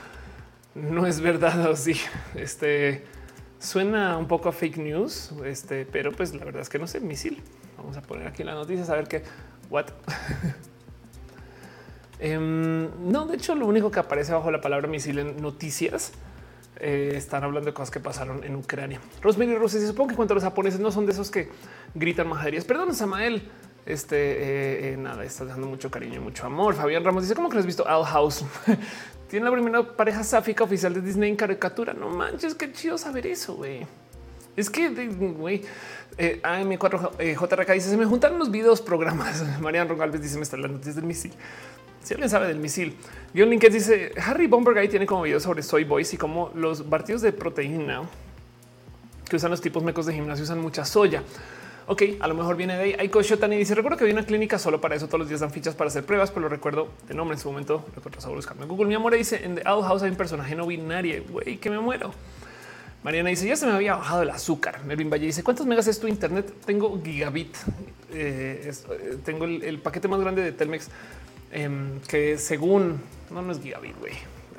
[0.75, 1.95] No es verdad o sí.
[2.35, 3.03] Este
[3.59, 6.99] suena un poco a fake news, este, pero pues la verdad es que no sé,
[6.99, 7.41] misil.
[7.77, 9.23] Vamos a poner aquí la noticia a ver qué,
[9.69, 9.87] what.
[12.21, 16.11] Em, no, de hecho, lo único que aparece bajo la palabra misil en noticias
[16.79, 19.01] eh, están hablando de cosas que pasaron en Ucrania.
[19.21, 21.49] Rosemary Rose supongo que cuando los japoneses no son de esos que
[21.93, 22.63] gritan majaderías.
[22.63, 23.49] Perdón, Samael.
[23.85, 26.75] Este eh, eh, nada, está dando mucho cariño y mucho amor.
[26.75, 28.45] Fabián Ramos dice: ¿Cómo que has visto Al House?
[29.27, 31.93] Tiene la primera pareja sáfica oficial de Disney en caricatura.
[31.93, 33.85] No manches, qué chido saber eso, güey.
[34.55, 35.63] Es que, güey,
[36.17, 39.43] AM4 JRK dice: Se me juntaron los videos programas.
[39.59, 41.33] Mariano Galvez dice: Me están las noticias del misil.
[42.03, 42.95] Si alguien sabe del misil,
[43.35, 47.21] John Linkett dice Harry Bomberguy tiene como video sobre Soy Boys y como los partidos
[47.21, 48.03] de proteína
[49.29, 51.23] que usan los tipos mecos de gimnasio usan mucha soya.
[51.91, 52.95] Ok, a lo mejor viene de ahí.
[52.99, 55.07] Aiko Shotani dice: Recuerdo que había una clínica solo para eso.
[55.07, 57.49] Todos los días dan fichas para hacer pruebas, pero lo recuerdo de nombre en su
[57.49, 57.83] momento.
[57.95, 58.85] Recuerdo solo buscarme en Google.
[58.85, 61.23] Mi amor dice: En The Owl House hay un personaje no binario.
[61.29, 62.11] Güey, que me muero.
[63.01, 64.83] Mariana dice: Ya se me había bajado el azúcar.
[64.85, 66.53] Melvin Valle dice: ¿Cuántos megas es tu internet?
[66.63, 67.55] Tengo gigabit.
[68.13, 70.89] Eh, eh, tengo el, paquete más grande de Telmex
[71.51, 73.95] Em, que según no, no es gigabit.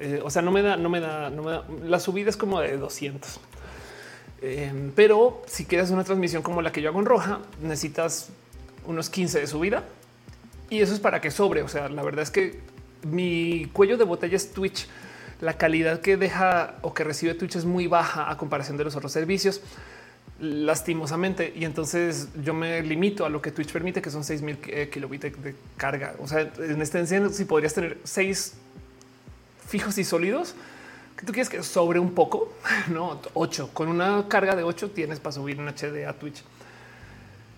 [0.01, 1.65] Eh, o sea, no me da, no me da, no me da.
[1.85, 3.41] La subida es como de 200.
[4.43, 8.31] Em, pero si quieres una transmisión como la que yo hago en roja, necesitas
[8.87, 9.85] unos 15 de subida
[10.71, 11.63] y eso es para que sobre.
[11.63, 12.61] O sea, la verdad es que
[13.03, 14.89] mi cuello de botella es Twitch.
[15.41, 18.97] La calidad que deja o que recibe Twitch es muy baja a comparación de los
[18.97, 19.63] otros servicios
[20.41, 21.53] lastimosamente.
[21.55, 25.43] Y entonces yo me limito a lo que Twitch permite, que son 6000 eh, kilobits
[25.43, 26.15] de, carga.
[26.19, 28.55] O sea, en este encierro, si podrías tener seis
[29.69, 30.55] fijos y sólidos,
[31.17, 32.53] que tú quieres que sobre un poco,
[32.89, 36.43] no ocho con una carga de 8 tienes para subir un HD a Twitch.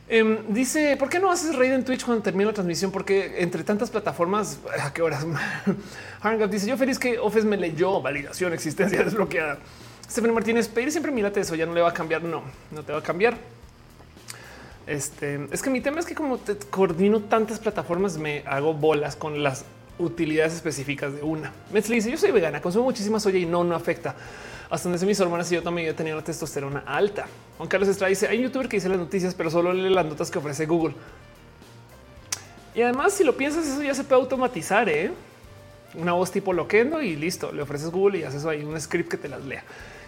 [0.08, 2.90] Em, dice, ¿por qué no haces raid en Twitch cuando termine la transmisión?
[2.90, 5.24] Porque entre tantas plataformas, ¿a qué horas?
[6.50, 9.58] dice, yo feliz que Office me leyó validación, existencia desbloqueada.
[10.08, 12.22] Stephanie Martínez, pedir siempre mírate eso, ya no le va a cambiar.
[12.22, 13.36] No, no te va a cambiar.
[14.86, 19.14] Este es que mi tema es que como te coordino tantas plataformas, me hago bolas
[19.14, 19.64] con las
[19.98, 21.52] utilidades específicas de una.
[21.72, 24.14] Metzli dice: Yo soy vegana, consumo muchísima soya y no, no afecta.
[24.68, 27.26] Hasta donde mis hormonas y yo también tenido la testosterona alta.
[27.56, 30.06] Juan Carlos Estrada dice: Hay un youtuber que dice las noticias, pero solo lee las
[30.06, 30.94] notas que ofrece Google.
[32.74, 34.88] Y además, si lo piensas, eso ya se puede automatizar.
[34.88, 35.12] ¿eh?
[35.94, 37.52] una voz tipo loquendo y listo.
[37.52, 39.62] Le ofreces Google y haces ahí un script que te las lea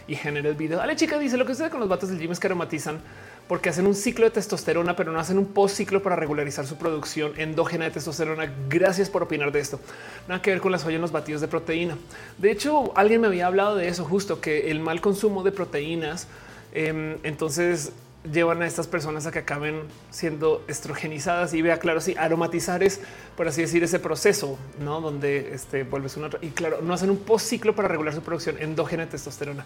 [0.07, 0.81] y genera el video.
[0.81, 3.01] Ale chica dice lo que sucede con los vatos del gym es que aromatizan
[3.49, 6.77] porque hacen un ciclo de testosterona, pero no hacen un post ciclo para regularizar su
[6.77, 8.51] producción endógena de testosterona.
[8.69, 9.81] Gracias por opinar de esto.
[10.29, 11.99] Nada que ver con las ollas en los batidos de proteína.
[12.39, 16.27] De hecho, alguien me había hablado de eso justo, que el mal consumo de proteínas,
[16.73, 17.93] em, entonces
[18.31, 23.01] llevan a estas personas a que acaben siendo estrogenizadas y vea claro, sí, aromatizar es,
[23.37, 27.19] por así decir, ese proceso, no donde este, vuelves una y claro, no hacen un
[27.19, 29.65] post ciclo para regular su producción endógena de testosterona.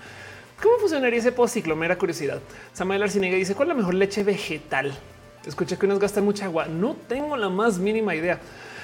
[0.62, 1.76] ¿Cómo funcionaría ese post ciclo?
[1.76, 2.40] Mera curiosidad.
[2.72, 4.92] Samuel Arcinega dice cuál es la mejor leche vegetal.
[5.46, 6.66] Escuché que unos gastan mucha agua.
[6.66, 8.40] No tengo la más mínima idea.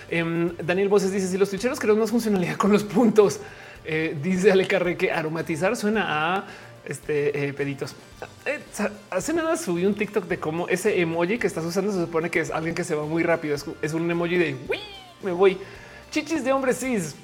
[0.09, 3.41] Em, Daniel Voces dice si los tucheros queremos más funcionalidad con los puntos.
[3.85, 6.45] Eh, dice Ale Carre que aromatizar suena a
[6.87, 7.95] este eh, peditos.
[8.47, 8.61] Eh,
[9.11, 12.41] hace nada subí un TikTok de cómo ese emoji que estás usando se supone que
[12.41, 13.57] es alguien que se va muy rápido.
[13.83, 14.57] Es, un emoji de
[15.23, 15.59] me voy.
[16.11, 17.17] Chichis de hombre cis.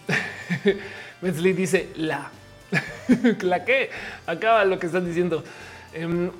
[1.20, 2.30] Metzli dice la.
[3.42, 3.90] la que
[4.26, 5.44] acaba lo que están diciendo.
[6.00, 6.30] Um,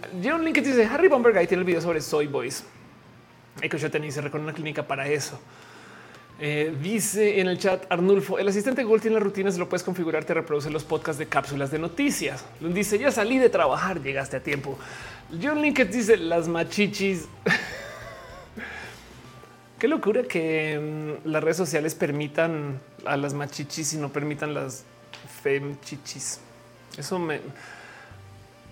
[0.42, 2.64] link que dice Harry Bomberg ahí tiene el video sobre Soy Boys.
[3.62, 5.38] Yo tenis se recorre una clínica para eso.
[6.42, 10.24] Eh, dice en el chat Arnulfo, el asistente Google tiene las rutinas, lo puedes configurar,
[10.24, 12.46] te reproduce los podcasts de cápsulas de noticias.
[12.60, 14.78] Dice, ya salí de trabajar, llegaste a tiempo.
[15.42, 17.28] John Linkett dice, las machichis.
[19.78, 24.84] Qué locura que mm, las redes sociales permitan a las machichis y no permitan las
[25.42, 26.40] femchichis.
[26.96, 27.42] Eso me...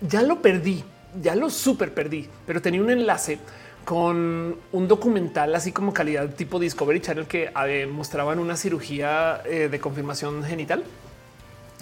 [0.01, 0.83] Ya lo perdí,
[1.21, 3.37] ya lo super perdí, pero tenía un enlace
[3.85, 7.49] con un documental así como calidad tipo Discovery Channel que
[7.91, 10.83] mostraban una cirugía eh, de confirmación genital.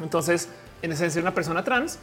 [0.01, 0.49] Entonces,
[0.81, 1.99] en esencia, una persona trans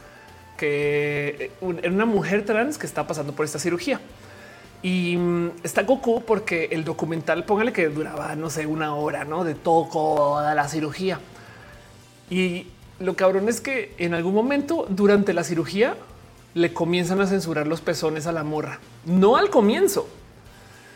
[0.57, 3.99] que eh, era una mujer trans que está pasando por esta cirugía.
[4.81, 9.43] Y mm, está Goku porque el documental, póngale que duraba, no sé, una hora, ¿no?
[9.43, 11.19] De toda la cirugía.
[12.29, 12.67] Y
[12.99, 15.95] lo cabrón es que en algún momento durante la cirugía
[16.55, 20.07] le comienzan a censurar los pezones a la morra, no al comienzo,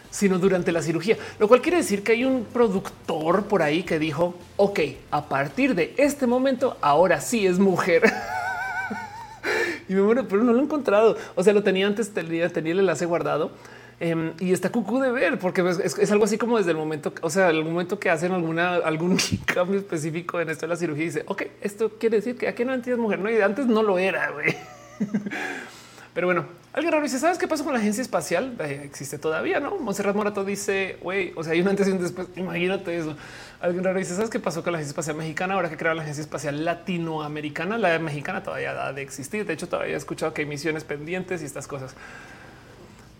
[0.10, 4.00] sino durante la cirugía, lo cual quiere decir que hay un productor por ahí que
[4.00, 4.80] dijo, ok,
[5.12, 8.04] a partir de este momento, ahora sí es mujer.
[9.90, 11.18] y me muero, pero no lo he encontrado.
[11.36, 13.52] O sea, lo tenía antes, tenía, tenía el enlace guardado.
[14.00, 17.30] Em, y está cucú de ver, porque es, algo así como desde el momento, o
[17.30, 21.24] sea, el momento que hacen alguna, algún cambio específico en esto de la cirugía, dice,
[21.28, 24.32] ok, esto quiere decir que aquí no entiendes mujer, no, y antes no lo era,
[24.32, 24.56] güey.
[26.14, 28.56] Pero bueno, alguien raro dice, ¿sabes qué pasó con la agencia espacial?
[28.60, 29.78] Eh, existe todavía, ¿no?
[29.78, 33.16] Monserrat Morato dice, güey, o sea, hay un antes y un después, imagínate eso.
[33.61, 35.53] Alguien raro dice, ¿sabes qué pasó con la agencia espacial mexicana?
[35.53, 39.45] Ahora que crearon la agencia espacial latinoamericana, la mexicana todavía ha de existir.
[39.45, 41.95] De hecho, todavía he escuchado que hay misiones pendientes y estas cosas.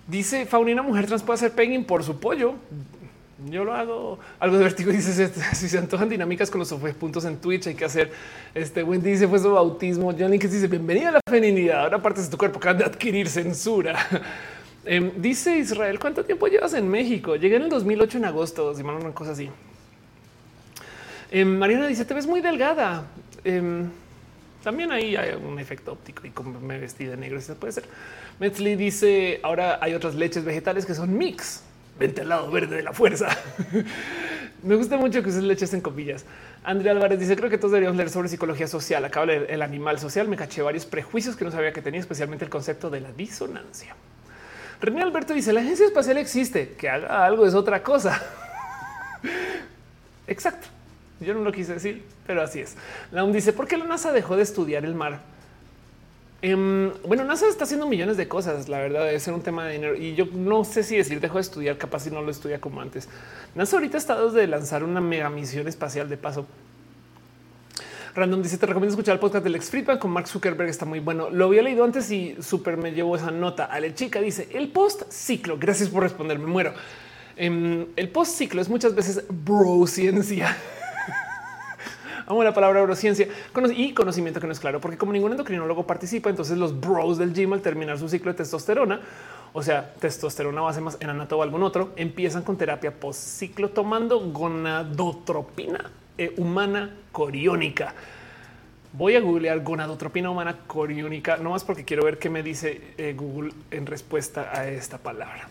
[0.08, 2.56] Dice Faunina, mujer trans puede hacer pegging por su pollo.
[3.46, 4.20] Yo lo hago.
[4.40, 7.86] Algo de vértigo dice si se antojan dinámicas con los puntos en Twitch, hay que
[7.86, 8.12] hacer.
[8.54, 10.14] Este Wendy dice fue su bautismo.
[10.18, 11.84] Johnny que dice bienvenida a la feminidad.
[11.84, 13.96] Ahora partes de tu cuerpo que de adquirir censura.
[14.86, 17.36] Em, dice Israel, ¿cuánto tiempo llevas en México?
[17.36, 19.50] Llegué en el 2008 en agosto, si mal una cosa así.
[21.30, 23.04] Em, Mariana dice, te ves muy delgada.
[23.44, 23.90] Em,
[24.64, 27.84] también ahí hay un efecto óptico y como me vestí de negro, eso puede ser.
[28.40, 31.62] Metzli dice, ahora hay otras leches vegetales que son mix
[32.00, 33.28] vente al lado verde de la fuerza.
[34.64, 36.26] Me gusta mucho que uses leches en copillas.
[36.64, 39.06] Andrea Álvarez dice: Creo que todos deberíamos leer sobre psicología social.
[39.06, 40.28] Acaba de leer el animal social.
[40.28, 43.96] Me caché varios prejuicios que no sabía que tenía, especialmente el concepto de la disonancia.
[44.82, 46.74] René Alberto dice: La agencia espacial existe.
[46.78, 48.22] Que haga algo es otra cosa.
[50.28, 50.68] Exacto.
[51.22, 52.76] Yo no lo quise decir, pero así es.
[53.12, 55.20] La dice: ¿Por qué la NASA dejó de estudiar el mar?
[56.42, 58.70] Em, bueno, NASA está haciendo millones de cosas.
[58.70, 61.36] La verdad debe ser un tema de dinero y yo no sé si decir dejo
[61.36, 63.10] de estudiar, capaz si no lo estudia como antes.
[63.56, 66.46] NASA ahorita está de lanzar una mega misión espacial de paso.
[68.16, 70.70] Random dice: Te recomiendo escuchar el podcast del ex Friedman con Mark Zuckerberg.
[70.70, 71.30] Está muy bueno.
[71.30, 73.66] Lo había leído antes y súper me llevó esa nota.
[73.66, 75.58] Ale chica dice: El post ciclo.
[75.60, 76.40] Gracias por responder.
[76.40, 76.74] Me muero.
[77.36, 80.58] Em, el post ciclo es muchas veces bro ciencia.
[82.30, 83.28] Amo la palabra neurociencia
[83.76, 87.34] y conocimiento que no es claro, porque como ningún endocrinólogo participa, entonces los bros del
[87.34, 89.02] gym al terminar su ciclo de testosterona,
[89.52, 93.70] o sea, testosterona base más en anato o algún otro, empiezan con terapia post ciclo
[93.70, 97.96] tomando gonadotropina eh, humana coriónica.
[98.94, 103.16] Voy a googlear gonadotropina humana coriónica, no más porque quiero ver qué me dice eh,
[103.18, 105.50] Google en respuesta a esta palabra.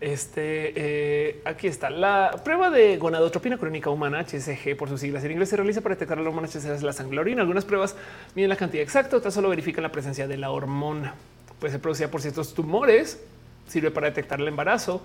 [0.00, 5.32] Este eh, aquí está la prueba de gonadotropina crónica humana HCG por sus siglas en
[5.32, 7.42] inglés se realiza para detectar la hormona HCG de la sangre orina.
[7.42, 7.96] Algunas pruebas
[8.34, 11.14] miden la cantidad exacta, otras solo verifican la presencia de la hormona.
[11.58, 13.22] Puede ser producida por ciertos tumores,
[13.68, 15.02] sirve para detectar el embarazo.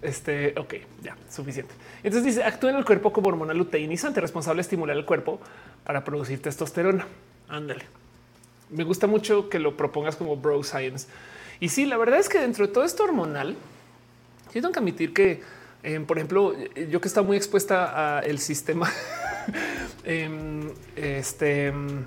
[0.00, 1.74] Este, ok, ya, suficiente.
[2.02, 5.38] Entonces dice, actúa en el cuerpo como hormona luteinizante, responsable de estimular el cuerpo
[5.84, 7.06] para producir testosterona.
[7.48, 7.84] Ándale.
[8.70, 11.06] Me gusta mucho que lo propongas como bro science.
[11.60, 13.54] Y sí, la verdad es que dentro de todo esto hormonal,
[14.54, 15.42] yo tengo que admitir que,
[15.82, 16.54] em, por ejemplo,
[16.90, 18.90] yo que está muy expuesta al sistema,
[20.04, 22.04] em, este, em,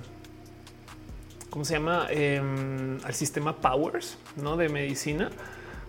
[1.50, 2.06] ¿cómo se llama?
[2.06, 4.56] al sistema Powers, ¿no?
[4.56, 5.30] De medicina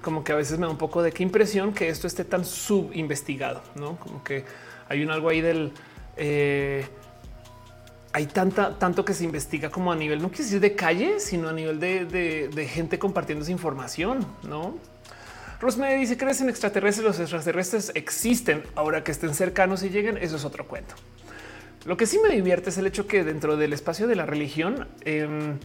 [0.01, 2.45] como que a veces me da un poco de qué impresión que esto esté tan
[2.45, 4.45] subinvestigado, no como que
[4.87, 5.73] hay un algo ahí del
[6.15, 6.85] eh,
[8.13, 11.49] hay tanta, tanto que se investiga como a nivel, no quiero decir de calle, sino
[11.49, 14.75] a nivel de, gente compartiendo esa información, no?
[15.59, 17.05] Rosme dice: ¿Crees en extraterrestres?
[17.05, 18.63] Los extraterrestres existen.
[18.75, 20.95] Ahora que estén cercanos y lleguen, eso es otro cuento.
[21.85, 24.87] Lo que sí me divierte es el hecho que dentro del espacio de la religión,
[25.05, 25.57] em,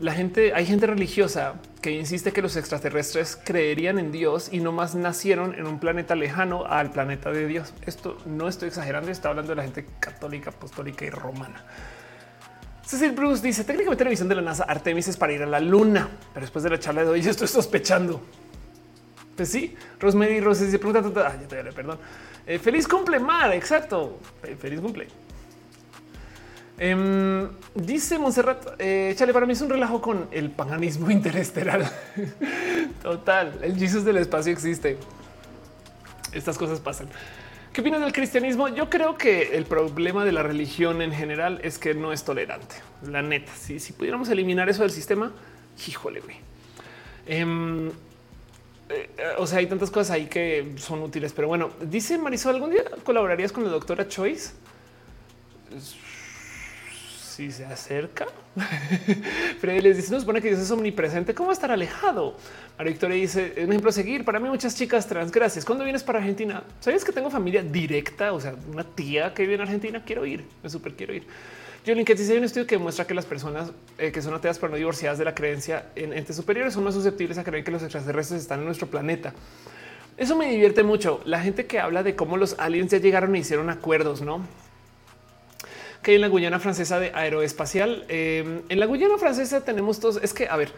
[0.00, 4.72] la gente, hay gente religiosa que insiste que los extraterrestres creerían en Dios y no
[4.72, 7.74] más nacieron en un planeta lejano al planeta de Dios.
[7.86, 11.64] Esto no estoy exagerando, está hablando de la gente católica, apostólica y romana.
[12.84, 15.60] Cecil Bruce dice técnicamente la misión de la NASA Artemis es para ir a la
[15.60, 18.22] luna, pero después de la charla de hoy yo estoy sospechando.
[19.36, 21.98] Pues sí, Rosemary Rose dice pregunta, ah, ya te perdón.
[22.46, 24.18] Eh, feliz cumple, Mar, exacto.
[24.58, 25.08] Feliz cumple.
[26.78, 31.90] Em, dice Monserrat, eh, chale, para mí es un relajo con el paganismo interestelar.
[33.02, 34.98] Total, el Jesus del espacio existe.
[36.32, 37.08] Estas cosas pasan.
[37.72, 38.68] ¿Qué opinas del cristianismo?
[38.68, 42.76] Yo creo que el problema de la religión en general es que no es tolerante.
[43.06, 45.32] La neta, si, si pudiéramos eliminar eso del sistema,
[45.86, 46.36] híjole, güey.
[47.26, 47.90] Em,
[48.88, 49.08] eh,
[49.38, 52.84] o sea, hay tantas cosas ahí que son útiles, pero bueno, dice Marisol, ¿algún día
[53.04, 54.52] colaborarías con la doctora Choice?
[57.36, 58.26] si se acerca.
[59.60, 62.34] Freddy les dice, no supone que Dios es omnipresente, ¿cómo estar alejado?
[62.78, 65.66] María Victoria dice, un ejemplo a seguir, para mí muchas chicas trans, gracias.
[65.66, 66.62] ¿Cuándo vienes para Argentina?
[66.80, 68.32] ¿Sabes que tengo familia directa?
[68.32, 71.26] O sea, una tía que vive en Argentina, quiero ir, me súper quiero ir.
[71.86, 74.58] Jolín, que dice, hay un estudio que muestra que las personas eh, que son ateas
[74.58, 77.70] pero no divorciadas de la creencia en entes superiores son más susceptibles a creer que
[77.70, 79.32] los extraterrestres están en nuestro planeta.
[80.16, 81.20] Eso me divierte mucho.
[81.24, 84.42] La gente que habla de cómo los aliens ya llegaron e hicieron acuerdos, ¿no?
[86.06, 88.04] que en la Guyana francesa de aeroespacial.
[88.08, 90.20] Em, en la Guyana francesa tenemos todos.
[90.22, 90.70] Es que, a ver,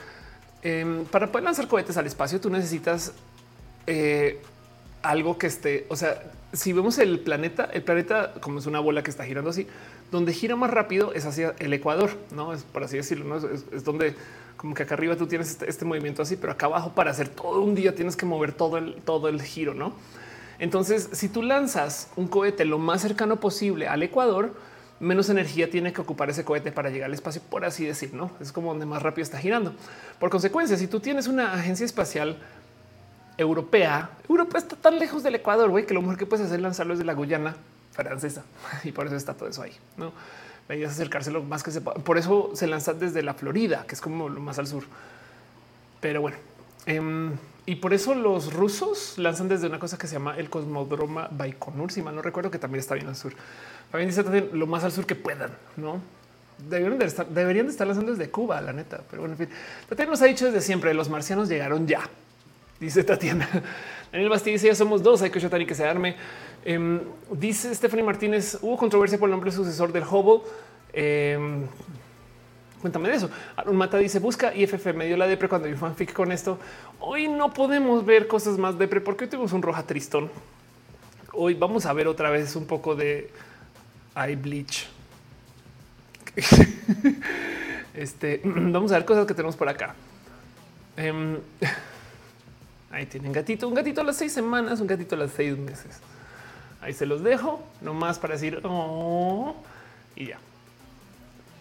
[0.63, 3.13] em, para poder lanzar cohetes al espacio, tú necesitas
[3.87, 4.41] eh,
[5.03, 5.85] algo que esté.
[5.91, 6.23] O sea,
[6.55, 9.67] si vemos el planeta, el planeta como es una bola que está girando así,
[10.11, 13.37] donde gira más rápido es hacia el Ecuador, no es por así decirlo, ¿no?
[13.37, 14.15] es, donde
[14.57, 17.29] como que acá arriba tú tienes este, este, movimiento así, pero acá abajo para hacer
[17.29, 19.93] todo un día tienes que mover todo el, todo el giro, no?
[20.59, 24.53] Entonces, si tú lanzas un cohete lo más cercano posible al Ecuador,
[24.99, 28.33] menos energía tiene que ocupar ese cohete para llegar al espacio, por así decir, no
[28.41, 29.73] es como donde más rápido está girando.
[30.19, 32.39] Por consecuencia, si tú tienes una agencia espacial
[33.37, 36.63] europea, Europa está tan lejos del Ecuador güey, que lo mejor que puedes hacer es
[36.63, 37.55] lanzarlo desde la Guyana
[38.05, 38.45] francesa
[38.85, 39.73] y por eso está todo eso ahí.
[39.97, 40.13] No
[40.69, 41.99] la idea es acercarse lo más que se pueda.
[41.99, 44.85] Por eso se lanza desde la Florida, que es como lo más al sur.
[46.01, 46.37] Pero bueno,
[46.87, 47.33] em,
[47.65, 51.91] y por eso los rusos lanzan desde una cosa que se llama el cosmodroma Baikonur,
[51.91, 53.33] si mal no recuerdo, que también está bien al sur.
[53.91, 56.01] También dice lo más al sur que puedan, no?
[56.69, 59.01] Deberían de, estar, deberían de estar lanzando desde Cuba, la neta.
[59.11, 59.57] Pero bueno, en fin,
[59.89, 62.03] Tatiana nos ha dicho desde siempre: los marcianos llegaron ya,
[62.79, 63.49] dice Tatiana.
[64.13, 66.17] Daniel Bastille dice: Ya somos dos, hay que y que se arme.
[66.69, 70.47] Em, dice Stephanie Martínez: hubo controversia por el nombre sucesor del Hubble.
[70.93, 71.67] Em,
[72.83, 73.31] cuéntame de eso.
[73.65, 76.59] Un Mata dice busca IFF me dio la depre cuando vi fanfic con esto.
[77.01, 80.31] Hoy no podemos ver cosas más depre porque hoy tuvimos un roja tristón.
[81.33, 83.31] Hoy vamos a ver otra vez un poco de
[84.15, 84.89] hay bleach.
[87.95, 89.95] este vamos a ver cosas que tenemos por acá.
[90.99, 91.39] Em,
[92.91, 96.03] ahí tienen gatito, un gatito a las seis semanas, un gatito a las seis meses.
[96.81, 99.55] Ahí se los dejo nomás para decir oh,
[100.15, 100.39] y ya.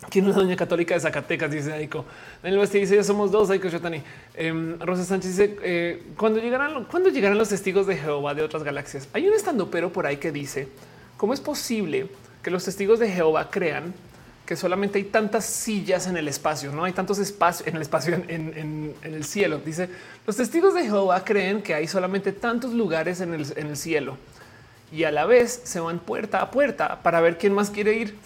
[0.09, 1.51] ¿Quién es la doña católica de Zacatecas?
[1.51, 2.05] Dice Aiko.
[2.43, 3.49] Daniel Basti dice: Ya somos dos.
[3.49, 4.01] Aiko Shotani.
[4.35, 9.09] Eh, Rosa Sánchez dice: eh, cuando llegarán, los testigos de Jehová de otras galaxias.
[9.13, 10.69] Hay un estando pero por ahí que dice:
[11.17, 12.07] ¿Cómo es posible
[12.43, 13.93] que los testigos de Jehová crean
[14.47, 18.15] que solamente hay tantas sillas en el espacio, no hay tantos espacios en el espacio
[18.15, 19.59] en, el cielo.
[19.63, 19.89] Dice
[20.25, 24.17] los testigos de Jehová creen que hay solamente tantos lugares en el, cielo
[24.91, 28.17] y a la vez se van puerta a puerta para ver quién más quiere ir.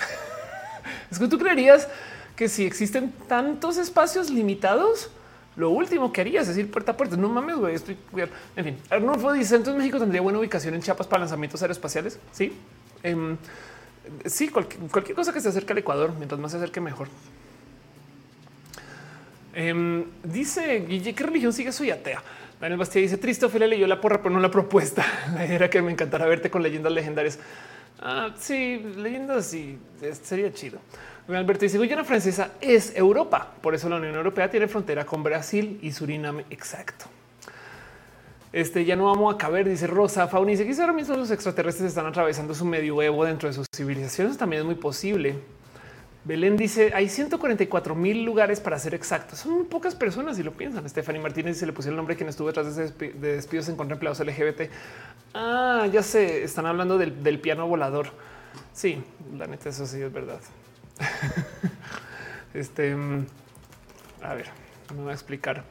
[1.11, 1.87] es que tú creerías
[2.35, 5.11] que si existen tantos espacios limitados,
[5.55, 7.17] lo último que harías es ir puerta a puerta.
[7.17, 7.97] No mames, güey, estoy
[8.55, 12.19] En fin, Arnulfo dice entonces México tendría buena ubicación en Chiapas para lanzamientos aeroespaciales.
[12.31, 12.53] Sí.
[13.03, 13.37] Em,
[14.25, 17.09] sí, cualquier, cosa que se acerque al Ecuador, mientras más se acerque, mejor.
[19.53, 21.71] Em, dice Guille, ¿qué religión sigue?
[21.71, 22.23] Soy atea.
[22.61, 25.03] Daniel Bastia dice, triste, Ophelia leyó la porra, pero no la propuesta.
[25.33, 27.39] La era que me encantará verte con leyendas legendarias.
[27.99, 29.79] Ah, sí, leyendas sí,
[30.21, 30.79] sería chido.
[31.27, 35.79] Alberto dice Guyana Francesa es Europa, por eso la Unión Europea tiene frontera con Brasil
[35.81, 36.45] y Suriname.
[36.49, 37.05] Exacto.
[38.53, 40.27] Este ya no vamos a caber, dice Rosa.
[40.27, 44.37] Fauni dice que ahora mismo los extraterrestres están atravesando su medioevo dentro de sus civilizaciones.
[44.37, 45.35] También es muy posible.
[46.23, 49.39] Belén dice hay 144 mil lugares para ser exactos.
[49.39, 50.87] Son pocas personas si lo piensan.
[50.87, 53.95] Stephanie Martínez se le pusieron el nombre quien estuvo detrás de, de despidos en contra
[53.95, 54.69] empleados LGBT.
[55.33, 58.07] Ah, ya sé, están hablando del, del piano volador.
[58.73, 59.03] Sí,
[59.37, 60.39] la neta, eso sí es verdad.
[62.53, 63.25] este, mm,
[64.21, 64.47] a ver,
[64.95, 65.63] me voy a explicar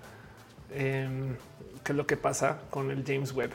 [0.73, 1.37] em,
[1.85, 3.53] qué es lo que pasa con el James Webb.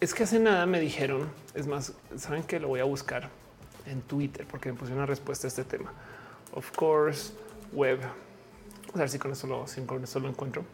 [0.00, 3.28] Es que hace nada me dijeron, es más, saben que lo voy a buscar
[3.86, 5.92] en Twitter porque me puse una respuesta a este tema.
[6.52, 7.32] Of course,
[7.72, 8.00] web.
[8.94, 10.64] A ver si con eso lo, si con eso lo encuentro.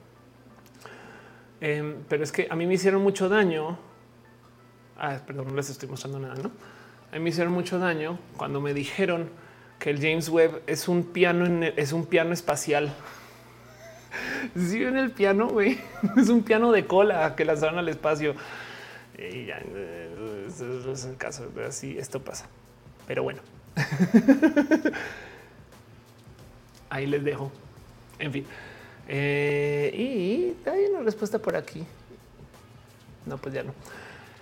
[1.60, 3.78] Em, pero es que a mí me hicieron mucho daño.
[4.98, 6.50] Ah, perdón, no les estoy mostrando nada, no?
[7.12, 9.30] A mí me hicieron mucho daño cuando me dijeron
[9.78, 12.92] que el James Webb es un piano, es un piano espacial.
[14.56, 15.78] Si en el piano, güey,
[16.16, 18.34] es un piano de cola que lanzaron al espacio.
[19.18, 20.15] Y ya eh,
[20.60, 21.50] es el caso.
[21.66, 22.46] Así esto pasa.
[23.06, 23.40] Pero bueno,
[26.90, 27.50] ahí les dejo.
[28.18, 28.46] En fin,
[29.08, 31.84] eh, y hay una respuesta por aquí.
[33.26, 33.74] No, pues ya no.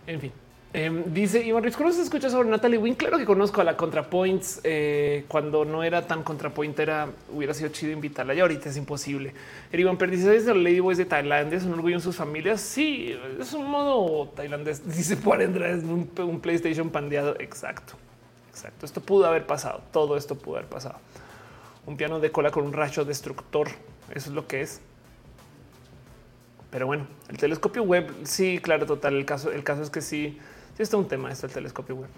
[0.07, 0.33] En fin,
[0.77, 2.97] Em, dice Iván Rich, ¿conoces escuchas sobre Natalie Wynn?
[2.97, 4.59] Claro que conozco a la ContraPoints.
[4.65, 9.33] Eh, cuando no era tan ContraPoint era hubiera sido chido invitarla y ahorita es imposible.
[9.71, 12.61] El Iván dice desde los Ladyboys de Tailandia es un orgullo en sus familias.
[12.61, 14.85] Sí, es un modo tailandés.
[14.97, 17.37] Dice por es un, un PlayStation pandeado.
[17.39, 17.95] Exacto,
[18.51, 18.85] exacto.
[18.85, 19.81] Esto pudo haber pasado.
[19.93, 20.97] Todo esto pudo haber pasado.
[21.87, 23.69] Un piano de cola con un racho destructor.
[24.13, 24.81] Eso es lo que es.
[26.73, 29.15] Pero bueno, el telescopio web, sí, claro, total.
[29.15, 30.41] El caso, el caso es que sí
[30.77, 32.11] Sí, está un tema esto el telescopio web.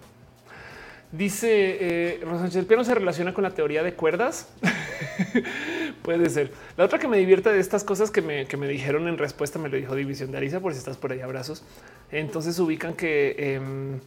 [1.12, 1.48] Dice
[1.80, 2.20] eh,
[2.54, 4.48] el piano se relaciona con la teoría de cuerdas.
[6.02, 6.52] Puede ser.
[6.76, 9.76] La otra que me divierte de estas cosas que me, dijeron en respuesta, me lo
[9.76, 11.64] dijo División de Arisa, por si estás por ahí, abrazos.
[12.10, 14.00] Entonces ubican que em,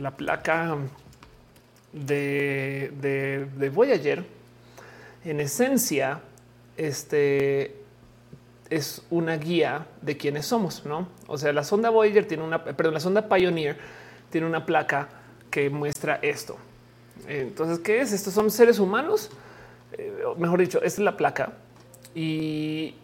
[0.00, 0.76] la placa
[1.92, 4.24] de, de, Voyager,
[5.24, 6.20] en esencia,
[6.76, 7.74] este
[8.70, 11.08] es una guía de quiénes somos, no?
[11.26, 13.78] O sea, la sonda Voyager tiene una, perdón, la sonda Pioneer
[14.30, 15.08] tiene una placa
[15.50, 16.56] que muestra esto.
[17.28, 18.12] Entonces, ¿qué es?
[18.12, 19.30] Estos son seres humanos,
[19.92, 21.52] eh, mejor dicho, esta es la placa
[22.14, 22.94] y,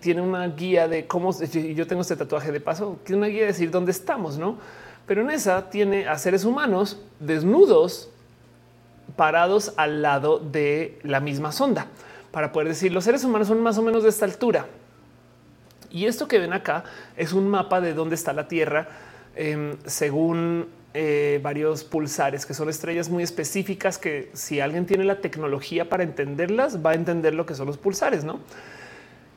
[0.00, 1.32] tiene una guía de cómo.
[1.42, 4.56] Yo tengo este tatuaje de paso, tiene una guía de decir dónde estamos, no?
[5.04, 8.08] Pero en esa tiene a seres humanos desnudos
[9.16, 11.88] parados al lado de la misma sonda
[12.30, 14.66] para poder decir los seres humanos son más o menos de esta altura.
[15.90, 16.84] Y esto que ven acá
[17.16, 18.88] es un mapa de dónde está la Tierra
[19.34, 25.20] em, según eh, varios pulsares, que son estrellas muy específicas que si alguien tiene la
[25.20, 28.40] tecnología para entenderlas, va a entender lo que son los pulsares, ¿no?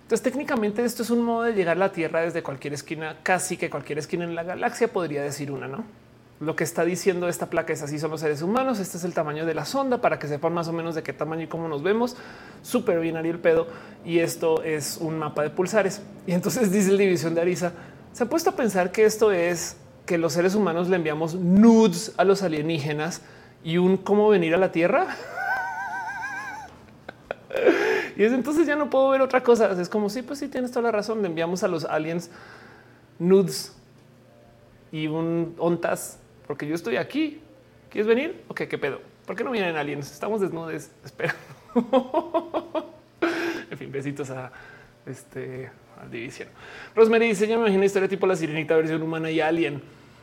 [0.04, 3.58] Entonces técnicamente esto es un modo de llegar a la Tierra desde cualquier esquina, casi
[3.58, 5.86] que cualquier esquina en la galaxia podría decir una, ¿no?
[6.40, 8.80] Lo que está diciendo esta placa es así son los seres humanos.
[8.80, 11.14] Este es el tamaño de la sonda para que sepan más o menos de qué
[11.14, 12.18] tamaño y cómo nos vemos.
[12.62, 13.68] Súper bien el pedo.
[14.04, 16.02] Y esto es un mapa de pulsares.
[16.28, 17.72] Y entonces dice el división de Arisa.
[18.12, 22.14] Se ha puesto a pensar que esto es que los seres humanos le enviamos nudes
[22.18, 23.22] a los alienígenas
[23.64, 25.16] y un cómo venir a la Tierra.
[28.18, 29.72] y es entonces ya no puedo ver otra cosa.
[29.80, 31.22] Es como si, sí, pues sí, tienes toda la razón.
[31.22, 32.30] Le enviamos a los aliens
[33.18, 33.74] nudes
[34.92, 36.20] y un ontas
[36.54, 37.40] porque yo estoy aquí.
[37.90, 38.44] ¿Quieres venir?
[38.48, 39.02] Ok, qué pedo.
[39.26, 40.12] ¿Por qué no vienen aliens?
[40.12, 40.88] Estamos desnudos.
[41.04, 41.34] Espera.
[43.72, 44.52] en fin, besitos a
[45.04, 45.72] este
[46.12, 46.50] división.
[46.96, 49.82] Rosemary dice: Yo me imagino historia tipo la sirenita versión humana y alien.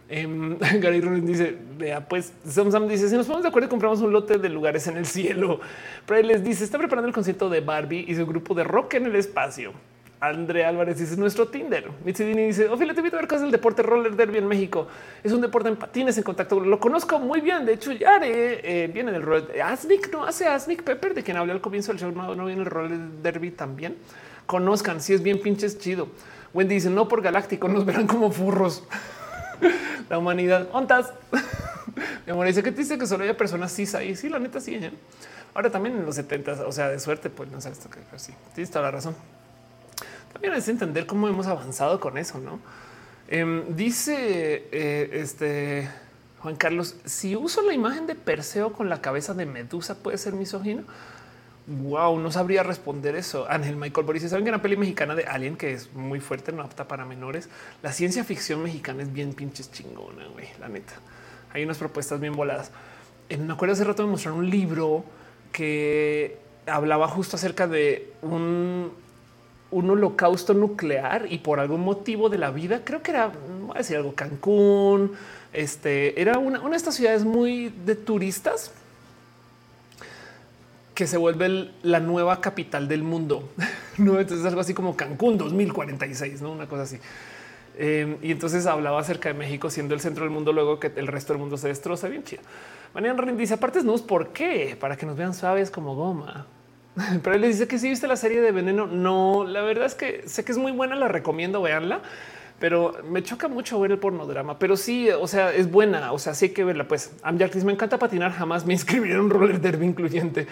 [0.08, 4.00] Um, Gary Rollins dice: Vea, pues Sam Sam dice: Si nos ponemos de acuerdo, compramos
[4.00, 5.58] un lote de lugares en el cielo.
[6.06, 9.06] Pero les dice: Está preparando el concierto de Barbie y su grupo de rock en
[9.06, 9.72] el espacio.
[10.20, 11.90] André Álvarez dice nuestro Tinder.
[12.04, 14.86] Mitsidini dice Ophelia, te invito a ver cosas del deporte roller derby en México.
[15.24, 16.60] Es un deporte en patines en contacto.
[16.60, 17.64] Lo conozco muy bien.
[17.64, 19.62] De hecho, ya eh, viene del roller.
[19.62, 22.12] Asnick no hace Asnick Pepper, de quien hablé al comienzo del show.
[22.12, 23.96] No, no viene el roller derby también.
[24.44, 26.08] Conozcan si es bien pinches chido.
[26.52, 28.84] Wendy dice no por galáctico, nos verán como furros.
[30.10, 30.68] la humanidad.
[30.72, 31.14] Ontas.
[32.26, 34.14] Mi amor dice que dice que solo hay personas cis ahí.
[34.14, 34.74] Sí, la neta sí.
[34.74, 34.92] ¿eh?
[35.54, 38.34] Ahora también en los 70, o sea, de suerte, pues no sé esto que sí.
[38.54, 39.16] Tienes toda la razón.
[40.32, 42.60] También es entender cómo hemos avanzado con eso, ¿no?
[43.28, 45.88] Em, dice eh, este
[46.40, 50.32] Juan Carlos, si uso la imagen de Perseo con la cabeza de Medusa, puede ser
[50.32, 50.84] misógino.
[51.66, 53.46] wow, no sabría responder eso.
[53.48, 56.62] Ángel Michael Boris, saben que una peli mexicana de Alien que es muy fuerte, no
[56.62, 57.48] apta para menores.
[57.82, 60.94] La ciencia ficción mexicana es bien pinches chingona, güey, la neta.
[61.52, 62.70] Hay unas propuestas bien voladas.
[63.28, 65.04] Me acuerdo hace rato de mostrar un libro
[65.52, 68.92] que hablaba justo acerca de un,
[69.70, 73.32] un holocausto nuclear y por algún motivo de la vida, creo que era,
[73.74, 75.12] a decir algo, Cancún,
[75.52, 78.72] este, era una, una de estas ciudades muy de turistas,
[80.94, 83.48] que se vuelve la nueva capital del mundo.
[83.96, 84.20] ¿no?
[84.20, 86.52] Entonces algo así como Cancún 2046, ¿no?
[86.52, 86.98] una cosa así.
[87.78, 91.06] Em, y entonces hablaba acerca de México siendo el centro del mundo, luego que el
[91.06, 92.08] resto del mundo se destroza.
[92.08, 92.42] Bien chido.
[92.92, 94.76] Mariana dice aparte no ¿por qué?
[94.78, 96.46] Para que nos vean suaves como goma.
[97.22, 98.86] Pero él le dice que si viste la serie de Veneno.
[98.86, 102.00] No, la verdad es que sé que es muy buena, la recomiendo, veanla
[102.60, 104.58] pero me choca mucho ver el pornodrama.
[104.58, 106.12] Pero sí, o sea, es buena.
[106.12, 106.86] O sea, sí hay que verla.
[106.86, 108.32] Pues a me encanta patinar.
[108.32, 108.76] Jamás me
[109.18, 110.46] un roller derby incluyente.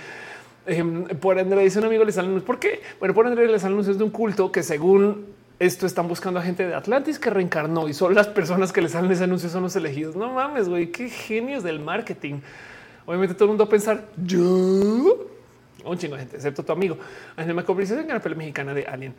[0.67, 2.81] Em, por André dice un amigo le salen ¿Por qué?
[2.99, 5.27] Bueno, por André le salen anuncios de un culto que según
[5.59, 8.89] esto están buscando a gente de Atlantis que reencarnó y solo las personas que le
[8.89, 10.17] salen ese anuncio son los elegidos.
[10.17, 12.41] No mames, güey, qué genios del marketing.
[13.07, 15.27] Obviamente todo el mundo a pensar yo
[15.89, 16.99] un chingo de gente, excepto tu amigo.
[17.37, 19.15] En me conversación en la pelea mexicana de Alien.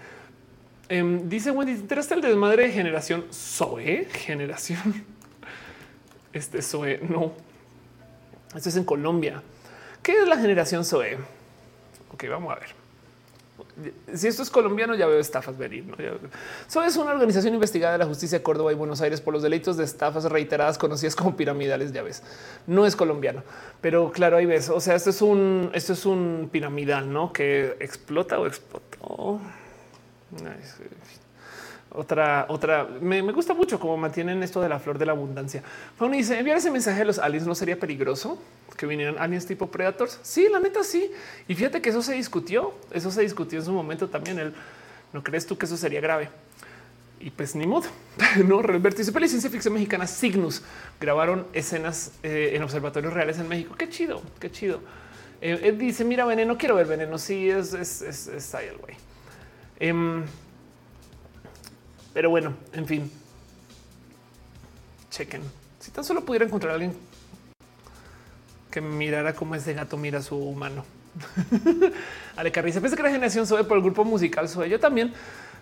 [0.90, 4.06] Em, dice Wendy, ¿te el desmadre de generación Zoe?
[4.12, 5.06] Generación.
[6.34, 7.34] Este Zoe, no.
[8.56, 9.44] Esto es en Colombia.
[10.02, 11.18] ¿Qué es la generación Zoe?
[12.12, 12.79] Ok, vamos a ver.
[14.14, 15.86] Si esto es colombiano, ya veo estafas venir.
[15.86, 16.84] ¿no?
[16.84, 19.78] Es una organización investigada de la justicia de Córdoba y Buenos Aires por los delitos
[19.78, 21.92] de estafas reiteradas conocidas como piramidales.
[21.92, 22.24] Ya ves,
[22.68, 23.44] no es colombiano,
[23.82, 24.70] pero claro, ahí ves.
[24.70, 29.40] O sea, esto es un, esto es un piramidal, no que explota o explotó.
[31.92, 35.64] Otra, otra, me, gusta mucho cómo mantienen esto de la flor de la abundancia.
[35.98, 38.38] Fauna dice enviar ese mensaje a los aliens no sería peligroso
[38.80, 40.22] que vinieran aliens tipo predators.
[40.24, 41.12] Sí, la neta, sí.
[41.50, 42.74] Y fíjate que eso se discutió.
[42.92, 44.40] Eso se discutió en su momento también.
[44.40, 44.54] El
[45.12, 46.30] no crees tú que eso sería grave?
[47.20, 47.90] Y pues ni modo.
[48.46, 50.62] no, Roberto dice ciencia ficción mexicana Signus
[50.98, 53.76] grabaron escenas eh, en observatorios reales en México.
[53.78, 54.80] Qué chido, qué chido.
[55.42, 57.18] Eh, dice: Mira, veneno, quiero ver veneno.
[57.18, 58.96] Sí, es, es, es, es ahí el güey.
[59.78, 60.24] Em,
[62.14, 63.12] pero bueno, en fin.
[65.12, 65.42] Chequen.
[65.82, 67.09] Si tan solo pudiera encontrar a alguien
[68.72, 70.86] que mirara cómo ese gato mira a su humano.
[72.36, 74.70] Ale Carriza, pensé que la generación Zoe por el grupo musical Zoe.
[74.70, 75.14] Yo también,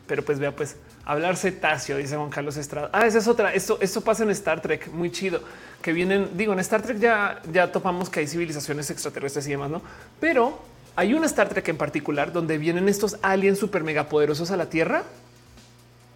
[0.05, 2.89] pero pues vea, pues hablar cetáceo, dice Juan Carlos Estrada.
[2.93, 3.53] Ah, esa es otra.
[3.53, 5.41] Esto, esto pasa en Star Trek, muy chido.
[5.81, 9.69] Que vienen, digo, en Star Trek ya, ya topamos que hay civilizaciones extraterrestres y demás,
[9.69, 9.81] no?
[10.19, 10.61] Pero
[10.95, 14.69] hay una Star Trek en particular donde vienen estos aliens super mega poderosos a la
[14.69, 15.03] Tierra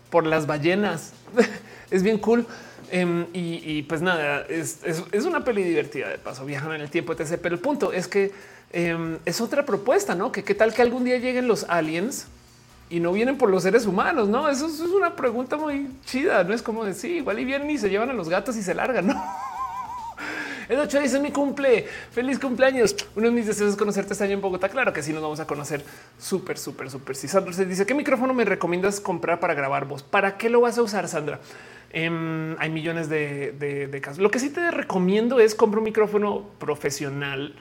[0.09, 1.13] por las ballenas.
[1.91, 2.45] es bien cool.
[2.93, 4.81] Em, y, pues nada, es,
[5.25, 7.39] una peli divertida de paso, viajan en el tiempo, etc.
[7.41, 8.33] Pero el punto es que
[8.73, 10.33] em, es otra propuesta, ¿no?
[10.33, 12.27] Que qué tal que algún día lleguen los aliens
[12.89, 14.49] y no vienen por los seres humanos, ¿no?
[14.49, 16.53] Eso, es una pregunta muy chida, ¿no?
[16.53, 19.07] Es como decir, igual y vienen y se llevan a los gatos y se largan,
[19.07, 19.23] ¿no?
[20.67, 21.87] El 8 dice mi cumple.
[22.11, 22.95] Feliz cumpleaños.
[23.15, 24.67] Uno de mis deseos es conocerte este año en Bogotá.
[24.67, 25.83] Claro que sí, nos vamos a conocer
[26.19, 27.15] súper, súper, súper.
[27.15, 30.61] Si Sandra se dice qué micrófono me recomiendas comprar para grabar voz, ¿para qué lo
[30.61, 31.39] vas a usar, Sandra?
[31.93, 34.19] Em, hay millones de, casos.
[34.19, 37.55] Lo que sí te recomiendo es comprar un micrófono profesional.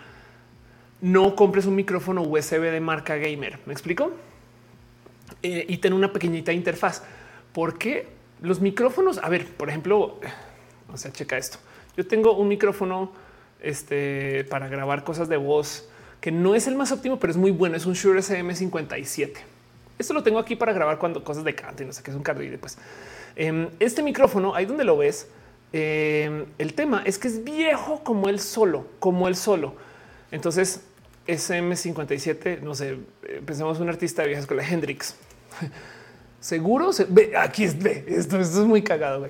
[1.01, 3.59] No compres un micrófono USB de marca gamer.
[3.67, 4.13] ¿Me explico?
[5.43, 7.03] Eh, y ten una pequeñita interfaz.
[7.53, 8.07] Porque
[8.41, 10.21] los micrófonos, a ver, por ejemplo,
[10.93, 11.59] o sea, checa esto.
[11.97, 13.13] Yo tengo un micrófono
[13.61, 15.89] este, para grabar cosas de voz
[16.21, 17.77] que no es el más óptimo, pero es muy bueno.
[17.77, 19.33] Es un Shure SM57.
[19.99, 22.17] Esto lo tengo aquí para grabar cuando cosas de canto y no sé qué es
[22.17, 22.59] un cardioide.
[22.59, 22.79] Pues
[23.79, 25.29] este micrófono, ahí donde lo ves,
[25.73, 29.75] em, el tema es que es viejo como el solo, como el solo.
[30.31, 30.83] Entonces,
[31.27, 32.99] SM57, no sé,
[33.47, 35.15] pensemos un artista de vieja escuela, Hendrix.
[36.41, 39.29] Seguro se ve aquí es esto, es muy cagado.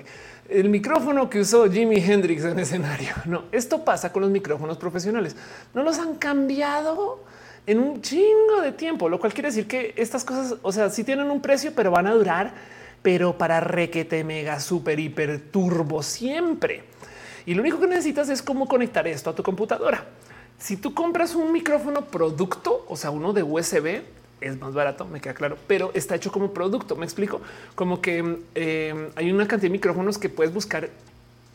[0.49, 3.13] El micrófono que usó Jimi Hendrix en escenario.
[3.25, 5.35] No, esto pasa con los micrófonos profesionales.
[5.73, 7.23] No los han cambiado
[7.65, 11.03] en un chingo de tiempo, lo cual quiere decir que estas cosas, o sea, sí
[11.03, 12.53] tienen un precio, pero van a durar,
[13.01, 16.83] pero para requete mega super hiper turbo siempre.
[17.45, 20.05] Y lo único que necesitas es cómo conectar esto a tu computadora.
[20.59, 24.01] Si tú compras un micrófono producto, o sea, uno de USB,
[24.41, 26.95] es más barato, me queda claro, pero está hecho como producto.
[26.95, 27.41] Me explico
[27.75, 30.89] como que eh, hay una cantidad de micrófonos que puedes buscar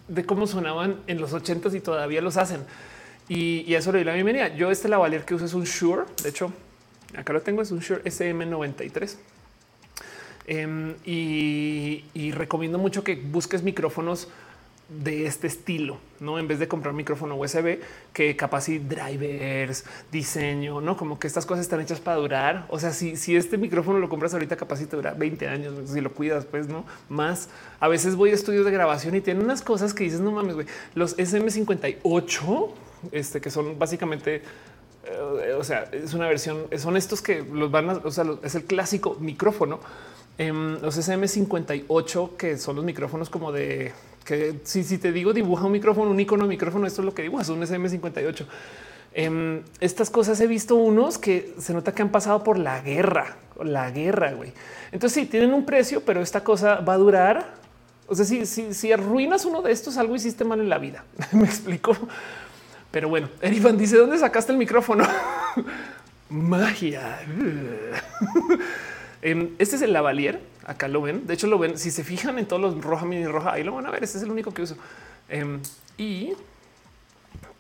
[0.09, 2.61] de cómo sonaban en los ochentas y todavía los hacen.
[3.29, 4.55] Y, eso le doy la bienvenida.
[4.55, 6.05] Yo este lavalier que uso es un Shure.
[6.23, 6.53] De hecho,
[7.17, 9.17] acá lo tengo, es un Shure SM93.
[10.47, 14.29] Em, y, recomiendo mucho que busques micrófonos
[14.89, 17.81] de este estilo, no en vez de comprar micrófono USB
[18.13, 22.67] que capaz drivers, diseño, no como que estas cosas están hechas para durar.
[22.69, 26.01] O sea, si, si este micrófono lo compras ahorita, capaz te dura 20 años si
[26.01, 27.49] lo cuidas, pues no más.
[27.81, 30.55] A veces voy a estudios de grabación y tienen unas cosas que dices, no mames,
[30.55, 32.71] güey, los SM58,
[33.11, 34.43] este que son básicamente
[35.07, 38.55] eh, o sea, es una versión, son estos que los van a, o sea, es
[38.55, 39.81] el clásico micrófono.
[40.39, 43.93] Em, los SM58, que son los micrófonos como de
[44.25, 47.15] que si, si te digo dibuja un micrófono, un icono de micrófono, esto es lo
[47.15, 48.45] que dibuja, es un SM58.
[49.15, 53.37] Em, estas cosas he visto unos que se nota que han pasado por la guerra,
[53.65, 54.53] la guerra, güey.
[54.93, 57.55] Entonces sí, tienen un precio, pero esta cosa va a durar.
[58.09, 61.05] O sea, si, si, si arruinas uno de estos, algo hiciste mal en la vida.
[61.33, 61.97] Me explico.
[62.91, 65.07] Pero bueno, Erivan dice, ¿dónde sacaste el micrófono?
[66.29, 67.21] Magia.
[69.27, 70.41] Em, este es el lavalier.
[70.65, 71.27] Acá lo ven.
[71.27, 71.77] De hecho, lo ven.
[71.79, 74.05] Si se fijan en todos los roja, mini roja, ahí lo van a ver.
[74.05, 74.77] Este es el único que uso.
[75.29, 75.61] Em,
[75.99, 76.33] y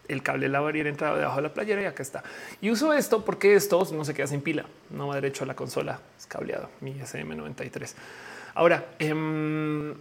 [0.07, 2.23] el cable lavalier entra debajo de la playera y acá está.
[2.61, 4.65] Y uso esto porque esto no se queda sin pila.
[4.91, 5.99] No va derecho a la consola.
[6.17, 6.71] Es cableado.
[6.81, 7.95] Mi SM93.
[8.55, 9.93] Ahora, em,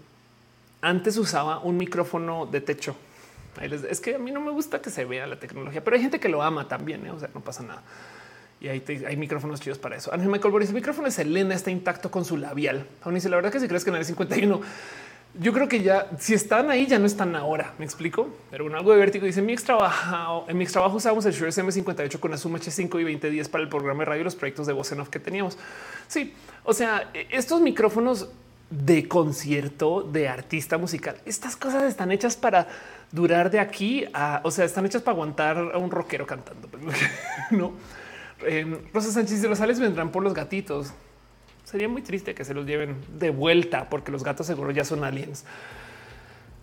[0.81, 2.95] antes usaba un micrófono de techo
[3.61, 6.19] es que a mí no me gusta que se vea la tecnología, pero hay gente
[6.19, 7.05] que lo ama también.
[7.05, 7.11] ¿eh?
[7.11, 7.81] O sea, no pasa nada.
[8.65, 10.11] Y ahí hay micrófonos chidos para eso.
[10.11, 12.87] Ángel Michael Boris, el micrófono de Selena está intacto con su labial.
[13.03, 14.59] Aún dice la verdad que si crees que en el 51,
[15.39, 17.73] yo creo que ya si están ahí, ya no están ahora.
[17.77, 20.45] Me explico, pero bueno, algo de vértigo dice mi ex trabajo.
[20.49, 23.69] En mi ex trabajo usamos el Shure SM58 con Zoom H5 y 2010 para el
[23.69, 25.59] programa de radio y los proyectos de voz en off que teníamos.
[26.07, 28.29] Sí, o sea, e, estos micrófonos
[28.71, 32.67] de concierto de artista musical, estas cosas están hechas para
[33.11, 36.67] durar de aquí a, o sea, están hechas para aguantar a un rockero cantando.
[37.51, 37.73] no.
[38.93, 40.91] Rosa Sánchez y los sales vendrán por los gatitos.
[41.63, 45.03] Sería muy triste que se los lleven de vuelta porque los gatos seguro ya son
[45.03, 45.45] aliens.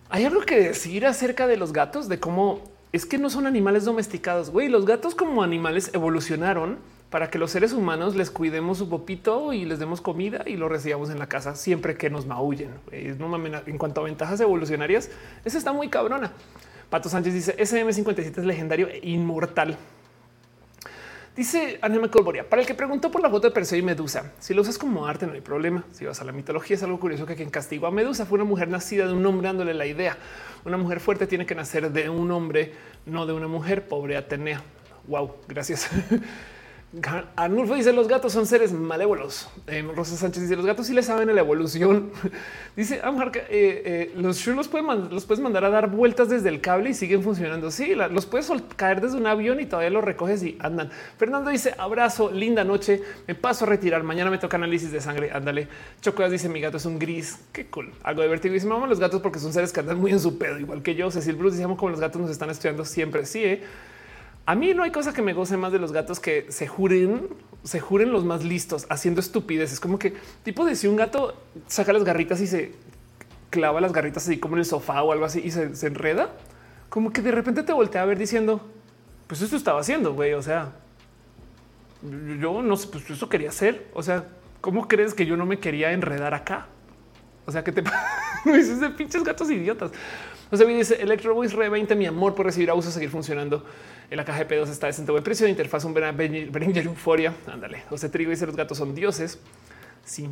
[0.09, 3.85] Hay algo que decir acerca de los gatos, de cómo es que no son animales
[3.85, 4.51] domesticados.
[4.51, 6.77] Güey, los gatos como animales evolucionaron
[7.09, 10.69] para que los seres humanos les cuidemos su popito y les demos comida y lo
[10.69, 12.71] recibamos en la casa siempre que nos maullen.
[12.91, 15.09] En cuanto a ventajas evolucionarias,
[15.43, 16.31] esa está muy cabrona.
[16.89, 19.77] Pato Sánchez dice SM57 es legendario e inmortal.
[21.35, 24.53] Dice Anema Colboria, para el que preguntó por la foto de Perseo y Medusa, si
[24.53, 25.83] lo usas como arte no hay problema.
[25.91, 28.43] Si vas a la mitología es algo curioso que quien castigó a Medusa fue una
[28.43, 30.15] mujer nacida de un hombre dándole la idea.
[30.63, 32.73] Una mujer fuerte tiene que nacer de un hombre,
[33.07, 34.61] no de una mujer, pobre Atenea.
[35.07, 35.89] Wow, gracias.
[37.35, 39.49] Arnulfo dice los gatos son seres malévolos.
[39.65, 42.11] Eh, Rosa Sánchez dice los gatos sí le saben la evolución.
[42.75, 44.69] dice Amhar eh, eh, los Shure los,
[45.11, 47.71] los puedes mandar a dar vueltas desde el cable y siguen funcionando.
[47.71, 50.91] Sí, los puedes caer desde un avión y todavía los recoges y andan.
[51.17, 53.01] Fernando dice abrazo, linda noche.
[53.27, 54.03] Me paso a retirar.
[54.03, 55.31] Mañana me toca análisis de sangre.
[55.33, 55.67] Ándale.
[55.99, 57.39] Chocolas dice mi gato es un gris.
[57.51, 57.91] Qué cool.
[58.03, 58.53] Algo de vertigo.
[58.53, 60.93] Dice mamá los gatos porque son seres que andan muy en su pedo, igual que
[60.93, 61.09] yo.
[61.09, 63.25] Cecil Bruce dice como los gatos nos están estudiando siempre.
[63.25, 63.61] Sí?
[64.45, 67.29] A mí no hay cosa que me goce más de los gatos que se juren,
[67.63, 69.79] se juren los más listos haciendo estupideces.
[69.79, 70.13] Como que
[70.43, 71.35] tipo de si un gato
[71.67, 72.73] saca las garritas y se
[73.49, 76.31] clava las garritas así como en el sofá o algo así y se, enreda,
[76.89, 78.67] como que de repente te voltea a ver diciendo,
[79.27, 80.33] pues esto estaba haciendo, güey.
[80.33, 80.73] O sea,
[82.01, 83.87] yo no sé, pues eso quería hacer.
[83.93, 84.25] O sea,
[84.59, 86.67] ¿cómo crees que yo no me quería enredar acá?
[87.45, 87.81] O sea, que te
[88.45, 89.91] dices de pinches gatos idiotas.
[90.51, 93.65] O sea, dice Electro Voice Re 20, mi amor por recibir abuso, seguir funcionando.
[94.13, 97.33] En la caja de pedos está decente buen precio de interfaz, un Behringer Euphoria.
[97.47, 97.81] Ándale.
[97.89, 99.39] José Trigo dice los gatos son dioses.
[100.05, 100.29] Sí.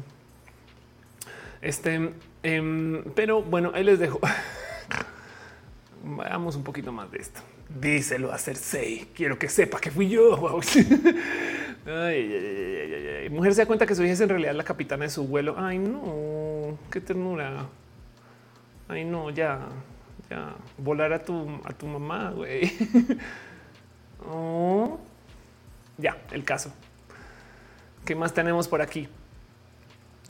[1.64, 2.12] Este,
[2.44, 4.20] em, pero bueno, ahí les dejo.
[6.04, 7.42] Veamos un poquito más de esto.
[7.70, 9.08] Díselo a Cersei.
[9.16, 10.38] Quiero que sepa que fui yo.
[13.32, 15.56] Mujer se da cuenta que su hija es en realidad la capitana de su vuelo.
[15.58, 17.66] Ay, no, qué ternura.
[18.88, 19.70] Ay, no, ya,
[20.30, 22.72] ya volar a tu, a tu mamá, güey.
[24.30, 25.00] Oh.
[25.98, 26.72] Ya, el caso.
[28.06, 29.08] ¿Qué más tenemos por aquí?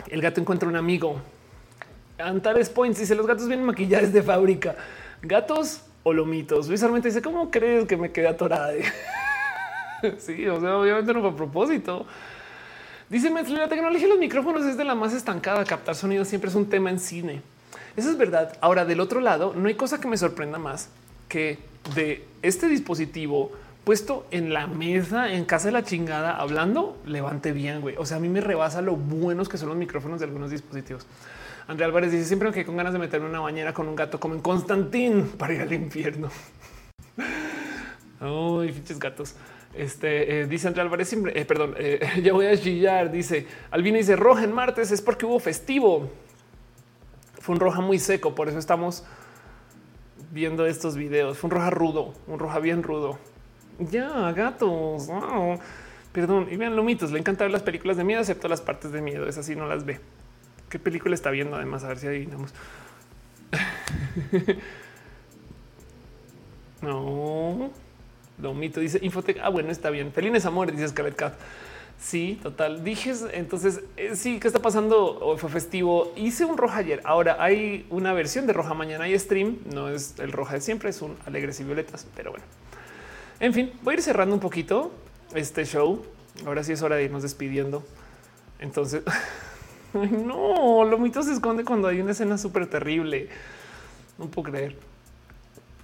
[0.08, 1.22] El gato encuentra un amigo.
[2.18, 4.76] Antares Points dice los gatos vienen maquillados de fábrica.
[5.22, 6.68] Gatos o lomitos.
[6.68, 8.74] Luis Armenta dice cómo crees que me quedé atorada.
[10.18, 12.06] sí, o sea, obviamente no fue a propósito.
[13.10, 15.66] Dice la tecnología de los micrófonos es de la más estancada.
[15.66, 17.42] Captar sonido siempre es un tema en cine.
[17.96, 18.58] Eso es verdad.
[18.62, 20.90] Ahora, del otro lado, no hay cosa que me sorprenda más
[21.28, 21.60] que
[21.94, 23.52] de este dispositivo
[23.84, 27.96] puesto en la mesa en casa de la chingada hablando, levante bien, güey.
[27.98, 31.08] O sea, a mí me rebasa lo buenos que son los micrófonos de algunos dispositivos.
[31.68, 34.36] André Álvarez dice siempre que con ganas de meterme una bañera con un gato como
[34.36, 36.30] en Constantín para ir al infierno.
[38.22, 39.36] Uy, fiches gatos.
[39.74, 43.12] Este eh, dice André Álvarez, eh, perdón, eh, ya voy a chillar.
[43.12, 46.10] Dice Albina dice roja en martes es porque hubo festivo.
[47.40, 49.04] Fue un roja muy seco, por eso estamos
[50.32, 51.38] viendo estos videos.
[51.38, 53.18] Fue un roja rudo, un roja bien rudo.
[53.90, 55.10] Ya, gatos.
[56.12, 56.48] Perdón.
[56.52, 57.12] Y vean lomitos.
[57.12, 59.28] Le encanta ver las películas de miedo, excepto las partes de miedo.
[59.28, 60.00] Es así, no las ve.
[60.70, 61.56] ¿Qué película está viendo?
[61.56, 62.54] Además, a ver si adivinamos.
[66.82, 67.72] no.
[68.42, 69.40] Lomito dice Infotec.
[69.42, 70.12] Ah, bueno, está bien.
[70.12, 71.34] Felines amores, dice Scarlett Cat.
[72.00, 72.84] Sí, total.
[72.84, 75.36] Dije entonces eh, sí, ¿qué está pasando?
[75.38, 76.12] Fue festivo.
[76.16, 77.02] Hice un roja ayer.
[77.04, 79.60] Ahora hay una versión de roja mañana y stream.
[79.74, 82.46] No es el roja de siempre, es un alegres y violetas, pero bueno.
[83.42, 84.94] En fin, voy a ir cerrando un poquito
[85.34, 86.02] este show.
[86.46, 87.84] Ahora sí es hora de irnos despidiendo.
[88.60, 89.04] Entonces,
[89.94, 93.28] no, lo mito se esconde cuando hay una escena súper terrible.
[94.18, 94.78] No puedo creer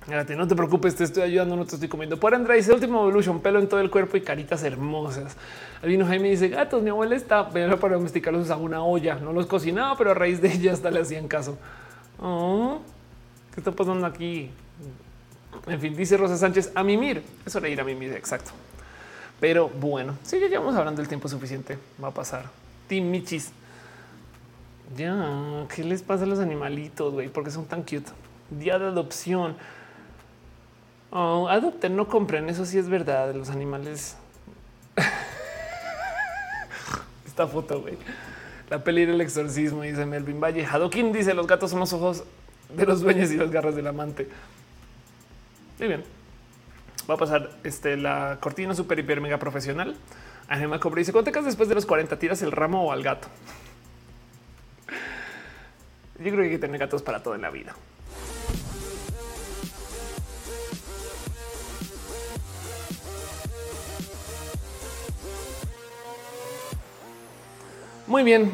[0.08, 2.18] no te preocupes, te estoy ayudando, no te estoy comiendo.
[2.18, 5.36] Por Andrés, dice último evolution, pelo en todo el cuerpo y caritas hermosas.
[5.84, 6.82] Vino Jaime dice gatos.
[6.82, 10.42] Mi abuela está pero para domesticarlos usaba una olla, no los cocinaba, pero a raíz
[10.42, 11.58] de ella hasta le hacían caso.
[12.20, 12.80] Oh,
[13.54, 14.50] ¿Qué está pasando aquí?
[15.68, 17.24] En fin, dice Rosa Sánchez a mimir.
[17.46, 18.14] Es hora de ir a mimir.
[18.14, 18.52] Exacto.
[19.40, 21.78] Pero bueno, si ya llevamos hablando el tiempo suficiente.
[22.02, 22.46] Va a pasar.
[22.88, 23.52] Tim Michis.
[24.96, 27.28] Ya, ¿qué les pasa a los animalitos, güey?
[27.28, 28.10] Porque son tan cute.
[28.50, 29.56] Día de adopción.
[31.12, 32.50] Oh, adopten, no compren.
[32.50, 33.34] Eso sí es verdad.
[33.36, 34.16] Los animales.
[37.28, 37.98] Esta foto, güey.
[38.70, 40.66] La peli del exorcismo, dice Melvin Valle.
[40.66, 42.24] Hadokin dice: Los gatos son los ojos
[42.74, 44.28] de los dueños y las garras del amante.
[45.80, 46.04] Muy bien.
[47.10, 49.96] Va a pasar este, la cortina super hiper mega profesional.
[50.48, 53.28] Anema Cobre dice: Cuando te después de los 40, tiras el ramo o al gato.
[56.20, 57.76] Yo creo que hay que tener gatos para todo en la vida.
[68.08, 68.52] Muy bien,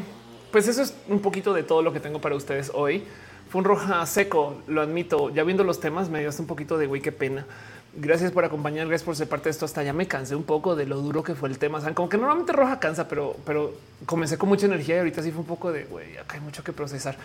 [0.52, 3.06] pues eso es un poquito de todo lo que tengo para ustedes hoy.
[3.54, 5.30] Fue un roja seco, lo admito.
[5.30, 7.46] Ya viendo los temas me dio hasta un poquito de güey, qué pena.
[7.94, 9.66] Gracias por acompañar, gracias por ser parte de esto.
[9.66, 11.80] Hasta ya me cansé un poco de lo duro que fue el tema.
[11.94, 13.72] Como que normalmente roja cansa, pero, pero
[14.08, 16.64] comencé con mucha energía y ahorita sí fue un poco de güey, acá hay mucho
[16.64, 17.16] que procesar.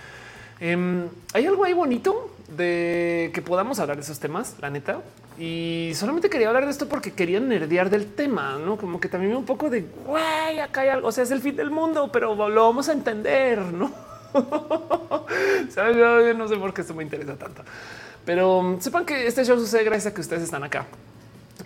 [0.60, 5.00] Em, hay algo ahí bonito de que podamos hablar de esos temas, la neta.
[5.38, 9.34] Y solamente quería hablar de esto porque quería nerdear del tema, no como que también
[9.34, 11.08] un poco de güey, acá hay algo.
[11.08, 14.07] O sea, es el fin del mundo, pero lo vamos a entender, no?
[16.36, 17.62] No sé por qué esto me interesa tanto,
[18.24, 20.86] pero um, sepan que este show sucede gracias a que ustedes están acá.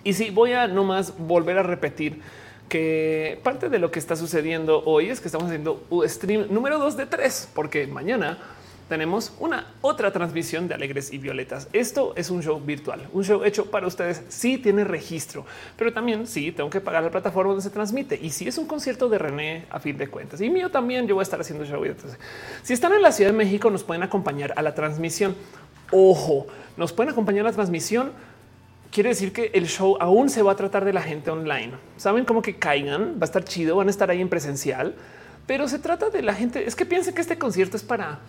[0.03, 2.21] Y si voy a nomás volver a repetir
[2.69, 6.79] que parte de lo que está sucediendo hoy es que estamos haciendo un stream número
[6.79, 8.37] dos de tres, porque mañana
[8.89, 11.67] tenemos una otra transmisión de Alegres y Violetas.
[11.73, 14.21] Esto es un show virtual, un show hecho para ustedes.
[14.29, 15.45] Sí tiene registro,
[15.77, 18.19] pero también sí tengo que pagar la plataforma donde se transmite.
[18.21, 21.15] Y si es un concierto de René a fin de cuentas y mío también, yo
[21.15, 21.83] voy a estar haciendo show.
[21.83, 22.19] Entonces,
[22.61, 25.35] si están en la Ciudad de México, nos pueden acompañar a la transmisión.
[25.91, 26.47] Ojo,
[26.77, 28.11] nos pueden acompañar a la transmisión.
[28.91, 31.71] Quiere decir que el show aún se va a tratar de la gente online.
[31.97, 34.93] Saben cómo que caigan, va a estar chido, van a estar ahí en presencial,
[35.47, 36.67] pero se trata de la gente.
[36.67, 38.19] Es que piensen que este concierto es para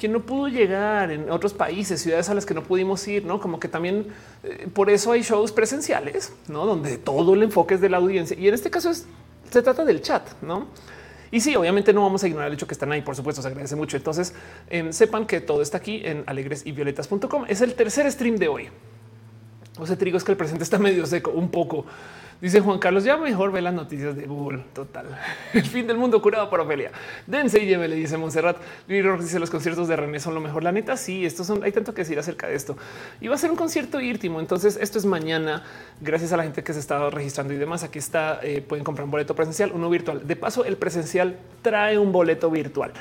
[0.00, 3.38] que no pudo llegar en otros países, ciudades a las que no pudimos ir, no
[3.38, 4.06] como que también
[4.42, 8.34] eh, por eso hay shows presenciales, no donde todo el enfoque es de la audiencia.
[8.34, 9.04] Y en este caso es,
[9.50, 10.68] se trata del chat, no?
[11.30, 13.02] Y sí, obviamente no vamos a ignorar el hecho que están ahí.
[13.02, 13.98] Por supuesto, se agradece mucho.
[13.98, 14.34] Entonces
[14.70, 17.44] em, sepan que todo está aquí en alegres y violetas.com.
[17.46, 18.68] Es el tercer stream de hoy.
[19.78, 21.84] O sea, te digo es que el presente está medio seco, un poco.
[22.40, 24.64] Dice Juan Carlos, ya mejor ve las noticias de Google.
[24.72, 25.06] Total.
[25.52, 26.90] El fin del mundo curado por Ofelia.
[27.26, 28.56] Dense y le dice Montserrat.
[28.88, 30.64] dice los conciertos de René son lo mejor.
[30.64, 32.78] La neta, sí, estos son, hay tanto que decir acerca de esto.
[33.20, 34.40] Y va a ser un concierto íntimo.
[34.40, 35.64] Entonces, esto es mañana.
[36.00, 37.82] Gracias a la gente que se está registrando y demás.
[37.82, 40.26] Aquí está, eh, pueden comprar un boleto presencial, uno virtual.
[40.26, 42.92] De paso, el presencial trae un boleto virtual.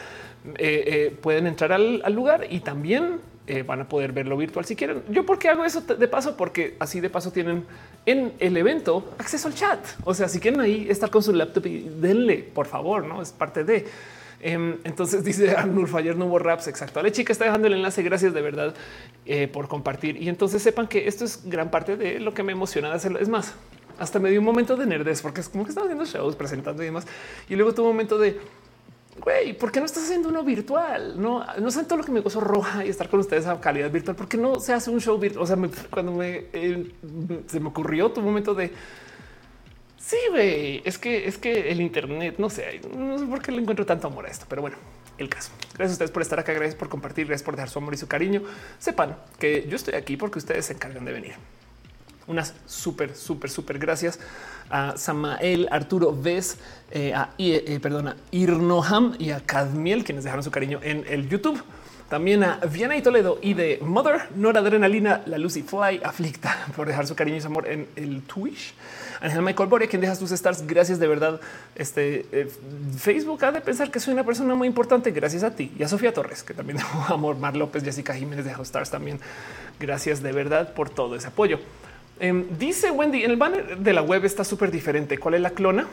[0.56, 3.20] Eh, eh, pueden entrar al lugar y también
[3.50, 5.02] eh, van a poder verlo virtual si quieren.
[5.10, 7.66] Yo por qué hago eso de paso, porque así de paso tienen
[8.06, 9.84] en el evento acceso al chat.
[10.04, 13.32] O sea, si quieren ahí estar con su laptop y denle, por favor, no es
[13.32, 13.88] parte de.
[14.40, 16.68] Em, entonces dice Arnulfo, ayer no hubo raps.
[16.68, 17.02] Exacto.
[17.02, 18.04] La chica está dejando el enlace.
[18.04, 18.76] Gracias de verdad
[19.26, 20.22] eh, por compartir.
[20.22, 23.18] Y entonces sepan que esto es gran parte de lo que me emociona de hacerlo.
[23.18, 23.56] Es más,
[23.98, 26.84] hasta me dio un momento de nerdes porque es como que estaba haciendo shows, presentando
[26.84, 27.08] y demás.
[27.50, 28.40] Y luego tuvo un momento de
[29.20, 31.22] güey, ¿por qué no estás haciendo uno virtual?
[31.22, 33.92] No, no sé todo lo que me gozo roja y estar con ustedes a calidad
[33.92, 34.16] virtual.
[34.16, 35.44] ¿Por qué no se hace un show virtual?
[35.44, 35.58] O sea,
[35.90, 36.92] cuando me eh,
[37.48, 38.72] se me ocurrió tu momento de
[39.98, 43.62] sí, güey, es que es que el Internet no sé, no sé por qué le
[43.62, 44.78] encuentro tanto amor a esto, pero bueno,
[45.20, 45.52] el caso.
[45.76, 47.98] Gracias a ustedes por estar acá, gracias por compartir, gracias por dejar su amor y
[47.98, 48.42] su cariño.
[48.80, 51.34] Sepan que yo estoy aquí porque ustedes se encargan de venir.
[52.28, 54.20] Unas súper, súper, súper gracias
[54.70, 56.58] a Samael, Arturo Ves,
[56.92, 61.62] eh, a, eh, perdona, Irnoham y a Cadmiel, quienes dejaron su cariño en el YouTube.
[62.10, 67.06] También a Viana y Toledo y de Mother, Noradrenalina, la Lucy Fly, aflicta por dejar
[67.06, 68.74] su cariño y su amor en el Twitch.
[69.22, 70.66] Ángel Michael Boria, quien deja tus stars.
[70.66, 71.40] Gracias de verdad.
[71.76, 72.50] Este eh,
[72.98, 75.12] Facebook ha de pensar que soy una persona muy importante.
[75.12, 77.38] Gracias a ti y a Sofía Torres, que también dejó amor.
[77.38, 79.20] Mar López, Jessica Jiménez de Stars también.
[79.80, 81.60] Gracias de verdad por todo ese apoyo.
[82.20, 85.18] Em, dice Wendy, en el banner de la web está súper diferente.
[85.18, 85.88] ¿Cuál es la clona?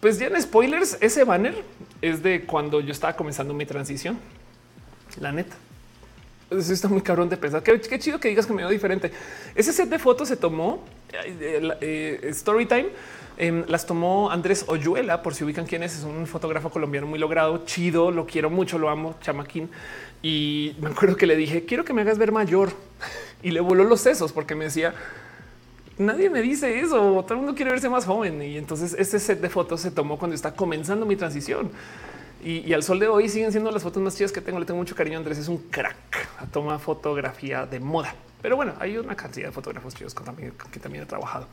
[0.00, 1.54] Pues ya en spoilers, ese banner
[2.02, 4.18] es de cuando yo estaba comenzando mi transición.
[5.20, 5.56] La neta.
[6.50, 7.62] Eso está muy cabrón de pensar.
[7.62, 9.10] Qué, chido que digas que me veo diferente.
[9.54, 12.88] Ese set de fotos se tomó eh, eh, Storytime.
[13.36, 15.98] Em, las tomó Andrés Oyuela, por si ubican quién es.
[15.98, 18.10] Es un fotógrafo colombiano muy logrado, chido.
[18.10, 19.70] Lo quiero mucho, lo amo, chamaquín.
[20.22, 22.72] Y me acuerdo que le dije, quiero que me hagas ver mayor.
[23.44, 24.94] Y le voló los sesos porque me decía,
[25.98, 27.22] nadie me dice eso.
[27.24, 28.40] Todo el mundo quiere verse más joven.
[28.42, 31.70] Y entonces ese set de fotos se tomó cuando está comenzando mi transición.
[32.42, 34.58] Y, al sol de hoy siguen siendo las fotos más chidas que tengo.
[34.58, 35.18] Le tengo mucho cariño.
[35.18, 35.94] Andrés es un crack.
[36.52, 38.14] Toma fotografía de moda.
[38.40, 41.46] Pero bueno, hay una cantidad de fotógrafos chidos que también, que también he trabajado.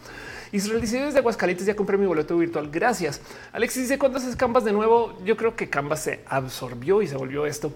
[0.54, 2.70] Israel dice desde Aguascalientes ya compré mi boleto virtual.
[2.72, 3.20] Gracias.
[3.52, 5.18] Alexis dice cuántas es Canvas de nuevo.
[5.26, 7.74] Yo creo que Canvas se absorbió y se volvió esto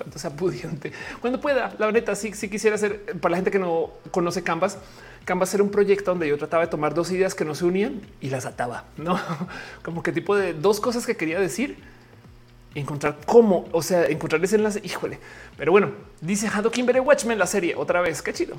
[0.00, 1.74] cuanto sea pudiente, cuando pueda.
[1.78, 4.78] La neta, sí, sí quisiera hacer para la gente que no conoce Canvas.
[5.26, 8.00] Canvas era un proyecto donde yo trataba de tomar dos ideas que no se unían
[8.22, 9.20] y las ataba, no
[9.82, 11.76] como que tipo de dos cosas que quería decir
[12.74, 14.80] encontrar cómo, o sea, encontrar ese enlace.
[14.82, 15.18] Híjole,
[15.58, 15.90] pero bueno,
[16.22, 18.22] dice Hado Kimberly Watchmen la serie otra vez.
[18.22, 18.56] Qué chido.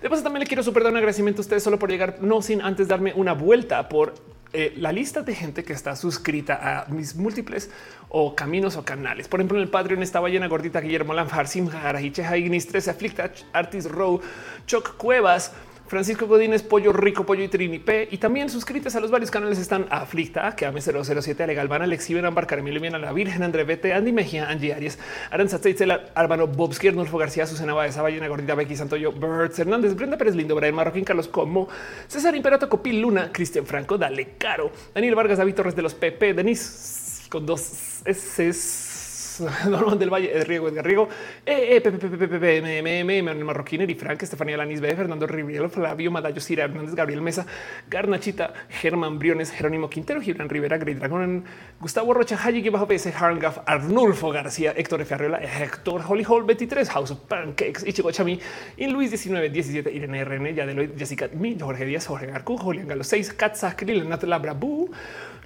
[0.00, 2.40] De paso, también le quiero super dar un agradecimiento a ustedes solo por llegar, no
[2.42, 4.14] sin antes darme una vuelta por
[4.54, 7.70] eh, la lista de gente que está suscrita a mis múltiples
[8.08, 9.26] o caminos o canales.
[9.26, 13.32] Por ejemplo, en el Patreon estaba llena gordita Guillermo Lanfar, Sim Jarahiche, Ignis 13, Aflicta,
[13.52, 14.20] Artis Row,
[14.66, 15.50] Choc Cuevas,
[15.86, 18.08] Francisco Godínez, Pollo Rico, Pollo y Trini P.
[18.10, 22.14] Y también suscritos a los varios canales están Aflicta, que ame 007, Ale Galvana, Alexi
[22.14, 24.98] Benambar, Carmelo Miena, La Virgen, André Bete, Andy Mejía, Angie Arias,
[25.30, 30.16] Aranza Teitzela, Álvaro Bobski, Arnulfo García, Susana Baeza, Ballena Gordita, Becky Santoyo, Birds, Hernández, Brenda
[30.16, 31.68] Pérez Lindo, Brian Marroquín, Carlos Como,
[32.08, 36.34] César Imperato, Copil Luna, Cristian Franco, Dale Caro, Daniel Vargas, David Torres de los PP,
[36.34, 38.48] Denis con dos S
[39.68, 41.08] Norman del Valle, de Riego, Edgar Riego,
[43.24, 47.46] Manuel Marroquín, y Frank, Estefanía Lanis B, Fernando Riviero, Flavio Madayo, Cira Hernández, Gabriel Mesa,
[47.88, 51.44] Garnachita, Germán Briones, Jerónimo Quintero, Gibran Rivera, Grey Dragon,
[51.80, 55.14] Gustavo Rocha, Hayi, bajo PS, Harngaf, Arnulfo García, Héctor F.
[55.14, 58.40] Arreola, Héctor Holly Hall, 23, House of Pancakes, Ichigo Chami,
[58.76, 63.04] y Luis 19, 17, Irene RN, Yadeloid, Jessica Mi, Jorge Díaz, Jorge Garcu, Julián Galo
[63.04, 64.22] 6, Katza, Krill, Nat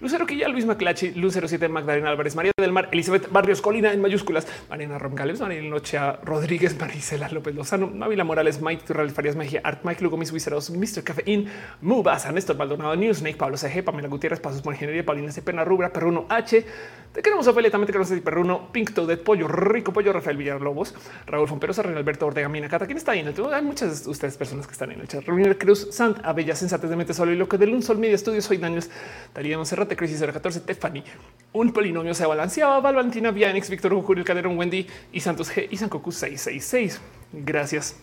[0.00, 4.00] Lucero Quilla, Luis Maclachi, Lucero 7, Magdalena Álvarez, María del Mar, Elizabeth Barrios Colina en
[4.00, 9.60] mayúsculas, Mariana Romgales, Mariana Nochea Rodríguez, Maricela López Lozano, Mavila Morales, Mike Turral, Farias Mejía,
[9.64, 11.02] Art Mike Lugo, Mis Wiseros, Mr.
[11.02, 11.48] Cafeín,
[11.80, 16.26] Mubasa, Néstor Maldonado, Newsnake, Pablo CG, Pamela Gutiérrez, Pasos por Ingeniería, Paulina Cepena, Rubra, Perruno
[16.28, 16.64] H,
[17.12, 20.94] te queremos Ophelia, también te queremos Perruno, Pink Toadette, Pollo Rico, Pollo Rafael Villalobos,
[21.26, 23.52] Raúl Fomperosa, René Alberto Ortega, Mina Cata, ¿quién está ahí en el chat?
[23.52, 25.24] Hay muchas de ustedes personas que están en el chat.
[25.24, 28.14] Reunión Cruz, Sant, Abella, Sensates de Mente Solo y lo que del Un Sol Media
[28.14, 28.90] Estudios, soy Daniels,
[29.34, 31.04] Darío Monserrate, Crisis 014, Stephanie,
[31.52, 36.12] un polinomio se balanceaba, Valentina Vianix, Víctor Julio Calderón, Wendy y Santos G y Sankoku
[36.12, 37.00] 666.
[37.32, 37.96] Gracias.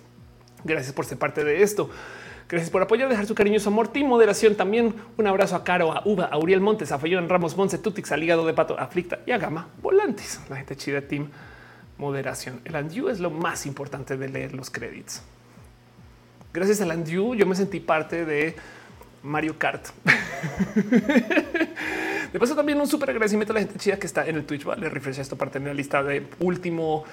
[0.64, 1.90] Gracias por ser parte de esto.
[2.48, 4.56] Gracias por apoyar, dejar su cariño, su amor, y moderación.
[4.56, 8.11] También un abrazo a Caro, a Uva, a Uriel Montes, a Fayón Ramos, Monse, Tutix,
[8.11, 10.40] al hígado de pato, Aflicta y a Gama Volantes.
[10.49, 11.30] La gente chida, team
[11.98, 12.61] moderación.
[12.65, 15.22] El Andiu es lo más importante de leer los créditos.
[16.53, 18.56] Gracias al Andiu, yo me sentí parte de
[19.24, 19.88] Mario Kart.
[22.32, 24.65] De paso, también un súper agradecimiento a la gente chida que está en el Twitch.
[24.65, 27.06] Vale, refresca esto para tener la lista de último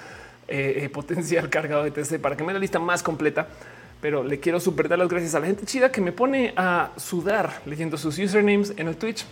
[0.49, 3.47] eh, eh, potencial cargado de TC para que me dé la lista más completa.
[4.03, 6.91] Pero le quiero súper dar las gracias a la gente chida que me pone a
[6.97, 9.25] sudar leyendo sus usernames en el Twitch.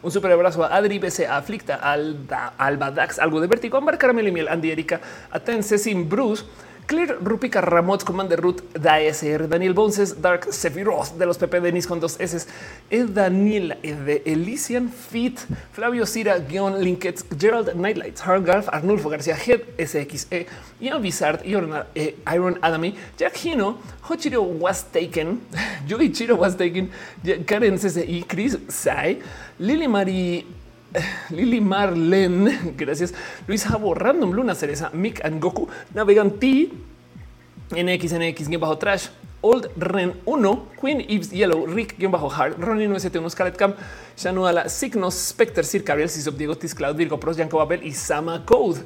[0.00, 4.28] Un súper abrazo a Adri, BC, a Aflicta, Alba, Dax, algo de Vertigo, Ambar Caramelo
[4.28, 6.44] y Miel, Andy Erika, a Ten, Cecil, Bruce,
[6.86, 11.98] Claire Rupika Ramot, Commander Root, DASR, Daniel Bonses, Dark Sephiroth de los PP Denis con
[11.98, 12.46] dos S,
[12.90, 15.40] Ed Daniel de Elysian Fit,
[15.72, 20.46] Flavio Cira, Guion Linkets, Gerald Nightlights, Hargarth, Arnulfo García, Head SXE,
[20.80, 25.40] Ian Vizard, eh, Iron Adami, Jack Hino, Hochiro was taken,
[25.88, 26.90] Chiro was taken,
[27.46, 29.18] Karen CCI, Chris Sai,
[29.58, 30.46] Lily Marie.
[31.30, 33.14] Lili Marlen, gracias.
[33.46, 36.72] Luis Jabo, Random Luna Cereza, Mick and Goku, Navegan T,
[37.70, 39.08] NX, NX, bajo Trash,
[39.42, 43.74] Old Ren 1, Queen Eves Yellow, Rick, bajo Hard, Ronnie 971, Scarlet Cam,
[44.16, 48.80] Shanuala, Signos, Specter, Sir Gabriel, Sisop, Diego, Cloud, Virgo Pros, Yanko Babel y Sama Code.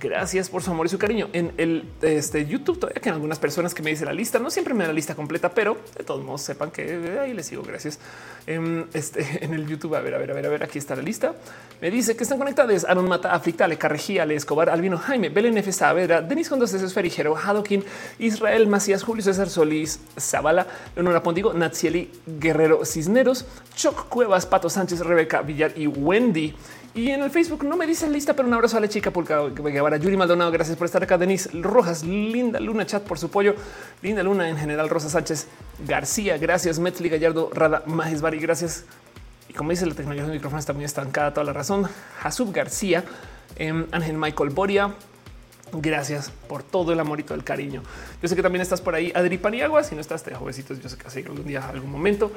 [0.00, 2.78] Gracias por su amor y su cariño en el este, YouTube.
[2.78, 5.14] Todavía que algunas personas que me dicen la lista, no siempre me da la lista
[5.14, 7.62] completa, pero de todos modos sepan que ahí les sigo.
[7.62, 7.98] Gracias.
[8.46, 10.96] Em, este, en el YouTube, a ver, a ver, a ver, a ver, aquí está
[10.96, 11.34] la lista.
[11.82, 15.58] Me dice que están conectados Aaron Mata, Aflicta, Le Carrejía, Le Escobar, Albino Jaime, Belén
[15.58, 15.70] F.
[15.70, 17.84] Saavedra, Denis Condos, Esferigero, Hadokin,
[18.18, 25.00] Israel Macías, Julio César Solís, Zavala, Leonora Pondigo, Natsieli Guerrero Cisneros, Choc Cuevas, Pato Sánchez,
[25.00, 26.54] Rebeca Villar y Wendy.
[26.92, 29.40] Y en el Facebook no me dicen lista, pero un abrazo a la chica Pulca
[29.48, 30.50] Guevara, Yuri Maldonado.
[30.50, 31.16] Gracias por estar acá.
[31.16, 33.54] Denise Rojas, Linda Luna, chat por su pollo.
[34.02, 35.46] Linda Luna en general, Rosa Sánchez
[35.86, 36.36] García.
[36.36, 38.40] Gracias, Metzli Gallardo, Rada Majesbari.
[38.40, 38.84] Gracias.
[39.48, 41.88] Y como dice la tecnología del micrófono está muy estancada, toda la razón.
[42.24, 43.04] Hasub García,
[43.54, 44.92] em, Ángel Michael Boria.
[45.72, 47.82] Gracias por todo el amor y todo el cariño.
[48.20, 49.84] Yo sé que también estás por ahí, Adri Paniagua.
[49.84, 50.80] Si no estás, te jovencitos.
[50.80, 52.32] Yo sé que así algún día, algún momento.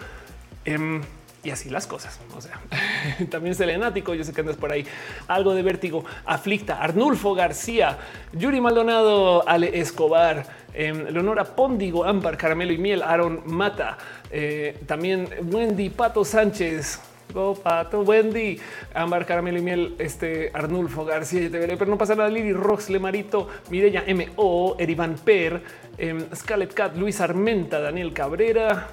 [0.63, 1.01] Em,
[1.43, 2.19] y así las cosas.
[2.35, 2.61] O sea,
[3.29, 4.13] también Selenático.
[4.13, 4.85] Yo sé que andas por ahí.
[5.27, 7.97] Algo de vértigo, aflicta, Arnulfo García,
[8.31, 13.97] Yuri Maldonado, Ale Escobar, eh, Leonora Póndigo, Ámbar, Caramelo y Miel, Aaron Mata,
[14.31, 16.99] eh, también Wendy Pato Sánchez.
[17.33, 18.59] Go Pato, Wendy,
[18.93, 22.29] Ámbar, Caramelo y Miel, este Arnulfo García, pero no pasa nada.
[22.29, 25.63] Lili Rox, Lemarito, Mireya M.O., Erivan Per,
[25.97, 28.87] eh, Scarlett Cat, Luis Armenta, Daniel Cabrera,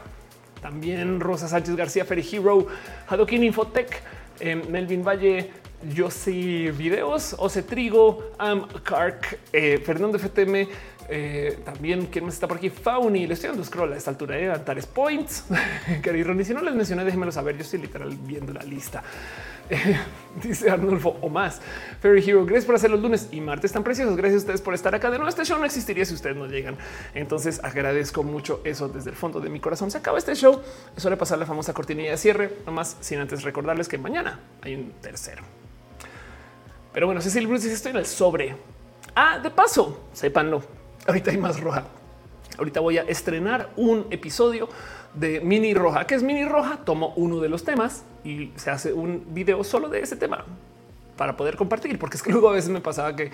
[0.61, 2.67] también Rosa Sánchez García, Ferry Hero,
[3.09, 4.03] Hadokin Infotech,
[4.41, 5.51] eh, Melvin Valle,
[5.95, 10.69] Yossi Videos, Ose Trigo, Am Kark, eh, Fernando FTM,
[11.11, 14.37] eh, también quién más está por aquí, Fauni, le estoy dando scroll a esta altura
[14.37, 15.45] de Antares Points,
[16.03, 19.03] Cari Ronnie, si no les mencioné, déjenmelo saber, yo estoy literal viendo la lista.
[20.43, 21.61] dice Arnulfo o más.
[22.01, 24.17] Fairy Hero, gracias por hacer los lunes y martes tan preciosos.
[24.17, 25.11] Gracias a ustedes por estar acá.
[25.11, 26.77] De nuevo, este show no existiría si ustedes no llegan.
[27.15, 29.91] Entonces agradezco mucho eso desde el fondo de mi corazón.
[29.91, 30.61] Se acaba este show.
[30.97, 34.41] Es hora de pasar la famosa cortinilla de cierre, nomás sin antes recordarles que mañana
[34.63, 35.43] hay un tercero.
[36.93, 38.57] Pero bueno, Cecil Bruce dice estoy en el sobre.
[39.15, 40.80] Ah, de paso, sépanlo.
[41.07, 41.85] Ahorita hay más roja.
[42.59, 44.69] Ahorita voy a estrenar un episodio
[45.15, 46.07] de Mini Roja.
[46.07, 46.85] que es Mini Roja?
[46.85, 50.45] Tomo uno de los temas y se hace un video solo de ese tema
[51.17, 53.31] para poder compartir, porque es que luego a veces me pasaba que,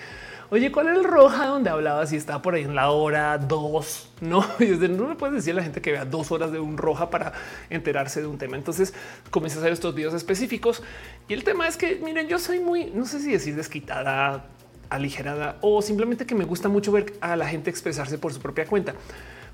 [0.49, 4.09] oye, ¿cuál era el roja donde hablaba si estaba por ahí en la hora dos?
[4.21, 6.59] No, y desde no me puedes decir a la gente que vea dos horas de
[6.59, 7.33] un roja para
[7.69, 8.57] enterarse de un tema.
[8.57, 8.93] Entonces
[9.29, 10.83] comencé a hacer estos videos específicos
[11.27, 14.45] y el tema es que, miren, yo soy muy, no sé si decir desquitada,
[14.89, 18.65] aligerada o simplemente que me gusta mucho ver a la gente expresarse por su propia
[18.65, 18.95] cuenta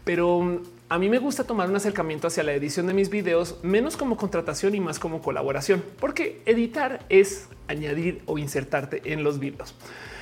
[0.03, 3.57] pero mm, a mí me gusta tomar un acercamiento hacia la edición de mis videos
[3.63, 9.39] menos como contratación y más como colaboración, porque editar es añadir o insertarte en los
[9.39, 9.75] videos.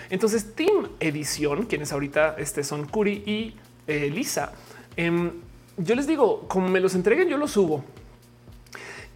[0.10, 3.56] Entonces, Team Edición, quienes ahorita este son Curi y
[3.88, 4.54] eh, Lisa,
[4.98, 5.32] em,
[5.78, 7.84] yo les digo, como me los entreguen, yo los subo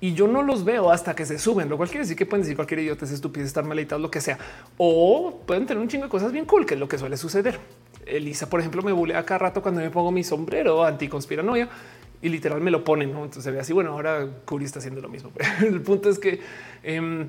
[0.02, 2.44] y yo no los veo hasta que se suben, lo cual quiere decir que pueden
[2.44, 4.38] decir cualquier idiota es estúpido, estar mal lo que sea,
[4.78, 7.60] o pueden tener un chingo de cosas bien cool, que es lo que suele suceder.
[8.06, 11.70] Elisa, por ejemplo, me bulea cada rato cuando me pongo mi sombrero anticonspiranoia
[12.22, 13.12] y literal me lo ponen.
[13.12, 13.20] ¿no?
[13.20, 13.74] Entonces se ve así.
[13.74, 15.32] Bueno, ahora Curi está haciendo lo mismo.
[15.62, 16.40] el punto es que
[16.84, 17.28] em,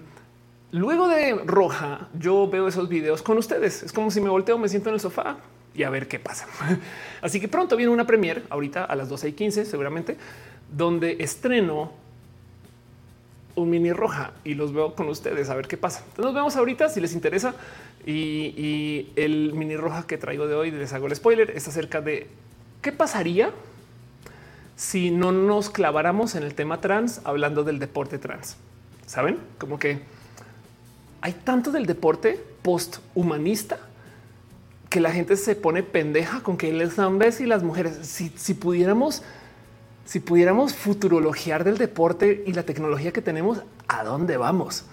[0.73, 3.83] luego de Roja, yo veo esos videos con ustedes.
[3.83, 5.39] Es como si me volteo, me siento en el sofá
[5.75, 6.47] y a ver qué pasa.
[7.23, 10.17] Así que pronto viene una premier ahorita a las 12 y 15, seguramente,
[10.70, 11.93] donde estreno
[13.57, 16.05] un mini roja y los veo con ustedes a ver qué pasa.
[16.18, 17.55] Nos vemos ahorita si les interesa.
[18.07, 22.28] Y, el mini roja que traigo de hoy, les hago el spoiler, es acerca de
[22.83, 23.51] qué pasaría
[24.76, 28.57] si no nos claváramos en el tema trans hablando del deporte trans.
[29.07, 30.01] Saben como que
[31.20, 33.78] hay tanto del deporte post humanista
[34.91, 37.99] que la gente se pone pendeja con que les hombres y las mujeres.
[38.02, 39.23] Si, si pudiéramos,
[40.07, 44.86] si pudiéramos futurologiar del deporte y la tecnología que tenemos, ¿a dónde vamos?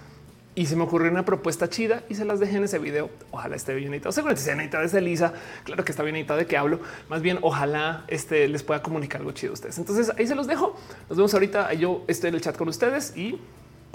[0.55, 3.09] y se me ocurrió una propuesta chida y se las dejé en ese video.
[3.31, 4.11] Ojalá esté bien editado.
[4.11, 5.33] Seguramente sea editado desde Lisa.
[5.63, 6.79] Claro que está bien editado de qué hablo.
[7.09, 9.77] Más bien, ojalá este les pueda comunicar algo chido a ustedes.
[9.79, 10.75] Entonces ahí se los dejo.
[11.09, 11.73] Nos vemos ahorita.
[11.73, 13.39] Yo estoy en el chat con ustedes y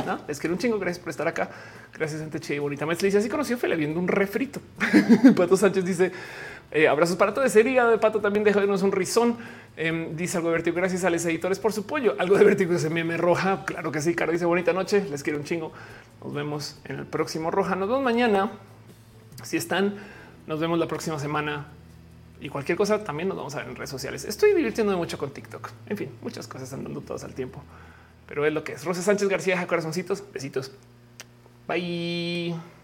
[0.05, 0.19] ¿no?
[0.27, 0.79] les quiero un chingo.
[0.81, 1.49] Gracias por estar acá.
[1.97, 2.87] Gracias, gente chida y bonita.
[2.87, 4.61] Me dice así conoció Fele viendo un refrito.
[5.37, 6.13] Pato Sánchez dice
[6.71, 8.21] eh, abrazos para todo ese día de pato.
[8.21, 9.37] También de un rizón.
[9.77, 10.77] Em, dice algo de vértigo.
[10.77, 12.15] Gracias a los editores por su pollo.
[12.19, 13.65] Algo de vértigo ese meme roja.
[13.65, 14.15] Claro que sí.
[14.15, 15.07] Caro dice bonita noche.
[15.11, 15.73] Les quiero un chingo.
[16.23, 17.77] Nos vemos en el próximo roja.
[17.77, 18.51] Nos vemos mañana.
[19.43, 19.95] Si están,
[20.47, 21.69] nos vemos la próxima semana
[22.41, 24.25] y cualquier cosa también nos vamos a ver en redes sociales.
[24.25, 25.71] Estoy divirtiéndome mucho con TikTok.
[25.89, 27.63] En fin, muchas cosas andando todas al tiempo,
[28.27, 28.85] pero es lo que es.
[28.85, 30.73] Rosa Sánchez García, corazoncitos, besitos.
[31.67, 32.78] Bye.